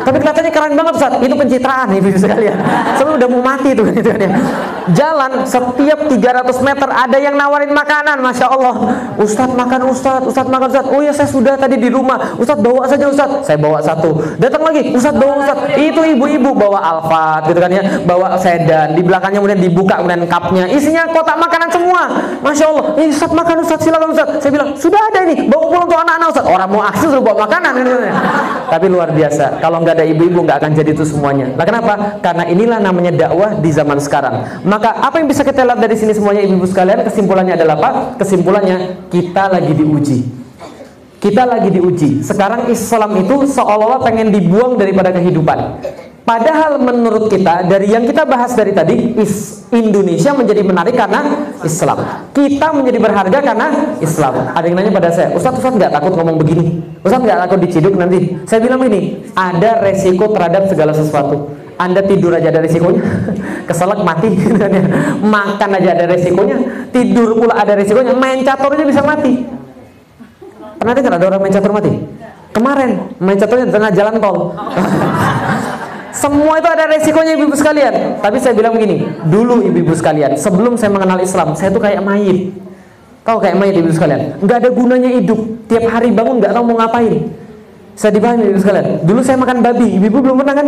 Tapi 0.07 0.23
kelihatannya 0.23 0.51
keren 0.55 0.73
banget 0.79 0.93
Ustaz. 0.95 1.13
Itu 1.19 1.35
pencitraan 1.35 1.91
nih 1.91 1.99
bisa 1.99 2.23
sekalian. 2.23 2.55
Saya 2.95 3.19
udah 3.19 3.27
mau 3.27 3.43
mati 3.43 3.75
tuh 3.75 3.83
gitu 3.91 4.15
kan 4.15 4.21
ya. 4.23 4.31
Jalan 4.95 5.43
setiap 5.49 5.99
300 6.07 6.45
meter 6.61 6.87
ada 6.87 7.17
yang 7.19 7.35
nawarin 7.35 7.73
makanan, 7.75 8.23
Masya 8.23 8.47
Allah. 8.47 8.75
Ustaz 9.19 9.51
makan 9.51 9.91
Ustaz, 9.91 10.23
Ustaz 10.23 10.47
makan 10.47 10.71
Ustaz. 10.71 10.85
Oh 10.87 11.03
ya 11.03 11.11
saya 11.11 11.27
sudah 11.27 11.59
tadi 11.59 11.75
di 11.75 11.91
rumah. 11.91 12.37
Ustaz 12.39 12.55
bawa 12.63 12.87
saja 12.87 13.11
Ustaz. 13.11 13.43
Saya 13.43 13.59
bawa 13.59 13.83
satu. 13.83 14.23
Datang 14.39 14.63
lagi, 14.63 14.95
Ustaz 14.95 15.17
bawa 15.17 15.43
Ustaz. 15.43 15.57
Itu 15.75 15.99
ibu-ibu 15.99 16.55
bawa 16.55 16.79
Alfat 16.79 17.51
gitu 17.51 17.59
kan 17.59 17.73
ya, 17.73 17.83
bawa 18.07 18.39
sedan. 18.39 18.95
Di 18.95 19.01
belakangnya 19.03 19.43
kemudian 19.43 19.59
dibuka 19.59 19.99
kemudian 19.99 20.23
cupnya. 20.29 20.69
Isinya 20.69 21.09
kotak 21.09 21.35
makanan 21.41 21.69
semua. 21.73 22.05
Masya 22.41 22.65
Allah. 22.69 22.86
Eh 22.99 23.07
Ustaz 23.10 23.32
makan 23.32 23.56
Ustaz 23.61 23.80
silakan 23.82 24.10
Ustaz. 24.14 24.27
Saya 24.41 24.52
bilang 24.53 24.69
sudah 24.77 25.02
ada 25.11 25.19
ini. 25.27 25.48
Bawa 25.49 25.65
pulang 25.69 25.86
untuk 25.88 25.99
anak-anak 25.99 26.27
Ustaz. 26.32 26.45
Orang 26.45 26.68
mau 26.69 26.82
akses 26.84 27.10
suruh 27.10 27.23
bawa 27.23 27.45
makanan. 27.45 27.72
Kan. 27.76 27.86
Tapi 28.72 28.86
luar 28.90 29.10
biasa. 29.11 29.61
Kalau 29.61 29.77
nggak 29.82 29.95
ada 30.02 30.06
ibu-ibu 30.06 30.40
nggak 30.44 30.57
akan 30.64 30.72
jadi 30.73 30.91
itu 30.91 31.03
semuanya. 31.06 31.52
Nah 31.53 31.65
kenapa? 31.65 32.19
Karena 32.19 32.44
inilah 32.49 32.80
namanya 32.82 33.11
dakwah 33.14 33.57
di 33.57 33.69
zaman 33.72 33.98
sekarang. 34.02 34.65
Maka 34.65 34.94
apa 34.99 35.22
yang 35.22 35.27
bisa 35.30 35.41
kita 35.45 35.64
lihat 35.64 35.80
dari 35.80 35.95
sini 35.95 36.11
semuanya 36.14 36.41
ibu-ibu 36.45 36.68
sekalian? 36.68 37.06
Kesimpulannya 37.06 37.53
adalah 37.57 37.76
apa? 37.77 37.90
Kesimpulannya 38.19 39.07
kita 39.10 39.52
lagi 39.52 39.73
diuji. 39.73 40.19
Kita 41.22 41.41
lagi 41.41 41.73
diuji. 41.73 42.22
Sekarang 42.22 42.69
Islam 42.69 43.18
itu 43.18 43.49
seolah-olah 43.49 43.98
pengen 44.06 44.30
dibuang 44.30 44.77
daripada 44.77 45.10
kehidupan. 45.10 45.82
Padahal 46.26 46.81
menurut 46.81 47.30
kita 47.30 47.69
dari 47.69 47.93
yang 47.93 48.02
kita 48.02 48.26
bahas 48.26 48.57
dari 48.57 48.73
tadi 48.73 49.14
is 49.14 49.61
Indonesia 49.69 50.34
menjadi 50.34 50.65
menarik 50.65 50.97
karena 50.97 51.22
Islam. 51.61 52.02
Kita 52.34 52.73
menjadi 52.73 52.97
berharga 52.97 53.39
karena 53.45 53.93
Islam. 54.02 54.34
Ada 54.57 54.65
yang 54.65 54.76
nanya 54.81 54.89
pada 54.89 55.14
saya, 55.14 55.38
Ustadz 55.38 55.61
Ustadz 55.61 55.77
nggak 55.77 55.93
takut 55.93 56.18
ngomong 56.18 56.41
begini? 56.41 56.81
Ustadz 57.06 57.30
nggak 57.30 57.39
takut 57.45 57.61
diciduk 57.61 57.93
nanti? 57.93 58.41
Saya 58.49 58.57
bilang 58.57 58.81
ini, 58.89 59.22
ada 59.38 59.85
resiko 59.85 60.34
terhadap 60.34 60.65
segala 60.65 60.97
sesuatu. 60.97 61.53
Anda 61.77 62.02
tidur 62.02 62.34
aja 62.34 62.49
ada 62.49 62.65
resikonya, 62.65 63.06
keselak 63.69 64.02
mati, 64.02 64.34
makan 65.38 65.69
aja 65.77 65.89
ada 65.93 66.06
resikonya, 66.10 66.89
tidur 66.89 67.38
pula 67.38 67.53
ada 67.53 67.77
resikonya, 67.77 68.18
main 68.18 68.41
caturnya 68.41 68.81
bisa 68.81 69.06
mati. 69.06 69.45
Pernah 70.81 70.93
dengar 70.97 71.22
ada 71.22 71.26
orang 71.30 71.41
main 71.45 71.53
catur 71.53 71.69
mati? 71.69 71.93
Kemarin 72.49 73.14
main 73.22 73.38
caturnya 73.38 73.69
di 73.69 73.73
tengah 73.77 73.91
jalan 73.93 74.15
tol. 74.18 74.38
Semua 76.15 76.63
itu 76.63 76.69
ada 76.71 76.87
resikonya 76.87 77.35
ibu-ibu 77.35 77.59
sekalian. 77.59 78.23
Tapi 78.23 78.39
saya 78.39 78.55
bilang 78.55 78.71
begini, 78.71 79.03
dulu 79.27 79.59
ibu-ibu 79.67 79.91
sekalian, 79.91 80.39
sebelum 80.39 80.79
saya 80.79 80.89
mengenal 80.95 81.19
Islam, 81.19 81.53
saya 81.59 81.69
tuh 81.75 81.83
kayak 81.83 81.99
mayit. 81.99 82.55
Tahu 83.27 83.37
kayak 83.43 83.59
mayit 83.59 83.75
ibu 83.75 83.91
sekalian? 83.91 84.39
Nggak 84.39 84.57
ada 84.63 84.69
gunanya 84.71 85.11
hidup. 85.11 85.39
Tiap 85.67 85.91
hari 85.91 86.15
bangun 86.15 86.39
nggak 86.39 86.55
tahu 86.55 86.63
mau 86.63 86.77
ngapain. 86.79 87.44
Saya 87.95 88.11
dipahami 88.11 88.51
ibu 88.51 88.59
sekalian. 88.59 89.07
Dulu 89.07 89.19
saya 89.23 89.39
makan 89.39 89.63
babi, 89.63 89.88
ibu-ibu 89.95 90.19
belum 90.19 90.38
pernah 90.43 90.55
kan? 90.59 90.67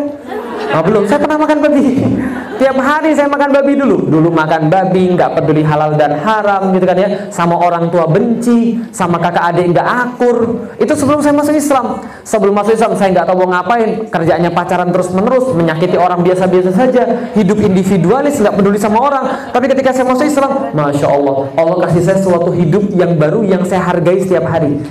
Oh, 0.68 0.84
belum, 0.84 1.04
saya 1.08 1.20
pernah 1.20 1.40
makan 1.40 1.58
babi. 1.60 1.86
Tiap 2.60 2.74
hari 2.82 3.14
saya 3.14 3.30
makan 3.30 3.54
babi 3.54 3.78
dulu. 3.78 4.10
Dulu 4.10 4.34
makan 4.34 4.68
babi, 4.68 5.14
nggak 5.14 5.38
peduli 5.38 5.62
halal 5.62 5.94
dan 5.94 6.18
haram 6.18 6.74
gitu 6.74 6.90
kan 6.90 6.98
ya. 6.98 7.10
Sama 7.30 7.54
orang 7.54 7.94
tua 7.94 8.10
benci, 8.10 8.82
sama 8.90 9.22
kakak 9.22 9.54
adik 9.54 9.78
nggak 9.78 9.86
akur. 9.86 10.58
Itu 10.82 10.98
sebelum 10.98 11.22
saya 11.22 11.38
masuk 11.38 11.54
Islam. 11.54 12.02
Sebelum 12.26 12.58
masuk 12.58 12.74
Islam 12.74 12.98
saya 12.98 13.14
nggak 13.14 13.30
tahu 13.30 13.45
mau 13.45 13.49
ngapain. 13.54 14.10
Kerjanya 14.10 14.49
pacaran 14.49 14.90
terus 14.90 15.14
menerus, 15.14 15.54
menyakiti 15.54 16.02
orang 16.02 16.26
biasa-biasa 16.26 16.72
saja. 16.74 17.04
Hidup 17.38 17.62
individualis, 17.62 18.41
nggak 18.41 18.56
peduli 18.58 18.82
sama 18.82 19.06
orang. 19.06 19.54
Tapi 19.54 19.66
ketika 19.70 19.94
saya 19.94 20.10
masuk 20.10 20.26
Islam, 20.26 20.74
masya 20.74 21.08
Allah, 21.14 21.38
Allah 21.54 21.78
kasih 21.86 22.02
saya 22.02 22.18
suatu 22.26 22.49
hidup 22.58 22.90
yang 22.98 23.14
baru 23.22 23.45
yang 23.45 23.62
saya 23.70 23.86
hargai 23.86 24.26
setiap 24.26 24.49
hari. 24.49 24.82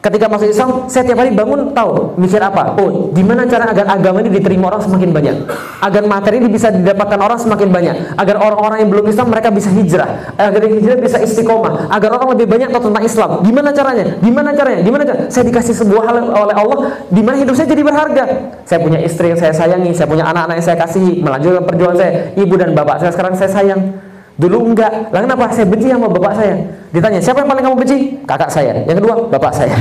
Ketika 0.00 0.32
masuk 0.32 0.48
Islam, 0.48 0.88
saya 0.88 1.04
tiap 1.04 1.20
hari 1.20 1.36
bangun 1.36 1.76
tahu 1.76 2.16
mikir 2.16 2.40
apa? 2.40 2.72
Oh, 2.80 3.12
gimana 3.12 3.44
cara 3.44 3.68
agar 3.68 3.84
agama 3.84 4.24
ini 4.24 4.32
diterima 4.32 4.72
orang 4.72 4.80
semakin 4.80 5.12
banyak? 5.12 5.36
Agar 5.84 6.08
materi 6.08 6.40
ini 6.40 6.48
bisa 6.48 6.72
didapatkan 6.72 7.20
orang 7.20 7.36
semakin 7.36 7.68
banyak? 7.68 8.16
Agar 8.16 8.40
orang-orang 8.40 8.80
yang 8.80 8.88
belum 8.88 9.04
Islam 9.12 9.28
mereka 9.28 9.52
bisa 9.52 9.68
hijrah? 9.68 10.32
Agar 10.40 10.64
hijrah 10.64 10.96
bisa 11.04 11.20
istiqomah? 11.20 11.92
Agar 11.92 12.16
orang 12.16 12.32
lebih 12.32 12.48
banyak 12.48 12.72
tahu 12.72 12.88
tentang 12.88 13.04
Islam? 13.04 13.30
Gimana 13.44 13.68
caranya? 13.76 14.04
Gimana 14.24 14.48
caranya? 14.56 14.80
Gimana 14.80 15.02
caranya? 15.04 15.28
Saya 15.28 15.44
dikasih 15.52 15.74
sebuah 15.76 16.02
hal 16.08 16.16
oleh 16.32 16.56
Allah 16.56 16.78
di 17.12 17.20
mana 17.20 17.36
hidup 17.36 17.52
saya 17.52 17.68
jadi 17.68 17.82
berharga. 17.84 18.24
Saya 18.64 18.80
punya 18.80 19.04
istri 19.04 19.36
yang 19.36 19.36
saya 19.36 19.52
sayangi, 19.52 19.92
saya 19.92 20.08
punya 20.08 20.24
anak-anak 20.24 20.64
yang 20.64 20.66
saya 20.72 20.80
kasihi, 20.80 21.20
melanjutkan 21.20 21.68
perjuangan 21.68 21.96
saya. 22.00 22.12
Ibu 22.40 22.54
dan 22.56 22.72
bapak 22.72 23.04
saya 23.04 23.12
sekarang 23.12 23.36
saya 23.36 23.52
sayang. 23.52 24.09
Dulu 24.40 24.72
enggak. 24.72 25.12
Lah 25.12 25.20
kenapa? 25.20 25.52
Saya 25.52 25.68
benci 25.68 25.92
sama 25.92 26.08
bapak 26.08 26.32
saya. 26.32 26.56
Ditanya, 26.90 27.20
siapa 27.20 27.44
yang 27.44 27.48
paling 27.52 27.64
kamu 27.68 27.76
benci? 27.76 27.96
Kakak 28.24 28.48
saya. 28.48 28.72
Yang 28.88 29.04
kedua, 29.04 29.14
bapak 29.28 29.52
saya. 29.52 29.76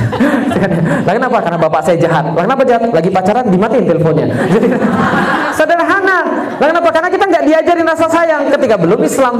lah 1.07 1.13
kenapa? 1.15 1.37
Karena 1.39 1.57
bapak 1.57 1.81
saya 1.87 1.95
jahat. 1.95 2.35
Lah 2.35 2.43
kenapa 2.43 2.61
jahat? 2.67 2.91
Lagi 2.91 3.09
pacaran 3.09 3.47
dimatiin 3.47 3.85
teleponnya. 3.87 4.27
Jadi 4.51 4.67
sederhana. 5.57 6.19
Lah 6.59 6.67
kenapa? 6.75 6.89
Karena 6.91 7.09
kita 7.09 7.23
nggak 7.31 7.43
diajarin 7.47 7.85
rasa 7.87 8.05
sayang 8.11 8.51
ketika 8.51 8.75
belum 8.75 8.99
Islam. 8.99 9.33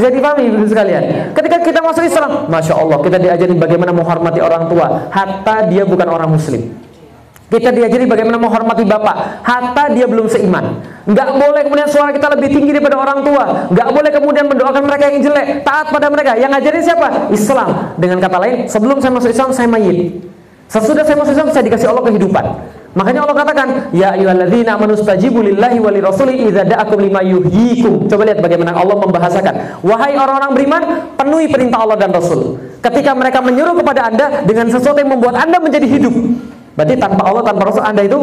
Jadi 0.00 0.16
pahami 0.24 0.42
ibu 0.48 0.64
sekalian. 0.64 1.04
Ketika 1.36 1.56
kita 1.60 1.80
masuk 1.84 2.02
Islam, 2.08 2.30
masya 2.48 2.74
Allah 2.74 2.98
kita 3.04 3.16
diajarin 3.20 3.60
bagaimana 3.60 3.92
menghormati 3.92 4.40
orang 4.40 4.72
tua, 4.72 5.12
hatta 5.12 5.68
dia 5.68 5.84
bukan 5.84 6.08
orang 6.08 6.32
Muslim. 6.32 6.91
Kita 7.52 7.68
diajari 7.68 8.08
bagaimana 8.08 8.40
menghormati 8.40 8.80
bapak, 8.88 9.44
hatta 9.44 9.92
dia 9.92 10.08
belum 10.08 10.24
seiman. 10.24 10.80
Nggak 11.04 11.36
boleh 11.36 11.60
kemudian 11.68 11.84
suara 11.84 12.08
kita 12.08 12.32
lebih 12.32 12.48
tinggi 12.48 12.72
daripada 12.72 12.96
orang 12.96 13.20
tua. 13.20 13.68
Nggak 13.68 13.88
boleh 13.92 14.08
kemudian 14.08 14.48
mendoakan 14.48 14.82
mereka 14.88 15.12
yang 15.12 15.20
jelek, 15.20 15.60
taat 15.60 15.92
pada 15.92 16.08
mereka. 16.08 16.32
Yang 16.40 16.50
ngajarin 16.56 16.80
siapa? 16.80 17.08
Islam. 17.28 17.68
Dengan 18.00 18.24
kata 18.24 18.40
lain, 18.40 18.56
sebelum 18.72 19.04
saya 19.04 19.12
masuk 19.12 19.28
Islam 19.36 19.52
saya 19.52 19.68
mayit. 19.68 20.24
Sesudah 20.72 21.04
saya 21.04 21.20
masuk 21.20 21.36
Islam 21.36 21.48
saya 21.52 21.64
dikasih 21.68 21.92
Allah 21.92 22.04
kehidupan. 22.08 22.44
Makanya 22.96 23.20
Allah 23.28 23.36
katakan, 23.36 23.68
ya 23.92 24.16
ayyuhalladzina 24.16 24.72
amanu 24.72 24.96
stajibu 24.96 25.44
lillahi 25.44 25.76
wa 25.76 25.92
lirasuli 25.92 26.48
idza 26.48 26.64
da'akum 26.64 27.04
lima 27.04 27.20
yuhyikum. 27.20 28.08
Coba 28.08 28.32
lihat 28.32 28.40
bagaimana 28.40 28.72
Allah 28.72 28.96
membahasakan. 28.96 29.84
Wahai 29.84 30.16
orang-orang 30.16 30.56
beriman, 30.56 30.82
penuhi 31.20 31.52
perintah 31.52 31.84
Allah 31.84 32.00
dan 32.00 32.16
Rasul. 32.16 32.56
Ketika 32.80 33.12
mereka 33.12 33.44
menyuruh 33.44 33.76
kepada 33.76 34.08
Anda 34.08 34.40
dengan 34.48 34.72
sesuatu 34.72 34.96
yang 34.96 35.12
membuat 35.12 35.36
Anda 35.36 35.60
menjadi 35.60 35.84
hidup. 35.84 36.16
Berarti 36.72 36.94
tanpa 36.96 37.22
Allah, 37.28 37.42
tanpa 37.44 37.62
Rasul 37.68 37.84
Anda 37.84 38.02
itu 38.08 38.18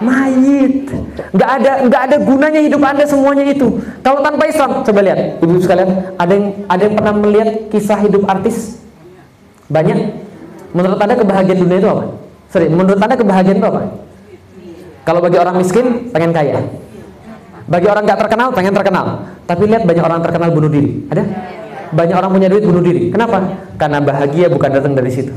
mayit. 0.00 0.88
Nggak 1.36 1.50
ada 1.60 1.72
nggak 1.84 2.02
ada 2.08 2.16
gunanya 2.24 2.60
hidup 2.64 2.80
Anda 2.80 3.04
semuanya 3.04 3.44
itu. 3.52 3.68
Kalau 4.00 4.24
tanpa 4.24 4.48
Islam, 4.48 4.80
coba 4.80 5.00
lihat, 5.04 5.18
Ibu 5.44 5.60
sekalian, 5.60 5.90
ada 6.16 6.32
yang 6.32 6.46
ada 6.66 6.82
yang 6.88 6.94
pernah 6.96 7.14
melihat 7.14 7.48
kisah 7.68 8.00
hidup 8.00 8.24
artis? 8.24 8.80
Banyak. 9.68 9.98
Menurut 10.72 10.98
Anda 10.98 11.14
kebahagiaan 11.18 11.60
dunia 11.60 11.78
itu 11.78 11.88
apa? 11.90 12.04
Sorry, 12.50 12.66
menurut 12.72 12.98
Anda 12.98 13.14
kebahagiaan 13.14 13.58
itu 13.60 13.68
apa? 13.68 13.82
Kalau 15.04 15.20
bagi 15.20 15.38
orang 15.40 15.56
miskin, 15.58 16.12
pengen 16.12 16.32
kaya. 16.32 16.60
Bagi 17.70 17.86
orang 17.86 18.02
nggak 18.02 18.20
terkenal, 18.26 18.48
pengen 18.50 18.74
terkenal. 18.74 19.06
Tapi 19.46 19.62
lihat 19.66 19.82
banyak 19.86 20.04
orang 20.04 20.20
terkenal 20.24 20.48
bunuh 20.50 20.70
diri. 20.70 21.06
Ada? 21.06 21.22
Banyak 21.90 22.16
orang 22.18 22.30
punya 22.30 22.48
duit 22.50 22.64
bunuh 22.66 22.82
diri. 22.82 23.10
Kenapa? 23.10 23.42
Karena 23.78 23.98
bahagia 24.02 24.46
bukan 24.50 24.70
datang 24.70 24.94
dari 24.94 25.10
situ. 25.10 25.34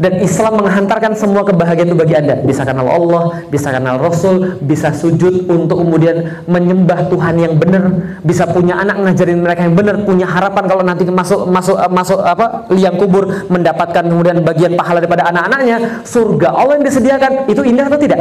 Dan 0.00 0.16
Islam 0.24 0.64
menghantarkan 0.64 1.12
semua 1.12 1.44
kebahagiaan 1.44 1.92
itu 1.92 1.98
bagi 1.98 2.16
Anda. 2.16 2.40
Bisa 2.40 2.64
kenal 2.64 2.88
Allah, 2.88 3.44
bisa 3.52 3.68
kenal 3.68 4.00
Rasul, 4.00 4.56
bisa 4.64 4.96
sujud 4.96 5.44
untuk 5.50 5.84
kemudian 5.84 6.44
menyembah 6.48 7.12
Tuhan 7.12 7.36
yang 7.36 7.60
benar, 7.60 8.16
bisa 8.24 8.48
punya 8.48 8.80
anak 8.80 8.96
ngajarin 8.96 9.44
mereka 9.44 9.68
yang 9.68 9.76
benar, 9.76 10.00
punya 10.08 10.24
harapan 10.24 10.64
kalau 10.64 10.80
nanti 10.80 11.04
masuk 11.04 11.44
masuk 11.52 11.76
masuk 11.92 12.16
apa 12.16 12.64
liang 12.72 12.96
kubur 12.96 13.28
mendapatkan 13.52 14.00
kemudian 14.06 14.40
bagian 14.40 14.72
pahala 14.72 15.04
daripada 15.04 15.28
anak-anaknya, 15.28 16.00
surga 16.08 16.48
Allah 16.48 16.80
yang 16.80 16.86
disediakan. 16.88 17.32
Itu 17.52 17.60
indah 17.60 17.86
atau 17.92 18.00
tidak? 18.00 18.20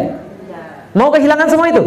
Mau 0.97 1.13
kehilangan 1.15 1.47
semua 1.47 1.71
itu? 1.71 1.83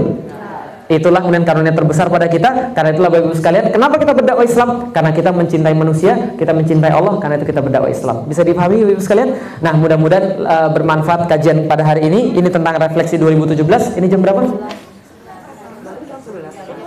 Itulah 0.92 1.24
kemudian 1.24 1.48
karunia 1.48 1.72
terbesar 1.72 2.12
pada 2.12 2.28
kita. 2.28 2.76
Karena 2.76 2.92
itulah 2.92 3.08
Bapak 3.08 3.32
Ibu 3.32 3.36
sekalian, 3.40 3.64
kenapa 3.72 3.96
kita 3.96 4.12
berdakwah 4.12 4.44
Islam? 4.44 4.92
Karena 4.92 5.10
kita 5.16 5.30
mencintai 5.32 5.72
manusia, 5.72 6.36
kita 6.36 6.52
mencintai 6.52 6.92
Allah, 6.92 7.16
karena 7.16 7.40
itu 7.40 7.48
kita 7.48 7.64
berdakwah 7.64 7.88
Islam. 7.88 8.28
Bisa 8.28 8.44
dipahami 8.44 8.84
Bapak 8.84 8.92
Ibu 9.00 9.02
sekalian? 9.02 9.28
Nah, 9.64 9.72
mudah-mudahan 9.80 10.24
uh, 10.44 10.68
bermanfaat 10.68 11.32
kajian 11.32 11.64
pada 11.64 11.80
hari 11.80 12.12
ini. 12.12 12.36
Ini 12.36 12.48
tentang 12.52 12.76
refleksi 12.76 13.16
2017. 13.16 13.96
Ini 13.96 14.06
jam 14.12 14.20
berapa? 14.20 14.44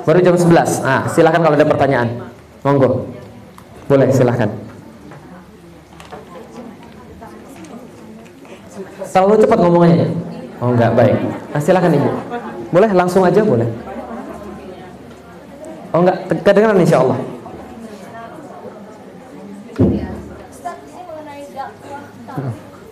Baru 0.06 0.20
jam 0.22 0.38
11. 0.38 0.86
Nah, 0.86 1.10
silahkan 1.10 1.42
kalau 1.42 1.58
ada 1.58 1.66
pertanyaan. 1.66 2.08
Monggo. 2.62 3.10
Boleh, 3.90 4.14
silahkan. 4.14 4.54
Terlalu 9.10 9.36
cepat 9.42 9.58
ngomongnya. 9.66 10.06
Oh 10.62 10.70
enggak, 10.76 10.94
baik. 10.94 11.18
Nah, 11.26 11.62
silahkan 11.64 11.90
Ibu. 11.90 12.10
Boleh 12.70 12.90
langsung 12.94 13.26
aja 13.26 13.42
boleh. 13.42 13.95
Oh 15.96 16.04
enggak, 16.04 16.18
kedengeran 16.44 16.84
insya 16.84 17.00
Allah. 17.00 17.18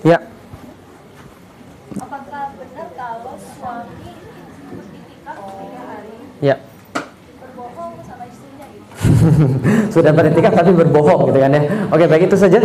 Ya. 0.04 0.18
Apakah 1.94 2.44
benar 2.56 2.88
kalau 2.96 3.36
suami 3.36 4.10
beritikaf 4.72 5.36
tiga 5.36 5.82
hari 5.84 6.16
Ya. 6.40 6.56
berbohong 7.40 7.94
sama 8.04 8.24
istrinya 8.28 8.68
gitu? 8.72 8.88
Sudah 10.00 10.12
beritikaf 10.12 10.54
tapi 10.56 10.72
berbohong 10.72 11.28
gitu 11.28 11.40
kan 11.40 11.56
ya. 11.56 11.62
Oke, 11.92 12.08
baik 12.08 12.32
itu 12.32 12.36
saja. 12.36 12.60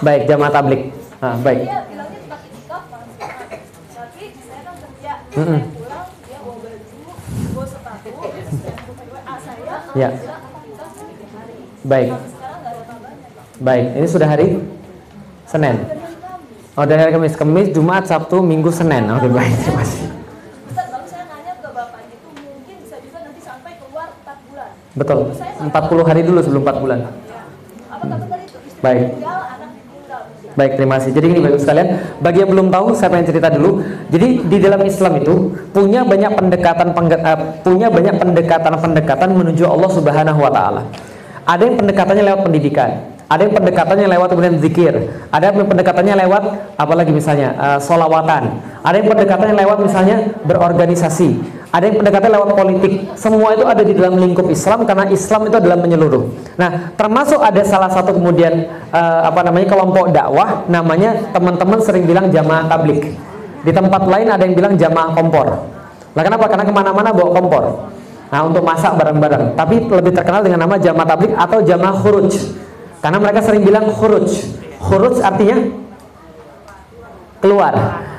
Baik, 0.00 0.22
jamaah 0.26 0.50
tablik. 0.50 0.94
Ah, 1.18 1.34
baik. 1.38 1.66
Dia 1.66 1.82
bilangnya 1.86 2.18
cuma 2.24 2.36
itikaf 2.40 2.82
mas. 2.90 3.10
Tapi 3.90 4.22
saya 4.38 4.60
kan 4.64 4.74
kerja, 4.78 5.12
Mm-mm. 5.34 5.60
saya 5.60 5.74
pulang 5.76 6.08
dia 6.24 6.38
bawa 6.40 6.56
baju, 6.58 6.98
bawa 7.52 7.66
sepatu, 7.68 8.08
buka 8.10 9.04
WA 9.12 9.34
saya, 9.44 9.76
Ya. 9.98 10.08
Baik. 11.82 12.10
Baik, 13.60 13.86
ini 13.98 14.06
sudah 14.06 14.28
hari 14.30 14.62
Senin. 15.44 15.76
Oh, 16.78 16.86
dari 16.86 17.00
hari 17.02 17.12
Kamis, 17.12 17.34
Kamis, 17.36 17.68
Jumat, 17.74 18.06
Sabtu, 18.06 18.40
Minggu, 18.40 18.70
Senin. 18.70 19.10
Oke, 19.10 19.28
baik. 19.28 19.52
Terima 19.60 19.82
kasih. 19.82 20.06
Ustaz, 20.70 20.86
lalu 20.88 21.06
saya 21.10 21.24
nanya 21.28 21.58
ke 21.58 21.68
bapak 21.68 22.00
itu 22.08 22.28
mungkin 22.40 22.76
bisa 22.86 22.96
juga 23.02 23.18
nanti 23.26 23.40
sampai 23.42 23.72
keluar 23.82 24.08
4 24.24 24.48
bulan. 24.48 24.70
Betul. 24.96 25.18
40 25.60 26.08
hari 26.08 26.20
dulu 26.24 26.38
sebelum 26.40 26.62
4 26.64 26.80
bulan. 26.80 26.98
Istri 27.04 28.80
Baik. 28.80 29.06
Baik, 30.58 30.82
terima 30.82 30.98
kasih. 30.98 31.14
Jadi 31.14 31.26
ini 31.30 31.38
baik 31.38 31.62
sekalian, 31.62 31.88
bagi 32.18 32.42
yang 32.42 32.50
belum 32.50 32.74
tahu, 32.74 32.90
saya 32.98 33.14
pengen 33.14 33.26
cerita 33.30 33.54
dulu. 33.54 33.86
Jadi 34.10 34.28
di 34.50 34.58
dalam 34.58 34.82
Islam 34.82 35.22
itu 35.22 35.54
punya 35.70 36.02
banyak 36.02 36.32
pendekatan 36.34 36.90
eh, 36.90 37.38
punya 37.62 37.86
banyak 37.86 38.14
pendekatan-pendekatan 38.18 39.30
menuju 39.30 39.64
Allah 39.70 39.90
Subhanahu 39.94 40.40
wa 40.42 40.50
taala. 40.50 40.82
Ada 41.46 41.62
yang 41.70 41.76
pendekatannya 41.78 42.24
lewat 42.26 42.40
pendidikan, 42.46 42.90
ada 43.30 43.40
yang 43.46 43.54
pendekatannya 43.54 44.06
lewat 44.10 44.28
kemudian 44.34 44.56
zikir, 44.58 44.94
ada 45.30 45.44
yang 45.54 45.66
pendekatannya 45.70 46.14
lewat 46.26 46.42
apalagi 46.74 47.14
misalnya 47.14 47.54
eh, 47.54 47.78
solawatan, 47.78 48.42
ada 48.82 48.94
yang 48.98 49.06
pendekatannya 49.06 49.54
lewat 49.54 49.78
misalnya 49.86 50.34
berorganisasi, 50.50 51.59
ada 51.70 51.86
yang 51.86 52.02
pendekatannya 52.02 52.34
lewat 52.34 52.50
politik. 52.58 52.92
Semua 53.14 53.54
itu 53.54 53.62
ada 53.62 53.82
di 53.86 53.94
dalam 53.94 54.18
lingkup 54.18 54.50
Islam 54.50 54.82
karena 54.82 55.06
Islam 55.06 55.40
itu 55.46 55.56
adalah 55.62 55.78
menyeluruh. 55.78 56.22
Nah, 56.58 56.90
termasuk 56.98 57.38
ada 57.38 57.62
salah 57.62 57.86
satu 57.86 58.10
kemudian 58.10 58.66
eh, 58.90 59.20
apa 59.22 59.46
namanya 59.46 59.70
kelompok 59.70 60.10
dakwah 60.10 60.66
namanya 60.66 61.30
teman-teman 61.30 61.78
sering 61.78 62.10
bilang 62.10 62.26
jamaah 62.26 62.66
tablik. 62.66 63.14
Di 63.62 63.70
tempat 63.70 64.02
lain 64.02 64.26
ada 64.26 64.42
yang 64.42 64.58
bilang 64.58 64.74
jamaah 64.74 65.14
kompor. 65.14 65.46
Nah, 66.10 66.22
kenapa? 66.26 66.50
Karena 66.50 66.66
ke 66.66 66.74
mana-mana 66.74 67.14
bawa 67.14 67.30
kompor. 67.38 67.64
Nah, 68.30 68.40
untuk 68.46 68.66
masak 68.66 68.98
bareng-bareng. 68.98 69.54
Tapi 69.54 69.86
lebih 69.86 70.10
terkenal 70.14 70.42
dengan 70.42 70.66
nama 70.66 70.74
jamaah 70.74 71.06
tablik 71.06 71.32
atau 71.38 71.58
jamaah 71.62 71.94
khuruj. 72.02 72.34
Karena 72.98 73.18
mereka 73.22 73.46
sering 73.46 73.62
bilang 73.62 73.94
khuruj. 73.94 74.26
Khuruj 74.82 75.22
artinya 75.22 75.70
keluar. 77.38 77.74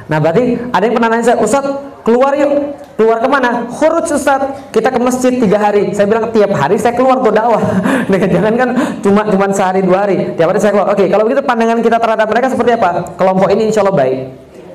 Nah, 0.07 0.17
berarti 0.19 0.59
ada 0.71 0.83
yang 0.83 0.95
pernah 0.95 1.09
nanya 1.11 1.23
saya, 1.23 1.37
Ustaz, 1.39 1.63
keluar 2.03 2.35
yuk. 2.35 2.75
Keluar 3.01 3.17
ke 3.17 3.25
mana? 3.25 3.65
Khuruj 3.65 4.13
Ustaz. 4.13 4.45
Kita 4.69 4.93
ke 4.93 5.01
masjid 5.01 5.33
tiga 5.33 5.57
hari. 5.57 5.89
Saya 5.89 6.05
bilang 6.05 6.29
tiap 6.29 6.53
hari 6.53 6.77
saya 6.77 6.93
keluar 6.93 7.17
tuh 7.25 7.33
dakwah. 7.33 7.57
Jangan 8.13 8.53
kan 8.53 8.69
cuma 9.01 9.25
cuma 9.25 9.49
sehari 9.49 9.81
dua 9.81 10.05
hari. 10.05 10.37
Tiap 10.37 10.53
hari 10.53 10.61
saya 10.61 10.69
keluar. 10.77 10.93
Oke, 10.93 11.09
kalau 11.09 11.25
begitu 11.25 11.41
pandangan 11.41 11.81
kita 11.81 11.97
terhadap 11.97 12.29
mereka 12.29 12.53
seperti 12.53 12.77
apa? 12.77 13.01
Kelompok 13.17 13.49
ini 13.49 13.73
insya 13.73 13.81
Allah 13.81 13.97
baik. 13.97 14.17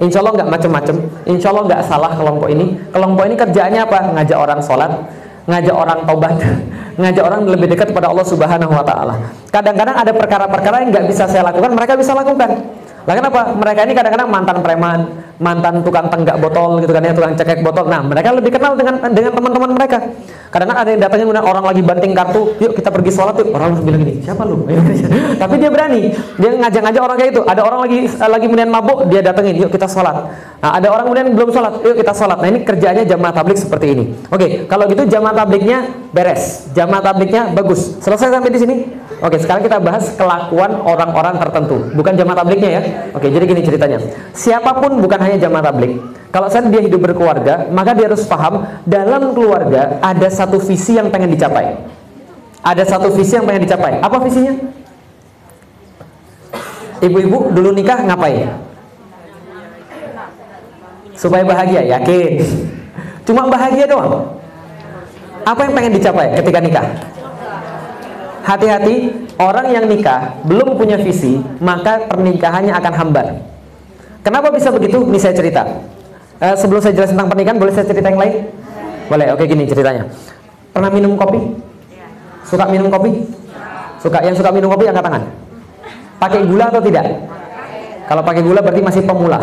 Insya 0.02 0.18
Allah 0.26 0.42
nggak 0.42 0.48
macem-macem. 0.58 0.96
Insya 1.22 1.54
Allah 1.54 1.62
nggak 1.70 1.82
salah 1.86 2.10
kelompok 2.18 2.48
ini. 2.50 2.74
Kelompok 2.90 3.22
ini 3.30 3.34
kerjaannya 3.38 3.80
apa? 3.86 3.98
Ngajak 4.18 4.38
orang 4.42 4.58
sholat, 4.58 4.90
ngajak 5.46 5.76
orang 5.78 5.98
tobat, 6.02 6.34
ngajak 7.06 7.22
orang 7.22 7.40
lebih 7.46 7.78
dekat 7.78 7.94
kepada 7.94 8.10
Allah 8.10 8.26
Subhanahu 8.26 8.74
Wa 8.74 8.82
Taala. 8.82 9.14
Kadang-kadang 9.54 10.02
ada 10.02 10.10
perkara-perkara 10.10 10.82
yang 10.82 10.90
nggak 10.90 11.06
bisa 11.14 11.30
saya 11.30 11.46
lakukan, 11.46 11.70
mereka 11.78 11.94
bisa 11.94 12.10
lakukan. 12.10 12.50
Lah 13.06 13.14
kenapa? 13.14 13.54
Mereka 13.54 13.80
ini 13.86 13.94
kadang-kadang 13.94 14.26
mantan 14.26 14.58
preman, 14.66 15.25
mantan 15.36 15.84
tukang 15.84 16.08
tenggak 16.08 16.36
botol 16.40 16.80
gitu 16.80 16.92
kan 16.92 17.02
ya, 17.04 17.12
tukang 17.12 17.34
cekek 17.36 17.60
botol. 17.60 17.84
Nah, 17.88 18.00
mereka 18.00 18.32
lebih 18.32 18.54
kenal 18.56 18.72
dengan 18.74 19.00
dengan 19.12 19.32
teman-teman 19.36 19.70
mereka. 19.76 19.98
Kadang-kadang 20.46 20.80
ada 20.80 20.90
yang 20.94 21.00
datangnya 21.02 21.24
kemudian 21.28 21.46
orang 21.46 21.64
lagi 21.68 21.82
banting 21.84 22.12
kartu, 22.16 22.42
yuk 22.62 22.72
kita 22.72 22.88
pergi 22.88 23.10
sholat 23.12 23.34
yuk. 23.36 23.52
Orang 23.52 23.76
bilang 23.84 24.00
gini, 24.00 24.24
siapa 24.24 24.42
lu? 24.46 24.64
Tapi 25.42 25.54
dia 25.60 25.68
berani, 25.68 26.14
dia 26.40 26.50
ngajak-ngajak 26.56 27.02
orang 27.02 27.16
kayak 27.20 27.30
itu. 27.36 27.42
Ada 27.44 27.60
orang 27.60 27.80
lagi 27.84 27.98
lagi 28.16 28.44
kemudian 28.48 28.70
mabuk, 28.72 28.98
dia 29.12 29.20
datengin, 29.20 29.60
yuk 29.60 29.68
kita 29.68 29.84
sholat. 29.84 30.16
Nah, 30.64 30.70
ada 30.80 30.88
orang 30.88 31.04
kemudian 31.10 31.26
belum 31.36 31.50
sholat, 31.52 31.84
yuk 31.84 31.96
kita 32.00 32.12
sholat. 32.16 32.38
Nah 32.40 32.48
ini 32.48 32.60
kerjanya 32.64 33.02
jamaah 33.04 33.34
tablik 33.36 33.58
seperti 33.60 33.86
ini. 33.92 34.04
Oke, 34.32 34.64
kalau 34.64 34.88
gitu 34.88 35.04
jamaah 35.04 35.34
tabliknya 35.36 35.92
beres, 36.16 36.72
jamaah 36.72 37.02
tabliknya 37.04 37.52
bagus. 37.52 38.00
Selesai 38.00 38.32
sampai 38.32 38.50
di 38.50 38.60
sini. 38.62 38.76
Oke, 39.16 39.40
sekarang 39.40 39.64
kita 39.64 39.80
bahas 39.80 40.12
kelakuan 40.12 40.76
orang-orang 40.84 41.40
tertentu, 41.40 41.88
bukan 41.96 42.12
jamaah 42.20 42.36
tabliknya 42.36 42.70
ya. 42.76 42.80
Oke, 43.16 43.32
jadi 43.32 43.44
gini 43.48 43.64
ceritanya. 43.64 43.98
Siapa 44.36 44.76
pun 44.76 45.00
bukan 45.00 45.20
hanya 45.26 45.38
jamaah 45.42 45.64
tablik. 45.66 45.98
Kalau 46.30 46.46
saya 46.52 46.68
dia 46.68 46.84
hidup 46.84 47.00
berkeluarga, 47.00 47.66
maka 47.72 47.96
dia 47.96 48.12
harus 48.12 48.28
paham 48.28 48.62
dalam 48.84 49.32
keluarga 49.32 49.98
ada 50.04 50.28
satu 50.28 50.60
visi 50.60 50.94
yang 50.94 51.08
pengen 51.08 51.32
dicapai. 51.32 51.74
Ada 52.60 52.84
satu 52.84 53.14
visi 53.14 53.38
yang 53.38 53.46
pengen 53.46 53.64
dicapai. 53.64 54.02
Apa 54.02 54.20
visinya? 54.20 54.52
Ibu-ibu 57.00 57.56
dulu 57.56 57.70
nikah 57.72 58.04
ngapain? 58.04 58.52
Supaya 61.16 61.46
bahagia, 61.46 61.80
yakin. 61.96 62.44
Cuma 63.24 63.48
bahagia 63.48 63.88
doang. 63.88 64.36
Apa 65.46 65.64
yang 65.64 65.72
pengen 65.72 65.92
dicapai 65.96 66.36
ketika 66.42 66.58
nikah? 66.60 66.86
Hati-hati, 68.44 69.10
orang 69.40 69.72
yang 69.72 69.88
nikah 69.88 70.36
belum 70.44 70.76
punya 70.76 71.00
visi, 71.00 71.40
maka 71.58 72.06
pernikahannya 72.06 72.76
akan 72.76 72.92
hambar. 72.92 73.55
Kenapa 74.26 74.50
bisa 74.50 74.74
begitu? 74.74 75.06
Ini 75.06 75.18
saya 75.22 75.38
cerita. 75.38 75.62
Eh, 76.42 76.54
sebelum 76.58 76.82
saya 76.82 76.98
jelasin 76.98 77.14
tentang 77.14 77.30
pernikahan, 77.30 77.62
boleh 77.62 77.70
saya 77.70 77.86
cerita 77.86 78.10
yang 78.10 78.18
lain? 78.18 78.50
Boleh. 79.06 79.30
Oke, 79.30 79.46
gini 79.46 79.70
ceritanya. 79.70 80.02
Pernah 80.74 80.90
minum 80.90 81.14
kopi? 81.14 81.38
Suka 82.42 82.66
minum 82.66 82.90
kopi? 82.90 83.22
Suka. 84.02 84.18
Yang 84.26 84.42
suka 84.42 84.50
minum 84.50 84.66
kopi 84.74 84.90
angkat 84.90 85.06
tangan. 85.06 85.22
Pakai 86.18 86.42
gula 86.42 86.74
atau 86.74 86.82
tidak? 86.82 87.06
Kalau 88.10 88.22
pakai 88.26 88.42
gula 88.42 88.58
berarti 88.66 88.82
masih 88.82 89.02
pemula. 89.06 89.38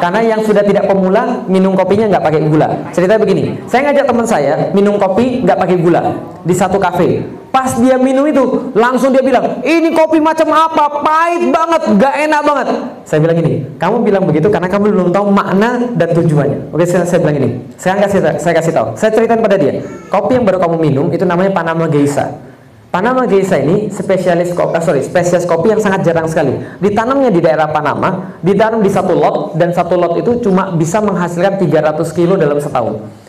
Karena 0.00 0.20
yang 0.24 0.40
sudah 0.48 0.64
tidak 0.64 0.88
pemula 0.88 1.44
minum 1.44 1.76
kopinya 1.76 2.08
nggak 2.08 2.24
pakai 2.24 2.40
gula. 2.48 2.68
Ceritanya 2.96 3.20
begini, 3.20 3.52
saya 3.68 3.88
ngajak 3.88 4.04
teman 4.08 4.24
saya 4.24 4.52
minum 4.72 4.96
kopi 4.96 5.44
nggak 5.44 5.60
pakai 5.60 5.76
gula 5.76 6.16
di 6.40 6.54
satu 6.56 6.80
kafe. 6.80 7.20
Pas 7.50 7.74
dia 7.82 7.98
minum 7.98 8.22
itu, 8.30 8.70
langsung 8.78 9.10
dia 9.10 9.26
bilang, 9.26 9.58
ini 9.66 9.90
kopi 9.90 10.22
macam 10.22 10.54
apa? 10.54 11.02
Pahit 11.02 11.50
banget, 11.50 11.82
nggak 11.98 12.14
enak 12.30 12.40
banget. 12.46 12.66
Saya 13.02 13.18
bilang 13.18 13.36
gini, 13.42 13.66
kamu 13.74 14.06
bilang 14.06 14.22
begitu 14.22 14.46
karena 14.54 14.70
kamu 14.70 14.94
belum 14.94 15.10
tahu 15.10 15.34
makna 15.34 15.82
dan 15.98 16.14
tujuannya. 16.14 16.70
Oke, 16.70 16.86
saya, 16.86 17.02
saya 17.02 17.18
bilang 17.18 17.42
gini, 17.42 17.48
saya 17.74 17.98
kasih 18.06 18.38
saya 18.38 18.54
kasih 18.54 18.70
tahu. 18.70 18.86
Saya 18.94 19.10
ceritain 19.10 19.42
pada 19.42 19.58
dia, 19.58 19.82
kopi 20.06 20.38
yang 20.38 20.46
baru 20.46 20.62
kamu 20.62 20.76
minum 20.78 21.06
itu 21.10 21.26
namanya 21.26 21.50
Panama 21.50 21.90
Geisha. 21.90 22.38
Panama 22.94 23.26
Geisha 23.26 23.58
ini 23.58 23.90
spesialis 23.90 24.54
kopi, 24.54 24.78
sorry, 24.82 25.02
spesies 25.02 25.42
kopi 25.42 25.74
yang 25.74 25.82
sangat 25.82 26.06
jarang 26.06 26.30
sekali. 26.30 26.54
Ditanamnya 26.78 27.34
di 27.34 27.42
daerah 27.42 27.66
Panama, 27.70 28.38
ditanam 28.46 28.78
di 28.78 28.90
satu 28.94 29.14
lot 29.18 29.58
dan 29.58 29.74
satu 29.74 29.98
lot 29.98 30.14
itu 30.22 30.38
cuma 30.38 30.70
bisa 30.74 31.02
menghasilkan 31.02 31.58
300 31.58 31.98
kilo 32.14 32.38
dalam 32.38 32.62
setahun. 32.62 33.19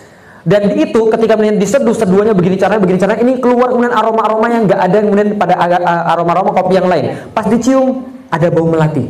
Dan 0.41 0.73
di 0.73 0.89
itu 0.89 1.01
ketika 1.13 1.37
kemudian 1.37 1.61
diseduh 1.61 1.93
seduhannya 1.93 2.33
begini 2.33 2.57
caranya 2.57 2.81
begini 2.81 2.97
caranya 2.97 3.21
ini 3.21 3.37
keluar 3.37 3.69
kemudian 3.69 3.93
aroma-aroma 3.93 4.47
yang 4.49 4.65
nggak 4.65 4.81
ada 4.81 4.97
kemudian 5.05 5.29
pada 5.37 5.53
aroma-aroma 6.17 6.49
kopi 6.49 6.73
yang 6.81 6.89
lain. 6.89 7.13
Pas 7.29 7.45
dicium 7.45 8.09
ada 8.33 8.49
bau 8.49 8.65
melati. 8.65 9.05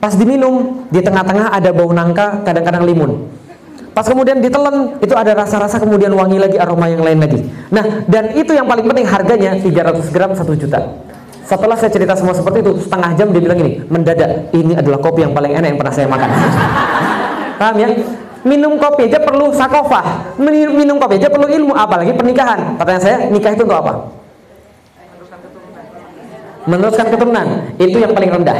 Pas 0.00 0.16
diminum 0.16 0.88
di 0.88 1.04
tengah-tengah 1.04 1.52
ada 1.52 1.70
bau 1.76 1.92
nangka, 1.92 2.40
kadang-kadang 2.40 2.88
limun. 2.88 3.28
Pas 3.92 4.06
kemudian 4.08 4.40
ditelan 4.40 4.96
itu 5.04 5.12
ada 5.12 5.36
rasa-rasa 5.36 5.76
kemudian 5.76 6.08
wangi 6.16 6.40
lagi 6.40 6.56
aroma 6.56 6.88
yang 6.88 7.04
lain 7.04 7.20
lagi. 7.20 7.44
Nah, 7.68 8.08
dan 8.08 8.32
itu 8.32 8.56
yang 8.56 8.64
paling 8.64 8.88
penting 8.88 9.04
harganya 9.04 9.60
300 9.60 10.08
gram 10.08 10.32
1 10.32 10.40
juta. 10.56 10.80
Setelah 11.44 11.76
saya 11.76 11.90
cerita 11.92 12.14
semua 12.16 12.32
seperti 12.32 12.62
itu, 12.64 12.72
setengah 12.80 13.10
jam 13.18 13.28
dia 13.34 13.42
bilang 13.42 13.58
ini, 13.60 13.82
mendadak, 13.90 14.54
ini 14.54 14.72
adalah 14.78 15.02
kopi 15.02 15.26
yang 15.26 15.34
paling 15.34 15.52
enak 15.52 15.74
yang 15.74 15.78
pernah 15.82 15.92
saya 15.92 16.06
makan. 16.06 16.28
Paham 17.60 17.76
ya? 17.76 17.88
Minum 18.40 18.80
kopi 18.80 19.12
aja 19.12 19.20
perlu 19.20 19.52
sakofah, 19.52 20.36
minum, 20.40 20.96
kopi 20.96 21.20
aja 21.20 21.28
perlu 21.28 21.44
ilmu, 21.44 21.76
apalagi 21.76 22.16
pernikahan. 22.16 22.80
Pertanyaan 22.80 23.04
saya, 23.04 23.16
nikah 23.28 23.52
itu 23.52 23.68
untuk 23.68 23.76
apa? 23.76 23.92
Meneruskan 26.64 27.06
keturunan, 27.12 27.46
itu 27.76 27.96
yang 28.00 28.16
paling 28.16 28.32
rendah. 28.32 28.58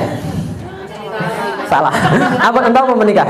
Salah. 1.64 1.94
apa 2.50 2.58
entah 2.68 2.82
apa 2.84 2.94
menikah? 2.98 3.28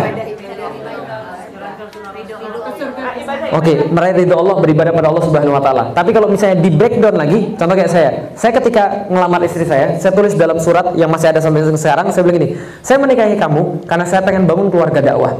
Oke, 3.50 3.74
okay, 3.74 3.76
meraih 3.90 4.14
ridho 4.14 4.34
Allah 4.38 4.62
beribadah 4.62 4.92
pada 4.94 5.10
Allah 5.10 5.24
Subhanahu 5.26 5.54
wa 5.58 5.62
taala. 5.62 5.90
Tapi 5.90 6.14
kalau 6.14 6.30
misalnya 6.30 6.62
di 6.62 6.70
breakdown 6.70 7.18
lagi, 7.18 7.54
contoh 7.58 7.74
kayak 7.74 7.90
saya. 7.90 8.10
Saya 8.38 8.54
ketika 8.58 9.10
ngelamar 9.10 9.42
istri 9.42 9.66
saya, 9.66 9.98
saya 9.98 10.14
tulis 10.14 10.38
dalam 10.38 10.58
surat 10.62 10.94
yang 10.94 11.10
masih 11.10 11.34
ada 11.34 11.42
sampai 11.42 11.66
sekarang, 11.74 12.14
saya 12.14 12.22
bilang 12.22 12.38
gini, 12.38 12.48
saya 12.82 13.02
menikahi 13.02 13.34
kamu 13.34 13.90
karena 13.90 14.06
saya 14.06 14.22
pengen 14.22 14.46
bangun 14.46 14.70
keluarga 14.70 15.02
dakwah. 15.02 15.34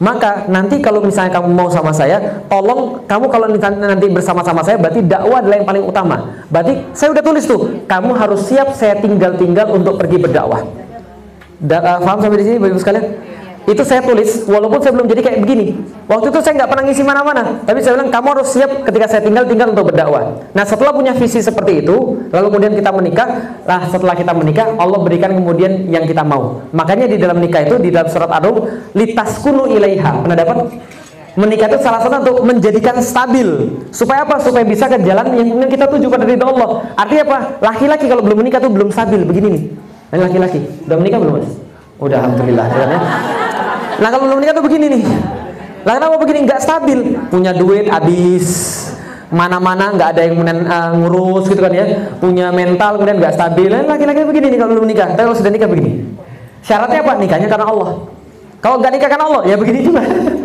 Maka 0.00 0.48
nanti 0.48 0.80
kalau 0.80 1.04
misalnya 1.04 1.28
kamu 1.36 1.52
mau 1.52 1.68
sama 1.68 1.92
saya, 1.92 2.40
tolong 2.48 3.04
kamu 3.04 3.28
kalau 3.28 3.46
nanti 3.52 4.08
bersama-sama 4.08 4.64
saya, 4.64 4.80
berarti 4.80 5.04
dakwah 5.04 5.44
adalah 5.44 5.60
yang 5.60 5.68
paling 5.68 5.84
utama. 5.84 6.40
Berarti 6.48 6.88
saya 6.96 7.12
udah 7.12 7.20
tulis 7.20 7.44
tuh, 7.44 7.84
kamu 7.84 8.16
harus 8.16 8.48
siap 8.48 8.72
saya 8.72 8.96
tinggal-tinggal 8.96 9.68
untuk 9.68 10.00
pergi 10.00 10.16
berdakwah. 10.16 10.64
Da, 11.60 11.76
uh, 11.84 11.98
paham 12.00 12.24
sampai 12.24 12.40
di 12.40 12.46
sini, 12.48 12.56
bapak 12.56 12.80
sekalian? 12.80 13.04
Itu 13.68 13.82
saya 13.84 14.00
tulis 14.00 14.48
walaupun 14.48 14.80
saya 14.80 14.92
belum 14.96 15.06
jadi 15.12 15.20
kayak 15.20 15.38
begini. 15.44 15.66
Waktu 16.08 16.32
itu 16.32 16.38
saya 16.40 16.52
nggak 16.58 16.70
pernah 16.72 16.84
ngisi 16.88 17.02
mana-mana. 17.04 17.42
Tapi 17.68 17.78
saya 17.84 18.00
bilang 18.00 18.08
kamu 18.08 18.26
harus 18.32 18.48
siap 18.50 18.70
ketika 18.88 19.06
saya 19.06 19.22
tinggal 19.22 19.44
tinggal 19.44 19.68
untuk 19.76 19.92
berdakwah. 19.92 20.48
Nah 20.56 20.64
setelah 20.64 20.96
punya 20.96 21.12
visi 21.12 21.44
seperti 21.44 21.84
itu 21.84 21.96
lalu 22.32 22.46
kemudian 22.50 22.72
kita 22.72 22.90
menikah 22.90 23.28
lah 23.68 23.84
setelah 23.92 24.16
kita 24.16 24.32
menikah 24.32 24.74
Allah 24.80 24.98
berikan 25.04 25.30
kemudian 25.36 25.86
yang 25.92 26.08
kita 26.08 26.24
mau. 26.24 26.64
Makanya 26.72 27.06
di 27.06 27.20
dalam 27.20 27.38
nikah 27.38 27.68
itu 27.68 27.76
di 27.76 27.92
dalam 27.92 28.08
surat 28.08 28.32
Ar-Rum 28.32 28.90
litaskunu 28.96 29.68
ilaiha. 29.70 30.24
Pernah 30.24 30.36
dapat? 30.36 30.56
Menikah 31.38 31.70
itu 31.70 31.78
salah 31.86 32.02
satu 32.02 32.16
untuk 32.26 32.38
menjadikan 32.42 32.98
stabil. 32.98 33.70
Supaya 33.94 34.26
apa? 34.26 34.42
Supaya 34.42 34.66
bisa 34.66 34.90
ke 34.90 34.98
jalan 35.06 35.30
yang 35.38 35.70
kita 35.70 35.86
tuju 35.86 36.10
pada 36.10 36.26
ridho 36.26 36.42
Allah. 36.42 36.90
Artinya 36.98 37.22
apa? 37.22 37.38
Laki-laki 37.62 38.10
kalau 38.10 38.26
belum 38.26 38.42
menikah 38.42 38.58
tuh 38.58 38.72
belum 38.72 38.90
stabil. 38.90 39.22
Begini 39.22 39.48
nih. 39.54 39.62
Laki-laki. 40.10 40.58
Udah 40.90 40.96
menikah 40.98 41.22
belum 41.22 41.34
mas? 41.38 41.48
Udah 42.02 42.18
alhamdulillah 42.18 42.66
Nah 43.98 44.08
kalau 44.14 44.30
belum 44.30 44.36
menikah 44.38 44.54
tuh 44.54 44.64
begini 44.64 44.86
nih. 44.94 45.02
Lah 45.82 45.92
kenapa 45.96 46.16
begini? 46.20 46.38
Nggak 46.46 46.60
stabil. 46.62 46.98
Punya 47.32 47.50
duit 47.56 47.90
habis. 47.90 48.46
Mana-mana 49.30 49.94
nggak 49.94 50.08
ada 50.14 50.20
yang 50.26 50.34
kemudian 50.38 50.58
uh, 50.66 50.90
ngurus 50.94 51.50
gitu 51.50 51.58
kan 51.62 51.72
ya. 51.74 51.86
Punya 52.22 52.54
mental 52.54 53.00
kemudian 53.00 53.18
nggak 53.18 53.34
stabil. 53.34 53.70
Laki-laki 53.72 54.22
begini 54.22 54.46
nih 54.54 54.58
kalau 54.62 54.70
belum 54.78 54.86
nikah 54.86 55.08
tapi 55.16 55.26
kalau 55.26 55.38
sudah 55.38 55.50
nikah 55.50 55.66
begini. 55.66 56.06
Syaratnya 56.62 57.02
apa? 57.02 57.12
Nikahnya 57.18 57.48
karena 57.50 57.66
Allah. 57.66 57.88
Kalau 58.60 58.76
nggak 58.78 58.92
nikah 58.92 59.08
karena 59.08 59.24
Allah 59.24 59.42
ya 59.48 59.56
begini 59.56 59.80
juga 59.80 60.04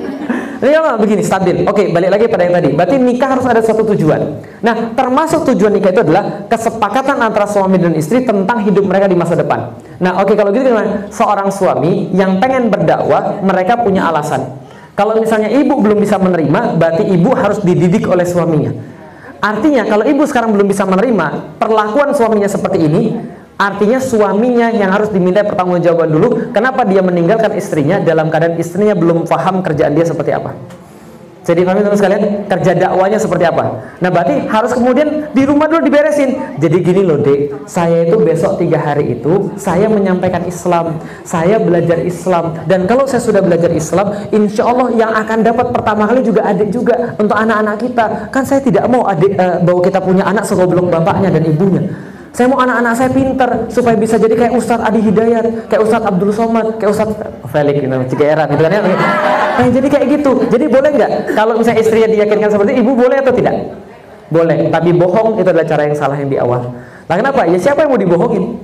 Ini 0.66 0.82
apa? 0.82 0.98
Begini, 0.98 1.22
stabil. 1.22 1.62
Oke, 1.70 1.94
balik 1.94 2.10
lagi 2.10 2.26
pada 2.26 2.42
yang 2.50 2.58
tadi. 2.58 2.74
Berarti 2.74 2.98
nikah 2.98 3.38
harus 3.38 3.46
ada 3.46 3.62
satu 3.62 3.86
tujuan. 3.94 4.42
Nah, 4.66 4.98
termasuk 4.98 5.46
tujuan 5.54 5.78
nikah 5.78 5.94
itu 5.94 6.02
adalah 6.02 6.50
kesepakatan 6.50 7.22
antara 7.22 7.46
suami 7.46 7.78
dan 7.78 7.94
istri 7.94 8.26
tentang 8.26 8.66
hidup 8.66 8.82
mereka 8.82 9.06
di 9.06 9.14
masa 9.14 9.38
depan. 9.38 9.78
Nah, 10.02 10.26
oke 10.26 10.34
kalau 10.34 10.50
gitu 10.50 10.66
gimana? 10.66 11.06
Seorang 11.14 11.54
suami 11.54 12.10
yang 12.18 12.42
pengen 12.42 12.74
berdakwah, 12.74 13.46
mereka 13.46 13.78
punya 13.78 14.10
alasan. 14.10 14.58
Kalau 14.98 15.14
misalnya 15.22 15.54
ibu 15.54 15.78
belum 15.78 16.02
bisa 16.02 16.18
menerima, 16.18 16.82
berarti 16.82 17.14
ibu 17.14 17.30
harus 17.38 17.62
dididik 17.62 18.10
oleh 18.10 18.26
suaminya. 18.26 18.74
Artinya, 19.46 19.86
kalau 19.86 20.02
ibu 20.02 20.26
sekarang 20.26 20.50
belum 20.58 20.66
bisa 20.66 20.90
menerima 20.90 21.62
perlakuan 21.62 22.10
suaminya 22.18 22.50
seperti 22.50 22.90
ini, 22.90 23.14
Artinya 23.56 24.03
suaminya 24.03 24.68
yang 24.68 24.91
harus 24.91 25.07
diminta 25.15 25.40
pertanggungjawaban 25.48 26.11
dulu 26.11 26.27
kenapa 26.52 26.84
dia 26.84 26.99
meninggalkan 26.99 27.56
istrinya 27.56 28.03
dalam 28.03 28.27
keadaan 28.27 28.60
istrinya 28.60 28.91
belum 28.91 29.23
paham 29.23 29.64
kerjaan 29.64 29.95
dia 29.95 30.03
seperti 30.03 30.36
apa. 30.36 30.52
Jadi 31.45 31.61
kami 31.61 31.86
teman 31.86 31.94
sekalian 31.94 32.49
kerja 32.49 32.73
dakwanya 32.73 33.22
seperti 33.22 33.45
apa. 33.45 33.94
Nah 34.02 34.10
berarti 34.10 34.49
harus 34.49 34.73
kemudian 34.73 35.30
di 35.30 35.45
rumah 35.45 35.69
dulu 35.69 35.86
diberesin. 35.86 36.57
Jadi 36.57 36.77
gini 36.82 37.06
loh 37.06 37.22
dek, 37.22 37.69
saya 37.69 38.10
itu 38.10 38.18
besok 38.18 38.57
tiga 38.57 38.82
hari 38.82 39.22
itu 39.22 39.53
saya 39.53 39.86
menyampaikan 39.86 40.41
Islam, 40.49 40.98
saya 41.22 41.61
belajar 41.61 42.02
Islam. 42.02 42.65
Dan 42.65 42.90
kalau 42.90 43.06
saya 43.06 43.22
sudah 43.22 43.45
belajar 43.45 43.69
Islam, 43.69 44.26
insya 44.34 44.65
Allah 44.65 44.90
yang 44.98 45.14
akan 45.14 45.45
dapat 45.45 45.69
pertama 45.69 46.10
kali 46.10 46.26
juga 46.26 46.49
adik 46.49 46.73
juga 46.73 47.14
untuk 47.22 47.38
anak-anak 47.38 47.77
kita. 47.77 48.06
Kan 48.34 48.41
saya 48.41 48.65
tidak 48.65 48.90
mau 48.90 49.06
adik 49.06 49.38
uh, 49.38 49.61
bahwa 49.61 49.86
kita 49.86 50.02
punya 50.02 50.26
anak 50.26 50.49
segoblok 50.49 50.90
bapaknya 50.90 51.30
dan 51.30 51.45
ibunya. 51.45 51.86
Saya 52.36 52.52
mau 52.52 52.60
anak-anak 52.60 52.94
saya 52.99 53.10
pinter 53.16 53.49
supaya 53.72 53.95
bisa 53.95 54.20
jadi 54.20 54.36
kayak 54.36 54.60
Ustadz 54.60 54.84
Adi 54.84 54.99
Hidayat, 54.99 55.72
kayak 55.72 55.82
Ustadz 55.88 56.03
Abdul 56.03 56.36
Somad, 56.36 56.76
kayak 56.84 56.91
Ustadz 56.91 57.16
Felix 57.48 57.80
gitu, 57.80 57.95
Cikeran 58.12 58.52
gitu 58.52 58.62
kan 58.68 58.72
ya. 58.76 58.82
Nah, 59.56 59.68
jadi 59.72 59.88
kayak 59.88 60.06
gitu. 60.20 60.32
Jadi 60.52 60.66
boleh 60.68 60.90
nggak 60.99 61.12
kalau 61.32 61.56
misalnya 61.56 61.80
istrinya 61.80 62.12
diyakinkan 62.12 62.52
seperti 62.52 62.76
ibu 62.76 62.91
boleh 62.91 63.24
atau 63.24 63.32
tidak? 63.32 63.56
Boleh, 64.28 64.68
tapi 64.68 64.91
bohong 64.91 65.40
itu 65.40 65.48
adalah 65.48 65.64
cara 65.64 65.82
yang 65.88 65.95
salah 65.95 66.20
yang 66.20 66.28
di 66.28 66.36
awal. 66.36 66.76
Nah 67.07 67.16
kenapa? 67.16 67.48
Ya 67.48 67.56
siapa 67.56 67.88
yang 67.88 67.95
mau 67.95 68.02
dibohongin? 68.03 68.60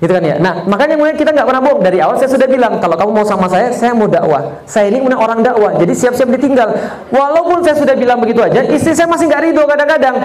Gitu 0.00 0.12
kan 0.16 0.24
ya. 0.24 0.40
Nah, 0.40 0.64
makanya 0.64 0.96
kemudian 0.96 1.18
kita 1.20 1.36
nggak 1.36 1.44
pernah 1.44 1.60
bohong 1.60 1.84
dari 1.84 2.00
awal. 2.00 2.16
Saya 2.16 2.32
sudah 2.32 2.48
bilang 2.48 2.80
kalau 2.80 2.96
kamu 2.96 3.20
mau 3.20 3.26
sama 3.28 3.52
saya, 3.52 3.68
saya 3.68 3.92
mau 3.92 4.08
dakwah. 4.08 4.64
Saya 4.64 4.88
ini 4.88 5.04
kemudian 5.04 5.20
orang 5.20 5.44
dakwah, 5.44 5.76
jadi 5.76 5.92
siap-siap 5.92 6.32
ditinggal. 6.40 6.72
Walaupun 7.12 7.60
saya 7.68 7.76
sudah 7.76 7.92
bilang 7.92 8.16
begitu 8.16 8.40
aja, 8.40 8.64
istri 8.64 8.96
saya 8.96 9.12
masih 9.12 9.28
nggak 9.28 9.44
ridho 9.44 9.60
kadang-kadang. 9.68 10.16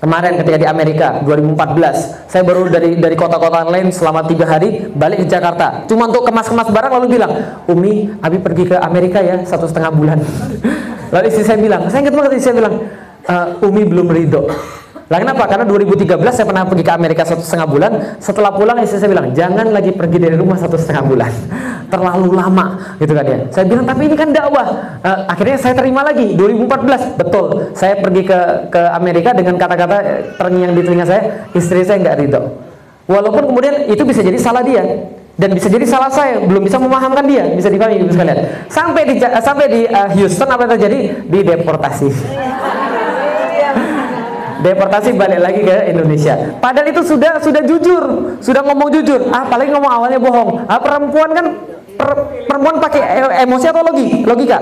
Kemarin 0.00 0.40
ketika 0.40 0.56
di 0.56 0.64
Amerika 0.64 1.20
2014, 1.28 2.24
saya 2.24 2.40
baru 2.40 2.72
dari 2.72 2.96
dari 2.96 3.12
kota-kota 3.12 3.68
lain 3.68 3.92
selama 3.92 4.24
tiga 4.24 4.48
hari 4.48 4.88
balik 4.96 5.22
ke 5.22 5.26
Jakarta. 5.28 5.84
Cuma 5.84 6.08
untuk 6.08 6.24
kemas-kemas 6.24 6.72
barang 6.72 6.92
lalu 6.96 7.20
bilang, 7.20 7.28
Umi, 7.68 8.08
Abi 8.24 8.40
pergi 8.40 8.72
ke 8.72 8.80
Amerika 8.80 9.20
ya 9.20 9.44
satu 9.44 9.68
setengah 9.68 9.92
bulan. 9.92 10.16
lalu 11.12 11.24
istri 11.28 11.44
saya 11.44 11.60
bilang, 11.60 11.84
saya 11.92 12.08
ingat 12.08 12.16
banget 12.16 12.32
istri 12.40 12.48
saya 12.48 12.56
bilang, 12.64 12.74
uh, 13.28 13.46
Umi 13.60 13.82
belum 13.84 14.08
ridho. 14.08 14.48
Lah 15.10 15.18
kenapa? 15.18 15.42
Karena 15.50 15.66
2013 15.66 16.06
saya 16.30 16.46
pernah 16.46 16.62
pergi 16.62 16.86
ke 16.86 16.92
Amerika 16.94 17.26
satu 17.26 17.42
setengah 17.42 17.66
bulan. 17.66 17.92
Setelah 18.22 18.54
pulang 18.54 18.78
istri 18.78 19.02
saya 19.02 19.10
bilang, 19.10 19.34
jangan 19.34 19.66
lagi 19.74 19.90
pergi 19.90 20.22
dari 20.22 20.38
rumah 20.38 20.54
satu 20.54 20.78
setengah 20.78 21.02
bulan. 21.02 21.32
Terlalu 21.92 22.30
lama, 22.30 22.94
gitu 23.02 23.18
kan 23.18 23.26
ya. 23.26 23.38
Saya 23.50 23.66
bilang, 23.66 23.90
tapi 23.90 24.06
ini 24.06 24.14
kan 24.14 24.30
dakwah. 24.30 24.70
Uh, 25.02 25.26
akhirnya 25.26 25.58
saya 25.58 25.74
terima 25.74 26.06
lagi 26.06 26.38
2014. 26.38 27.18
Betul, 27.18 27.74
saya 27.74 27.98
pergi 27.98 28.22
ke 28.22 28.70
ke 28.70 28.82
Amerika 28.94 29.34
dengan 29.34 29.58
kata-kata 29.58 29.96
eh, 29.98 30.18
terngiang 30.38 30.78
di 30.78 30.82
telinga 30.86 31.02
saya, 31.02 31.50
istri 31.58 31.82
saya 31.82 31.98
nggak 31.98 32.16
ridho. 32.22 32.42
Walaupun 33.10 33.50
kemudian 33.50 33.90
itu 33.90 34.06
bisa 34.06 34.22
jadi 34.22 34.38
salah 34.38 34.62
dia 34.62 34.86
dan 35.40 35.56
bisa 35.56 35.72
jadi 35.72 35.88
salah 35.88 36.12
saya 36.12 36.44
belum 36.44 36.68
bisa 36.68 36.76
memahamkan 36.76 37.24
dia 37.24 37.48
bisa 37.56 37.72
dipahami 37.72 37.96
ibu 37.96 38.12
sekalian 38.12 38.68
sampai 38.68 39.02
di 39.08 39.14
sampai 39.18 39.66
di 39.72 39.80
uh, 39.88 40.08
Houston 40.12 40.44
apa 40.52 40.68
yang 40.68 40.72
terjadi 40.76 40.98
dideportasi 41.32 42.12
deportasi 44.60 45.16
balik 45.16 45.40
lagi 45.40 45.60
ke 45.64 45.76
Indonesia. 45.90 46.34
Padahal 46.60 46.88
itu 46.92 47.02
sudah 47.04 47.40
sudah 47.40 47.62
jujur, 47.64 48.04
sudah 48.40 48.62
ngomong 48.64 48.88
jujur. 49.00 49.28
Ah, 49.32 49.48
paling 49.48 49.72
ngomong 49.72 49.90
awalnya 49.90 50.20
bohong. 50.20 50.64
Ah, 50.68 50.80
perempuan 50.80 51.30
kan 51.32 51.46
per, 52.00 52.10
perempuan 52.48 52.76
pakai 52.80 53.00
e, 53.00 53.22
emosi 53.44 53.66
atau 53.68 53.82
logi, 53.84 54.08
logika? 54.24 54.58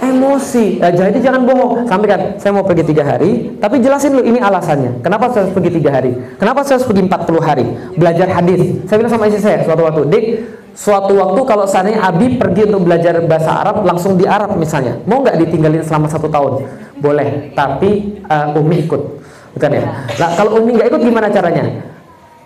Emosi. 0.00 0.80
Nah, 0.80 0.88
jadi 0.88 1.18
jangan 1.20 1.44
bohong. 1.44 1.84
Sampaikan, 1.84 2.40
saya 2.40 2.56
mau 2.56 2.64
pergi 2.64 2.88
tiga 2.88 3.04
hari, 3.04 3.52
tapi 3.60 3.84
jelasin 3.84 4.16
dulu 4.16 4.24
ini 4.24 4.40
alasannya. 4.40 5.04
Kenapa 5.04 5.28
saya 5.28 5.44
harus 5.44 5.52
pergi 5.52 5.70
tiga 5.76 5.90
hari? 5.92 6.16
Kenapa 6.40 6.64
saya 6.64 6.80
harus 6.80 6.88
pergi 6.88 7.02
40 7.04 7.40
hari? 7.44 7.64
Belajar 8.00 8.28
hadis. 8.32 8.80
Saya 8.88 8.96
bilang 8.96 9.12
sama 9.12 9.28
istri 9.28 9.44
saya 9.44 9.60
suatu 9.60 9.84
waktu, 9.84 10.02
Dik, 10.08 10.24
suatu 10.72 11.12
waktu 11.20 11.40
kalau 11.44 11.68
seandainya 11.68 12.00
Abi 12.00 12.40
pergi 12.40 12.72
untuk 12.72 12.88
belajar 12.88 13.20
bahasa 13.28 13.60
Arab 13.60 13.84
langsung 13.84 14.16
di 14.16 14.24
Arab 14.24 14.56
misalnya, 14.56 14.96
mau 15.04 15.20
nggak 15.20 15.36
ditinggalin 15.36 15.84
selama 15.84 16.08
satu 16.08 16.32
tahun? 16.32 16.64
Boleh, 16.96 17.52
tapi 17.52 18.20
uh, 18.24 18.56
Umi 18.56 18.88
ikut 18.88 19.19
bukan 19.56 19.70
ya? 19.76 19.82
Nah 20.18 20.28
kalau 20.38 20.50
umi 20.60 20.76
nggak 20.76 20.88
ikut 20.90 21.02
gimana 21.02 21.26
caranya? 21.30 21.64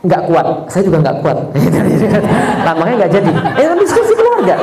Nggak 0.05 0.23
kuat. 0.29 0.47
Saya 0.69 0.83
juga 0.85 0.99
nggak 1.01 1.17
kuat. 1.25 1.39
Nah 2.65 2.73
makanya 2.73 2.97
nggak 3.05 3.13
jadi. 3.13 3.31
Itu 3.61 3.69
kan 3.69 3.79
diskusi 3.81 4.13
keluarga. 4.17 4.55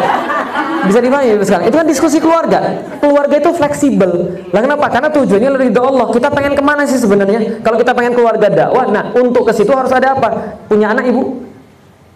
Bisa 0.81 0.97
dipahami 0.97 1.45
sekarang 1.45 1.65
itu 1.69 1.77
kan 1.77 1.87
diskusi 1.87 2.17
keluarga. 2.17 2.59
Keluarga 2.97 3.35
itu 3.37 3.49
fleksibel. 3.53 4.11
Lah 4.49 4.61
kenapa? 4.65 4.85
Karena 4.89 5.09
tujuannya 5.13 5.49
ridho 5.61 5.81
Allah. 5.85 6.09
Kita 6.09 6.27
pengen 6.33 6.57
ke 6.57 6.63
mana 6.65 6.81
sih 6.89 6.97
sebenarnya? 6.97 7.61
Kalau 7.61 7.77
kita 7.77 7.93
pengen 7.93 8.17
keluarga 8.17 8.49
dakwah 8.49 8.89
nah 8.89 9.13
untuk 9.13 9.45
ke 9.45 9.53
situ 9.53 9.69
harus 9.69 9.93
ada 9.93 10.17
apa? 10.17 10.57
Punya 10.65 10.89
anak 10.89 11.05
ibu 11.13 11.50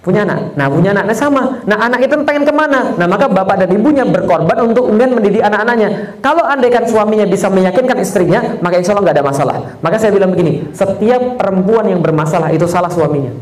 punya 0.06 0.22
anak. 0.22 0.54
Nah, 0.54 0.70
punya 0.70 0.94
anak, 0.94 1.10
nah 1.10 1.18
sama. 1.18 1.66
Nah, 1.66 1.78
anak 1.82 2.06
itu 2.06 2.14
pengen 2.22 2.46
ke 2.46 2.54
mana? 2.54 2.94
Nah, 2.94 3.10
maka 3.10 3.26
bapak 3.26 3.66
dan 3.66 3.74
ibunya 3.74 4.06
berkorban 4.06 4.54
untuk 4.62 4.94
kemudian 4.94 5.18
mendidik 5.18 5.42
anak-anaknya. 5.42 6.22
Kalau 6.22 6.46
andaikan 6.46 6.86
suaminya 6.86 7.26
bisa 7.26 7.50
meyakinkan 7.50 7.98
istrinya, 7.98 8.62
maka 8.62 8.78
insya 8.78 8.94
Allah 8.94 9.10
nggak 9.10 9.18
ada 9.18 9.26
masalah. 9.26 9.56
Maka 9.82 9.98
saya 9.98 10.14
bilang 10.14 10.30
begini, 10.30 10.70
setiap 10.78 11.42
perempuan 11.42 11.90
yang 11.90 12.06
bermasalah 12.06 12.54
itu 12.54 12.70
salah 12.70 12.94
suaminya. 12.94 13.34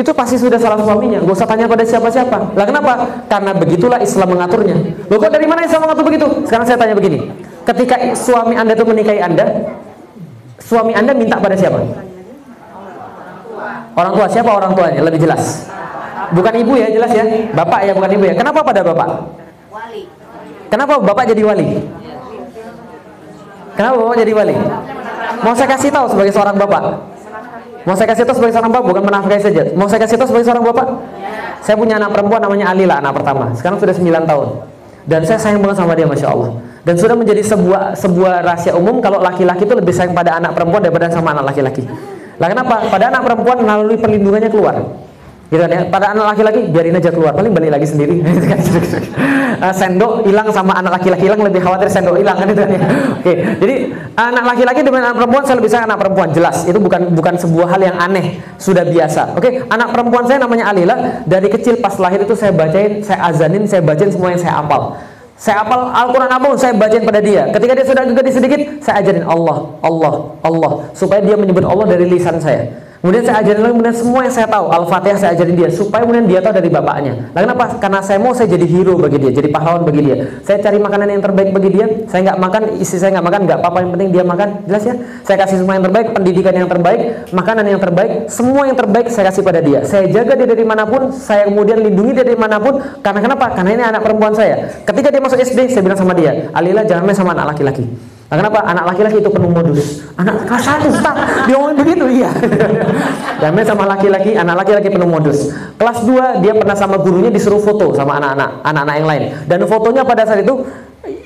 Itu 0.00 0.16
pasti 0.16 0.40
sudah 0.40 0.56
salah 0.56 0.80
suaminya. 0.80 1.20
Gak 1.20 1.36
usah 1.36 1.44
tanya 1.44 1.68
pada 1.68 1.84
siapa-siapa. 1.84 2.56
Lah 2.56 2.64
kenapa? 2.64 2.92
Karena 3.28 3.52
begitulah 3.52 4.00
Islam 4.00 4.32
mengaturnya. 4.32 4.80
Loh 5.12 5.20
kok 5.20 5.28
dari 5.28 5.44
mana 5.44 5.68
Islam 5.68 5.84
mengatur 5.84 6.08
begitu? 6.08 6.26
Sekarang 6.48 6.64
saya 6.64 6.80
tanya 6.80 6.96
begini. 6.96 7.28
Ketika 7.68 8.16
suami 8.16 8.56
Anda 8.56 8.72
itu 8.72 8.86
menikahi 8.88 9.20
Anda, 9.20 9.44
suami 10.56 10.96
Anda 10.96 11.12
minta 11.12 11.36
pada 11.36 11.52
siapa? 11.52 12.09
Orang 13.94 14.12
tua 14.14 14.26
siapa 14.30 14.50
orang 14.50 14.72
tuanya? 14.74 15.00
Lebih 15.02 15.20
jelas. 15.26 15.66
Bukan 16.30 16.52
ibu 16.54 16.78
ya, 16.78 16.88
jelas 16.90 17.10
ya. 17.10 17.24
Bapak 17.54 17.80
ya, 17.86 17.92
bukan 17.94 18.10
ibu 18.14 18.24
ya. 18.30 18.34
Kenapa 18.38 18.62
pada 18.62 18.80
bapak? 18.86 19.08
Wali. 19.70 20.02
Kenapa 20.70 20.92
bapak 21.02 21.24
jadi 21.34 21.42
wali? 21.42 21.68
Kenapa 23.74 23.94
bapak 23.98 24.16
jadi 24.22 24.32
wali? 24.34 24.54
Mau 25.40 25.54
saya 25.56 25.68
kasih 25.74 25.90
tahu 25.90 26.06
sebagai 26.12 26.30
seorang 26.30 26.54
bapak. 26.54 26.82
Mau 27.88 27.96
saya 27.96 28.12
kasih 28.12 28.28
tahu 28.28 28.36
sebagai 28.38 28.54
seorang 28.54 28.70
bapak, 28.70 28.86
bukan 28.92 29.02
menafkahi 29.08 29.40
saja. 29.40 29.62
Mau 29.72 29.88
saya 29.88 30.04
kasih 30.04 30.20
tahu 30.20 30.28
sebagai 30.30 30.46
seorang 30.46 30.64
bapak? 30.68 30.86
Saya 31.64 31.76
punya 31.80 31.96
anak 31.96 32.12
perempuan 32.12 32.40
namanya 32.44 32.70
Alila, 32.70 33.00
anak 33.00 33.16
pertama. 33.16 33.50
Sekarang 33.56 33.80
sudah 33.80 33.94
9 33.96 34.30
tahun. 34.30 34.48
Dan 35.08 35.20
saya 35.24 35.38
sayang 35.40 35.64
banget 35.64 35.80
sama 35.80 35.96
dia, 35.96 36.04
masya 36.04 36.28
Allah. 36.28 36.60
Dan 36.84 36.94
sudah 36.96 37.16
menjadi 37.16 37.40
sebuah 37.44 37.96
sebuah 37.96 38.44
rahasia 38.44 38.72
umum 38.76 39.00
kalau 39.00 39.20
laki-laki 39.20 39.64
itu 39.64 39.74
lebih 39.76 39.92
sayang 39.92 40.12
pada 40.12 40.36
anak 40.36 40.52
perempuan 40.56 40.84
daripada 40.84 41.08
sama 41.08 41.32
anak 41.32 41.52
laki-laki. 41.52 41.84
Lah 42.40 42.48
kenapa? 42.48 42.88
Pada 42.88 43.12
anak 43.12 43.22
perempuan 43.28 43.60
melalui 43.60 44.00
perlindungannya 44.00 44.48
keluar. 44.48 44.80
Gitu 45.50 45.58
kan 45.58 45.70
ya. 45.70 45.80
Pada 45.90 46.14
anak 46.14 46.24
laki-laki 46.32 46.70
biarin 46.70 46.94
aja 46.94 47.10
keluar, 47.10 47.34
paling 47.34 47.50
balik 47.50 47.74
lagi 47.74 47.84
sendiri. 47.84 48.22
uh, 48.22 49.74
sendok 49.82 50.24
hilang 50.24 50.48
sama 50.54 50.78
anak 50.78 51.02
laki-laki 51.02 51.26
hilang 51.26 51.42
lebih 51.42 51.58
khawatir 51.58 51.90
sendok 51.90 52.16
hilang 52.16 52.38
kan 52.38 52.46
itu 52.48 52.62
kan 52.62 52.70
ya. 52.70 52.80
Oke. 53.18 53.32
Jadi 53.58 53.74
anak 54.14 54.44
laki-laki 54.56 54.80
dengan 54.86 55.10
anak 55.10 55.16
perempuan 55.20 55.42
saya 55.42 55.56
lebih 55.58 55.70
sayang 55.74 55.86
anak 55.90 55.98
perempuan 56.00 56.28
jelas. 56.30 56.56
Itu 56.64 56.78
bukan 56.78 57.12
bukan 57.18 57.34
sebuah 57.34 57.66
hal 57.76 57.80
yang 57.82 57.96
aneh, 57.98 58.38
sudah 58.62 58.86
biasa. 58.86 59.34
Oke, 59.34 59.66
anak 59.66 59.90
perempuan 59.90 60.24
saya 60.30 60.38
namanya 60.38 60.70
Alila. 60.70 60.96
Dari 61.26 61.50
kecil 61.50 61.82
pas 61.82 61.98
lahir 61.98 62.22
itu 62.22 62.32
saya 62.38 62.54
bacain, 62.54 63.02
saya 63.02 63.18
azanin, 63.26 63.66
saya 63.66 63.82
bacain 63.82 64.14
semua 64.14 64.30
yang 64.30 64.40
saya 64.40 64.62
apal. 64.62 64.96
Saya 65.40 65.64
apal 65.64 65.88
Al-Quran 65.88 66.28
apa 66.28 66.44
pun, 66.52 66.58
saya 66.60 66.76
bacain 66.76 67.00
pada 67.00 67.16
dia. 67.24 67.48
Ketika 67.48 67.72
dia 67.72 67.86
sudah 67.88 68.04
gede 68.04 68.28
sedikit, 68.28 68.60
saya 68.84 69.00
ajarin 69.00 69.24
Allah, 69.24 69.72
Allah, 69.80 70.36
Allah. 70.44 70.72
Supaya 70.92 71.24
dia 71.24 71.32
menyebut 71.32 71.64
Allah 71.64 71.88
dari 71.88 72.04
lisan 72.12 72.36
saya. 72.36 72.68
Kemudian 73.00 73.24
saya 73.24 73.40
ajarin 73.40 73.60
lagi, 73.64 73.72
kemudian 73.72 73.96
semua 73.96 74.20
yang 74.28 74.34
saya 74.36 74.44
tahu, 74.44 74.68
Al-Fatihah 74.68 75.16
saya 75.16 75.30
ajarin 75.32 75.56
dia, 75.56 75.72
supaya 75.72 76.04
kemudian 76.04 76.28
dia 76.28 76.44
tahu 76.44 76.52
dari 76.52 76.68
bapaknya. 76.68 77.32
Nah 77.32 77.40
kenapa? 77.48 77.80
Karena 77.80 78.04
saya 78.04 78.20
mau 78.20 78.36
saya 78.36 78.52
jadi 78.52 78.68
hero 78.68 79.00
bagi 79.00 79.16
dia, 79.16 79.32
jadi 79.32 79.48
pahlawan 79.48 79.88
bagi 79.88 80.04
dia. 80.04 80.16
Saya 80.44 80.60
cari 80.60 80.76
makanan 80.76 81.08
yang 81.08 81.24
terbaik 81.24 81.48
bagi 81.48 81.80
dia, 81.80 81.86
saya 82.12 82.20
nggak 82.28 82.38
makan, 82.44 82.62
istri 82.76 83.00
saya 83.00 83.16
nggak 83.16 83.24
makan, 83.24 83.40
nggak 83.48 83.58
apa-apa, 83.64 83.78
yang 83.80 83.90
penting 83.96 84.08
dia 84.12 84.20
makan, 84.20 84.48
jelas 84.68 84.84
ya? 84.84 84.94
Saya 85.24 85.36
kasih 85.40 85.56
semua 85.64 85.80
yang 85.80 85.84
terbaik, 85.88 86.06
pendidikan 86.12 86.52
yang 86.52 86.68
terbaik, 86.68 87.00
makanan 87.32 87.64
yang 87.72 87.80
terbaik, 87.80 88.12
semua 88.28 88.62
yang 88.68 88.76
terbaik 88.76 89.08
saya 89.08 89.32
kasih 89.32 89.42
pada 89.48 89.64
dia. 89.64 89.80
Saya 89.88 90.04
jaga 90.12 90.36
dia 90.36 90.48
dari 90.52 90.64
mana 90.68 90.84
pun, 90.84 91.08
saya 91.08 91.48
kemudian 91.48 91.80
lindungi 91.80 92.20
dia 92.20 92.24
dari 92.28 92.36
mana 92.36 92.60
pun, 92.60 92.84
karena 93.00 93.20
kenapa? 93.24 93.56
Karena 93.56 93.70
ini 93.80 93.82
anak 93.96 94.04
perempuan 94.04 94.36
saya. 94.36 94.76
Ketika 94.84 95.08
dia 95.08 95.24
masuk 95.24 95.40
SD, 95.40 95.72
saya 95.72 95.80
bilang 95.80 95.96
sama 95.96 96.12
dia, 96.12 96.52
Alila 96.52 96.84
jangan 96.84 97.08
main 97.08 97.16
sama 97.16 97.32
anak 97.32 97.56
laki-laki. 97.56 97.88
Nah, 98.30 98.36
kenapa? 98.38 98.62
Anak 98.62 98.84
laki-laki 98.94 99.18
itu 99.18 99.26
penuh 99.26 99.50
modus. 99.50 100.06
Anak 100.14 100.46
kelas 100.46 100.62
satu, 100.62 100.86
Ustaz. 100.86 101.18
Dia 101.50 101.58
ngomong 101.58 101.82
begitu, 101.82 102.06
iya. 102.06 102.30
Dan 103.42 103.58
main 103.58 103.66
sama 103.66 103.90
laki-laki, 103.90 104.38
anak 104.38 104.62
laki-laki 104.62 104.86
penuh 104.86 105.10
modus. 105.10 105.50
Kelas 105.74 105.98
2, 106.06 106.38
dia 106.38 106.54
pernah 106.54 106.78
sama 106.78 107.02
gurunya 107.02 107.34
disuruh 107.34 107.58
foto 107.58 107.90
sama 107.90 108.22
anak-anak, 108.22 108.62
anak-anak 108.62 108.94
yang 109.02 109.08
lain. 109.10 109.22
Dan 109.50 109.58
fotonya 109.66 110.06
pada 110.06 110.22
saat 110.22 110.46
itu 110.46 110.62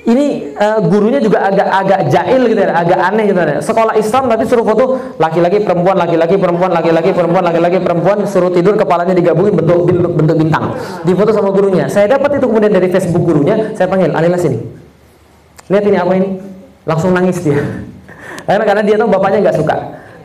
ini 0.09 0.57
uh, 0.57 0.81
gurunya 0.81 1.21
juga 1.21 1.45
agak 1.45 1.67
agak 1.69 1.99
jahil 2.09 2.41
gitu 2.49 2.57
ya, 2.65 2.73
agak 2.73 2.97
aneh 2.97 3.29
gitu 3.29 3.37
ya. 3.37 3.61
Sekolah 3.61 3.93
Islam 4.01 4.25
tapi 4.25 4.43
suruh 4.49 4.65
foto 4.65 4.97
laki-laki 5.21 5.61
perempuan, 5.61 6.01
laki-laki 6.01 6.41
perempuan, 6.41 6.73
laki-laki 6.73 7.13
perempuan, 7.13 7.43
laki-laki 7.45 7.77
perempuan, 7.85 8.17
suruh 8.25 8.49
tidur 8.49 8.73
kepalanya 8.81 9.13
digabungin 9.13 9.53
bentuk 9.53 9.85
bentuk, 9.85 10.09
bentuk 10.09 10.37
bintang. 10.41 10.73
Difoto 11.05 11.29
sama 11.37 11.53
gurunya. 11.53 11.85
Saya 11.85 12.17
dapat 12.17 12.41
itu 12.41 12.49
kemudian 12.49 12.73
dari 12.73 12.89
Facebook 12.89 13.29
gurunya, 13.29 13.77
saya 13.77 13.85
panggil, 13.85 14.09
"Alila 14.09 14.41
sini." 14.41 14.57
Lihat 15.69 15.85
ini 15.85 15.97
apa 16.01 16.13
ini? 16.17 16.54
Langsung 16.85 17.11
nangis 17.11 17.41
dia. 17.41 17.61
Karena 18.45 18.63
karena 18.63 18.83
dia 18.85 18.95
tahu 19.01 19.09
bapaknya 19.09 19.49
nggak 19.49 19.57
suka. 19.57 19.75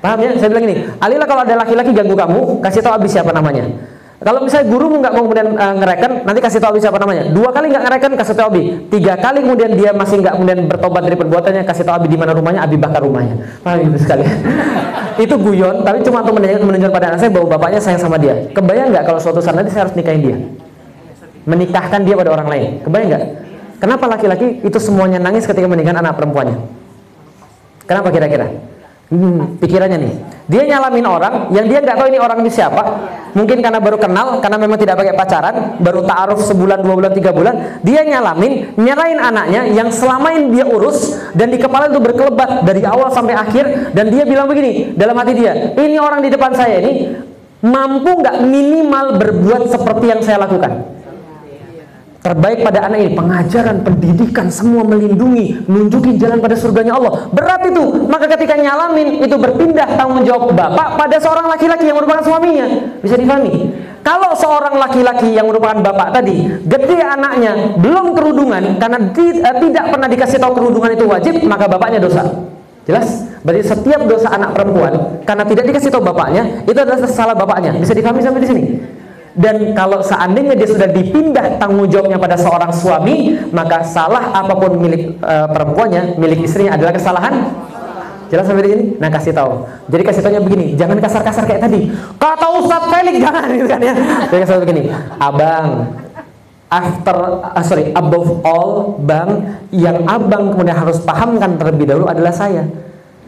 Paham 0.00 0.18
ya? 0.24 0.30
Saya 0.40 0.48
bilang 0.48 0.64
ini 0.64 0.76
Alila 1.00 1.24
kalau 1.28 1.44
ada 1.44 1.54
laki-laki 1.60 1.92
ganggu 1.92 2.16
kamu 2.16 2.64
kasih 2.64 2.80
tahu 2.80 2.96
abis 2.96 3.16
siapa 3.16 3.32
namanya. 3.32 3.68
Kalau 4.20 4.44
misalnya 4.44 4.68
gurumu 4.68 5.00
nggak 5.00 5.12
mau 5.16 5.24
kemudian 5.24 5.48
uh, 5.56 5.74
ngereken 5.80 6.28
nanti 6.28 6.40
kasih 6.44 6.60
tahu 6.60 6.76
abis 6.76 6.84
siapa 6.84 7.00
namanya. 7.00 7.32
Dua 7.32 7.48
kali 7.56 7.72
nggak 7.72 7.84
ngereken 7.88 8.10
kasih 8.20 8.36
tahu 8.36 8.46
abi. 8.52 8.62
Tiga 8.92 9.16
kali 9.16 9.40
kemudian 9.40 9.72
dia 9.72 9.96
masih 9.96 10.20
nggak 10.20 10.36
kemudian 10.36 10.58
bertobat 10.68 11.08
dari 11.08 11.16
perbuatannya 11.16 11.64
kasih 11.64 11.84
tahu 11.88 12.04
abi 12.04 12.08
di 12.12 12.18
mana 12.20 12.36
rumahnya 12.36 12.60
abi 12.60 12.76
bakar 12.76 13.00
rumahnya. 13.00 13.40
Paham 13.64 13.88
itu 13.88 14.04
sekali. 14.04 14.24
Itu 15.24 15.36
guyon 15.36 15.84
tapi 15.84 16.00
cuma 16.00 16.24
untuk 16.24 16.40
menunjukkan, 16.40 16.64
menunjukkan 16.64 16.96
pada 16.96 17.06
anak 17.12 17.18
saya 17.20 17.28
bahwa 17.32 17.46
bapaknya 17.56 17.80
sayang 17.80 18.00
sama 18.00 18.16
dia. 18.16 18.36
Kebayang 18.52 18.88
nggak 18.92 19.04
kalau 19.08 19.20
suatu 19.20 19.40
saat 19.40 19.56
nanti 19.56 19.72
saya 19.72 19.88
harus 19.88 19.96
nikahin 19.96 20.20
dia? 20.20 20.36
Menikahkan 21.44 22.00
dia 22.04 22.16
pada 22.16 22.30
orang 22.36 22.48
lain. 22.48 22.68
Kebayang 22.84 23.08
nggak 23.08 23.24
Kenapa 23.80 24.04
laki-laki 24.04 24.60
itu 24.60 24.76
semuanya 24.76 25.16
nangis 25.16 25.48
ketika 25.48 25.64
meninggalkan 25.64 26.04
anak 26.04 26.20
perempuannya? 26.20 26.60
Kenapa 27.88 28.12
kira-kira? 28.12 28.52
Hmm, 29.10 29.58
pikirannya 29.58 29.98
nih. 29.98 30.14
Dia 30.46 30.62
nyalamin 30.70 31.02
orang 31.02 31.34
yang 31.50 31.66
dia 31.66 31.82
nggak 31.82 31.98
tahu 31.98 32.06
ini 32.14 32.22
orang 32.22 32.46
ini 32.46 32.50
siapa. 32.52 33.10
Mungkin 33.34 33.58
karena 33.58 33.82
baru 33.82 33.98
kenal, 33.98 34.38
karena 34.38 34.54
memang 34.54 34.78
tidak 34.78 35.02
pakai 35.02 35.18
pacaran, 35.18 35.54
baru 35.82 36.06
ta'aruf 36.06 36.46
sebulan, 36.46 36.78
dua 36.78 36.94
bulan, 36.94 37.10
tiga 37.10 37.34
bulan. 37.34 37.82
Dia 37.82 38.06
nyalamin, 38.06 38.78
nyalain 38.78 39.18
anaknya 39.18 39.66
yang 39.66 39.90
selama 39.90 40.30
ini 40.38 40.54
dia 40.54 40.68
urus 40.68 41.18
dan 41.34 41.50
di 41.50 41.58
kepala 41.58 41.90
itu 41.90 41.98
berkelebat 41.98 42.62
dari 42.62 42.86
awal 42.86 43.10
sampai 43.10 43.34
akhir. 43.34 43.96
Dan 43.96 44.14
dia 44.14 44.22
bilang 44.22 44.46
begini 44.46 44.94
dalam 44.94 45.16
hati 45.18 45.32
dia, 45.34 45.74
ini 45.74 45.98
orang 45.98 46.22
di 46.22 46.30
depan 46.30 46.54
saya 46.54 46.78
ini 46.78 47.10
mampu 47.66 48.12
nggak 48.12 48.46
minimal 48.46 49.18
berbuat 49.18 49.72
seperti 49.72 50.04
yang 50.06 50.20
saya 50.22 50.46
lakukan 50.46 50.99
terbaik 52.20 52.60
pada 52.60 52.84
anak 52.84 52.98
ini 53.00 53.10
pengajaran, 53.16 53.80
pendidikan, 53.80 54.52
semua 54.52 54.84
melindungi, 54.84 55.64
nunjukin 55.64 56.20
jalan 56.20 56.38
pada 56.38 56.52
surganya 56.52 57.00
Allah. 57.00 57.32
Berat 57.32 57.64
itu. 57.64 58.04
Maka 58.08 58.28
ketika 58.36 58.60
nyalamin 58.60 59.24
itu 59.24 59.36
berpindah 59.40 59.96
tanggung 59.96 60.24
jawab 60.28 60.52
bapak 60.52 61.00
pada 61.00 61.16
seorang 61.16 61.48
laki-laki 61.48 61.88
yang 61.88 61.96
merupakan 61.96 62.20
suaminya. 62.20 62.66
Bisa 63.00 63.16
dipahami? 63.16 63.72
Kalau 64.00 64.32
seorang 64.36 64.80
laki-laki 64.80 65.32
yang 65.32 65.48
merupakan 65.48 65.80
bapak 65.80 66.20
tadi, 66.20 66.44
gede 66.64 66.98
anaknya 67.04 67.76
belum 67.76 68.16
kerudungan 68.16 68.80
karena 68.80 68.98
di, 69.12 69.40
uh, 69.40 69.56
tidak 69.60 69.84
pernah 69.92 70.08
dikasih 70.08 70.38
tahu 70.40 70.52
kerudungan 70.56 70.90
itu 70.96 71.04
wajib, 71.04 71.34
maka 71.44 71.68
bapaknya 71.68 72.00
dosa. 72.00 72.24
Jelas? 72.88 73.28
Berarti 73.44 73.60
setiap 73.64 74.00
dosa 74.08 74.32
anak 74.32 74.56
perempuan 74.56 75.20
karena 75.28 75.44
tidak 75.44 75.64
dikasih 75.72 75.88
tahu 75.92 76.04
bapaknya, 76.04 76.64
itu 76.64 76.76
adalah 76.80 77.00
salah 77.08 77.36
bapaknya. 77.36 77.76
Bisa 77.76 77.92
dipahami 77.92 78.24
sampai 78.24 78.40
di 78.40 78.48
sini? 78.48 78.62
Dan 79.34 79.78
kalau 79.78 80.02
seandainya 80.02 80.58
dia 80.58 80.66
sudah 80.66 80.90
dipindah 80.90 81.60
tanggung 81.62 81.86
jawabnya 81.86 82.18
pada 82.18 82.34
seorang 82.34 82.74
suami 82.74 83.38
maka 83.54 83.86
salah 83.86 84.34
apa 84.34 84.58
pun 84.58 84.74
milik 84.74 85.22
e, 85.22 85.34
perempuannya 85.54 86.18
milik 86.18 86.42
istrinya 86.42 86.74
adalah 86.74 86.90
kesalahan. 86.94 87.34
Jelas 88.30 88.46
sampai 88.46 88.62
di 88.62 88.70
sini? 88.70 88.84
Nah 89.02 89.10
kasih 89.10 89.34
tahu. 89.34 89.66
Jadi 89.90 90.02
kasih 90.06 90.22
tahunya 90.22 90.42
begini 90.42 90.66
jangan 90.74 90.98
kasar-kasar 91.02 91.46
kayak 91.46 91.62
tadi. 91.66 91.90
Kata 92.18 92.46
Ustadz 92.58 92.90
Felix 92.90 93.16
jangan 93.22 93.46
gitu 93.54 93.68
kan 93.70 93.80
ya. 93.82 93.94
Jadi 94.30 94.40
kasih 94.42 94.62
begini 94.66 94.82
abang 95.18 95.66
after 96.70 97.16
uh, 97.42 97.64
sorry 97.66 97.90
above 97.98 98.42
all 98.46 98.98
bang 99.02 99.58
yang 99.74 100.06
abang 100.06 100.54
kemudian 100.54 100.78
harus 100.78 101.02
pahamkan 101.02 101.58
terlebih 101.58 101.90
dahulu 101.90 102.06
adalah 102.06 102.30
saya 102.30 102.62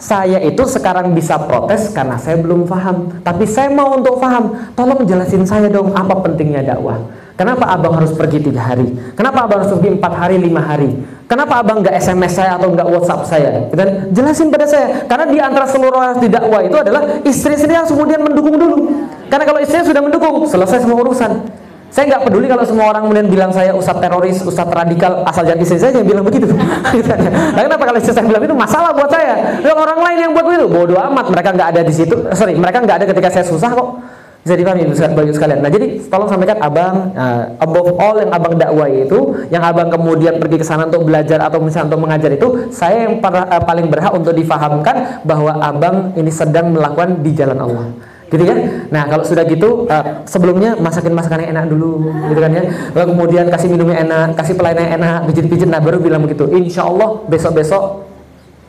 saya 0.03 0.43
itu 0.43 0.67
sekarang 0.67 1.15
bisa 1.15 1.39
protes 1.39 1.95
karena 1.95 2.19
saya 2.19 2.35
belum 2.43 2.67
paham. 2.67 3.23
Tapi 3.23 3.47
saya 3.47 3.71
mau 3.71 3.95
untuk 3.95 4.19
paham. 4.19 4.75
Tolong 4.75 5.07
jelasin 5.07 5.47
saya 5.47 5.71
dong 5.71 5.95
apa 5.95 6.19
pentingnya 6.27 6.75
dakwah. 6.75 6.99
Kenapa 7.39 7.71
abang 7.71 7.95
harus 7.95 8.11
pergi 8.11 8.43
tiga 8.43 8.67
hari? 8.67 8.91
Kenapa 9.15 9.47
abang 9.47 9.63
harus 9.63 9.71
pergi 9.79 9.95
empat 9.95 10.13
hari, 10.19 10.43
lima 10.43 10.59
hari? 10.59 10.91
Kenapa 11.31 11.63
abang 11.63 11.81
nggak 11.81 11.95
SMS 12.03 12.35
saya 12.35 12.59
atau 12.59 12.75
nggak 12.75 12.85
WhatsApp 12.85 13.23
saya? 13.31 13.51
Dan 13.71 14.11
jelasin 14.11 14.51
pada 14.51 14.67
saya. 14.67 15.07
Karena 15.07 15.25
di 15.31 15.39
antara 15.39 15.71
seluruh 15.71 15.97
orang 15.97 16.19
di 16.19 16.29
dakwah 16.29 16.61
itu 16.67 16.77
adalah 16.77 17.23
istri 17.23 17.55
sendiri 17.55 17.79
yang 17.79 17.89
kemudian 17.89 18.21
mendukung 18.27 18.59
dulu. 18.59 19.07
Karena 19.31 19.47
kalau 19.47 19.63
istrinya 19.63 19.87
sudah 19.87 20.03
mendukung, 20.03 20.45
selesai 20.51 20.83
semua 20.83 20.99
urusan. 20.99 21.62
Saya 21.93 22.09
nggak 22.09 22.25
peduli 22.25 22.49
kalau 22.49 22.65
semua 22.65 22.89
orang 22.89 23.05
kemudian 23.05 23.29
bilang 23.29 23.53
saya 23.53 23.77
ustadz 23.77 24.01
teroris, 24.01 24.41
ustadz 24.41 24.73
radikal, 24.73 25.29
asal 25.29 25.45
istri 25.45 25.77
saya 25.77 25.93
yang 26.01 26.09
bilang 26.09 26.25
begitu. 26.25 26.49
nah, 27.53 27.63
kenapa 27.69 27.85
kalau 27.85 28.01
saya 28.01 28.25
bilang 28.25 28.41
itu 28.49 28.57
masalah 28.57 28.97
buat 28.97 29.13
saya? 29.13 29.61
Yang 29.61 29.77
orang 29.77 29.99
lain 30.01 30.19
yang 30.25 30.33
buat 30.33 30.45
begitu, 30.49 30.67
bodoh 30.73 30.97
amat. 30.97 31.29
Mereka 31.29 31.49
nggak 31.53 31.69
ada 31.77 31.81
di 31.85 31.93
situ. 31.93 32.17
Sorry, 32.33 32.57
mereka 32.57 32.81
nggak 32.81 32.97
ada 32.97 33.07
ketika 33.13 33.29
saya 33.29 33.45
susah 33.45 33.77
kok. 33.77 34.01
Bisa 34.43 34.59
dipahami 34.59 34.89
bagi 34.91 35.33
sekalian. 35.37 35.61
Nah 35.63 35.71
jadi 35.71 36.03
tolong 36.11 36.27
sampaikan 36.27 36.59
abang 36.59 37.15
uh, 37.15 37.45
above 37.63 37.95
all 38.01 38.17
yang 38.19 38.33
abang 38.33 38.57
dakwah 38.57 38.89
itu, 38.91 39.19
yang 39.53 39.63
abang 39.63 39.93
kemudian 39.93 40.41
pergi 40.41 40.59
ke 40.59 40.67
sana 40.67 40.89
untuk 40.89 41.07
belajar 41.07 41.39
atau 41.45 41.63
misalnya 41.63 41.95
untuk 41.95 42.03
mengajar 42.09 42.31
itu, 42.35 42.73
saya 42.75 43.07
yang 43.07 43.23
para, 43.23 43.47
uh, 43.47 43.63
paling 43.63 43.87
berhak 43.87 44.11
untuk 44.11 44.35
difahamkan 44.35 45.23
bahwa 45.29 45.61
abang 45.63 46.11
ini 46.19 46.33
sedang 46.33 46.75
melakukan 46.75 47.23
di 47.23 47.31
jalan 47.37 47.61
Allah 47.61 48.12
gitu 48.33 48.45
kan? 48.49 48.89
Nah 48.89 49.05
kalau 49.13 49.25
sudah 49.29 49.45
gitu 49.45 49.85
uh, 49.85 50.25
sebelumnya 50.25 50.73
masakin 50.81 51.13
masakan 51.13 51.45
yang 51.45 51.51
enak 51.53 51.69
dulu 51.69 52.09
gitu 52.33 52.41
kan 52.41 52.51
ya. 52.57 52.63
Lalu 52.97 53.07
kemudian 53.13 53.45
kasih 53.53 53.69
minum 53.69 53.93
yang 53.93 54.09
enak 54.09 54.33
kasih 54.41 54.57
pelayanan 54.57 54.83
yang 54.89 54.95
enak 54.97 55.19
pijit-pijit. 55.29 55.69
Nah 55.69 55.85
baru 55.85 56.01
bilang 56.01 56.25
begitu 56.25 56.49
insya 56.49 56.89
Allah 56.89 57.21
besok-besok 57.29 58.09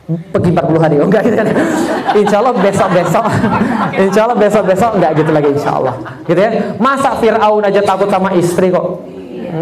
pergi 0.04 0.50
40 0.52 0.84
hari. 0.84 0.94
Oh 1.00 1.08
enggak 1.08 1.24
gitu 1.24 1.36
kan. 1.40 1.48
Insya 2.20 2.36
Allah 2.44 2.54
besok-besok. 2.60 3.24
Insya 4.04 4.20
Allah 4.28 4.36
besok-besok 4.36 4.90
enggak 5.00 5.12
gitu 5.16 5.30
lagi 5.32 5.48
insya 5.56 5.70
Allah 5.80 5.94
gitu 6.28 6.36
ya. 6.36 6.50
Masa 6.76 7.16
Fir'aun 7.16 7.64
aja 7.64 7.80
takut 7.80 8.12
sama 8.12 8.36
istri 8.36 8.68
kok? 8.68 9.00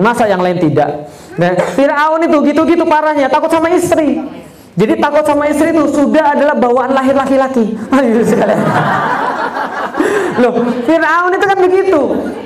Masa 0.03 0.27
yang 0.27 0.43
lain 0.43 0.59
tidak? 0.59 1.07
Nah 1.39 1.55
Fir'aun 1.79 2.27
itu 2.27 2.39
gitu-gitu 2.43 2.85
parahnya 2.91 3.31
takut 3.31 3.55
sama 3.55 3.71
istri. 3.71 4.19
Jadi 4.73 4.97
takut 4.99 5.25
sama 5.29 5.45
istri 5.53 5.69
itu 5.69 5.85
sudah 5.93 6.33
adalah 6.33 6.57
bawaan 6.57 6.97
lahir 6.97 7.13
laki-laki 7.13 7.77
Loh, 10.41 10.53
Fir'aun 10.89 11.33
itu 11.37 11.47
kan 11.47 11.59
begitu. 11.61 12.01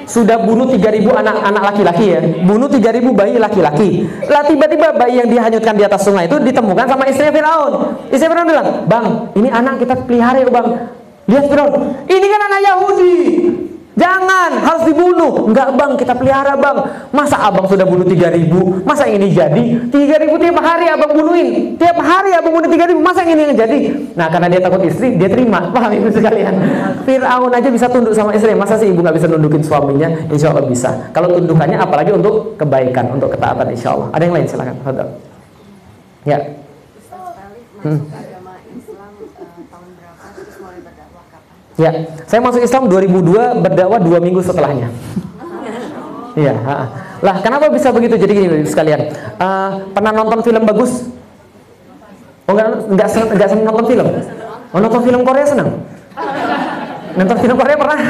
Sudah 0.07 0.39
bunuh 0.39 0.71
3000 0.71 1.03
anak-anak 1.11 1.63
laki-laki 1.75 2.05
ya. 2.15 2.21
Bunuh 2.47 2.71
3000 2.71 3.11
bayi 3.11 3.37
laki-laki. 3.43 4.07
Lah 4.31 4.47
tiba-tiba 4.47 4.95
bayi 4.95 5.19
yang 5.19 5.31
dihanyutkan 5.31 5.75
di 5.75 5.83
atas 5.83 6.07
sungai 6.07 6.31
itu 6.31 6.39
ditemukan 6.39 6.87
sama 6.87 7.05
istrinya 7.11 7.35
Fir'aun. 7.35 7.73
Istri 8.15 8.27
Fir'aun 8.31 8.49
bilang, 8.49 8.69
"Bang, 8.87 9.07
ini 9.35 9.49
anak 9.51 9.83
kita 9.83 9.95
pelihara 10.07 10.39
ya, 10.43 10.51
Bang." 10.51 10.95
Lihat 11.27 11.45
Fir'aun, 11.51 11.73
"Ini 12.07 12.27
kan 12.31 12.41
anak 12.47 12.61
Yahudi." 12.63 13.15
Jangan, 13.97 14.61
harus 14.61 14.85
dibunuh. 14.93 15.49
Enggak 15.49 15.73
bang, 15.73 15.97
kita 15.97 16.13
pelihara 16.13 16.53
bang. 16.53 17.09
Masa 17.17 17.41
abang 17.49 17.65
sudah 17.65 17.89
bunuh 17.89 18.05
3000? 18.05 18.85
Masa 18.85 19.09
ini 19.09 19.33
jadi? 19.33 19.89
3000 19.89 20.37
tiap 20.37 20.61
hari 20.61 20.85
abang 20.93 21.17
bunuhin. 21.17 21.81
Tiap 21.81 21.97
hari 22.05 22.37
abang 22.37 22.53
bunuh 22.53 22.69
3000. 22.69 22.93
Masa 23.01 23.25
ini 23.25 23.49
yang 23.49 23.57
jadi? 23.57 23.79
Nah, 24.13 24.29
karena 24.29 24.53
dia 24.53 24.61
takut 24.61 24.85
istri, 24.85 25.17
dia 25.17 25.33
terima. 25.33 25.65
Paham 25.75 25.97
ibu 25.97 26.13
sekalian? 26.13 26.55
Fir'aun 27.09 27.49
aja 27.49 27.69
bisa 27.73 27.89
tunduk 27.89 28.13
sama 28.13 28.37
istri. 28.37 28.53
Masa 28.53 28.77
sih 28.77 28.93
ibu 28.93 29.01
nggak 29.01 29.17
bisa 29.17 29.33
nundukin 29.33 29.65
suaminya? 29.65 30.13
Insya 30.29 30.53
Allah 30.53 30.69
bisa. 30.69 30.93
Kalau 31.17 31.33
tundukannya 31.33 31.81
apalagi 31.81 32.13
untuk 32.13 32.53
kebaikan, 32.61 33.17
untuk 33.17 33.33
ketaatan 33.33 33.73
insya 33.73 33.97
Allah. 33.97 34.13
Ada 34.13 34.23
yang 34.29 34.35
lain 34.37 34.45
silakan. 34.45 34.77
Ya. 36.29 36.39
Hmm. 37.81 38.26
Ya, 41.77 41.93
saya 42.25 42.41
masuk 42.41 42.65
Islam 42.65 42.89
2002 42.89 43.61
berdakwah 43.61 44.01
dua 44.01 44.17
minggu 44.17 44.41
setelahnya. 44.41 44.89
Iya. 46.33 46.57
Lah, 47.21 47.37
kenapa 47.45 47.69
bisa 47.69 47.93
begitu? 47.93 48.17
Jadi 48.17 48.33
gini 48.33 48.65
sekalian. 48.65 49.13
Uh, 49.37 49.85
pernah 49.93 50.13
nonton 50.13 50.41
film 50.41 50.65
bagus? 50.65 51.05
Oh 52.49 52.53
enggak 52.57 52.69
enggak 52.89 53.09
senang, 53.13 53.29
enggak 53.37 53.49
senang 53.53 53.67
nonton 53.69 53.87
film. 53.93 54.07
Oh 54.73 54.79
nonton 54.81 55.01
film 55.05 55.21
Korea 55.21 55.45
senang? 55.45 55.69
Nonton 57.17 57.37
film 57.45 57.57
Korea 57.61 57.77
pernah? 57.77 58.01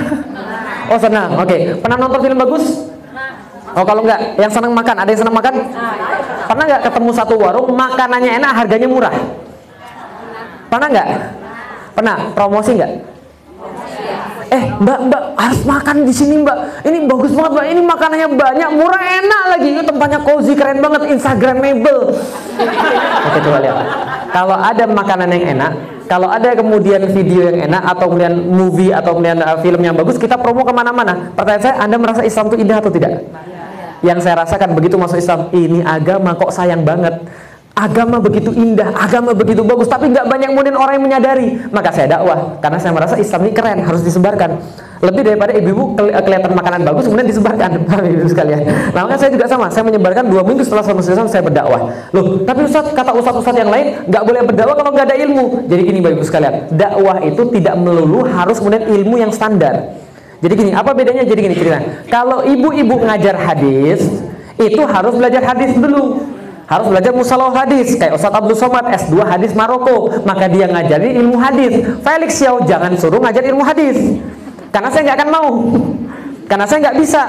Oh 0.86 0.98
senang. 1.02 1.30
Oke. 1.34 1.48
Okay. 1.50 1.60
Pernah 1.82 1.96
nonton 1.98 2.20
film 2.22 2.38
bagus? 2.38 2.64
Oh 3.76 3.84
kalau 3.84 4.06
enggak, 4.06 4.20
yang 4.40 4.48
senang 4.48 4.72
makan, 4.72 4.96
ada 5.04 5.10
yang 5.10 5.20
senang 5.20 5.36
makan? 5.36 5.54
Pernah 6.46 6.64
enggak 6.64 6.82
ketemu 6.86 7.10
satu 7.12 7.34
warung 7.36 7.68
makanannya 7.74 8.32
enak, 8.40 8.52
harganya 8.62 8.88
murah? 8.88 9.14
Pernah 10.70 10.88
enggak? 10.88 11.08
Pernah 11.92 12.16
promosi 12.32 12.70
enggak? 12.78 13.15
Eh 14.52 14.64
mbak 14.78 14.98
mbak 15.10 15.22
harus 15.36 15.60
makan 15.66 15.96
di 16.06 16.14
sini 16.14 16.42
mbak. 16.42 16.86
Ini 16.86 17.06
bagus 17.06 17.32
banget 17.34 17.52
mbak. 17.54 17.66
Ini 17.72 17.80
makanannya 17.82 18.28
banyak 18.34 18.70
murah 18.76 19.02
enak 19.22 19.42
lagi. 19.56 19.68
Itu 19.74 19.82
tempatnya 19.86 20.20
cozy 20.22 20.52
keren 20.54 20.78
banget 20.78 21.02
instagramable. 21.10 22.14
Oke 23.26 23.38
coba 23.42 23.58
lihat. 23.62 23.76
Kalau 24.30 24.56
ada 24.58 24.84
makanan 24.84 25.28
yang 25.32 25.44
enak 25.56 25.72
kalau 26.06 26.30
ada 26.30 26.54
kemudian 26.54 27.02
video 27.10 27.50
yang 27.50 27.66
enak 27.66 27.82
atau 27.82 28.06
kemudian 28.06 28.34
movie 28.46 28.94
atau 28.94 29.18
kemudian 29.18 29.42
uh, 29.42 29.58
film 29.58 29.82
yang 29.82 29.94
bagus 29.98 30.16
kita 30.16 30.38
promo 30.38 30.62
ke 30.62 30.70
mana-mana. 30.70 31.34
Pertanyaan 31.34 31.62
saya 31.62 31.74
anda 31.82 31.96
merasa 31.98 32.22
Islam 32.22 32.46
itu 32.54 32.56
indah 32.62 32.78
atau 32.78 32.90
tidak? 32.94 33.26
Yang 34.06 34.18
saya 34.22 34.46
rasakan 34.46 34.78
begitu 34.78 34.94
masuk 34.94 35.18
Islam 35.18 35.50
ini 35.50 35.82
agama 35.82 36.38
kok 36.38 36.54
sayang 36.54 36.86
banget 36.86 37.26
Agama 37.76 38.16
begitu 38.16 38.56
indah, 38.56 38.88
agama 38.96 39.36
begitu 39.36 39.60
bagus, 39.60 39.84
tapi 39.84 40.08
nggak 40.08 40.24
banyak 40.24 40.48
kemudian 40.48 40.80
orang 40.80 40.96
yang 40.96 41.04
menyadari. 41.12 41.60
Maka 41.68 41.92
saya 41.92 42.08
dakwah, 42.08 42.56
karena 42.64 42.80
saya 42.80 42.96
merasa 42.96 43.20
Islam 43.20 43.44
ini 43.44 43.52
keren, 43.52 43.84
harus 43.84 44.00
disebarkan. 44.00 44.56
Lebih 45.04 45.20
daripada 45.28 45.52
ibu-ibu 45.52 45.92
kelihatan 45.92 46.56
makanan 46.56 46.88
bagus, 46.88 47.04
kemudian 47.04 47.28
disebarkan, 47.28 47.84
ibu 48.16 48.32
sekalian. 48.32 48.64
Nah, 48.96 49.04
maka 49.04 49.20
saya 49.20 49.28
juga 49.28 49.44
sama, 49.44 49.68
saya 49.68 49.84
menyebarkan 49.92 50.24
dua 50.24 50.40
minggu 50.40 50.64
setelah 50.64 50.88
saya 50.88 50.96
Islam, 50.96 51.28
saya 51.28 51.44
berdakwah. 51.44 51.92
Loh, 52.16 52.40
tapi 52.48 52.64
Ustaz, 52.64 52.96
kata 52.96 53.12
Ustaz-Ustaz 53.12 53.52
yang 53.60 53.68
lain, 53.68 54.08
nggak 54.08 54.22
boleh 54.24 54.40
berdakwah 54.48 54.72
kalau 54.80 54.90
nggak 54.96 55.12
ada 55.12 55.16
ilmu. 55.20 55.68
Jadi 55.68 55.82
gini, 55.84 55.98
ibu 56.00 56.24
sekalian, 56.24 56.72
dakwah 56.72 57.20
itu 57.28 57.44
tidak 57.60 57.76
melulu 57.76 58.24
harus 58.24 58.56
kemudian 58.56 58.88
ilmu 58.88 59.20
yang 59.20 59.28
standar. 59.36 60.00
Jadi 60.40 60.52
gini, 60.56 60.70
apa 60.72 60.96
bedanya? 60.96 61.28
Jadi 61.28 61.40
gini 61.44 61.52
cerita. 61.52 62.08
Kalau 62.08 62.40
ibu-ibu 62.40 63.04
ngajar 63.04 63.36
hadis, 63.36 64.00
itu 64.56 64.80
harus 64.80 65.12
belajar 65.12 65.44
hadis 65.44 65.76
dulu 65.76 66.35
harus 66.66 66.86
belajar 66.90 67.12
musalah 67.14 67.50
hadis. 67.54 67.94
Kayak 67.94 68.18
Ustaz 68.18 68.34
Abdul 68.34 68.58
Somad 68.58 68.90
S2 68.90 69.22
hadis 69.22 69.54
Maroko. 69.54 70.10
Maka 70.26 70.50
dia 70.50 70.66
ngajarin 70.66 71.22
ilmu 71.22 71.38
hadis. 71.38 71.78
Felix 72.02 72.30
Xiao 72.38 72.62
jangan 72.66 72.94
suruh 72.98 73.22
ngajar 73.22 73.46
ilmu 73.46 73.62
hadis. 73.62 74.18
Karena 74.74 74.90
saya 74.90 75.02
nggak 75.10 75.18
akan 75.22 75.30
mau. 75.30 75.50
Karena 76.46 76.64
saya 76.66 76.78
nggak 76.90 76.96
bisa. 76.98 77.22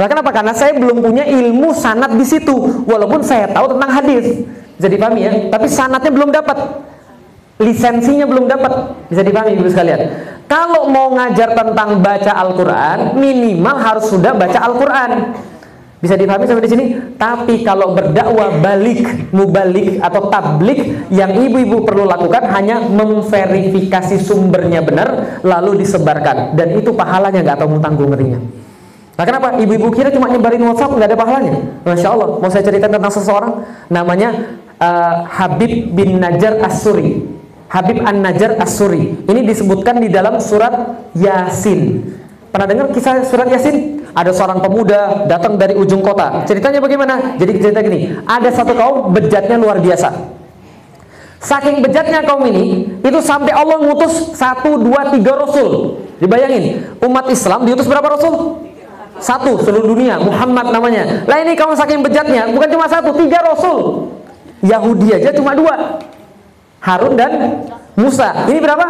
Nah, 0.00 0.06
kenapa? 0.08 0.30
Karena 0.32 0.52
saya 0.56 0.72
belum 0.76 1.04
punya 1.04 1.24
ilmu 1.28 1.72
sanat 1.76 2.16
di 2.16 2.24
situ. 2.24 2.84
Walaupun 2.88 3.20
saya 3.20 3.48
tahu 3.52 3.76
tentang 3.76 3.90
hadis. 3.92 4.44
Jadi 4.80 4.96
pahami 4.96 5.20
ya? 5.24 5.32
Tapi 5.52 5.66
sanatnya 5.68 6.12
belum 6.12 6.32
dapat. 6.32 6.58
Lisensinya 7.60 8.24
belum 8.24 8.48
dapat. 8.48 8.72
Bisa 9.12 9.22
dipahami 9.22 9.60
ibu 9.60 9.68
sekalian? 9.68 10.00
Kalau 10.48 10.88
mau 10.92 11.12
ngajar 11.16 11.56
tentang 11.56 12.00
baca 12.04 12.32
Al-Quran 12.32 13.16
minimal 13.16 13.76
harus 13.78 14.04
sudah 14.12 14.36
baca 14.36 14.58
Al-Quran 14.60 15.10
bisa 16.02 16.18
dipahami 16.18 16.50
sampai 16.50 16.66
di 16.66 16.72
sini? 16.74 16.84
Tapi 17.14 17.62
kalau 17.62 17.94
berdakwah 17.94 18.58
balik, 18.58 19.30
mubalik 19.30 20.02
atau 20.02 20.26
tablik 20.26 21.06
yang 21.14 21.30
ibu-ibu 21.30 21.86
perlu 21.86 22.10
lakukan 22.10 22.42
hanya 22.50 22.82
memverifikasi 22.82 24.18
sumbernya 24.18 24.82
benar 24.82 25.38
lalu 25.46 25.86
disebarkan 25.86 26.58
dan 26.58 26.74
itu 26.74 26.90
pahalanya 26.90 27.46
nggak 27.46 27.58
tahu 27.62 27.78
tanggung 27.78 28.10
ngerinya. 28.10 28.42
Nah 29.14 29.24
kenapa? 29.30 29.54
Ibu-ibu 29.62 29.94
kira 29.94 30.10
cuma 30.10 30.26
nyebarin 30.26 30.66
WhatsApp 30.66 30.90
nggak 30.98 31.08
ada 31.14 31.18
pahalanya? 31.22 31.54
Masya 31.86 32.08
Allah. 32.10 32.28
Mau 32.42 32.50
saya 32.50 32.66
cerita 32.66 32.90
tentang 32.90 33.12
seseorang 33.14 33.52
namanya 33.86 34.58
uh, 34.82 35.22
Habib 35.30 35.94
bin 35.94 36.18
Najar 36.18 36.58
As-Suri. 36.66 37.22
Habib 37.70 38.02
An 38.02 38.26
Najar 38.26 38.58
As-Suri. 38.58 39.22
Ini 39.22 39.40
disebutkan 39.46 40.02
di 40.02 40.10
dalam 40.10 40.42
surat 40.42 40.98
Yasin. 41.14 42.02
Pernah 42.50 42.66
dengar 42.66 42.90
kisah 42.90 43.22
surat 43.22 43.46
Yasin? 43.46 44.01
Ada 44.12 44.30
seorang 44.32 44.60
pemuda 44.60 45.24
datang 45.24 45.56
dari 45.56 45.72
ujung 45.72 46.04
kota. 46.04 46.44
Ceritanya 46.44 46.80
bagaimana? 46.80 47.36
Jadi 47.40 47.52
cerita 47.60 47.80
gini, 47.80 48.12
ada 48.28 48.48
satu 48.52 48.76
kaum 48.76 49.12
bejatnya 49.12 49.56
luar 49.56 49.80
biasa. 49.80 50.12
Saking 51.42 51.82
bejatnya 51.82 52.22
kaum 52.22 52.46
ini, 52.46 52.86
itu 53.02 53.18
sampai 53.18 53.50
Allah 53.50 53.82
ngutus 53.82 54.36
satu, 54.36 54.78
dua, 54.78 55.10
tiga 55.10 55.34
rasul. 55.34 55.98
Dibayangin, 56.22 56.94
umat 57.02 57.26
Islam 57.32 57.66
diutus 57.66 57.90
berapa 57.90 58.14
rasul? 58.14 58.62
Satu 59.18 59.58
seluruh 59.58 59.90
dunia, 59.90 60.22
Muhammad 60.22 60.70
namanya. 60.70 61.26
Lah 61.26 61.42
ini 61.42 61.58
kaum 61.58 61.74
saking 61.74 62.02
bejatnya, 62.04 62.46
bukan 62.54 62.68
cuma 62.70 62.86
satu, 62.86 63.10
tiga 63.18 63.42
rasul. 63.42 64.06
Yahudi 64.62 65.18
aja 65.18 65.34
cuma 65.34 65.58
dua. 65.58 65.98
Harun 66.78 67.14
dan 67.18 67.62
Musa. 67.98 68.46
Ini 68.46 68.58
berapa? 68.62 68.86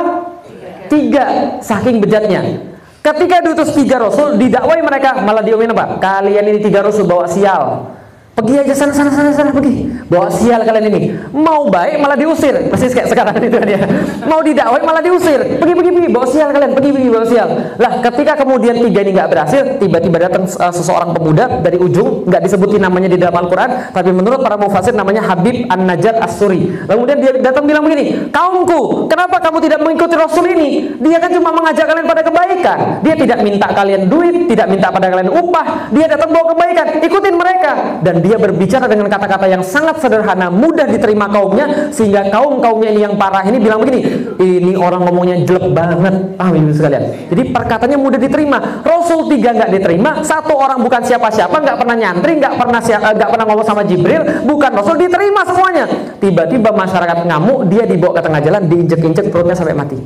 Tiga. 0.88 1.56
Saking 1.64 2.00
bejatnya. 2.00 2.71
Ketika 3.02 3.42
diutus 3.42 3.74
tiga 3.74 3.98
rasul, 3.98 4.38
didakwai 4.38 4.78
mereka 4.78 5.18
malah 5.26 5.42
diomelin 5.42 5.74
apa? 5.74 5.98
Kalian 5.98 6.46
ini 6.54 6.62
tiga 6.62 6.86
rasul 6.86 7.02
bawa 7.02 7.26
sial. 7.26 7.98
Pergi 8.32 8.64
aja 8.64 8.72
sana 8.72 8.96
sana 8.96 9.12
sana 9.12 9.28
sana 9.28 9.52
pergi. 9.52 9.92
Bawa 10.08 10.32
sial 10.32 10.64
kalian 10.64 10.88
ini. 10.88 11.12
Mau 11.36 11.68
baik 11.68 12.00
malah 12.00 12.16
diusir. 12.16 12.72
Pasti 12.72 12.88
kayak 12.88 13.12
sekarang 13.12 13.36
itu 13.44 13.60
dia. 13.60 13.84
Mau 14.24 14.40
didakwai 14.40 14.80
malah 14.80 15.04
diusir. 15.04 15.60
Pergi 15.60 15.74
pergi 15.76 15.90
pergi 15.92 16.08
bawa 16.08 16.24
sial 16.24 16.48
kalian. 16.48 16.72
Pergi 16.72 16.90
pergi 16.96 17.08
bawa 17.12 17.26
sial. 17.28 17.48
Lah 17.76 18.00
ketika 18.00 18.32
kemudian 18.40 18.80
tiga 18.80 19.04
ini 19.04 19.12
nggak 19.12 19.28
berhasil, 19.28 19.76
tiba-tiba 19.76 20.16
datang 20.16 20.48
uh, 20.48 20.72
seseorang 20.72 21.12
pemuda 21.12 21.60
dari 21.60 21.76
ujung, 21.76 22.24
nggak 22.24 22.40
disebutin 22.48 22.80
namanya 22.80 23.12
di 23.12 23.20
dalam 23.20 23.36
Al-Qur'an, 23.36 23.92
tapi 23.92 24.08
menurut 24.16 24.40
para 24.40 24.56
mufasir 24.56 24.96
namanya 24.96 25.28
Habib 25.28 25.68
An-Najjar 25.68 26.16
As-Suri. 26.24 26.88
Kemudian 26.88 27.20
dia 27.20 27.36
datang 27.36 27.68
bilang 27.68 27.84
begini, 27.84 28.32
"Kaumku, 28.32 29.12
kenapa 29.12 29.44
kamu 29.44 29.60
tidak 29.60 29.84
mengikuti 29.84 30.16
Rasul 30.16 30.48
ini? 30.56 30.96
Dia 31.04 31.20
kan 31.20 31.28
cuma 31.36 31.52
mengajak 31.52 31.84
kalian 31.84 32.08
pada 32.08 32.24
kebaikan. 32.24 33.04
Dia 33.04 33.12
tidak 33.12 33.44
minta 33.44 33.68
kalian 33.68 34.08
duit, 34.08 34.48
tidak 34.48 34.72
minta 34.72 34.88
pada 34.88 35.12
kalian 35.12 35.28
upah. 35.28 35.92
Dia 35.92 36.08
datang 36.08 36.32
bawa 36.32 36.56
kebaikan. 36.56 36.86
Ikutin 37.04 37.36
mereka." 37.36 38.00
Dan 38.00 38.21
dia 38.22 38.38
berbicara 38.38 38.86
dengan 38.86 39.10
kata-kata 39.10 39.50
yang 39.50 39.60
sangat 39.66 39.98
sederhana, 39.98 40.48
mudah 40.48 40.86
diterima 40.86 41.26
kaumnya, 41.26 41.90
sehingga 41.90 42.30
kaum-kaumnya 42.30 42.94
ini 42.94 43.00
yang 43.02 43.18
parah 43.18 43.42
ini 43.42 43.58
bilang 43.58 43.82
begini, 43.82 44.00
ini 44.38 44.72
orang 44.78 45.02
ngomongnya 45.04 45.42
jelek 45.42 45.74
banget, 45.74 46.14
ah 46.38 46.48
ibu 46.54 46.70
sekalian. 46.70 47.28
Jadi 47.28 47.42
perkataannya 47.50 47.98
mudah 47.98 48.20
diterima. 48.22 48.58
Rasul 48.86 49.26
tiga 49.28 49.50
nggak 49.52 49.70
diterima, 49.74 50.22
satu 50.22 50.54
orang 50.54 50.78
bukan 50.78 51.02
siapa-siapa, 51.02 51.52
nggak 51.52 51.76
pernah 51.82 51.96
nyantri, 51.98 52.38
nggak 52.38 52.54
pernah 52.54 52.80
nggak 52.80 53.30
pernah 53.34 53.44
ngomong 53.50 53.66
sama 53.66 53.82
Jibril, 53.82 54.22
bukan 54.46 54.70
Rasul 54.70 54.96
diterima 55.02 55.42
semuanya. 55.42 55.84
Tiba-tiba 56.22 56.70
masyarakat 56.70 57.26
ngamuk, 57.26 57.66
dia 57.66 57.82
dibawa 57.82 58.16
ke 58.16 58.22
tengah 58.22 58.40
jalan, 58.40 58.62
diinjek-injek 58.70 59.34
perutnya 59.34 59.58
sampai 59.58 59.74
mati. 59.74 59.98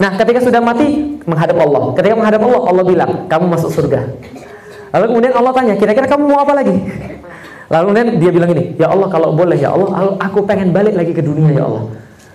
Nah, 0.00 0.16
ketika 0.16 0.40
sudah 0.40 0.64
mati 0.64 1.20
menghadap 1.28 1.60
Allah. 1.60 1.92
Ketika 1.92 2.14
menghadap 2.16 2.40
Allah, 2.40 2.62
Allah 2.72 2.84
bilang, 2.88 3.10
"Kamu 3.28 3.44
masuk 3.52 3.68
surga." 3.68 4.00
Lalu 4.90 5.04
kemudian 5.06 5.32
Allah 5.38 5.52
tanya, 5.54 5.74
"Kira-kira 5.78 6.06
kamu 6.10 6.24
mau 6.26 6.42
apa 6.42 6.52
lagi?" 6.58 6.74
Lalu 7.70 7.84
kemudian 7.86 8.08
dia 8.18 8.30
bilang 8.34 8.50
ini, 8.50 8.64
"Ya 8.74 8.90
Allah, 8.90 9.06
kalau 9.06 9.30
boleh 9.30 9.54
ya 9.54 9.70
Allah, 9.70 10.18
aku 10.18 10.42
pengen 10.42 10.74
balik 10.74 10.98
lagi 10.98 11.14
ke 11.14 11.22
dunia 11.22 11.54
ya 11.54 11.64
Allah." 11.70 11.86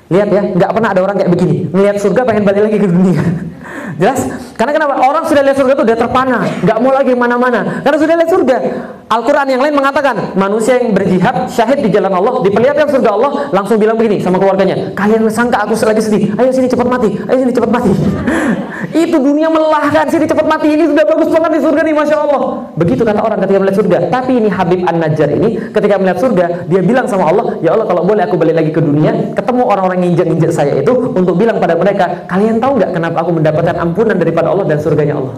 Lihat 0.05 0.29
ya, 0.29 0.41
nggak 0.53 0.71
pernah 0.71 0.89
ada 0.93 1.01
orang 1.01 1.15
kayak 1.17 1.31
begini. 1.33 1.55
Melihat 1.73 1.97
surga 1.97 2.21
pengen 2.29 2.45
balik 2.45 2.61
lagi 2.69 2.77
ke 2.77 2.85
dunia. 2.85 3.21
Jelas? 4.01 4.21
Karena 4.53 4.71
kenapa? 4.75 4.93
Orang 5.01 5.23
sudah 5.25 5.41
lihat 5.41 5.57
surga 5.57 5.73
itu 5.73 5.83
udah 5.87 5.97
terpana, 5.97 6.37
nggak 6.61 6.77
mau 6.83 6.91
lagi 6.91 7.13
mana-mana. 7.15 7.81
Karena 7.81 7.97
sudah 7.97 8.15
lihat 8.19 8.29
surga. 8.29 8.57
Al-Quran 9.05 9.47
yang 9.53 9.61
lain 9.61 9.77
mengatakan, 9.77 10.33
manusia 10.33 10.81
yang 10.81 10.89
berjihad, 10.89 11.45
syahid 11.45 11.85
di 11.85 11.93
jalan 11.93 12.09
Allah, 12.09 12.41
diperlihatkan 12.41 12.89
surga 12.89 13.09
Allah, 13.13 13.31
langsung 13.53 13.77
bilang 13.77 14.01
begini 14.01 14.17
sama 14.17 14.41
keluarganya, 14.41 14.97
kalian 14.97 15.29
sangka 15.29 15.61
aku 15.61 15.77
lagi 15.85 16.01
sedih, 16.01 16.33
ayo 16.41 16.49
sini 16.49 16.65
cepat 16.65 16.89
mati, 16.89 17.13
ayo 17.13 17.37
sini 17.37 17.53
cepat 17.53 17.69
mati. 17.69 17.93
itu 19.05 19.17
dunia 19.21 19.45
melelahkan, 19.53 20.09
sini 20.09 20.25
cepat 20.25 20.49
mati, 20.49 20.73
ini 20.73 20.89
sudah 20.89 21.05
bagus 21.05 21.29
banget 21.29 21.51
di 21.53 21.59
surga 21.61 21.81
nih, 21.85 21.93
Masya 21.93 22.17
Allah. 22.17 22.41
Begitu 22.73 23.01
kata 23.05 23.19
orang 23.21 23.37
ketika 23.45 23.57
melihat 23.61 23.77
surga. 23.77 23.97
Tapi 24.09 24.31
ini 24.41 24.49
Habib 24.49 24.81
An-Najjar 24.89 25.29
ini, 25.37 25.49
ketika 25.69 25.95
melihat 26.01 26.17
surga, 26.17 26.45
dia 26.65 26.81
bilang 26.81 27.05
sama 27.05 27.29
Allah, 27.29 27.61
ya 27.61 27.77
Allah 27.77 27.85
kalau 27.85 28.01
boleh 28.01 28.25
aku 28.25 28.41
balik 28.41 28.57
lagi 28.57 28.73
ke 28.73 28.81
dunia, 28.81 29.37
ketemu 29.37 29.61
orang-orang 29.69 29.94
yang 29.95 30.03
injak-injak 30.11 30.51
saya 30.51 30.83
itu, 30.83 30.91
untuk 30.91 31.39
bilang 31.39 31.57
pada 31.57 31.79
mereka, 31.79 32.27
kalian 32.27 32.59
tahu 32.59 32.77
nggak 32.77 32.91
kenapa 32.91 33.17
aku 33.23 33.31
mendapatkan 33.39 33.75
ampunan 33.79 34.19
daripada 34.19 34.51
Allah 34.51 34.65
dan 34.67 34.77
surganya 34.83 35.15
Allah? 35.17 35.35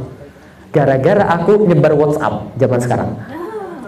Gara-gara 0.74 1.24
aku 1.38 1.70
nyebar 1.70 1.94
WhatsApp 1.96 2.58
zaman 2.58 2.80
sekarang. 2.82 3.10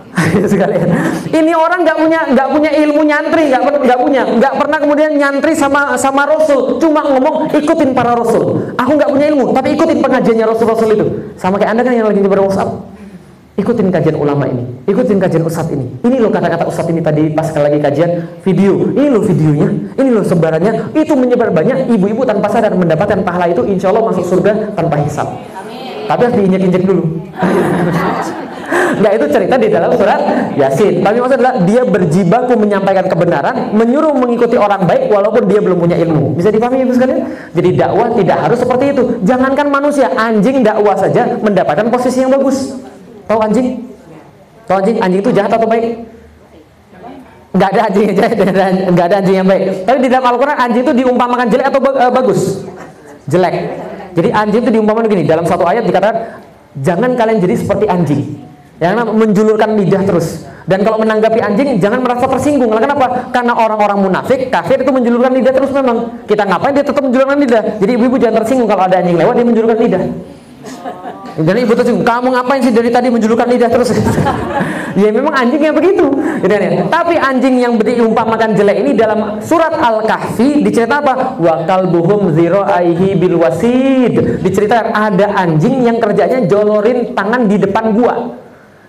sekalian. 0.52 0.90
Ini 1.30 1.54
orang 1.54 1.86
nggak 1.86 1.98
punya 2.02 2.20
nggak 2.34 2.48
punya 2.52 2.72
ilmu 2.76 3.02
nyantri, 3.06 3.50
nggak 3.50 3.62
nggak 3.86 4.00
punya, 4.00 4.22
nggak 4.26 4.54
pernah 4.58 4.78
kemudian 4.82 5.12
nyantri 5.16 5.54
sama 5.56 5.96
sama 5.96 6.26
Rasul, 6.28 6.82
cuma 6.82 7.06
ngomong 7.06 7.54
ikutin 7.54 7.94
para 7.94 8.18
Rasul. 8.18 8.74
Aku 8.76 8.91
nggak 8.98 9.10
punya 9.10 9.26
ilmu, 9.32 9.54
tapi 9.56 9.78
ikutin 9.78 10.00
pengajiannya 10.02 10.46
Rasul-Rasul 10.50 10.90
itu. 10.98 11.06
Sama 11.40 11.56
kayak 11.62 11.78
anda 11.78 11.84
kan 11.86 11.94
yang 11.96 12.08
lagi 12.10 12.20
nyebar 12.20 12.41
WhatsApp. 12.46 12.99
Ikutin 13.60 13.91
kajian 13.91 14.15
ulama 14.15 14.48
ini, 14.48 14.64
ikutin 14.88 15.19
kajian 15.19 15.44
ustadz 15.44 15.76
ini. 15.76 15.84
Ini 16.07 16.23
loh 16.23 16.31
kata-kata 16.31 16.64
ustadz 16.64 16.95
ini 16.95 17.03
tadi 17.03 17.27
pas 17.36 17.52
lagi 17.52 17.76
kajian 17.84 18.40
video. 18.40 18.88
Ini 18.95 19.11
loh 19.11 19.19
videonya, 19.19 19.68
ini 19.99 20.10
loh 20.15 20.23
sebarannya. 20.23 20.95
Itu 20.95 21.19
menyebar 21.19 21.52
banyak. 21.52 21.91
Ibu-ibu 21.91 22.23
tanpa 22.23 22.48
sadar 22.48 22.72
mendapatkan 22.72 23.19
pahala 23.19 23.52
itu, 23.52 23.68
insya 23.68 23.91
Allah 23.91 24.15
masuk 24.15 24.23
surga 24.23 24.72
tanpa 24.80 25.03
hisap. 25.03 25.27
Tapi 26.07 26.22
harus 26.23 26.36
diinjek-injek 26.40 26.88
dulu. 26.88 27.03
Nah 28.99 29.11
itu 29.11 29.26
cerita 29.27 29.56
di 29.60 29.68
dalam 29.68 29.91
surat 29.95 30.19
Yasin. 30.56 31.03
Tapi 31.03 31.19
maksudnya 31.19 31.40
adalah 31.44 31.56
dia 31.68 31.81
berjibaku 31.84 32.56
menyampaikan 32.56 33.11
kebenaran, 33.11 33.76
menyuruh 33.76 34.15
mengikuti 34.15 34.56
orang 34.56 34.88
baik 34.88 35.11
walaupun 35.11 35.52
dia 35.52 35.60
belum 35.60 35.84
punya 35.84 35.99
ilmu. 35.99 36.40
Bisa 36.40 36.48
dipahami 36.48 36.88
ibu 36.88 36.95
sekalian? 36.95 37.27
Jadi 37.52 37.69
dakwah 37.76 38.07
tidak 38.15 38.38
harus 38.40 38.60
seperti 38.64 38.95
itu. 38.95 39.03
Jangankan 39.27 39.68
manusia, 39.68 40.07
anjing 40.15 40.64
dakwah 40.64 40.95
saja 40.95 41.36
mendapatkan 41.44 41.91
posisi 41.91 42.23
yang 42.23 42.31
bagus. 42.31 42.72
Tahu 43.30 43.39
anjing? 43.45 43.68
Tahu 44.65 44.77
anjing? 44.81 44.97
Anjing 44.97 45.22
itu 45.22 45.31
jahat 45.31 45.53
atau 45.53 45.69
baik? 45.69 45.85
Enggak 47.49 47.69
ada 47.73 47.81
anjing 47.89 48.03
yang 48.10 48.15
jahat, 48.18 48.31
enggak 48.89 49.06
ada 49.10 49.15
anjing 49.22 49.35
yang 49.38 49.47
baik. 49.49 49.64
Tapi 49.85 49.97
di 50.01 50.10
dalam 50.10 50.26
Al-Quran 50.34 50.57
anjing 50.57 50.81
itu 50.85 50.93
diumpamakan 51.06 51.45
jelek 51.49 51.65
atau 51.69 51.80
eh, 51.81 52.11
bagus? 52.14 52.41
Jelek. 53.30 53.56
Jadi 54.18 54.30
anjing 54.34 54.61
itu 54.65 54.72
diumpamakan 54.73 55.06
begini. 55.06 55.23
Dalam 55.30 55.45
satu 55.45 55.65
ayat 55.69 55.85
dikatakan 55.85 56.15
jangan 56.81 57.14
kalian 57.14 57.38
jadi 57.41 57.56
seperti 57.57 57.85
anjing 57.85 58.22
yang 58.80 58.95
menjulurkan 59.11 59.76
lidah 59.76 60.07
terus 60.07 60.47
dan 60.64 60.88
kalau 60.88 61.03
menanggapi 61.03 61.43
anjing 61.43 61.84
jangan 61.84 61.99
merasa 61.99 62.31
tersinggung 62.31 62.72
kenapa? 62.72 63.27
karena 63.35 63.51
orang-orang 63.51 64.07
munafik 64.07 64.47
kafir 64.47 64.80
itu 64.80 64.88
menjulurkan 64.88 65.35
lidah 65.35 65.51
terus 65.51 65.72
memang 65.76 66.23
kita 66.23 66.47
ngapain 66.47 66.72
dia 66.72 66.88
tetap 66.88 67.03
menjulurkan 67.03 67.43
lidah 67.43 67.76
jadi 67.76 67.91
ibu-ibu 67.99 68.15
jangan 68.15 68.39
tersinggung 68.39 68.72
kalau 68.72 68.88
ada 68.88 69.03
anjing 69.03 69.19
lewat 69.19 69.35
dia 69.35 69.45
menjulurkan 69.51 69.77
lidah 69.84 70.03
jadi 71.40 71.64
ibu 71.64 71.72
tersinggung, 71.72 72.03
kamu 72.03 72.36
ngapain 72.36 72.60
sih 72.60 72.74
dari 72.76 72.91
tadi 72.91 73.07
menjulurkan 73.07 73.48
lidah 73.48 73.72
terus? 73.72 73.95
ya 74.99 75.07
memang 75.07 75.32
anjing 75.32 75.61
yang 75.64 75.72
begitu. 75.72 76.03
Gitu 76.44 76.52
kan 76.52 76.61
ya. 76.61 76.72
Tapi 76.91 77.16
anjing 77.16 77.56
yang 77.64 77.74
diumpamakan 77.80 78.60
jelek 78.60 78.78
ini 78.84 78.91
dalam 78.91 79.40
surat 79.40 79.72
Al-Kahfi 79.72 80.60
diceritakan 80.68 80.99
apa? 80.99 81.14
Wa 81.40 81.64
kalbuhum 81.64 82.36
zero 82.36 82.68
aihi 82.68 83.16
bil 83.16 83.40
wasid. 83.40 84.44
Diceritakan 84.44 84.91
ada 84.91 85.32
anjing 85.40 85.88
yang 85.88 86.03
kerjanya 86.03 86.44
jolorin 86.44 87.16
tangan 87.16 87.48
di 87.48 87.56
depan 87.56 87.95
gua. 87.95 88.36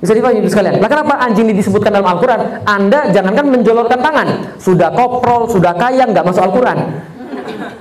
Bisa 0.00 0.16
dipahami 0.16 0.48
sekalian. 0.48 0.80
Nah 0.80 0.88
kenapa 0.88 1.20
anjing 1.20 1.44
ini 1.44 1.60
disebutkan 1.60 1.92
dalam 1.92 2.08
Al-Quran? 2.08 2.64
Anda 2.64 3.12
jangankan 3.12 3.46
menjolorkan 3.52 4.00
tangan. 4.00 4.28
Sudah 4.56 4.90
koprol, 4.96 5.44
sudah 5.46 5.76
kaya, 5.76 6.08
nggak 6.08 6.24
masuk 6.24 6.40
Al-Quran. 6.40 6.78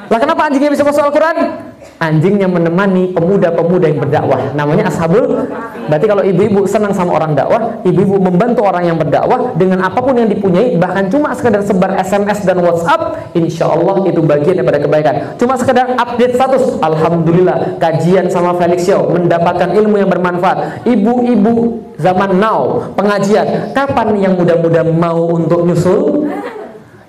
Lah 0.10 0.18
kenapa 0.18 0.50
anjingnya 0.50 0.74
bisa 0.74 0.84
masuk 0.84 1.06
Al-Quran? 1.06 1.70
anjing 2.00 2.40
yang 2.40 2.56
menemani 2.56 3.12
pemuda-pemuda 3.12 3.92
yang 3.92 4.00
berdakwah. 4.00 4.40
Namanya 4.56 4.88
ashabul 4.88 5.48
berarti 5.92 6.06
kalau 6.08 6.24
ibu-ibu 6.24 6.64
senang 6.70 6.96
sama 6.96 7.18
orang 7.18 7.36
dakwah 7.36 7.82
ibu-ibu 7.84 8.22
membantu 8.22 8.64
orang 8.64 8.88
yang 8.88 8.98
berdakwah 8.98 9.58
dengan 9.60 9.84
apa 9.84 10.00
pun 10.00 10.16
yang 10.16 10.32
dipunyai 10.32 10.80
bahkan 10.80 11.12
cuma 11.12 11.36
sekedar 11.36 11.60
sebar 11.66 11.98
SMS 12.00 12.46
dan 12.48 12.62
WhatsApp 12.64 13.34
insya 13.36 13.68
Allah 13.68 14.00
itu 14.08 14.24
bagian 14.24 14.64
daripada 14.64 14.80
kebaikan. 14.80 15.36
Cuma 15.36 15.60
sekedar 15.60 16.00
update 16.00 16.40
status 16.40 16.80
Alhamdulillah 16.80 17.80
kajian 17.84 18.32
sama 18.32 18.56
Felix 18.56 18.88
Show 18.88 19.12
mendapatkan 19.12 19.76
ilmu 19.76 20.00
yang 20.00 20.10
bermanfaat. 20.10 20.88
Ibu-ibu 20.88 21.84
zaman 22.00 22.40
now 22.40 22.96
pengajian 22.96 23.76
kapan 23.76 24.16
yang 24.16 24.34
muda-muda 24.40 24.88
mau 24.88 25.36
untuk 25.36 25.68
nyusul? 25.68 26.32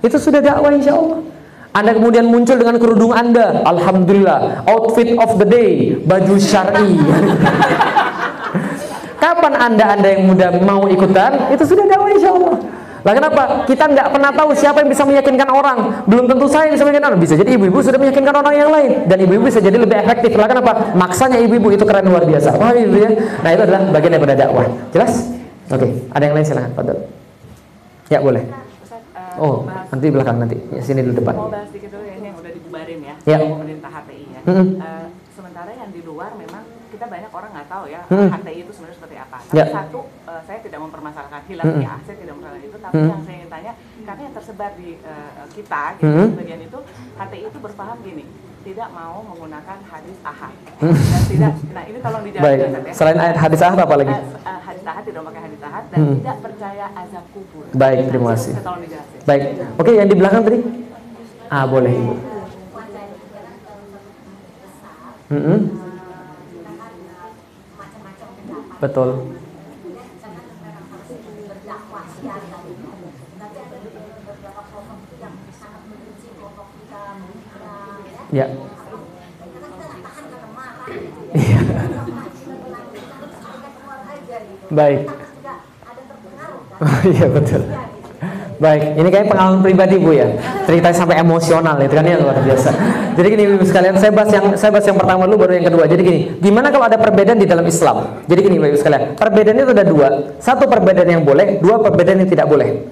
Itu 0.03 0.17
sudah 0.19 0.43
dakwah 0.43 0.75
insya 0.75 0.97
Allah 0.99 1.30
anda 1.71 1.95
kemudian 1.95 2.27
muncul 2.27 2.59
dengan 2.59 2.83
kerudung 2.83 3.15
Anda. 3.15 3.63
Alhamdulillah, 3.63 4.67
outfit 4.67 5.15
of 5.15 5.39
the 5.39 5.47
day, 5.47 5.95
baju 6.03 6.35
syar'i. 6.35 6.99
Kapan 9.23 9.53
Anda-Anda 9.55 10.09
yang 10.19 10.23
muda 10.27 10.51
mau 10.67 10.91
ikutan? 10.91 11.53
Itu 11.55 11.63
sudah 11.63 11.87
dakwah 11.87 12.11
insya 12.11 12.35
Allah. 12.35 12.59
Lah 13.01 13.13
kenapa? 13.17 13.43
Kita 13.65 13.87
nggak 13.87 14.09
pernah 14.13 14.33
tahu 14.35 14.51
siapa 14.53 14.83
yang 14.83 14.91
bisa 14.91 15.07
meyakinkan 15.07 15.49
orang. 15.49 16.05
Belum 16.05 16.27
tentu 16.27 16.51
saya 16.51 16.69
yang 16.69 16.75
bisa 16.75 16.85
meyakinkan 16.85 17.09
orang. 17.15 17.21
Bisa 17.23 17.35
jadi 17.39 17.51
ibu-ibu 17.55 17.79
sudah 17.81 18.01
meyakinkan 18.01 18.35
orang 18.35 18.55
yang 18.57 18.71
lain. 18.73 18.91
Dan 19.07 19.17
ibu-ibu 19.25 19.47
bisa 19.47 19.63
jadi 19.63 19.77
lebih 19.79 19.97
efektif. 20.05 20.35
Lah 20.37 20.51
kenapa? 20.51 20.93
Maksanya 20.93 21.39
ibu-ibu 21.41 21.71
itu 21.73 21.85
keren 21.87 22.11
luar 22.11 22.27
biasa. 22.27 22.61
Wah 22.61 22.75
ibu 22.75 22.97
ya. 22.99 23.11
Nah 23.41 23.51
itu 23.55 23.63
adalah 23.65 23.81
bagian 23.95 24.11
daripada 24.19 24.35
dakwah. 24.37 24.67
Jelas? 24.93 25.33
Oke. 25.71 25.87
Okay. 25.87 25.91
Ada 26.13 26.23
yang 26.29 26.35
lain 26.35 26.47
silahkan. 26.51 26.73
Fadol. 26.77 26.99
Ya 28.11 28.19
boleh. 28.21 28.70
Oh, 29.41 29.65
nanti 29.65 30.07
belakang 30.13 30.37
nanti. 30.37 30.57
Ya, 30.69 30.83
sini 30.85 31.01
dulu 31.01 31.15
depan. 31.17 31.35
Mau 31.35 31.49
bahas 31.49 31.73
dikit 31.73 31.89
dulu 31.89 32.05
ya, 32.05 32.15
ini 32.15 32.27
yang 32.29 32.37
udah 32.37 32.53
dibubarin 32.53 32.99
ya, 33.01 33.15
ya. 33.25 33.37
pemerintah 33.41 33.91
HTI 33.91 34.25
ya. 34.29 34.41
Mm 34.45 34.53
-hmm. 34.53 34.67
uh, 34.77 35.07
sementara 35.33 35.71
yang 35.73 35.89
di 35.89 36.01
luar 36.05 36.31
memang 36.37 36.63
kita 36.91 37.07
banyak 37.07 37.33
orang 37.33 37.51
nggak 37.55 37.69
tahu 37.71 37.85
ya 37.89 38.03
Hmm. 38.13 38.29
HTI 38.29 38.59
itu 38.61 38.73
sebenarnya 38.77 38.97
seperti 39.01 39.17
apa. 39.17 39.39
Tapi 39.41 39.57
Ya. 39.57 39.65
satu, 39.73 40.01
uh, 40.29 40.43
saya 40.45 40.59
tidak 40.61 40.81
mempermasalahkan 40.85 41.41
hilaf 41.49 41.65
Hmm. 41.65 41.81
ya, 41.81 41.95
saya 42.05 42.17
tidak 42.21 42.33
mempermasalahkan 42.37 42.69
itu. 42.69 42.79
Tapi 42.79 42.95
Hmm. 42.99 43.09
yang 43.09 43.23
saya 43.25 43.37
ingin 43.41 43.51
tanya, 43.51 43.73
karena 44.05 44.21
yang 44.29 44.35
tersebar 44.37 44.71
di 44.77 44.89
uh, 45.01 45.47
kita, 45.49 45.83
gitu, 45.97 46.13
Hmm. 46.13 46.29
sebagian 46.37 46.61
itu 46.61 46.79
HTI 47.17 47.43
itu 47.49 47.59
berpaham 47.59 47.99
gini, 48.05 48.25
tidak 48.61 48.89
mau 48.93 49.17
menggunakan 49.25 49.79
hadis 49.89 50.19
ahad 50.21 50.53
dan 50.67 50.93
tidak. 51.25 51.55
Nah 51.73 51.85
ini 51.89 51.99
tolong 52.05 52.23
dijawab 52.29 52.45
Baik. 52.45 52.59
Ya. 52.61 52.93
Selain 52.93 53.17
ayat 53.17 53.37
hadis 53.41 53.61
ahad 53.65 53.79
apa 53.81 53.95
lagi? 53.97 54.13
Uh, 54.13 54.21
uh, 54.45 54.61
hadis 54.61 54.85
ahad 54.85 55.03
tidak 55.09 55.23
pakai 55.25 55.41
hadis 55.49 55.61
ahad 55.65 55.85
dan 55.89 55.99
Hmm. 56.05 56.15
tidak 56.21 56.37
percaya 56.45 56.85
azab 56.93 57.25
kubur. 57.33 57.65
Baik, 57.73 57.97
Nah, 57.97 58.07
terima 58.13 58.29
kasih. 58.37 58.53
Tolong 58.61 58.83
dijelasin. 58.85 59.20
Baik. 59.29 59.43
Oke, 59.77 59.93
yang 59.97 60.09
di 60.09 60.17
belakang 60.17 60.43
tadi? 60.45 60.59
Ah, 61.53 61.69
boleh, 61.69 61.93
Ibu. 61.93 62.15
Mm-mm. 65.31 65.61
Betul. 68.81 69.11
Ya. 78.31 78.47
Iya. 81.35 81.61
Baik. 84.71 85.03
Iya 87.05 87.27
betul. 87.29 87.63
Baik, 88.61 88.93
ini 89.01 89.09
kayak 89.09 89.33
pengalaman 89.33 89.65
pribadi 89.65 89.97
Bu 89.97 90.13
ya. 90.13 90.29
Ceritanya 90.69 90.93
sampai 90.93 91.17
emosional 91.25 91.81
itu 91.81 91.97
kan 91.97 92.05
ya 92.05 92.21
luar 92.21 92.37
biasa. 92.45 92.69
Jadi 93.17 93.27
gini 93.33 93.43
Ibu 93.49 93.65
sekalian, 93.65 93.97
saya 93.97 94.13
bahas 94.13 94.29
yang 94.37 94.47
saya 94.53 94.69
bahas 94.69 94.85
yang 94.85 95.01
pertama 95.01 95.25
dulu 95.25 95.49
baru 95.49 95.57
yang 95.57 95.67
kedua. 95.73 95.89
Jadi 95.89 96.03
gini, 96.05 96.19
gimana 96.45 96.69
kalau 96.69 96.85
ada 96.85 97.01
perbedaan 97.01 97.41
di 97.41 97.49
dalam 97.49 97.65
Islam? 97.65 98.21
Jadi 98.29 98.41
gini 98.45 98.61
Ibu 98.61 98.77
sekalian, 98.77 99.17
perbedaan 99.17 99.57
itu 99.57 99.73
ada 99.73 99.85
dua. 99.89 100.09
Satu 100.37 100.69
perbedaan 100.69 101.09
yang 101.09 101.25
boleh, 101.25 101.57
dua 101.65 101.81
perbedaan 101.81 102.21
yang 102.21 102.29
tidak 102.29 102.53
boleh. 102.53 102.85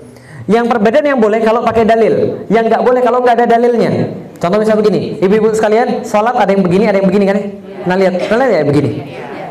Yang 0.48 0.64
perbedaan 0.72 1.04
yang 1.04 1.20
boleh 1.20 1.44
kalau 1.44 1.60
pakai 1.60 1.84
dalil, 1.84 2.48
yang 2.48 2.64
nggak 2.64 2.80
boleh 2.80 3.00
kalau 3.04 3.20
nggak 3.20 3.44
ada 3.44 3.46
dalilnya. 3.52 4.08
Contoh 4.40 4.56
misalnya 4.56 4.80
begini, 4.80 5.20
ibu-ibu 5.20 5.52
sekalian, 5.52 6.08
sholat 6.08 6.32
ada 6.32 6.48
yang 6.48 6.64
begini, 6.64 6.88
ada 6.88 6.96
yang 6.96 7.08
begini 7.12 7.24
kan? 7.28 7.38
Nah 7.84 7.94
lihat, 8.00 8.14
nah, 8.32 8.36
lihat 8.40 8.52
ya 8.56 8.62
begini. 8.64 8.90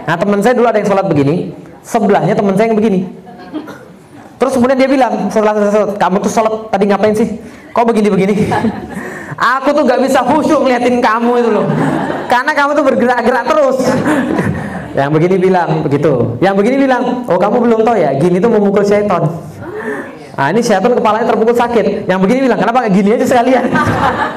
Nah 0.10 0.16
teman 0.18 0.42
saya 0.42 0.58
dulu 0.58 0.66
ada 0.66 0.82
yang 0.82 0.90
sholat 0.90 1.06
begini, 1.06 1.54
sebelahnya 1.86 2.34
teman 2.34 2.58
saya 2.58 2.74
yang 2.74 2.80
begini. 2.82 3.27
Terus 4.38 4.54
kemudian 4.54 4.78
dia 4.78 4.90
bilang 4.90 5.34
setelah 5.34 5.58
selesai 5.58 5.98
kamu 5.98 6.16
tuh 6.22 6.32
sholat 6.32 6.54
tadi 6.70 6.84
ngapain 6.86 7.14
sih? 7.18 7.28
Kok 7.74 7.86
begini-begini? 7.90 8.34
Aku 9.58 9.70
tuh 9.70 9.86
gak 9.86 10.02
bisa 10.02 10.26
khusyuk 10.26 10.66
ngeliatin 10.66 10.98
kamu 10.98 11.32
itu 11.46 11.50
loh. 11.54 11.68
Karena 12.26 12.58
kamu 12.58 12.74
tuh 12.74 12.86
bergerak-gerak 12.86 13.46
terus. 13.46 13.78
Yang 14.98 15.10
begini 15.14 15.36
bilang 15.38 15.70
begitu. 15.86 16.14
Yang 16.42 16.56
begini 16.58 16.76
bilang, 16.90 17.22
oh 17.30 17.38
kamu 17.38 17.70
belum 17.70 17.80
tahu 17.86 18.02
ya, 18.02 18.18
gini 18.18 18.42
tuh 18.42 18.50
memukul 18.50 18.82
syaitan. 18.82 19.30
Nah 20.34 20.50
ini 20.50 20.62
syaitan 20.66 20.90
kepalanya 20.90 21.30
terpukul 21.30 21.54
sakit. 21.54 22.10
Yang 22.10 22.20
begini 22.26 22.40
bilang, 22.50 22.58
kenapa 22.58 22.90
gini 22.90 23.14
aja 23.14 23.26
sekalian? 23.30 23.70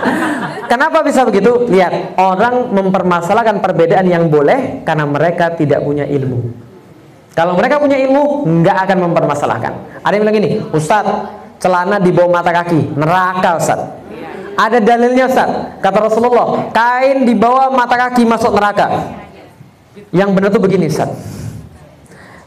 kenapa 0.72 1.00
bisa 1.00 1.24
begitu? 1.24 1.64
Lihat, 1.64 2.20
orang 2.20 2.76
mempermasalahkan 2.76 3.56
perbedaan 3.64 4.04
yang 4.04 4.28
boleh 4.28 4.84
karena 4.84 5.08
mereka 5.08 5.56
tidak 5.56 5.80
punya 5.80 6.04
ilmu. 6.04 6.69
Kalau 7.30 7.54
mereka 7.54 7.78
punya 7.78 7.94
ilmu, 7.94 8.42
nggak 8.42 8.76
akan 8.88 8.98
mempermasalahkan. 9.06 10.02
Ada 10.02 10.12
yang 10.18 10.22
bilang 10.26 10.36
gini, 10.42 10.50
Ustadz, 10.74 11.30
celana 11.62 12.02
di 12.02 12.10
bawah 12.10 12.42
mata 12.42 12.50
kaki, 12.50 12.98
neraka 12.98 13.50
Ustadz. 13.60 13.86
Ada 14.58 14.76
dalilnya 14.82 15.24
Ustaz. 15.30 15.48
Kata 15.80 15.98
Rasulullah, 16.10 16.68
kain 16.74 17.24
di 17.24 17.32
bawah 17.38 17.72
mata 17.72 17.96
kaki 17.96 18.26
masuk 18.26 18.52
neraka. 18.52 19.14
Yang 20.10 20.30
benar 20.36 20.48
tuh 20.50 20.60
begini 20.60 20.90
Ustaz. 20.90 21.08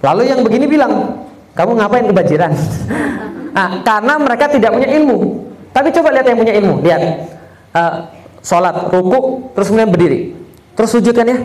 Lalu 0.03 0.29
yang 0.29 0.43
begini 0.43 0.67
bilang, 0.67 1.23
kamu 1.55 1.79
ngapain 1.79 2.05
kebajiran? 2.11 2.51
nah, 3.55 3.81
karena 3.87 4.13
mereka 4.19 4.51
tidak 4.51 4.75
punya 4.75 4.89
ilmu. 4.99 5.47
Tapi 5.73 5.89
coba 5.89 6.13
lihat 6.13 6.27
yang 6.27 6.37
punya 6.37 6.53
ilmu, 6.59 6.75
lihat. 6.83 7.01
Uh, 7.73 7.93
sholat, 8.45 8.91
ruku, 8.93 9.49
terus 9.55 9.71
kemudian 9.71 9.89
berdiri. 9.89 10.19
Terus 10.75 10.91
sujud 10.91 11.15
kan 11.15 11.25
ya? 11.25 11.39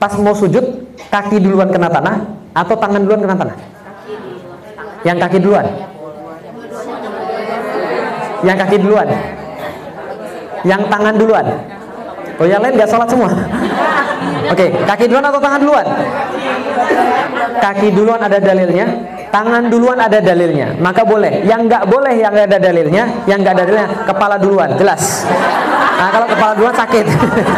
Pas 0.00 0.10
mau 0.18 0.34
sujud, 0.34 0.88
kaki 1.12 1.38
duluan 1.38 1.70
kena 1.70 1.92
tanah 1.92 2.37
atau 2.54 2.74
tangan 2.76 3.00
duluan 3.04 3.20
kena 3.24 3.36
tanah? 3.36 3.56
Yang 5.06 5.18
kaki 5.24 5.38
duluan. 5.40 5.66
Yang 8.42 8.56
kaki 8.62 8.76
duluan. 8.78 9.08
Yang 10.66 10.82
tangan 10.90 11.14
duluan. 11.14 11.46
Oh 12.38 12.46
yang 12.46 12.62
lain 12.62 12.74
nggak 12.78 12.90
sholat 12.90 13.08
semua. 13.10 13.30
Oke, 14.52 14.64
okay, 14.64 14.68
kaki 14.86 15.04
duluan 15.10 15.26
atau 15.26 15.42
tangan 15.42 15.60
duluan? 15.60 15.86
Kaki 17.58 17.88
duluan 17.90 18.20
ada 18.22 18.38
dalilnya, 18.38 18.86
tangan 19.34 19.66
duluan 19.66 19.98
ada 19.98 20.22
dalilnya. 20.22 20.78
Maka 20.78 21.02
boleh. 21.02 21.42
Yang 21.42 21.66
nggak 21.66 21.84
boleh 21.90 22.14
yang 22.14 22.30
nggak 22.30 22.46
ada 22.54 22.58
dalilnya, 22.62 23.04
yang 23.26 23.38
nggak 23.42 23.54
ada 23.58 23.62
dalilnya 23.66 23.88
kepala 24.06 24.36
duluan, 24.38 24.70
jelas. 24.78 25.26
Nah 25.98 26.08
kalau 26.14 26.26
kepala 26.30 26.52
duluan 26.54 26.74
sakit, 26.78 27.06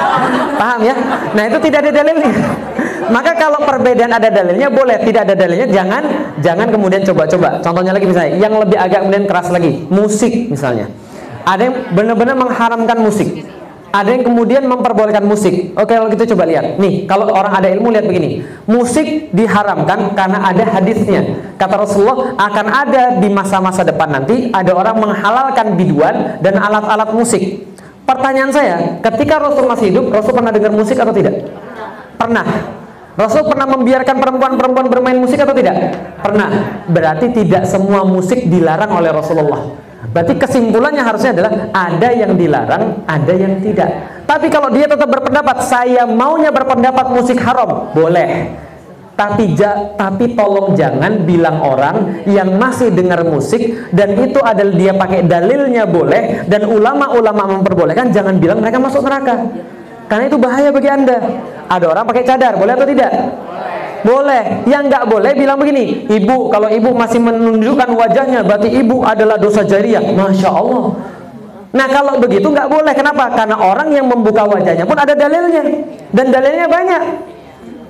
paham 0.61 0.81
ya? 0.81 0.95
Nah 1.37 1.43
itu 1.45 1.59
tidak 1.61 1.79
ada 1.85 1.93
dalilnya. 2.01 2.33
Maka 3.11 3.35
kalau 3.35 3.67
perbedaan 3.67 4.15
ada 4.15 4.31
dalilnya 4.31 4.71
boleh, 4.71 5.03
tidak 5.03 5.27
ada 5.27 5.35
dalilnya 5.35 5.67
jangan 5.69 6.03
jangan 6.39 6.71
kemudian 6.71 7.03
coba-coba. 7.03 7.59
Contohnya 7.61 7.93
lagi 7.93 8.07
misalnya, 8.07 8.39
yang 8.39 8.55
lebih 8.57 8.79
agak 8.79 9.03
kemudian 9.03 9.27
keras 9.27 9.51
lagi, 9.51 9.85
musik 9.91 10.49
misalnya. 10.49 10.87
Ada 11.45 11.63
yang 11.67 11.77
benar-benar 11.97 12.37
mengharamkan 12.37 12.99
musik 13.03 13.43
ada 13.91 14.15
yang 14.15 14.23
kemudian 14.23 14.63
memperbolehkan 14.71 15.27
musik. 15.27 15.75
Oke, 15.75 15.99
kalau 15.99 16.07
gitu 16.15 16.35
coba 16.35 16.47
lihat. 16.47 16.79
Nih, 16.79 17.11
kalau 17.11 17.27
orang 17.35 17.59
ada 17.59 17.69
ilmu 17.75 17.91
lihat 17.91 18.07
begini. 18.07 18.47
Musik 18.71 19.35
diharamkan 19.35 20.15
karena 20.15 20.39
ada 20.47 20.65
hadisnya. 20.79 21.27
Kata 21.59 21.75
Rasulullah 21.75 22.39
akan 22.39 22.67
ada 22.71 23.03
di 23.19 23.29
masa-masa 23.29 23.83
depan 23.83 24.15
nanti 24.15 24.49
ada 24.55 24.71
orang 24.73 24.97
menghalalkan 25.03 25.75
biduan 25.75 26.39
dan 26.39 26.55
alat-alat 26.57 27.11
musik. 27.13 27.67
Pertanyaan 28.07 28.51
saya, 28.51 28.77
ketika 29.03 29.39
Rasul 29.39 29.67
masih 29.71 29.95
hidup, 29.95 30.11
Rasul 30.11 30.35
pernah 30.35 30.51
dengar 30.55 30.75
musik 30.75 30.99
atau 30.99 31.15
tidak? 31.15 31.47
Pernah. 32.19 32.47
Rasul 33.21 33.45
pernah 33.45 33.69
membiarkan 33.69 34.17
perempuan-perempuan 34.17 34.87
bermain 34.89 35.19
musik 35.21 35.37
atau 35.37 35.53
tidak? 35.53 35.93
Pernah. 36.25 36.81
Berarti 36.89 37.29
tidak 37.37 37.69
semua 37.69 38.01
musik 38.09 38.49
dilarang 38.49 38.97
oleh 38.97 39.13
Rasulullah. 39.13 39.77
Berarti 40.11 40.41
kesimpulannya 40.41 41.05
harusnya 41.05 41.37
adalah 41.37 41.53
ada 41.77 42.09
yang 42.17 42.33
dilarang, 42.33 43.05
ada 43.05 43.33
yang 43.37 43.61
tidak. 43.61 44.25
Tapi 44.25 44.49
kalau 44.49 44.73
dia 44.73 44.89
tetap 44.89 45.07
berpendapat 45.07 45.69
saya 45.69 46.09
maunya 46.09 46.49
berpendapat 46.49 47.13
musik 47.13 47.37
haram, 47.45 47.93
boleh. 47.93 48.57
Tapi 49.15 49.53
ja, 49.53 49.93
tapi 50.01 50.33
tolong 50.33 50.73
jangan 50.73 51.29
bilang 51.29 51.61
orang 51.61 52.25
yang 52.25 52.57
masih 52.57 52.89
dengar 52.89 53.21
musik 53.21 53.93
dan 53.93 54.17
itu 54.17 54.41
adalah 54.41 54.73
dia 54.73 54.97
pakai 54.97 55.29
dalilnya 55.29 55.85
boleh 55.85 56.49
dan 56.49 56.65
ulama-ulama 56.65 57.61
memperbolehkan 57.61 58.17
jangan 58.17 58.41
bilang 58.41 58.65
mereka 58.65 58.81
masuk 58.81 59.05
neraka. 59.05 59.45
Karena 60.11 60.27
itu 60.27 60.39
bahaya 60.43 60.75
bagi 60.75 60.91
Anda. 60.91 61.23
Ada 61.71 61.87
orang 61.87 62.03
pakai 62.03 62.27
cadar, 62.27 62.59
boleh 62.59 62.75
atau 62.75 62.89
tidak? 62.91 63.13
Boleh. 64.03 64.67
Yang 64.67 64.83
nggak 64.91 65.05
boleh 65.07 65.33
bilang 65.39 65.55
begini, 65.63 66.11
ibu 66.11 66.51
kalau 66.51 66.67
ibu 66.67 66.91
masih 66.91 67.23
menunjukkan 67.23 67.95
wajahnya 67.95 68.43
berarti 68.43 68.75
ibu 68.75 69.07
adalah 69.07 69.39
dosa 69.39 69.63
jariah. 69.63 70.03
Masya 70.03 70.51
Allah. 70.51 70.99
Nah 71.71 71.87
kalau 71.87 72.19
begitu 72.19 72.51
nggak 72.51 72.67
boleh. 72.67 72.91
Kenapa? 72.91 73.31
Karena 73.39 73.55
orang 73.55 73.95
yang 73.95 74.11
membuka 74.11 74.43
wajahnya 74.43 74.83
pun 74.83 74.99
ada 74.99 75.15
dalilnya 75.15 75.63
dan 76.11 76.27
dalilnya 76.35 76.67
banyak. 76.67 77.03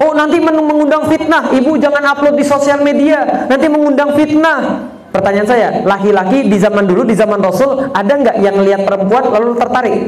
Oh 0.05 0.13
nanti 0.13 0.37
mengundang 0.45 1.09
fitnah. 1.09 1.49
Ibu 1.57 1.81
jangan 1.81 2.05
upload 2.13 2.37
di 2.37 2.45
sosial 2.45 2.85
media. 2.85 3.49
Nanti 3.49 3.65
mengundang 3.73 4.13
fitnah. 4.13 4.93
Pertanyaan 5.11 5.49
saya, 5.49 5.69
laki-laki 5.83 6.47
di 6.47 6.55
zaman 6.55 6.87
dulu, 6.87 7.03
di 7.03 7.19
zaman 7.19 7.43
Rasul, 7.43 7.91
ada 7.91 8.13
nggak 8.15 8.37
yang 8.47 8.63
lihat 8.63 8.87
perempuan 8.87 9.27
lalu 9.27 9.59
tertarik? 9.59 9.99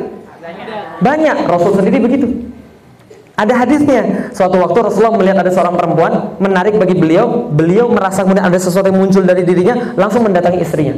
Banyak. 1.02 1.36
Rasul 1.46 1.72
sendiri 1.78 1.98
begitu. 2.02 2.26
Ada 3.32 3.64
hadisnya. 3.64 4.30
Suatu 4.36 4.60
waktu 4.60 4.78
Rasulullah 4.84 5.16
melihat 5.16 5.40
ada 5.40 5.50
seorang 5.50 5.74
perempuan 5.74 6.36
menarik 6.36 6.76
bagi 6.76 6.94
beliau, 6.94 7.48
beliau 7.48 7.88
merasa 7.88 8.22
kemudian 8.22 8.44
ada 8.44 8.58
sesuatu 8.60 8.92
yang 8.92 9.00
muncul 9.00 9.24
dari 9.24 9.42
dirinya, 9.42 9.96
langsung 9.96 10.22
mendatangi 10.28 10.60
istrinya. 10.60 10.94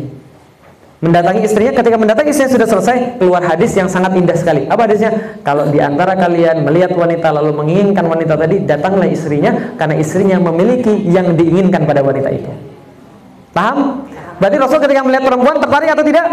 Mendatangi 1.04 1.44
istrinya, 1.44 1.72
ketika 1.76 1.96
mendatangi 2.00 2.32
istrinya 2.32 2.52
sudah 2.56 2.68
selesai, 2.68 2.96
keluar 3.20 3.44
hadis 3.44 3.76
yang 3.76 3.86
sangat 3.92 4.16
indah 4.16 4.34
sekali. 4.34 4.64
Apa 4.66 4.88
hadisnya? 4.88 5.40
Kalau 5.44 5.68
di 5.68 5.78
antara 5.78 6.16
kalian 6.16 6.64
melihat 6.64 6.96
wanita 6.96 7.28
lalu 7.28 7.52
menginginkan 7.54 8.08
wanita 8.08 8.34
tadi, 8.40 8.64
datanglah 8.64 9.06
istrinya 9.06 9.76
karena 9.76 9.94
istrinya 10.00 10.36
memiliki 10.40 11.04
yang 11.06 11.36
diinginkan 11.36 11.84
pada 11.84 12.00
wanita 12.00 12.32
itu. 12.32 12.50
Paham? 13.52 14.08
Berarti 14.40 14.56
Rasul 14.58 14.80
ketika 14.82 15.06
melihat 15.06 15.22
perempuan 15.28 15.56
tertarik 15.62 15.88
atau 15.92 16.04
tidak? 16.08 16.26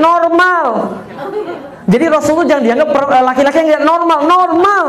Normal. 0.00 0.66
Jadi 1.86 2.04
Rasul 2.10 2.42
itu 2.42 2.44
jangan 2.50 2.64
dianggap 2.66 2.88
eh, 2.90 3.24
laki-laki 3.24 3.58
yang 3.62 3.86
normal, 3.86 4.18
normal. 4.26 4.86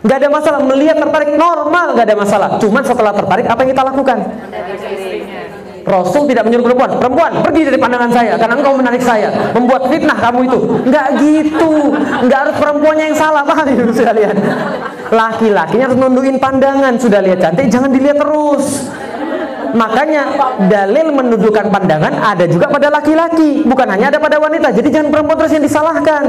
Gak 0.00 0.16
ada 0.16 0.28
masalah 0.32 0.60
melihat 0.64 0.96
tertarik 0.96 1.36
normal, 1.36 1.92
gak 1.92 2.08
ada 2.08 2.16
masalah. 2.16 2.48
Cuman 2.56 2.80
setelah 2.80 3.12
tertarik 3.12 3.44
apa 3.44 3.60
yang 3.60 3.70
kita 3.76 3.84
lakukan? 3.84 4.18
Rasul 5.84 6.28
tidak 6.28 6.44
menyuruh 6.48 6.64
perempuan, 6.70 6.90
perempuan 7.00 7.32
pergi 7.40 7.62
dari 7.68 7.78
pandangan 7.80 8.10
saya 8.12 8.32
karena 8.36 8.54
engkau 8.56 8.74
menarik 8.76 9.02
saya, 9.02 9.28
membuat 9.52 9.88
fitnah 9.88 10.16
kamu 10.16 10.40
itu. 10.48 10.58
Enggak 10.88 11.06
gitu, 11.20 11.72
enggak 12.24 12.38
harus 12.46 12.56
perempuannya 12.60 13.04
yang 13.12 13.18
salah, 13.18 13.42
paham 13.44 13.66
itu 13.68 13.92
sekalian. 13.92 14.36
Laki-lakinya 15.10 15.84
harus 15.90 15.98
nundukin 15.98 16.36
pandangan, 16.38 16.94
sudah 17.00 17.20
lihat 17.24 17.40
cantik 17.42 17.66
jangan 17.72 17.90
dilihat 17.90 18.16
terus. 18.20 18.88
Makanya 19.74 20.22
dalil 20.70 21.12
menunjukkan 21.14 21.70
pandangan 21.70 22.12
ada 22.14 22.44
juga 22.46 22.66
pada 22.70 22.90
laki-laki, 22.90 23.62
bukan 23.64 23.86
hanya 23.90 24.10
ada 24.10 24.18
pada 24.18 24.36
wanita. 24.38 24.74
Jadi 24.74 24.88
jangan 24.90 25.08
perempuan 25.14 25.36
terus 25.40 25.52
yang 25.54 25.64
disalahkan. 25.64 26.22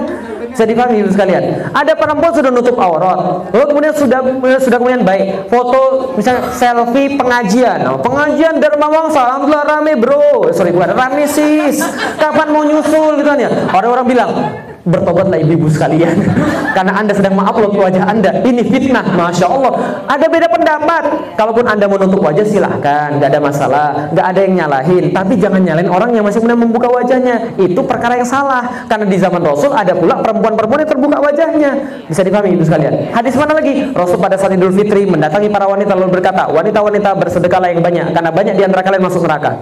Saya 0.51 0.67
dipahami 0.67 1.07
sekalian. 1.07 1.71
Ada 1.71 1.95
perempuan 1.95 2.31
sudah 2.35 2.51
nutup 2.51 2.75
aurat, 2.75 3.47
lalu 3.55 3.65
kemudian 3.71 3.93
sudah 3.95 4.19
sudah 4.59 4.77
kemudian 4.83 5.01
baik. 5.07 5.47
Foto 5.47 6.11
misalnya 6.19 6.51
selfie 6.51 7.15
pengajian. 7.15 7.87
Oh, 7.87 7.99
pengajian 8.03 8.59
Dharma 8.59 8.91
Wangsa, 8.91 9.23
alhamdulillah 9.31 9.63
rame 9.63 9.93
bro. 9.95 10.51
Sorry 10.51 10.75
bukan 10.75 10.91
rame 10.91 11.23
sis. 11.23 11.79
Kapan 12.19 12.51
mau 12.51 12.67
nyusul 12.67 13.23
gitu 13.23 13.31
kan 13.31 13.39
ya? 13.39 13.49
Orang-orang 13.71 14.05
bilang, 14.11 14.29
bertobatlah 14.85 15.37
ibu-ibu 15.41 15.67
sekalian. 15.69 16.15
Karena 16.75 16.97
anda 16.97 17.13
sedang 17.13 17.37
mengupload 17.37 17.73
wajah 17.77 18.03
anda. 18.07 18.41
Ini 18.41 18.61
fitnah 18.65 19.05
masya 19.13 19.45
Allah. 19.45 19.73
Ada 20.09 20.25
beda 20.25 20.47
pendapat. 20.49 21.03
Kalaupun 21.37 21.65
anda 21.67 21.85
menutup 21.85 22.21
wajah 22.21 22.45
silahkan. 22.45 23.17
Nggak 23.17 23.29
ada 23.29 23.39
masalah. 23.41 23.87
Nggak 24.13 24.25
ada 24.25 24.39
yang 24.41 24.53
nyalahin. 24.63 25.03
Tapi 25.13 25.33
jangan 25.37 25.61
nyalain 25.61 25.89
orang 25.89 26.09
yang 26.15 26.25
masih 26.25 26.41
kemudian 26.41 26.61
membuka 26.61 26.87
wajahnya. 26.89 27.53
Itu 27.59 27.81
perkara 27.85 28.17
yang 28.17 28.29
salah. 28.29 28.87
Karena 28.89 29.05
di 29.05 29.17
zaman 29.19 29.41
Rasul 29.43 29.71
ada 29.73 29.93
pula 29.93 30.21
perempuan-perempuan 30.23 30.79
yang 30.85 30.91
terbuka 30.91 31.17
wajahnya. 31.21 31.71
Bisa 32.09 32.21
dipahami 32.25 32.57
ibu 32.57 32.63
sekalian? 32.65 33.13
Hadis 33.13 33.35
mana 33.37 33.53
lagi? 33.57 33.91
Rasul 33.93 34.17
pada 34.17 34.39
saat 34.39 34.55
Idul 34.55 34.73
Fitri 34.73 35.05
mendatangi 35.05 35.51
para 35.51 35.69
wanita 35.69 35.93
lalu 35.93 36.19
berkata 36.19 36.49
wanita-wanita 36.49 37.09
bersedekahlah 37.19 37.69
yang 37.69 37.81
banyak. 37.83 38.07
Karena 38.15 38.29
banyak 38.33 38.53
di 38.57 38.63
antara 38.65 38.81
kalian 38.81 39.03
masuk 39.05 39.27
neraka 39.27 39.61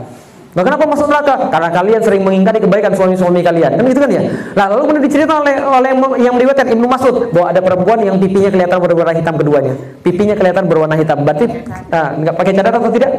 Nah, 0.49 0.65
kenapa 0.65 0.81
masuk 0.89 1.05
neraka? 1.05 1.45
Karena 1.53 1.69
kalian 1.69 2.01
sering 2.01 2.25
mengingkari 2.25 2.57
kebaikan 2.57 2.89
suami-suami 2.97 3.45
kalian. 3.45 3.77
Kan 3.77 3.85
gitu 3.85 4.01
kan 4.01 4.09
ya? 4.09 4.21
Nah, 4.57 4.65
lalu 4.73 4.81
kemudian 4.89 5.03
diceritakan 5.05 5.37
oleh 5.45 5.55
oleh 5.61 5.91
yang 6.25 6.33
meriwayatkan 6.33 6.73
Ibnu 6.73 6.87
Mas'ud 6.89 7.29
bahwa 7.29 7.47
ada 7.53 7.61
perempuan 7.61 8.01
yang 8.01 8.17
pipinya 8.17 8.49
kelihatan 8.49 8.81
berwarna 8.81 9.13
hitam 9.13 9.37
keduanya. 9.37 9.73
Pipinya 10.01 10.33
kelihatan 10.33 10.65
berwarna 10.65 10.97
hitam. 10.97 11.21
Berarti 11.21 11.45
nah, 11.93 12.17
nggak 12.17 12.33
pakai 12.33 12.51
cadar 12.57 12.73
atau 12.73 12.89
tidak? 12.89 13.11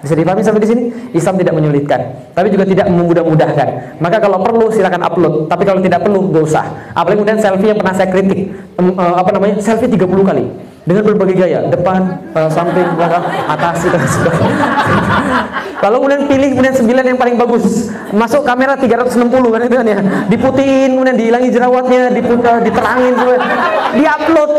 Bisa 0.00 0.16
dipahami 0.16 0.40
sampai 0.40 0.64
di 0.64 0.68
sini? 0.72 0.82
Islam 1.12 1.36
tidak 1.36 1.52
menyulitkan, 1.60 2.00
tapi 2.32 2.48
juga 2.48 2.64
tidak 2.64 2.88
memudah-mudahkan. 2.88 4.00
Maka 4.00 4.16
kalau 4.16 4.40
perlu 4.40 4.72
silakan 4.72 5.04
upload, 5.04 5.34
tapi 5.52 5.68
kalau 5.68 5.84
tidak 5.84 6.00
perlu 6.00 6.32
usah. 6.40 6.64
Apalagi 6.96 7.20
kemudian 7.20 7.36
selfie 7.36 7.68
yang 7.68 7.76
pernah 7.76 7.92
saya 7.92 8.08
kritik, 8.08 8.48
uh, 8.80 9.20
apa 9.20 9.28
namanya? 9.36 9.60
Selfie 9.60 9.92
30 9.92 10.08
kali. 10.24 10.44
Dengan 10.80 11.02
berbagai 11.12 11.36
gaya, 11.36 11.60
depan, 11.68 12.24
eh, 12.32 12.48
samping, 12.48 12.88
belakang, 12.96 13.24
atas, 13.46 13.84
itu. 13.84 13.98
Lalu 15.84 15.96
kemudian 15.96 16.22
pilih 16.28 16.48
kemudian 16.56 16.74
9 16.76 17.10
yang 17.12 17.20
paling 17.20 17.36
bagus. 17.36 17.92
Masuk 18.12 18.44
kamera 18.44 18.76
360 18.80 19.28
kan 19.28 19.60
itu 19.64 19.76
kan 19.76 19.86
ya. 19.86 19.98
Diputiin, 20.28 20.96
kemudian 20.96 21.16
dihilangi 21.16 21.48
jerawatnya, 21.52 22.02
diputar, 22.12 22.64
diterangin, 22.64 23.12
kemudian 23.16 23.42
diupload. 23.96 24.52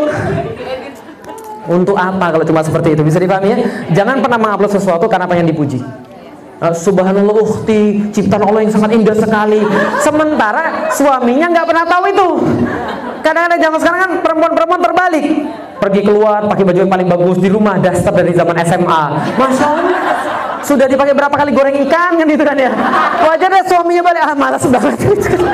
Untuk 1.69 1.93
apa 1.93 2.34
kalau 2.34 2.45
cuma 2.45 2.61
seperti 2.65 2.98
itu? 2.98 3.02
Bisa 3.06 3.22
dipahami 3.22 3.53
ya? 3.53 3.57
Jangan 4.02 4.22
pernah 4.22 4.38
mengupload 4.41 4.73
sesuatu 4.73 5.06
karena 5.06 5.30
pengen 5.30 5.49
dipuji. 5.49 5.77
Eh, 6.61 6.73
Subhanallah 6.77 7.34
ukhti, 7.34 8.14
ciptaan 8.14 8.45
Allah 8.45 8.61
yang 8.61 8.73
sangat 8.73 8.93
indah 8.93 9.18
sekali. 9.18 9.61
Sementara 10.02 10.93
suaminya 10.93 11.49
nggak 11.49 11.65
pernah 11.65 11.85
tahu 11.89 12.03
itu. 12.14 12.30
Kadang-kadang 13.22 13.60
zaman 13.61 13.80
sekarang 13.80 13.99
kan 14.02 14.11
perempuan-perempuan 14.26 14.81
terbalik. 14.81 15.26
Pergi 15.81 16.02
keluar 16.06 16.45
pakai 16.45 16.64
baju 16.65 16.80
yang 16.85 16.91
paling 16.91 17.07
bagus 17.10 17.38
di 17.41 17.49
rumah 17.49 17.77
daster 17.81 18.14
dari 18.14 18.34
zaman 18.34 18.53
SMA. 18.65 19.03
Allah. 19.38 20.02
Sudah 20.61 20.85
dipakai 20.85 21.18
berapa 21.18 21.34
kali 21.34 21.57
goreng 21.57 21.73
ikan 21.89 22.22
kan 22.22 22.26
gitu 22.30 22.43
kan 22.45 22.53
ya. 22.53 22.69
Wajar 23.26 23.49
suaminya 23.65 24.03
balik 24.06 24.22
ah 24.22 24.35
malas 24.38 24.61
banget. 24.69 24.93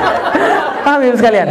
Paham 0.86 1.00
ya 1.04 1.14
sekalian? 1.16 1.48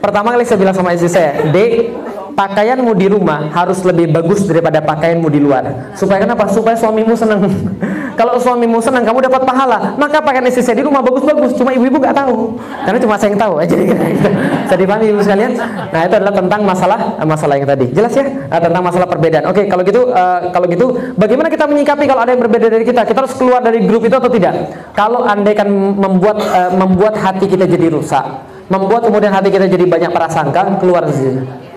Pertama 0.00 0.32
kali 0.32 0.42
saya 0.48 0.58
bilang 0.58 0.74
sama 0.74 0.96
istri 0.96 1.12
saya, 1.12 1.44
Dek, 1.52 1.92
pakaianmu 2.40 2.96
di 2.96 3.06
rumah 3.12 3.52
harus 3.52 3.84
lebih 3.84 4.08
bagus 4.08 4.48
daripada 4.48 4.80
pakaianmu 4.80 5.28
di 5.28 5.40
luar. 5.44 5.92
Supaya 5.92 6.24
kenapa? 6.24 6.48
Supaya 6.48 6.72
suamimu 6.72 7.12
senang. 7.12 7.44
Kalau 8.20 8.36
suamimu 8.40 8.80
senang, 8.80 9.04
kamu 9.04 9.28
dapat 9.28 9.44
pahala. 9.44 9.96
Maka 10.00 10.24
pakaian 10.24 10.44
istri 10.48 10.64
saya 10.64 10.80
di 10.80 10.84
rumah 10.84 11.04
bagus-bagus. 11.04 11.56
Cuma 11.56 11.72
ibu-ibu 11.72 12.00
nggak 12.00 12.16
tahu, 12.16 12.56
karena 12.84 12.98
cuma 13.00 13.14
saya 13.16 13.32
yang 13.32 13.40
tahu. 13.40 13.52
Gitu. 13.64 13.84
Saya 14.70 14.78
dipahami 14.86 15.10
ibu 15.10 15.18
sekalian. 15.18 15.58
Nah 15.90 16.00
itu 16.06 16.14
adalah 16.14 16.30
tentang 16.30 16.60
masalah 16.62 16.98
masalah 17.26 17.58
yang 17.58 17.66
tadi. 17.66 17.90
Jelas 17.90 18.14
ya? 18.14 18.22
Eh, 18.22 18.60
tentang 18.62 18.82
masalah 18.86 19.08
perbedaan. 19.10 19.50
Oke, 19.50 19.66
kalau 19.66 19.82
gitu, 19.82 20.14
eh, 20.14 20.38
kalau 20.54 20.66
gitu, 20.70 20.86
bagaimana 21.18 21.50
kita 21.50 21.66
menyikapi 21.66 22.06
kalau 22.06 22.22
ada 22.22 22.30
yang 22.30 22.42
berbeda 22.44 22.70
dari 22.70 22.86
kita? 22.86 23.02
Kita 23.02 23.26
harus 23.26 23.34
keluar 23.34 23.66
dari 23.66 23.82
grup 23.82 24.06
itu 24.06 24.14
atau 24.14 24.30
tidak? 24.30 24.54
Kalau 24.94 25.26
andai 25.26 25.58
kan 25.58 25.66
membuat 25.74 26.38
eh, 26.38 26.70
membuat 26.70 27.18
hati 27.18 27.50
kita 27.50 27.66
jadi 27.66 27.90
rusak, 27.90 28.22
membuat 28.70 29.10
kemudian 29.10 29.34
hati 29.34 29.50
kita 29.50 29.66
jadi 29.66 29.84
banyak 29.90 30.12
prasangka, 30.14 30.78
keluar 30.78 31.02
dari 31.02 31.18
sini. 31.18 31.69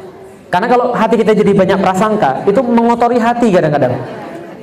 Karena 0.53 0.69
kalau 0.69 0.93
hati 0.93 1.17
kita 1.17 1.33
jadi 1.33 1.49
banyak 1.49 1.81
prasangka, 1.81 2.45
itu 2.45 2.61
mengotori 2.61 3.17
hati 3.17 3.49
kadang-kadang. 3.49 3.97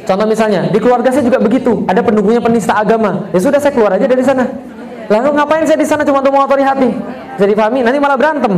Contoh 0.06 0.22
misalnya, 0.22 0.70
di 0.70 0.78
keluarga 0.78 1.10
saya 1.10 1.26
juga 1.26 1.42
begitu. 1.42 1.82
Ada 1.90 1.98
pendukungnya 2.06 2.38
penista 2.38 2.78
agama. 2.78 3.26
Ya 3.34 3.42
sudah 3.42 3.58
saya 3.58 3.74
keluar 3.74 3.98
aja 3.98 4.06
dari 4.06 4.22
sana. 4.22 4.46
Lalu 5.10 5.34
ngapain 5.34 5.66
saya 5.66 5.74
di 5.74 5.86
sana 5.90 6.06
cuma 6.06 6.22
untuk 6.22 6.30
mengotori 6.30 6.62
hati? 6.62 6.94
Jadi 7.42 7.52
pahami, 7.58 7.82
nanti 7.82 7.98
malah 7.98 8.14
berantem. 8.14 8.54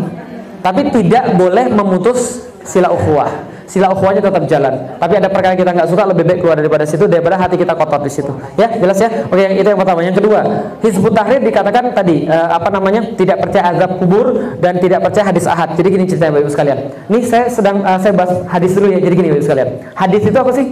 Tapi 0.61 0.93
tidak 0.93 1.33
boleh 1.41 1.73
memutus 1.73 2.45
sila 2.69 2.93
ukhuwah. 2.93 3.33
Sila 3.73 3.89
ukhuwahnya 3.89 4.21
tetap 4.21 4.45
jalan. 4.45 5.01
Tapi 5.01 5.17
ada 5.17 5.33
perkara 5.33 5.57
kita 5.57 5.73
nggak 5.73 5.89
suka 5.89 6.05
lebih 6.05 6.29
baik 6.29 6.45
keluar 6.45 6.61
daripada 6.61 6.85
situ 6.85 7.09
daripada 7.09 7.41
hati 7.41 7.57
kita 7.57 7.73
kotor 7.73 8.05
di 8.05 8.13
situ. 8.13 8.29
Ya, 8.61 8.69
jelas 8.69 9.01
ya? 9.01 9.09
Oke, 9.33 9.41
yang 9.41 9.57
itu 9.57 9.65
yang 9.65 9.81
pertama. 9.81 10.05
Yang 10.05 10.21
kedua, 10.21 10.45
Hizbut 10.85 11.17
Tahrir 11.17 11.41
dikatakan 11.41 11.97
tadi 11.97 12.29
eh, 12.29 12.49
apa 12.53 12.69
namanya? 12.69 13.17
tidak 13.17 13.41
percaya 13.41 13.73
azab 13.73 13.97
kubur 13.97 14.61
dan 14.61 14.77
tidak 14.77 15.01
percaya 15.01 15.33
hadis 15.33 15.49
ahad. 15.49 15.73
Jadi 15.73 15.89
gini 15.89 16.05
ceritanya 16.05 16.37
Bapak 16.37 16.45
Ibu 16.45 16.53
sekalian. 16.53 16.79
Ini 17.09 17.19
saya 17.25 17.45
sedang 17.49 17.81
eh, 17.81 17.99
saya 18.05 18.13
bahas 18.13 18.33
hadis 18.45 18.77
dulu 18.77 18.93
ya. 18.93 19.01
Jadi 19.01 19.15
gini 19.17 19.29
Bapak 19.33 19.41
Ibu 19.41 19.47
sekalian. 19.49 19.69
Hadis 19.97 20.23
itu 20.29 20.37
apa 20.37 20.53
sih? 20.53 20.67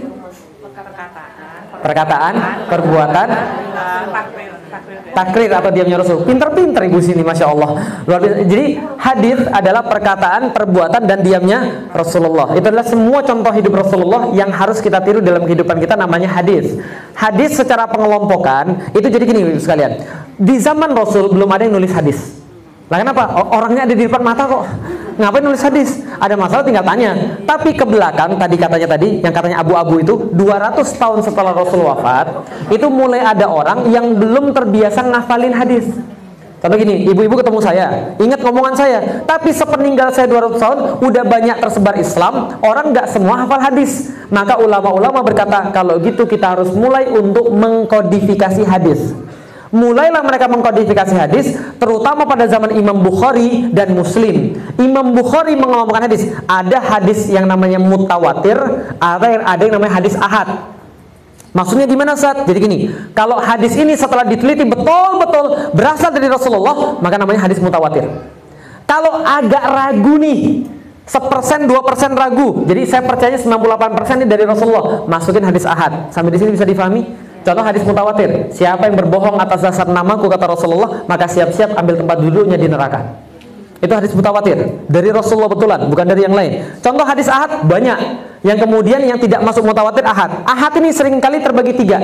perkataan 0.61 1.81
Perkataan, 1.81 2.33
perbuatan, 2.69 3.27
eh, 3.33 4.03
takwil 4.13 4.50
takrir 5.11 5.51
atau 5.51 5.69
diamnya 5.69 6.01
Rasul. 6.01 6.23
Pinter-pinter 6.23 6.87
ibu 6.87 6.99
sini, 6.99 7.21
masya 7.21 7.51
Allah. 7.51 8.01
Luar 8.07 8.19
biasa. 8.19 8.43
Jadi 8.47 8.65
hadis 8.99 9.39
adalah 9.51 9.83
perkataan, 9.85 10.55
perbuatan 10.55 11.05
dan 11.05 11.19
diamnya 11.21 11.89
Rasulullah. 11.91 12.55
Itu 12.57 12.67
adalah 12.71 12.87
semua 12.87 13.19
contoh 13.21 13.51
hidup 13.53 13.73
Rasulullah 13.75 14.31
yang 14.33 14.49
harus 14.49 14.81
kita 14.81 14.99
tiru 15.03 15.19
dalam 15.21 15.45
kehidupan 15.45 15.77
kita 15.79 15.95
namanya 15.99 16.31
hadis. 16.31 16.79
Hadis 17.13 17.55
secara 17.55 17.85
pengelompokan 17.87 18.91
itu 18.97 19.07
jadi 19.07 19.23
gini 19.23 19.39
ibu 19.45 19.61
sekalian. 19.61 20.01
Di 20.41 20.57
zaman 20.57 20.95
Rasul 20.97 21.29
belum 21.29 21.49
ada 21.51 21.67
yang 21.69 21.75
nulis 21.77 21.93
hadis. 21.93 22.41
Lah 22.91 22.99
kenapa? 22.99 23.23
Orangnya 23.55 23.87
ada 23.87 23.95
di 23.95 24.03
depan 24.03 24.19
mata 24.19 24.43
kok. 24.43 24.67
Ngapain 25.15 25.39
nulis 25.39 25.63
hadis? 25.63 26.03
Ada 26.19 26.35
masalah 26.35 26.67
tinggal 26.67 26.83
tanya. 26.83 27.39
Tapi 27.47 27.71
ke 27.71 27.87
belakang 27.87 28.35
tadi 28.35 28.55
katanya 28.59 28.87
tadi 28.99 29.23
yang 29.23 29.31
katanya 29.31 29.63
abu-abu 29.63 30.03
itu 30.03 30.27
200 30.35 30.83
tahun 30.99 31.23
setelah 31.23 31.55
Rasul 31.55 31.87
wafat, 31.87 32.43
itu 32.67 32.91
mulai 32.91 33.23
ada 33.23 33.47
orang 33.47 33.87
yang 33.87 34.11
belum 34.19 34.51
terbiasa 34.51 35.07
ngafalin 35.07 35.55
hadis. 35.55 35.87
Contoh 36.61 36.77
gini, 36.77 37.09
ibu-ibu 37.09 37.41
ketemu 37.41 37.57
saya, 37.57 38.13
ingat 38.21 38.37
ngomongan 38.45 38.77
saya, 38.77 39.25
tapi 39.25 39.49
sepeninggal 39.49 40.13
saya 40.13 40.29
200 40.29 40.61
tahun, 40.61 40.79
udah 41.01 41.23
banyak 41.25 41.57
tersebar 41.57 41.97
Islam, 41.97 42.61
orang 42.61 42.93
nggak 42.93 43.09
semua 43.09 43.47
hafal 43.47 43.57
hadis. 43.57 44.13
Maka 44.29 44.61
ulama-ulama 44.61 45.25
berkata, 45.25 45.73
kalau 45.73 45.97
gitu 46.05 46.29
kita 46.29 46.53
harus 46.53 46.69
mulai 46.77 47.09
untuk 47.09 47.49
mengkodifikasi 47.49 48.61
hadis. 48.69 49.09
Mulailah 49.71 50.19
mereka 50.19 50.51
mengkodifikasi 50.51 51.15
hadis, 51.15 51.55
terutama 51.79 52.27
pada 52.27 52.43
zaman 52.43 52.75
Imam 52.75 52.99
Bukhari 52.99 53.71
dan 53.71 53.95
Muslim. 53.95 54.59
Imam 54.75 55.15
Bukhari 55.15 55.55
mengelompokkan 55.55 56.11
hadis. 56.11 56.27
Ada 56.43 56.83
hadis 56.83 57.31
yang 57.31 57.47
namanya 57.47 57.79
mutawatir, 57.79 58.59
ada 58.99 59.27
yang 59.31 59.43
ada 59.47 59.61
yang 59.63 59.73
namanya 59.79 59.93
hadis 59.95 60.19
ahad. 60.19 60.75
Maksudnya 61.55 61.87
gimana 61.87 62.19
Ustaz? 62.19 62.43
Jadi 62.43 62.59
gini, 62.59 62.77
kalau 63.15 63.39
hadis 63.39 63.75
ini 63.79 63.95
setelah 63.95 64.27
diteliti 64.27 64.67
betul-betul 64.67 65.75
berasal 65.75 66.11
dari 66.11 66.27
Rasulullah, 66.27 66.99
maka 66.99 67.15
namanya 67.15 67.47
hadis 67.47 67.59
mutawatir. 67.63 68.07
Kalau 68.83 69.23
agak 69.23 69.63
ragu 69.71 70.19
nih, 70.19 70.67
sepersen 71.07 71.63
dua 71.63 71.79
persen 71.79 72.11
ragu, 72.11 72.67
jadi 72.67 72.83
saya 72.87 73.03
percaya 73.07 73.39
98% 73.39 74.19
ini 74.19 74.27
dari 74.27 74.43
Rasulullah, 74.43 75.07
masukin 75.07 75.43
hadis 75.47 75.63
ahad. 75.63 76.11
Sampai 76.11 76.31
di 76.35 76.39
sini 76.39 76.55
bisa 76.55 76.67
difahami? 76.67 77.30
Contoh 77.41 77.65
hadis 77.65 77.81
mutawatir, 77.81 78.53
siapa 78.53 78.85
yang 78.85 78.95
berbohong 79.01 79.41
atas 79.41 79.65
dasar 79.65 79.89
namaku 79.89 80.29
kata 80.29 80.45
Rasulullah, 80.45 81.01
maka 81.09 81.25
siap-siap 81.25 81.73
ambil 81.73 81.97
tempat 81.97 82.17
duduknya 82.21 82.57
di 82.57 82.69
neraka. 82.69 83.17
Itu 83.81 83.89
hadis 83.97 84.13
mutawatir 84.13 84.85
dari 84.85 85.09
Rasulullah 85.09 85.49
betulan, 85.49 85.89
bukan 85.89 86.05
dari 86.05 86.21
yang 86.21 86.37
lain. 86.37 86.61
Contoh 86.85 87.01
hadis 87.01 87.25
ahad 87.25 87.65
banyak. 87.65 88.29
Yang 88.45 88.57
kemudian 88.65 89.01
yang 89.05 89.17
tidak 89.17 89.41
masuk 89.41 89.65
mutawatir 89.65 90.05
ahad. 90.05 90.45
Ahad 90.45 90.73
ini 90.77 90.93
sering 90.93 91.17
kali 91.17 91.41
terbagi 91.41 91.73
tiga. 91.77 91.97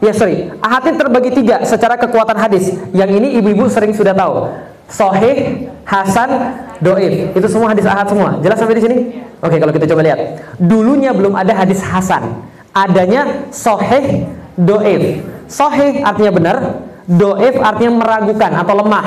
Ya 0.00 0.16
sorry, 0.16 0.48
ahad 0.64 0.88
ini 0.88 0.96
terbagi 0.96 1.30
tiga 1.36 1.60
secara 1.68 2.00
kekuatan 2.00 2.40
hadis. 2.40 2.72
Yang 2.96 3.20
ini 3.20 3.36
ibu-ibu 3.36 3.68
sering 3.68 3.92
sudah 3.92 4.16
tahu. 4.16 4.48
Sohih, 4.88 5.68
Hasan, 5.84 6.56
Doif. 6.80 7.36
Itu 7.36 7.46
semua 7.52 7.76
hadis 7.76 7.84
ahad 7.84 8.08
semua. 8.08 8.40
Jelas 8.40 8.56
sampai 8.56 8.80
di 8.80 8.82
sini? 8.82 8.96
Oke, 9.44 9.60
kalau 9.60 9.76
kita 9.76 9.84
coba 9.92 10.00
lihat. 10.02 10.18
Dulunya 10.56 11.12
belum 11.12 11.36
ada 11.36 11.52
hadis 11.52 11.84
Hasan. 11.84 12.48
Adanya 12.72 13.44
Sohih, 13.52 14.24
Doif. 14.60 15.24
Sohih 15.50 16.04
artinya 16.04 16.32
benar, 16.36 16.56
Doif 17.08 17.56
artinya 17.58 18.04
meragukan 18.04 18.52
atau 18.60 18.74
lemah. 18.76 19.06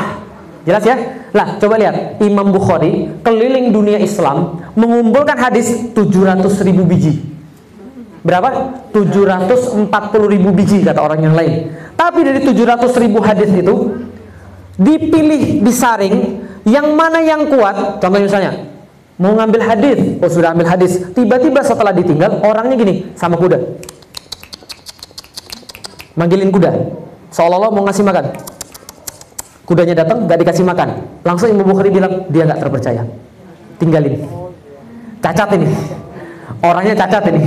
Jelas 0.63 0.83
ya? 0.83 0.95
Lah, 1.35 1.59
coba 1.59 1.75
lihat. 1.75 2.19
Imam 2.23 2.49
Bukhari 2.49 3.11
keliling 3.21 3.69
dunia 3.75 3.99
Islam 3.99 4.63
mengumpulkan 4.73 5.35
hadis 5.35 5.91
700 5.91 6.43
ribu 6.65 6.87
biji. 6.87 7.19
Berapa? 8.23 8.79
740 8.95 9.91
ribu 10.31 10.49
biji 10.55 10.79
kata 10.81 11.03
orang 11.03 11.19
yang 11.27 11.35
lain. 11.35 11.69
Tapi 11.99 12.19
dari 12.23 12.39
700 12.39 13.03
ribu 13.03 13.19
hadis 13.19 13.51
itu 13.51 13.75
dipilih, 14.79 15.59
disaring 15.61 16.39
yang 16.63 16.95
mana 16.95 17.19
yang 17.19 17.51
kuat. 17.51 17.99
Contoh 17.99 18.19
misalnya, 18.23 18.63
mau 19.19 19.35
ngambil 19.35 19.61
hadis, 19.67 19.99
oh 20.23 20.31
sudah 20.31 20.55
ambil 20.55 20.71
hadis. 20.71 21.03
Tiba-tiba 21.11 21.59
setelah 21.61 21.91
ditinggal 21.91 22.39
orangnya 22.47 22.79
gini 22.79 22.93
sama 23.19 23.35
kuda. 23.35 23.59
Manggilin 26.13 26.53
kuda. 26.53 26.71
Seolah-olah 27.33 27.69
mau 27.73 27.83
ngasih 27.89 28.05
makan. 28.05 28.25
Kudanya 29.63 30.05
datang, 30.05 30.29
gak 30.29 30.37
dikasih 30.43 30.65
makan. 30.67 30.89
Langsung 31.25 31.49
Imam 31.49 31.65
Bukhari 31.65 31.89
bilang, 31.89 32.27
dia 32.29 32.45
gak 32.45 32.61
terpercaya. 32.61 33.01
Tinggalin. 33.81 34.21
Cacat 35.23 35.49
ini. 35.57 35.67
Orangnya 36.61 36.93
cacat 36.99 37.23
ini. 37.31 37.41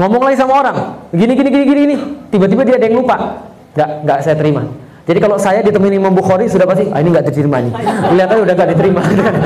Ngomong 0.00 0.22
lagi 0.26 0.36
sama 0.40 0.64
orang. 0.64 0.76
Gini, 1.12 1.36
gini, 1.36 1.48
gini, 1.52 1.64
gini. 1.68 1.96
Tiba-tiba 2.32 2.62
dia 2.66 2.74
ada 2.80 2.86
yang 2.88 3.04
lupa. 3.04 3.46
Gak, 3.76 3.88
gak 4.08 4.18
saya 4.26 4.34
terima. 4.34 4.66
Jadi 5.06 5.18
kalau 5.22 5.36
saya 5.38 5.60
ditemani 5.62 6.00
Imam 6.00 6.14
Bukhari 6.14 6.50
sudah 6.50 6.66
pasti, 6.66 6.88
ah 6.90 6.98
ini 6.98 7.14
gak 7.14 7.30
diterima 7.30 7.62
nih. 7.62 7.72
Kelihatannya 8.10 8.42
udah 8.42 8.54
gak 8.56 8.68
diterima. 8.74 9.00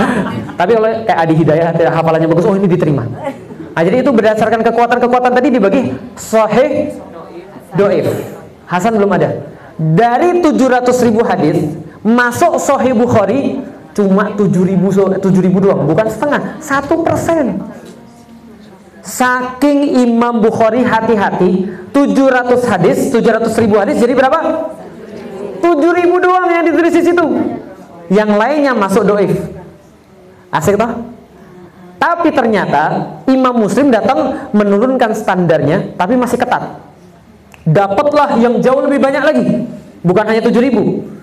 Tapi 0.61 0.71
kalau 0.79 0.89
kayak 1.05 1.19
Adi 1.27 1.35
Hidayah, 1.37 1.69
hafalannya 1.93 2.29
bagus, 2.31 2.45
oh 2.47 2.55
ini 2.57 2.69
diterima. 2.71 3.05
Nah, 3.75 3.83
jadi 3.83 4.07
itu 4.07 4.11
berdasarkan 4.15 4.63
kekuatan-kekuatan 4.63 5.33
tadi 5.35 5.49
dibagi 5.51 5.91
sahih, 6.15 6.95
doif. 7.77 8.07
Hasan 8.65 8.97
belum 8.97 9.11
ada. 9.15 9.55
Dari 9.75 10.39
700 10.41 11.07
ribu 11.07 11.27
hadis 11.27 11.75
masuk 12.05 12.63
Sahih 12.63 12.95
Bukhari 12.95 13.59
cuma 13.95 14.35
7 14.35 14.51
ribu, 14.67 14.91
7 14.91 15.19
ribu 15.39 15.59
doang, 15.63 15.87
bukan 15.87 16.07
setengah, 16.11 16.59
satu 16.59 17.07
persen. 17.07 17.63
Saking 19.05 20.01
Imam 20.03 20.43
Bukhari 20.43 20.83
hati-hati, 20.83 21.71
700 21.95 22.65
hadis, 22.67 22.99
700 23.15 23.55
ribu 23.63 23.79
hadis, 23.79 24.01
jadi 24.03 24.13
berapa? 24.17 24.39
7 25.63 25.99
ribu 26.01 26.17
doang 26.19 26.51
yang 26.51 26.65
ditulis 26.67 26.93
di 26.93 27.03
situ. 27.07 27.27
Yang 28.13 28.31
lainnya 28.37 28.73
masuk 28.77 29.07
doif. 29.07 29.33
Asik 30.53 30.77
toh? 30.77 30.91
Tapi 31.99 32.29
ternyata 32.37 33.17
Imam 33.33 33.57
Muslim 33.65 33.89
datang 33.89 34.51
menurunkan 34.53 35.17
standarnya, 35.17 35.97
tapi 35.97 36.21
masih 36.21 36.37
ketat. 36.37 36.94
Dapatlah 37.65 38.37
yang 38.37 38.61
jauh 38.61 38.85
lebih 38.85 39.01
banyak 39.01 39.25
lagi, 39.25 39.45
bukan 40.05 40.25
hanya 40.29 40.45
7000 40.45 41.15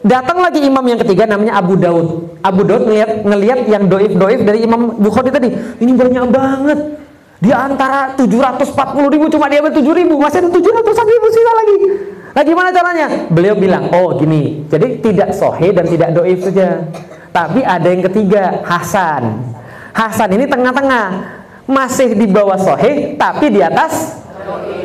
Datang 0.00 0.40
lagi 0.40 0.64
imam 0.64 0.80
yang 0.80 0.96
ketiga 0.96 1.28
namanya 1.28 1.60
Abu 1.60 1.76
Daud. 1.76 2.40
Abu 2.40 2.64
Daud 2.64 2.88
ngeliat, 2.88 3.20
ngeliat 3.20 3.68
yang 3.68 3.84
doif-doif 3.84 4.40
dari 4.48 4.64
Imam 4.64 4.96
Bukhari 4.96 5.28
tadi. 5.28 5.52
Ini 5.52 5.92
banyak 5.92 6.24
banget. 6.32 6.78
Di 7.40 7.52
antara 7.52 8.16
740 8.16 9.12
ribu 9.12 9.28
cuma 9.28 9.52
dia 9.52 9.60
7 9.60 9.76
ribu. 9.76 10.16
Masih 10.16 10.40
ada 10.40 10.48
700 10.48 11.04
ribu 11.04 11.26
sisa 11.28 11.52
lagi. 11.52 11.76
Nah 12.32 12.42
gimana 12.48 12.68
caranya? 12.72 13.06
Beliau 13.28 13.52
bilang, 13.60 13.92
oh 13.92 14.16
gini. 14.16 14.64
Jadi 14.72 15.04
tidak 15.04 15.36
sohe 15.36 15.68
dan 15.68 15.84
tidak 15.84 16.16
doif 16.16 16.48
saja. 16.48 16.80
Tapi 17.28 17.60
ada 17.60 17.88
yang 17.92 18.00
ketiga, 18.08 18.64
Hasan. 18.64 19.52
Hasan 19.92 20.32
ini 20.32 20.48
tengah-tengah. 20.48 21.36
Masih 21.68 22.16
di 22.16 22.24
bawah 22.24 22.56
sohe, 22.56 23.20
tapi 23.20 23.52
di 23.52 23.60
atas 23.60 24.16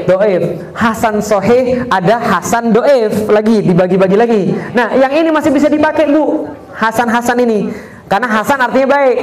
doif. 0.06 0.44
Hasan 0.72 1.19
sohih 1.19 1.84
ada 1.90 2.22
Hasan 2.22 2.72
doif 2.72 3.27
lagi 3.27 3.65
dibagi-bagi 3.65 4.18
lagi. 4.18 4.41
Nah 4.73 4.94
yang 4.95 5.11
ini 5.11 5.30
masih 5.34 5.52
bisa 5.52 5.68
dipakai 5.68 6.10
bu 6.10 6.49
Hasan 6.76 7.10
Hasan 7.10 7.38
ini 7.41 7.72
karena 8.07 8.27
Hasan 8.30 8.61
artinya 8.61 8.88
baik. 8.95 9.18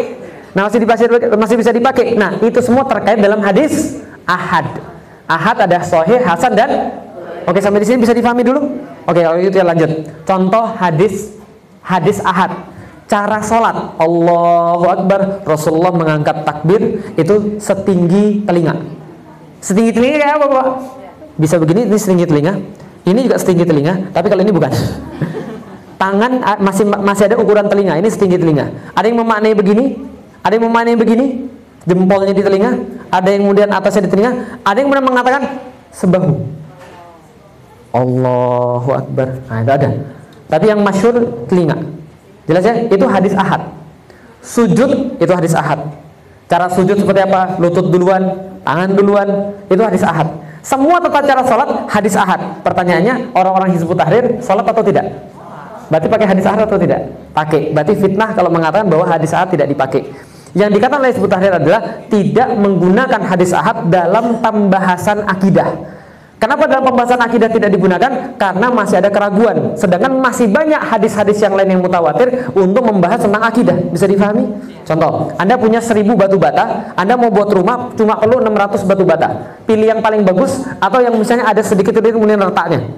Nah 0.52 0.68
masih 0.68 0.78
bisa 0.84 0.94
masih 1.38 1.56
bisa 1.56 1.70
dipakai. 1.72 2.18
Nah 2.18 2.36
itu 2.42 2.60
semua 2.60 2.84
terkait 2.84 3.18
dalam 3.20 3.40
hadis 3.40 4.02
ahad. 4.28 4.68
Ahad 5.30 5.56
ada 5.64 5.80
sohih 5.80 6.20
Hasan 6.20 6.52
dan 6.52 6.70
Oke 7.42 7.59
sampai 7.59 7.82
di 7.82 7.86
sini 7.90 7.98
bisa 8.06 8.14
difahami 8.14 8.46
dulu. 8.46 8.60
Oke 9.02 9.18
kalau 9.18 9.38
itu 9.42 9.59
ya 9.59 9.66
lanjut. 9.66 9.90
Contoh 10.22 10.62
hadis 10.78 11.34
hadis 11.82 12.22
ahad 12.22 12.54
cara 13.10 13.42
sholat 13.42 13.98
Allahu 13.98 14.84
Akbar 14.88 15.42
Rasulullah 15.42 15.92
mengangkat 15.92 16.46
takbir 16.46 17.02
itu 17.18 17.59
setinggi 17.59 18.46
telinga 18.46 19.02
Setinggi 19.62 19.94
telinga 19.94 20.18
kayak 20.18 20.34
apa, 20.43 20.47
Pak? 20.51 20.66
Bisa 21.39 21.55
begini, 21.62 21.86
ini 21.86 21.97
setinggi 21.97 22.26
telinga. 22.26 22.59
Ini 23.06 23.18
juga 23.22 23.39
setinggi 23.39 23.62
telinga, 23.62 24.10
tapi 24.10 24.26
kalau 24.26 24.43
ini 24.43 24.51
bukan. 24.51 24.74
Tangan 26.02 26.43
masih 26.59 26.84
masih 26.90 27.30
ada 27.30 27.39
ukuran 27.39 27.70
telinga, 27.70 27.94
ini 27.94 28.10
setinggi 28.10 28.43
telinga. 28.43 28.74
Ada 28.98 29.06
yang 29.06 29.22
memaknai 29.22 29.55
begini, 29.55 30.02
ada 30.43 30.52
yang 30.59 30.66
memaknai 30.66 30.98
begini, 30.98 31.47
jempolnya 31.86 32.34
di 32.34 32.43
telinga, 32.43 32.70
ada 33.06 33.28
yang 33.30 33.47
kemudian 33.47 33.70
atasnya 33.70 34.06
di 34.06 34.10
telinga, 34.10 34.32
ada 34.66 34.76
yang 34.82 34.86
kemudian 34.90 35.06
mengatakan 35.06 35.43
sebahu. 35.94 36.43
Allahu 37.94 38.90
Akbar. 38.98 39.28
Nah, 39.47 39.62
itu 39.62 39.72
ada. 39.78 39.89
Tapi 40.51 40.64
yang 40.74 40.80
masyur 40.82 41.47
telinga. 41.47 41.76
Jelas 42.51 42.66
ya? 42.66 42.74
Itu 42.90 43.06
hadis 43.06 43.34
ahad. 43.39 43.70
Sujud 44.43 45.22
itu 45.22 45.32
hadis 45.32 45.55
ahad. 45.55 45.86
Cara 46.51 46.66
sujud 46.66 46.98
seperti 46.98 47.22
apa? 47.24 47.56
Lutut 47.62 47.89
duluan, 47.89 48.52
tangan 48.62 48.89
duluan. 48.94 49.28
Itu 49.68 49.82
hadis 49.82 50.02
ahad. 50.02 50.30
Semua 50.62 51.02
tata 51.02 51.26
cara 51.26 51.43
sholat 51.43 51.68
hadis 51.90 52.14
ahad. 52.14 52.62
Pertanyaannya 52.62 53.34
orang-orang 53.34 53.74
hizbut 53.74 53.98
tahrir 53.98 54.39
sholat 54.39 54.62
atau 54.62 54.82
tidak? 54.82 55.10
Berarti 55.90 56.09
pakai 56.09 56.26
hadis 56.30 56.44
ahad 56.47 56.64
atau 56.64 56.78
tidak? 56.78 57.01
Pakai. 57.34 57.74
Berarti 57.74 57.93
fitnah 57.98 58.30
kalau 58.32 58.48
mengatakan 58.48 58.86
bahwa 58.86 59.05
hadis 59.10 59.34
ahad 59.34 59.51
tidak 59.51 59.66
dipakai. 59.68 60.06
Yang 60.52 60.78
dikatakan 60.78 61.01
oleh 61.02 61.10
hizbut 61.12 61.30
tahrir 61.32 61.52
adalah 61.52 62.06
tidak 62.06 62.48
menggunakan 62.56 63.20
hadis 63.26 63.51
ahad 63.56 63.90
dalam 63.90 64.39
pembahasan 64.39 65.24
akidah 65.26 65.93
Kenapa 66.43 66.66
dalam 66.66 66.82
pembahasan 66.90 67.23
akidah 67.23 67.47
tidak 67.47 67.70
digunakan? 67.70 68.35
Karena 68.35 68.66
masih 68.66 68.98
ada 68.98 69.14
keraguan. 69.14 69.78
Sedangkan 69.78 70.10
masih 70.19 70.51
banyak 70.51 70.82
hadis-hadis 70.90 71.39
yang 71.39 71.55
lain 71.55 71.78
yang 71.78 71.78
mutawatir 71.78 72.51
untuk 72.59 72.82
membahas 72.82 73.23
tentang 73.23 73.47
akidah. 73.47 73.78
Bisa 73.94 74.10
difahami? 74.10 74.51
Contoh, 74.82 75.31
Anda 75.39 75.55
punya 75.55 75.78
1000 75.78 76.19
batu 76.19 76.43
bata, 76.43 76.90
Anda 76.98 77.14
mau 77.14 77.31
buat 77.31 77.47
rumah 77.47 77.94
cuma 77.94 78.19
perlu 78.19 78.43
600 78.43 78.82
batu 78.90 79.06
bata. 79.06 79.55
Pilih 79.70 79.86
yang 79.86 80.02
paling 80.02 80.27
bagus 80.27 80.66
atau 80.82 80.98
yang 80.98 81.14
misalnya 81.14 81.47
ada 81.47 81.62
sedikit 81.62 81.94
sedikit 81.94 82.19
kemudian 82.19 82.43
letaknya. 82.43 82.90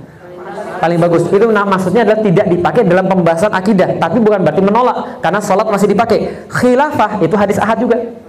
Paling 0.81 0.97
bagus. 1.05 1.29
Itu 1.29 1.45
nah, 1.53 1.69
maksudnya 1.69 2.09
adalah 2.09 2.25
tidak 2.25 2.49
dipakai 2.49 2.89
dalam 2.89 3.05
pembahasan 3.05 3.53
akidah, 3.53 4.01
tapi 4.01 4.25
bukan 4.25 4.41
berarti 4.41 4.65
menolak 4.65 5.21
karena 5.21 5.45
sholat 5.45 5.69
masih 5.69 5.93
dipakai. 5.93 6.49
Khilafah 6.49 7.21
itu 7.21 7.37
hadis 7.37 7.61
ahad 7.61 7.77
juga 7.77 8.24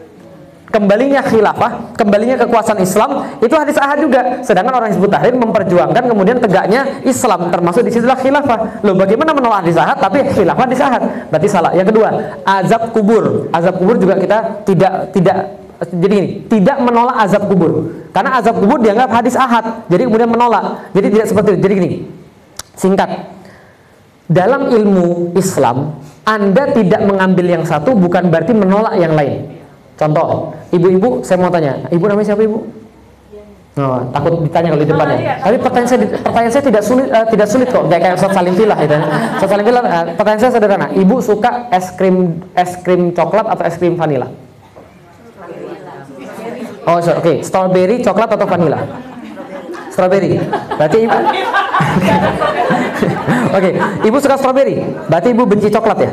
kembalinya 0.76 1.24
khilafah, 1.24 1.96
kembalinya 1.96 2.36
kekuasaan 2.44 2.84
Islam 2.84 3.24
itu 3.40 3.56
hadis 3.56 3.80
ahad 3.80 4.04
juga. 4.04 4.44
Sedangkan 4.44 4.76
orang 4.76 4.92
Hizbut 4.92 5.08
Tahrir 5.08 5.32
memperjuangkan 5.32 6.04
kemudian 6.04 6.44
tegaknya 6.44 7.00
Islam 7.08 7.48
termasuk 7.48 7.88
di 7.88 7.96
situlah 7.96 8.20
khilafah. 8.20 8.84
Loh 8.84 9.00
bagaimana 9.00 9.32
menolak 9.32 9.64
hadis 9.64 9.80
ahad 9.80 9.96
tapi 10.04 10.28
khilafah 10.36 10.68
hadis 10.68 10.84
ahad? 10.84 11.32
Berarti 11.32 11.48
salah. 11.48 11.72
Yang 11.72 11.96
kedua, 11.96 12.10
azab 12.44 12.92
kubur. 12.92 13.48
Azab 13.56 13.80
kubur 13.80 13.96
juga 13.96 14.20
kita 14.20 14.68
tidak 14.68 15.16
tidak 15.16 15.38
jadi 15.80 16.14
ini 16.16 16.30
tidak 16.48 16.78
menolak 16.80 17.20
azab 17.24 17.52
kubur 17.52 17.92
karena 18.16 18.40
azab 18.40 18.64
kubur 18.64 18.80
dianggap 18.80 19.12
hadis 19.12 19.36
ahad 19.36 19.84
jadi 19.92 20.08
kemudian 20.08 20.32
menolak 20.32 20.88
jadi 20.96 21.12
tidak 21.12 21.28
seperti 21.28 21.48
itu 21.52 21.60
jadi 21.68 21.74
gini 21.76 21.90
singkat 22.80 23.10
dalam 24.32 24.72
ilmu 24.72 25.36
Islam 25.36 26.00
anda 26.24 26.72
tidak 26.72 27.04
mengambil 27.04 27.60
yang 27.60 27.64
satu 27.68 27.92
bukan 27.92 28.32
berarti 28.32 28.56
menolak 28.56 28.96
yang 28.96 29.20
lain 29.20 29.65
Contoh, 29.96 30.52
ibu-ibu 30.76 31.24
saya 31.24 31.40
mau 31.40 31.48
tanya, 31.48 31.80
ibu 31.88 32.04
namanya 32.04 32.36
siapa 32.36 32.44
ibu? 32.44 32.60
Oh, 33.76 34.00
takut 34.16 34.40
ditanya 34.40 34.72
kalau 34.72 34.84
di 34.84 34.88
depannya. 34.88 35.36
Tapi 35.44 35.56
pertanyaan 35.60 35.90
saya 35.92 36.00
pertanyaan 36.08 36.54
saya 36.56 36.64
tidak 36.64 36.84
sulit 36.88 37.08
uh, 37.12 37.28
tidak 37.28 37.48
sulit 37.52 37.68
kok, 37.68 37.84
kayak 37.92 38.02
kayak 38.08 38.16
Ustaz 38.16 38.32
Salim 38.32 38.56
Filah 38.56 38.80
itu. 38.80 38.96
Ustaz 39.36 39.50
Salim 39.52 39.66
Filah, 39.68 39.84
uh, 39.84 40.04
pertanyaan 40.16 40.42
saya 40.48 40.52
sederhana. 40.56 40.88
Ibu 40.96 41.16
suka 41.20 41.52
es 41.76 41.92
krim 42.00 42.40
es 42.56 42.72
krim 42.80 43.12
coklat 43.12 43.52
atau 43.52 43.64
es 43.68 43.76
krim 43.76 44.00
vanila? 44.00 44.32
Oh, 46.88 47.04
oke. 47.04 47.20
Okay. 47.20 47.44
Strawberry, 47.44 48.00
coklat 48.00 48.32
atau 48.32 48.48
vanila? 48.48 48.80
Strawberry. 49.92 50.40
Berarti 50.80 50.98
ibu 51.04 51.18
Oke, 53.56 53.72
okay. 53.72 53.74
ibu 54.08 54.18
suka 54.24 54.40
strawberry. 54.40 54.88
Berarti 55.12 55.36
ibu 55.36 55.44
benci 55.44 55.68
coklat 55.68 56.00
ya? 56.00 56.12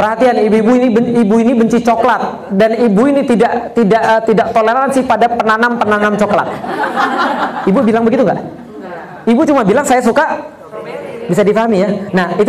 Perhatian 0.00 0.48
ibu-ibu 0.48 0.72
ini 0.80 0.86
ibu 0.96 1.34
ini 1.36 1.52
benci 1.52 1.84
coklat 1.84 2.48
dan 2.56 2.72
ibu 2.72 3.04
ini 3.04 3.20
tidak 3.28 3.76
tidak 3.76 4.00
uh, 4.00 4.22
tidak 4.24 4.48
toleransi 4.56 5.04
pada 5.04 5.28
penanam-penanam 5.28 6.16
coklat. 6.16 6.48
Ibu 7.68 7.84
bilang 7.84 8.08
begitu 8.08 8.24
nggak? 8.24 8.40
Ibu 9.28 9.44
cuma 9.44 9.60
bilang 9.60 9.84
saya 9.84 10.00
suka 10.00 10.40
bisa 11.28 11.44
difahami 11.44 11.84
ya. 11.84 11.88
Nah, 12.16 12.32
itu 12.40 12.48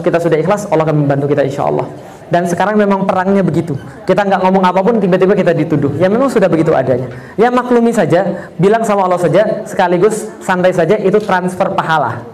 kita 0.00 0.22
sudah 0.22 0.38
ikhlas, 0.40 0.70
Allah 0.70 0.88
akan 0.88 1.04
membantu 1.04 1.28
kita 1.28 1.44
insya 1.44 1.68
Allah. 1.68 1.90
Dan 2.32 2.48
sekarang 2.48 2.80
memang 2.80 3.04
perangnya 3.04 3.44
begitu. 3.44 3.76
Kita 4.08 4.24
nggak 4.24 4.40
ngomong 4.40 4.64
apa 4.64 4.80
pun, 4.80 4.96
tiba-tiba 4.96 5.36
kita 5.36 5.52
dituduh. 5.52 5.92
Ya 6.00 6.08
memang 6.08 6.32
sudah 6.32 6.48
begitu 6.48 6.72
adanya. 6.72 7.12
Ya 7.36 7.52
maklumi 7.52 7.92
saja, 7.92 8.48
bilang 8.56 8.86
sama 8.88 9.04
Allah 9.04 9.20
saja, 9.20 9.68
sekaligus 9.68 10.32
santai 10.40 10.72
saja, 10.72 10.96
itu 10.96 11.20
transfer 11.20 11.68
pahala. 11.76 12.24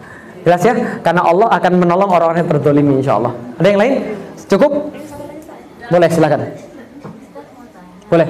Jelas 0.46 0.62
ya? 0.62 1.02
Karena 1.02 1.26
Allah 1.26 1.50
akan 1.50 1.72
menolong 1.82 2.10
orang-orang 2.14 2.46
yang 2.46 2.50
terzolimi 2.54 3.02
insya 3.02 3.18
Allah. 3.18 3.34
Ada 3.58 3.66
yang 3.66 3.80
lain? 3.82 3.94
Cukup? 4.46 4.94
Boleh, 5.90 6.08
silakan. 6.14 6.40
Boleh. 8.08 8.28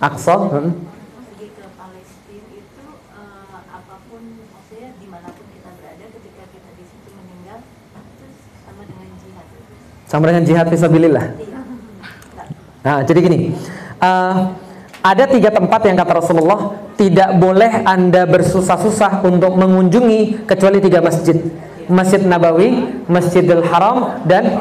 Aqsa? 0.00 0.32
Hmm. 0.32 0.72
pergi 1.36 1.52
ke 1.52 1.66
Palestina 1.76 2.48
itu 2.56 2.84
eh, 3.20 3.56
apa 3.68 4.00
pun 4.08 4.22
maksudnya 4.48 4.96
di 4.96 5.04
mana 5.04 5.28
pun 5.28 5.44
kita 5.52 5.68
berada 5.76 6.04
ketika 6.08 6.44
kita 6.56 6.70
di 6.80 6.84
situ 6.88 7.08
meninggal 7.12 7.60
terus 8.16 8.36
sama 8.64 8.88
dengan 8.88 9.12
jihad 9.20 9.44
Sama 10.10 10.26
dengan 10.26 10.42
jihad 10.42 10.66
fisabilillah. 10.66 11.38
Nah, 12.82 12.98
jadi 13.06 13.18
gini. 13.22 13.38
eh, 14.02 14.34
ada 15.00 15.24
tiga 15.30 15.54
tempat 15.54 15.86
yang 15.86 15.94
kata 15.94 16.18
Rasulullah 16.18 16.74
tidak 16.98 17.38
boleh 17.38 17.86
anda 17.86 18.26
bersusah-susah 18.26 19.22
untuk 19.22 19.54
mengunjungi 19.54 20.50
kecuali 20.50 20.82
tiga 20.82 20.98
masjid. 20.98 21.38
Masjid 21.86 22.22
Nabawi, 22.26 22.90
Masjidil 23.06 23.62
Haram, 23.70 24.22
dan 24.26 24.58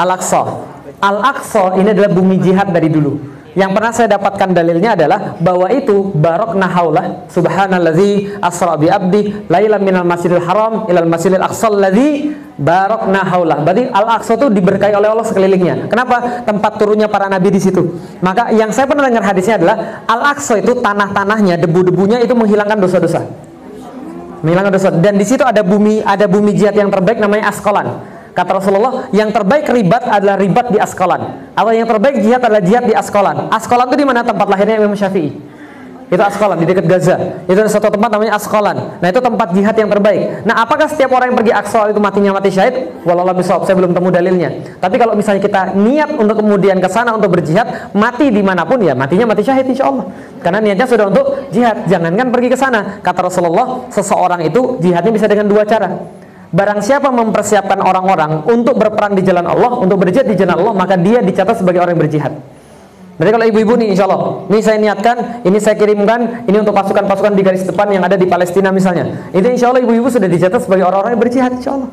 Al-Aqsa. 0.00 0.64
Al-Aqsa 1.00 1.76
ini 1.76 1.92
adalah 1.92 2.10
bumi 2.12 2.40
jihad 2.40 2.72
dari 2.72 2.88
dulu. 2.88 3.35
Yang 3.56 3.70
pernah 3.72 3.92
saya 3.96 4.08
dapatkan 4.20 4.52
dalilnya 4.52 4.92
adalah 4.92 5.40
bahwa 5.40 5.72
itu 5.72 6.12
barok 6.12 6.52
nahaulah 6.60 7.24
subhanallazi 7.32 8.36
asra 8.36 8.76
bi 8.76 8.92
abdi 8.92 9.32
lailan 9.48 9.80
minal 9.80 10.04
masjidil 10.04 10.44
haram 10.44 10.84
ilal 10.92 11.08
masjidil 11.08 11.40
aqsa 11.40 11.72
allazi 11.72 12.36
barok 12.60 13.08
nahaulah. 13.08 13.64
Berarti 13.64 13.88
al-aqsa 13.88 14.36
itu 14.36 14.52
diberkahi 14.52 14.92
oleh 14.92 15.08
Allah 15.08 15.24
sekelilingnya. 15.24 15.88
Kenapa? 15.88 16.44
Tempat 16.44 16.72
turunnya 16.76 17.08
para 17.08 17.32
nabi 17.32 17.48
di 17.48 17.60
situ. 17.60 17.96
Maka 18.20 18.52
yang 18.52 18.76
saya 18.76 18.84
pernah 18.84 19.08
dengar 19.08 19.24
hadisnya 19.24 19.56
adalah 19.56 20.04
al-aqsa 20.04 20.60
itu 20.60 20.76
tanah-tanahnya, 20.76 21.56
debu-debunya 21.56 22.20
itu 22.20 22.36
menghilangkan 22.36 22.76
dosa-dosa. 22.76 23.24
Menghilangkan 24.44 24.72
dosa. 24.72 24.88
Dan 24.92 25.16
di 25.16 25.24
situ 25.24 25.40
ada 25.44 25.64
bumi, 25.64 26.04
ada 26.04 26.28
bumi 26.28 26.52
jihad 26.52 26.76
yang 26.76 26.92
terbaik 26.92 27.16
namanya 27.20 27.48
Askolan. 27.48 28.15
Kata 28.36 28.60
Rasulullah, 28.60 29.08
yang 29.16 29.32
terbaik 29.32 29.64
ribat 29.72 30.04
adalah 30.04 30.36
ribat 30.36 30.68
di 30.68 30.76
Askolan. 30.76 31.48
Atau 31.56 31.72
yang 31.72 31.88
terbaik 31.88 32.20
jihad 32.20 32.44
adalah 32.44 32.60
jihad 32.60 32.84
di 32.84 32.92
Askolan. 32.92 33.48
Askolan 33.48 33.88
itu 33.88 33.96
di 33.96 34.04
mana 34.04 34.20
tempat 34.20 34.44
lahirnya 34.44 34.76
Imam 34.76 34.92
Syafi'i? 34.92 35.32
Itu 36.06 36.20
Askolan 36.22 36.60
di 36.60 36.68
dekat 36.68 36.84
Gaza. 36.84 37.16
Itu 37.48 37.56
ada 37.56 37.72
satu 37.72 37.88
tempat 37.88 38.12
namanya 38.12 38.36
Askolan. 38.36 39.00
Nah 39.02 39.08
itu 39.08 39.24
tempat 39.24 39.56
jihad 39.56 39.72
yang 39.74 39.88
terbaik. 39.88 40.44
Nah 40.44 40.62
apakah 40.62 40.84
setiap 40.84 41.16
orang 41.16 41.32
yang 41.32 41.38
pergi 41.40 41.52
Askolan 41.56 41.96
itu 41.96 42.00
matinya 42.04 42.30
mati 42.36 42.52
syahid? 42.52 42.92
Walau 43.08 43.24
bisawab, 43.32 43.64
saya 43.64 43.74
belum 43.74 43.96
temu 43.96 44.12
dalilnya. 44.12 44.78
Tapi 44.84 45.00
kalau 45.00 45.16
misalnya 45.16 45.40
kita 45.40 45.72
niat 45.72 46.12
untuk 46.14 46.44
kemudian 46.44 46.76
ke 46.76 46.86
sana 46.92 47.16
untuk 47.16 47.34
berjihad, 47.34 47.90
mati 47.96 48.28
di 48.28 48.44
mana 48.44 48.68
pun 48.68 48.84
ya 48.84 48.92
matinya 48.92 49.32
mati 49.32 49.48
syahid 49.48 49.64
insya 49.64 49.88
Allah. 49.88 50.06
Karena 50.44 50.60
niatnya 50.60 50.86
sudah 50.86 51.08
untuk 51.08 51.50
jihad. 51.56 51.88
Jangankan 51.88 52.28
pergi 52.30 52.48
ke 52.52 52.58
sana. 52.60 53.00
Kata 53.00 53.32
Rasulullah, 53.32 53.88
seseorang 53.88 54.44
itu 54.44 54.76
jihadnya 54.84 55.10
bisa 55.10 55.24
dengan 55.24 55.48
dua 55.48 55.64
cara. 55.64 55.88
Barang 56.56 56.80
siapa 56.80 57.12
mempersiapkan 57.12 57.84
orang-orang 57.84 58.48
untuk 58.48 58.80
berperang 58.80 59.12
di 59.12 59.20
jalan 59.20 59.44
Allah, 59.44 59.76
untuk 59.76 60.00
berjihad 60.00 60.24
di 60.24 60.40
jalan 60.40 60.56
Allah, 60.56 60.72
maka 60.72 60.96
dia 60.96 61.20
dicatat 61.20 61.60
sebagai 61.60 61.84
orang 61.84 61.92
yang 61.92 62.08
berjihad. 62.08 62.32
Berarti 63.20 63.32
kalau 63.32 63.46
ibu-ibu 63.48 63.72
nih 63.76 63.92
insya 63.92 64.08
Allah, 64.08 64.48
ini 64.48 64.60
saya 64.64 64.80
niatkan, 64.80 65.44
ini 65.44 65.58
saya 65.60 65.76
kirimkan, 65.76 66.48
ini 66.48 66.56
untuk 66.56 66.72
pasukan-pasukan 66.72 67.36
di 67.36 67.42
garis 67.44 67.64
depan 67.68 67.92
yang 67.92 68.04
ada 68.08 68.16
di 68.16 68.24
Palestina 68.24 68.72
misalnya. 68.72 69.28
Itu 69.36 69.44
insya 69.52 69.68
Allah 69.68 69.84
ibu-ibu 69.84 70.08
sudah 70.08 70.28
dicatat 70.32 70.64
sebagai 70.64 70.88
orang-orang 70.88 71.12
yang 71.12 71.22
berjihad 71.28 71.52
insya 71.60 71.76
Allah. 71.76 71.92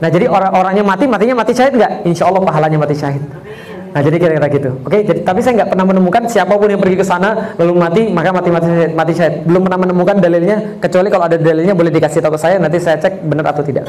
Nah 0.00 0.08
jadi 0.08 0.24
orang-orangnya 0.24 0.84
mati, 0.88 1.04
matinya 1.04 1.44
mati 1.44 1.52
syahid 1.52 1.76
nggak? 1.76 1.92
Insya 2.08 2.32
Allah 2.32 2.40
pahalanya 2.40 2.80
mati 2.80 2.96
syahid. 2.96 3.20
Nah 3.94 4.00
jadi 4.04 4.16
kira-kira 4.20 4.48
gitu. 4.52 4.70
Oke, 4.84 5.04
jadi 5.04 5.20
tapi 5.24 5.40
saya 5.40 5.64
nggak 5.64 5.70
pernah 5.72 5.86
menemukan 5.88 6.22
siapa 6.28 6.52
pun 6.54 6.68
yang 6.68 6.80
pergi 6.80 6.96
ke 7.00 7.06
sana 7.06 7.54
lalu 7.56 7.72
mati 7.76 8.02
maka 8.12 8.30
mati 8.34 8.50
mati 8.52 8.68
syahid, 8.68 8.92
mati 8.92 9.12
syahid. 9.16 9.34
Belum 9.48 9.64
pernah 9.64 9.80
menemukan 9.80 10.16
dalilnya 10.20 10.56
kecuali 10.78 11.08
kalau 11.08 11.24
ada 11.26 11.36
dalilnya 11.40 11.72
boleh 11.72 11.90
dikasih 11.92 12.20
tahu 12.20 12.36
ke 12.36 12.40
saya 12.40 12.56
nanti 12.60 12.76
saya 12.76 13.00
cek 13.00 13.24
benar 13.24 13.50
atau 13.50 13.64
tidak. 13.64 13.88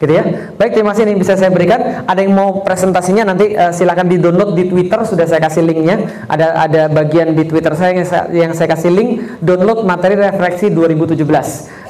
Gitu 0.00 0.16
ya. 0.16 0.24
Baik, 0.56 0.80
terima 0.80 0.96
kasih 0.96 1.04
ini 1.04 1.20
bisa 1.20 1.36
saya 1.36 1.52
berikan. 1.52 2.08
Ada 2.08 2.24
yang 2.24 2.32
mau 2.32 2.64
presentasinya 2.64 3.28
nanti 3.28 3.52
eh, 3.52 3.68
silakan 3.68 4.08
di-download 4.08 4.56
di 4.56 4.64
Twitter 4.72 4.96
sudah 5.04 5.28
saya 5.28 5.44
kasih 5.44 5.60
linknya. 5.60 6.24
Ada 6.24 6.56
ada 6.56 6.82
bagian 6.88 7.36
di 7.36 7.44
Twitter 7.44 7.76
saya 7.76 7.92
yang 7.92 8.08
saya, 8.08 8.24
yang 8.32 8.52
saya 8.56 8.72
kasih 8.72 8.88
link 8.88 9.10
download 9.44 9.84
materi 9.84 10.16
refleksi 10.16 10.72
2017. 10.72 11.20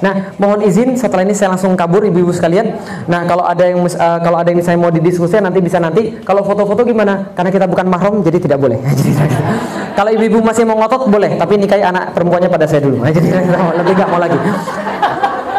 Nah, 0.03 0.35
mohon 0.43 0.67
izin 0.67 0.99
setelah 0.99 1.23
ini 1.23 1.39
saya 1.39 1.55
langsung 1.55 1.79
kabur 1.79 2.03
ibu-ibu 2.03 2.35
sekalian. 2.35 2.83
Nah, 3.07 3.31
kalau 3.31 3.47
ada 3.47 3.63
yang 3.63 3.79
eh, 3.87 4.19
kalau 4.27 4.43
ada 4.43 4.49
yang 4.51 4.59
misalnya 4.59 4.81
mau 4.83 4.91
didiskusikan 4.91 5.47
nanti 5.47 5.63
bisa 5.63 5.79
nanti. 5.79 6.19
Kalau 6.27 6.43
foto-foto 6.43 6.83
gimana? 6.83 7.31
Karena 7.39 7.55
kita 7.55 7.71
bukan 7.71 7.87
mahram 7.87 8.27
jadi 8.27 8.43
tidak 8.43 8.59
boleh. 8.59 8.83
Kalau 9.99 10.11
ibu-ibu 10.17 10.41
masih 10.41 10.65
mau 10.65 10.81
ngotot 10.81 11.13
boleh, 11.13 11.37
tapi 11.37 11.61
nikahi 11.61 11.85
anak 11.85 12.17
perempuannya 12.17 12.49
pada 12.49 12.65
saya 12.65 12.81
dulu. 12.81 13.05
Jadi 13.17 13.37
lebih 13.77 13.93
nggak 14.01 14.09
mau 14.09 14.17
lagi. 14.17 14.39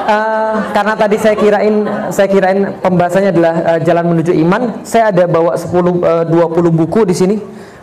Eh, 0.02 0.56
karena 0.73 0.94
tadi 0.98 1.15
saya 1.22 1.36
kirain 1.38 1.76
saya 2.10 2.28
kirain 2.28 2.82
pembahasannya 2.82 3.30
adalah 3.30 3.53
eh, 3.76 3.80
jalan 3.86 4.06
menuju 4.15 4.34
iman. 4.41 4.82
Saya 4.82 5.14
ada 5.14 5.30
bawa 5.30 5.53
10 5.53 5.69
eh, 5.69 6.26
20 6.30 6.72
buku 6.73 7.06
di 7.06 7.15
sini. 7.15 7.36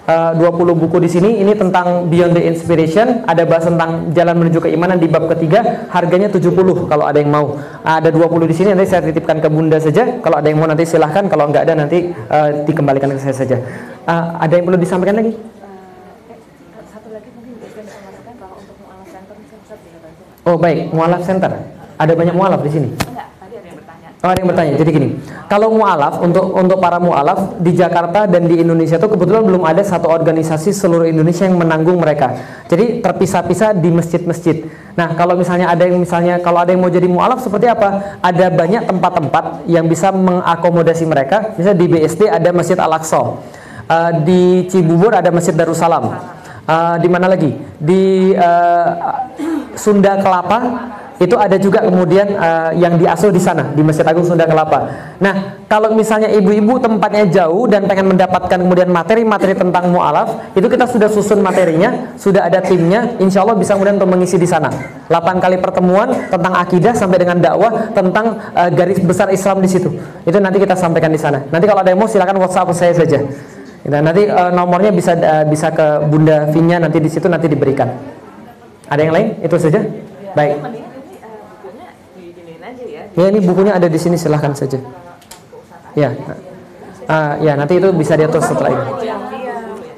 Eh, 0.09 0.33
20 0.41 0.73
buku 0.73 1.05
di 1.05 1.09
sini 1.13 1.37
ini 1.45 1.53
tentang 1.53 2.09
Beyond 2.09 2.41
the 2.41 2.43
Inspiration, 2.49 3.29
ada 3.29 3.45
bahas 3.45 3.69
tentang 3.69 4.09
jalan 4.17 4.41
menuju 4.41 4.65
keimanan 4.65 4.97
di 4.97 5.05
bab 5.05 5.29
ketiga, 5.29 5.85
harganya 5.93 6.33
70 6.33 6.89
kalau 6.89 7.05
ada 7.05 7.21
yang 7.21 7.29
mau. 7.29 7.61
Ada 7.85 8.09
20 8.09 8.49
di 8.49 8.57
sini 8.57 8.73
nanti 8.73 8.89
saya 8.89 9.05
titipkan 9.05 9.37
ke 9.45 9.53
Bunda 9.53 9.77
saja. 9.77 10.17
Kalau 10.25 10.41
ada 10.41 10.49
yang 10.49 10.65
mau 10.65 10.65
nanti 10.65 10.89
silahkan, 10.89 11.29
kalau 11.29 11.53
nggak 11.53 11.61
ada 11.61 11.85
nanti 11.85 12.09
eh, 12.09 12.49
dikembalikan 12.65 13.13
ke 13.13 13.21
saya 13.21 13.37
saja. 13.37 13.61
Eh, 14.09 14.25
ada 14.41 14.53
yang 14.57 14.65
perlu 14.65 14.81
disampaikan 14.81 15.21
lagi? 15.21 15.37
Oh 20.49 20.57
baik, 20.57 20.89
mualaf 20.97 21.21
center. 21.29 21.78
Ada 21.99 22.13
banyak 22.15 22.35
mualaf 22.35 22.63
di 22.63 22.71
sini. 22.71 22.89
Enggak, 22.95 23.29
tadi 23.43 23.55
ada 23.59 23.67
yang 23.67 23.77
bertanya. 23.77 24.09
Oh, 24.23 24.29
ada 24.31 24.39
yang 24.39 24.49
bertanya. 24.55 24.73
Jadi 24.79 24.91
gini, 24.95 25.09
kalau 25.51 25.69
mualaf 25.75 26.23
untuk 26.23 26.55
untuk 26.55 26.79
para 26.79 27.03
mualaf 27.03 27.59
di 27.59 27.75
Jakarta 27.75 28.31
dan 28.31 28.47
di 28.47 28.63
Indonesia 28.63 29.03
itu 29.03 29.09
kebetulan 29.11 29.43
belum 29.43 29.67
ada 29.67 29.83
satu 29.83 30.07
organisasi 30.07 30.71
seluruh 30.71 31.11
Indonesia 31.11 31.43
yang 31.51 31.59
menanggung 31.59 31.99
mereka. 31.99 32.39
Jadi 32.71 33.03
terpisah-pisah 33.03 33.75
di 33.75 33.91
masjid-masjid. 33.91 34.63
Nah, 34.95 35.19
kalau 35.19 35.35
misalnya 35.35 35.75
ada 35.75 35.87
yang 35.87 35.99
misalnya 35.99 36.39
kalau 36.39 36.63
ada 36.63 36.71
yang 36.71 36.83
mau 36.83 36.91
jadi 36.91 37.11
mualaf 37.11 37.43
seperti 37.43 37.67
apa? 37.67 38.19
Ada 38.23 38.51
banyak 38.55 38.87
tempat-tempat 38.87 39.67
yang 39.67 39.91
bisa 39.91 40.15
mengakomodasi 40.15 41.03
mereka. 41.03 41.59
Misalnya 41.59 41.79
di 41.83 41.87
BSD 41.91 42.31
ada 42.31 42.51
Masjid 42.55 42.79
Al-Aqsa. 42.79 43.23
Eh, 43.89 44.13
di 44.23 44.43
Cibubur 44.71 45.17
ada 45.19 45.33
Masjid 45.35 45.57
Darussalam. 45.57 46.15
Eh, 46.69 46.97
di 47.01 47.09
mana 47.09 47.27
lagi? 47.27 47.57
Di 47.81 48.31
eh, 48.37 48.89
Sunda 49.73 50.21
Kelapa 50.21 50.59
itu 51.19 51.35
ada 51.35 51.59
juga 51.59 51.83
kemudian 51.83 52.31
eh, 52.31 52.71
yang 52.79 52.95
diasuh 52.95 53.35
di 53.35 53.43
sana 53.43 53.75
di 53.75 53.83
Masjid 53.83 54.07
Agung 54.07 54.23
Sunda 54.23 54.47
Kelapa. 54.47 54.87
Nah, 55.19 55.67
kalau 55.67 55.93
misalnya 55.93 56.31
ibu-ibu 56.31 56.79
tempatnya 56.79 57.27
jauh 57.27 57.67
dan 57.67 57.91
pengen 57.91 58.15
mendapatkan 58.15 58.59
kemudian 58.59 58.87
materi-materi 58.89 59.59
tentang 59.59 59.91
mualaf, 59.91 60.55
itu 60.55 60.67
kita 60.71 60.87
sudah 60.87 61.11
susun 61.11 61.43
materinya, 61.43 62.15
sudah 62.15 62.47
ada 62.47 62.63
timnya, 62.63 63.19
insya 63.19 63.43
Allah 63.43 63.59
bisa 63.59 63.75
kemudian 63.75 63.99
untuk 63.99 64.11
mengisi 64.11 64.39
di 64.39 64.47
sana. 64.47 64.71
8 65.11 65.43
kali 65.43 65.59
pertemuan 65.59 66.31
tentang 66.31 66.55
akidah 66.55 66.95
sampai 66.95 67.19
dengan 67.21 67.43
dakwah 67.43 67.91
tentang 67.91 68.39
eh, 68.55 68.71
garis 68.73 69.03
besar 69.03 69.29
Islam 69.35 69.59
di 69.59 69.69
situ. 69.69 69.91
Itu 70.23 70.39
nanti 70.39 70.63
kita 70.63 70.79
sampaikan 70.79 71.11
di 71.11 71.21
sana. 71.21 71.43
Nanti 71.51 71.67
kalau 71.67 71.83
ada 71.83 71.91
yang 71.91 72.01
mau 72.01 72.07
silakan 72.07 72.39
WhatsApp 72.39 72.71
saya 72.73 72.95
saja. 72.95 73.19
Nah, 73.89 74.01
nanti 74.05 74.29
eh, 74.29 74.51
nomornya 74.53 74.93
bisa 74.93 75.17
eh, 75.17 75.45
bisa 75.49 75.73
ke 75.73 76.05
Bunda 76.07 76.47
Vinya 76.53 76.83
nanti 76.83 77.01
di 77.01 77.09
situ 77.09 77.25
nanti 77.27 77.49
diberikan. 77.49 77.89
Ada 78.89 79.01
yang 79.01 79.13
lain? 79.17 79.29
Itu 79.41 79.57
saja. 79.57 79.81
Baik. 80.37 80.61
Mendingan 80.61 80.93
ini 81.01 81.17
eh, 81.25 81.41
bukunya 81.49 81.89
diginiin 82.13 82.63
aja 82.65 82.85
ya. 83.19 83.29
Ini 83.35 83.39
bukunya 83.43 83.75
ada 83.75 83.91
di 83.91 83.99
sini 83.99 84.15
silahkan 84.15 84.55
saja. 84.55 84.79
Ya, 85.99 86.15
Ah, 87.09 87.41
ya 87.41 87.57
nanti 87.57 87.81
itu 87.81 87.89
bisa 87.97 88.13
diatur 88.21 88.45
setelah 88.45 88.69
ini. 88.69 88.85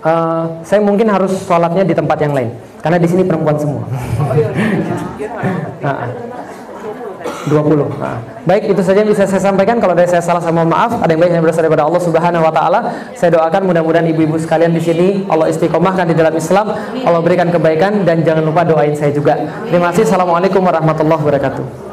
Eh, 0.00 0.44
saya 0.62 0.80
mungkin 0.80 1.10
harus 1.10 1.34
sholatnya 1.42 1.82
di 1.82 1.92
tempat 1.92 2.22
yang 2.22 2.32
lain 2.32 2.54
karena 2.80 2.96
di 3.02 3.08
sini 3.10 3.26
perempuan 3.26 3.58
semua. 3.58 3.82
Ah. 5.82 6.06
20. 7.48 7.88
Ah. 7.98 8.20
Baik, 8.44 8.68
itu 8.68 8.80
saja 8.84 9.00
yang 9.00 9.10
bisa 9.10 9.24
saya 9.24 9.40
sampaikan. 9.40 9.80
Kalau 9.80 9.96
ada 9.96 10.04
saya 10.04 10.20
salah 10.20 10.44
sama 10.44 10.60
maaf. 10.60 11.00
Ada 11.00 11.16
yang 11.16 11.20
baik 11.24 11.32
yang 11.34 11.44
berasal 11.44 11.64
daripada 11.64 11.88
Allah 11.88 12.02
Subhanahu 12.04 12.44
wa 12.44 12.52
taala. 12.52 12.78
Saya 13.16 13.32
doakan 13.32 13.64
mudah-mudahan 13.64 14.06
ibu-ibu 14.12 14.36
sekalian 14.36 14.76
di 14.76 14.82
sini 14.84 15.24
Allah 15.26 15.48
istiqomahkan 15.48 16.04
di 16.04 16.14
dalam 16.14 16.36
Islam, 16.36 16.76
Allah 16.76 17.20
berikan 17.24 17.48
kebaikan 17.48 18.04
dan 18.04 18.22
jangan 18.22 18.44
lupa 18.44 18.62
doain 18.62 18.92
saya 18.92 19.10
juga. 19.10 19.40
Terima 19.66 19.88
kasih. 19.90 20.04
Assalamualaikum 20.06 20.60
warahmatullahi 20.62 21.20
wabarakatuh. 21.20 21.89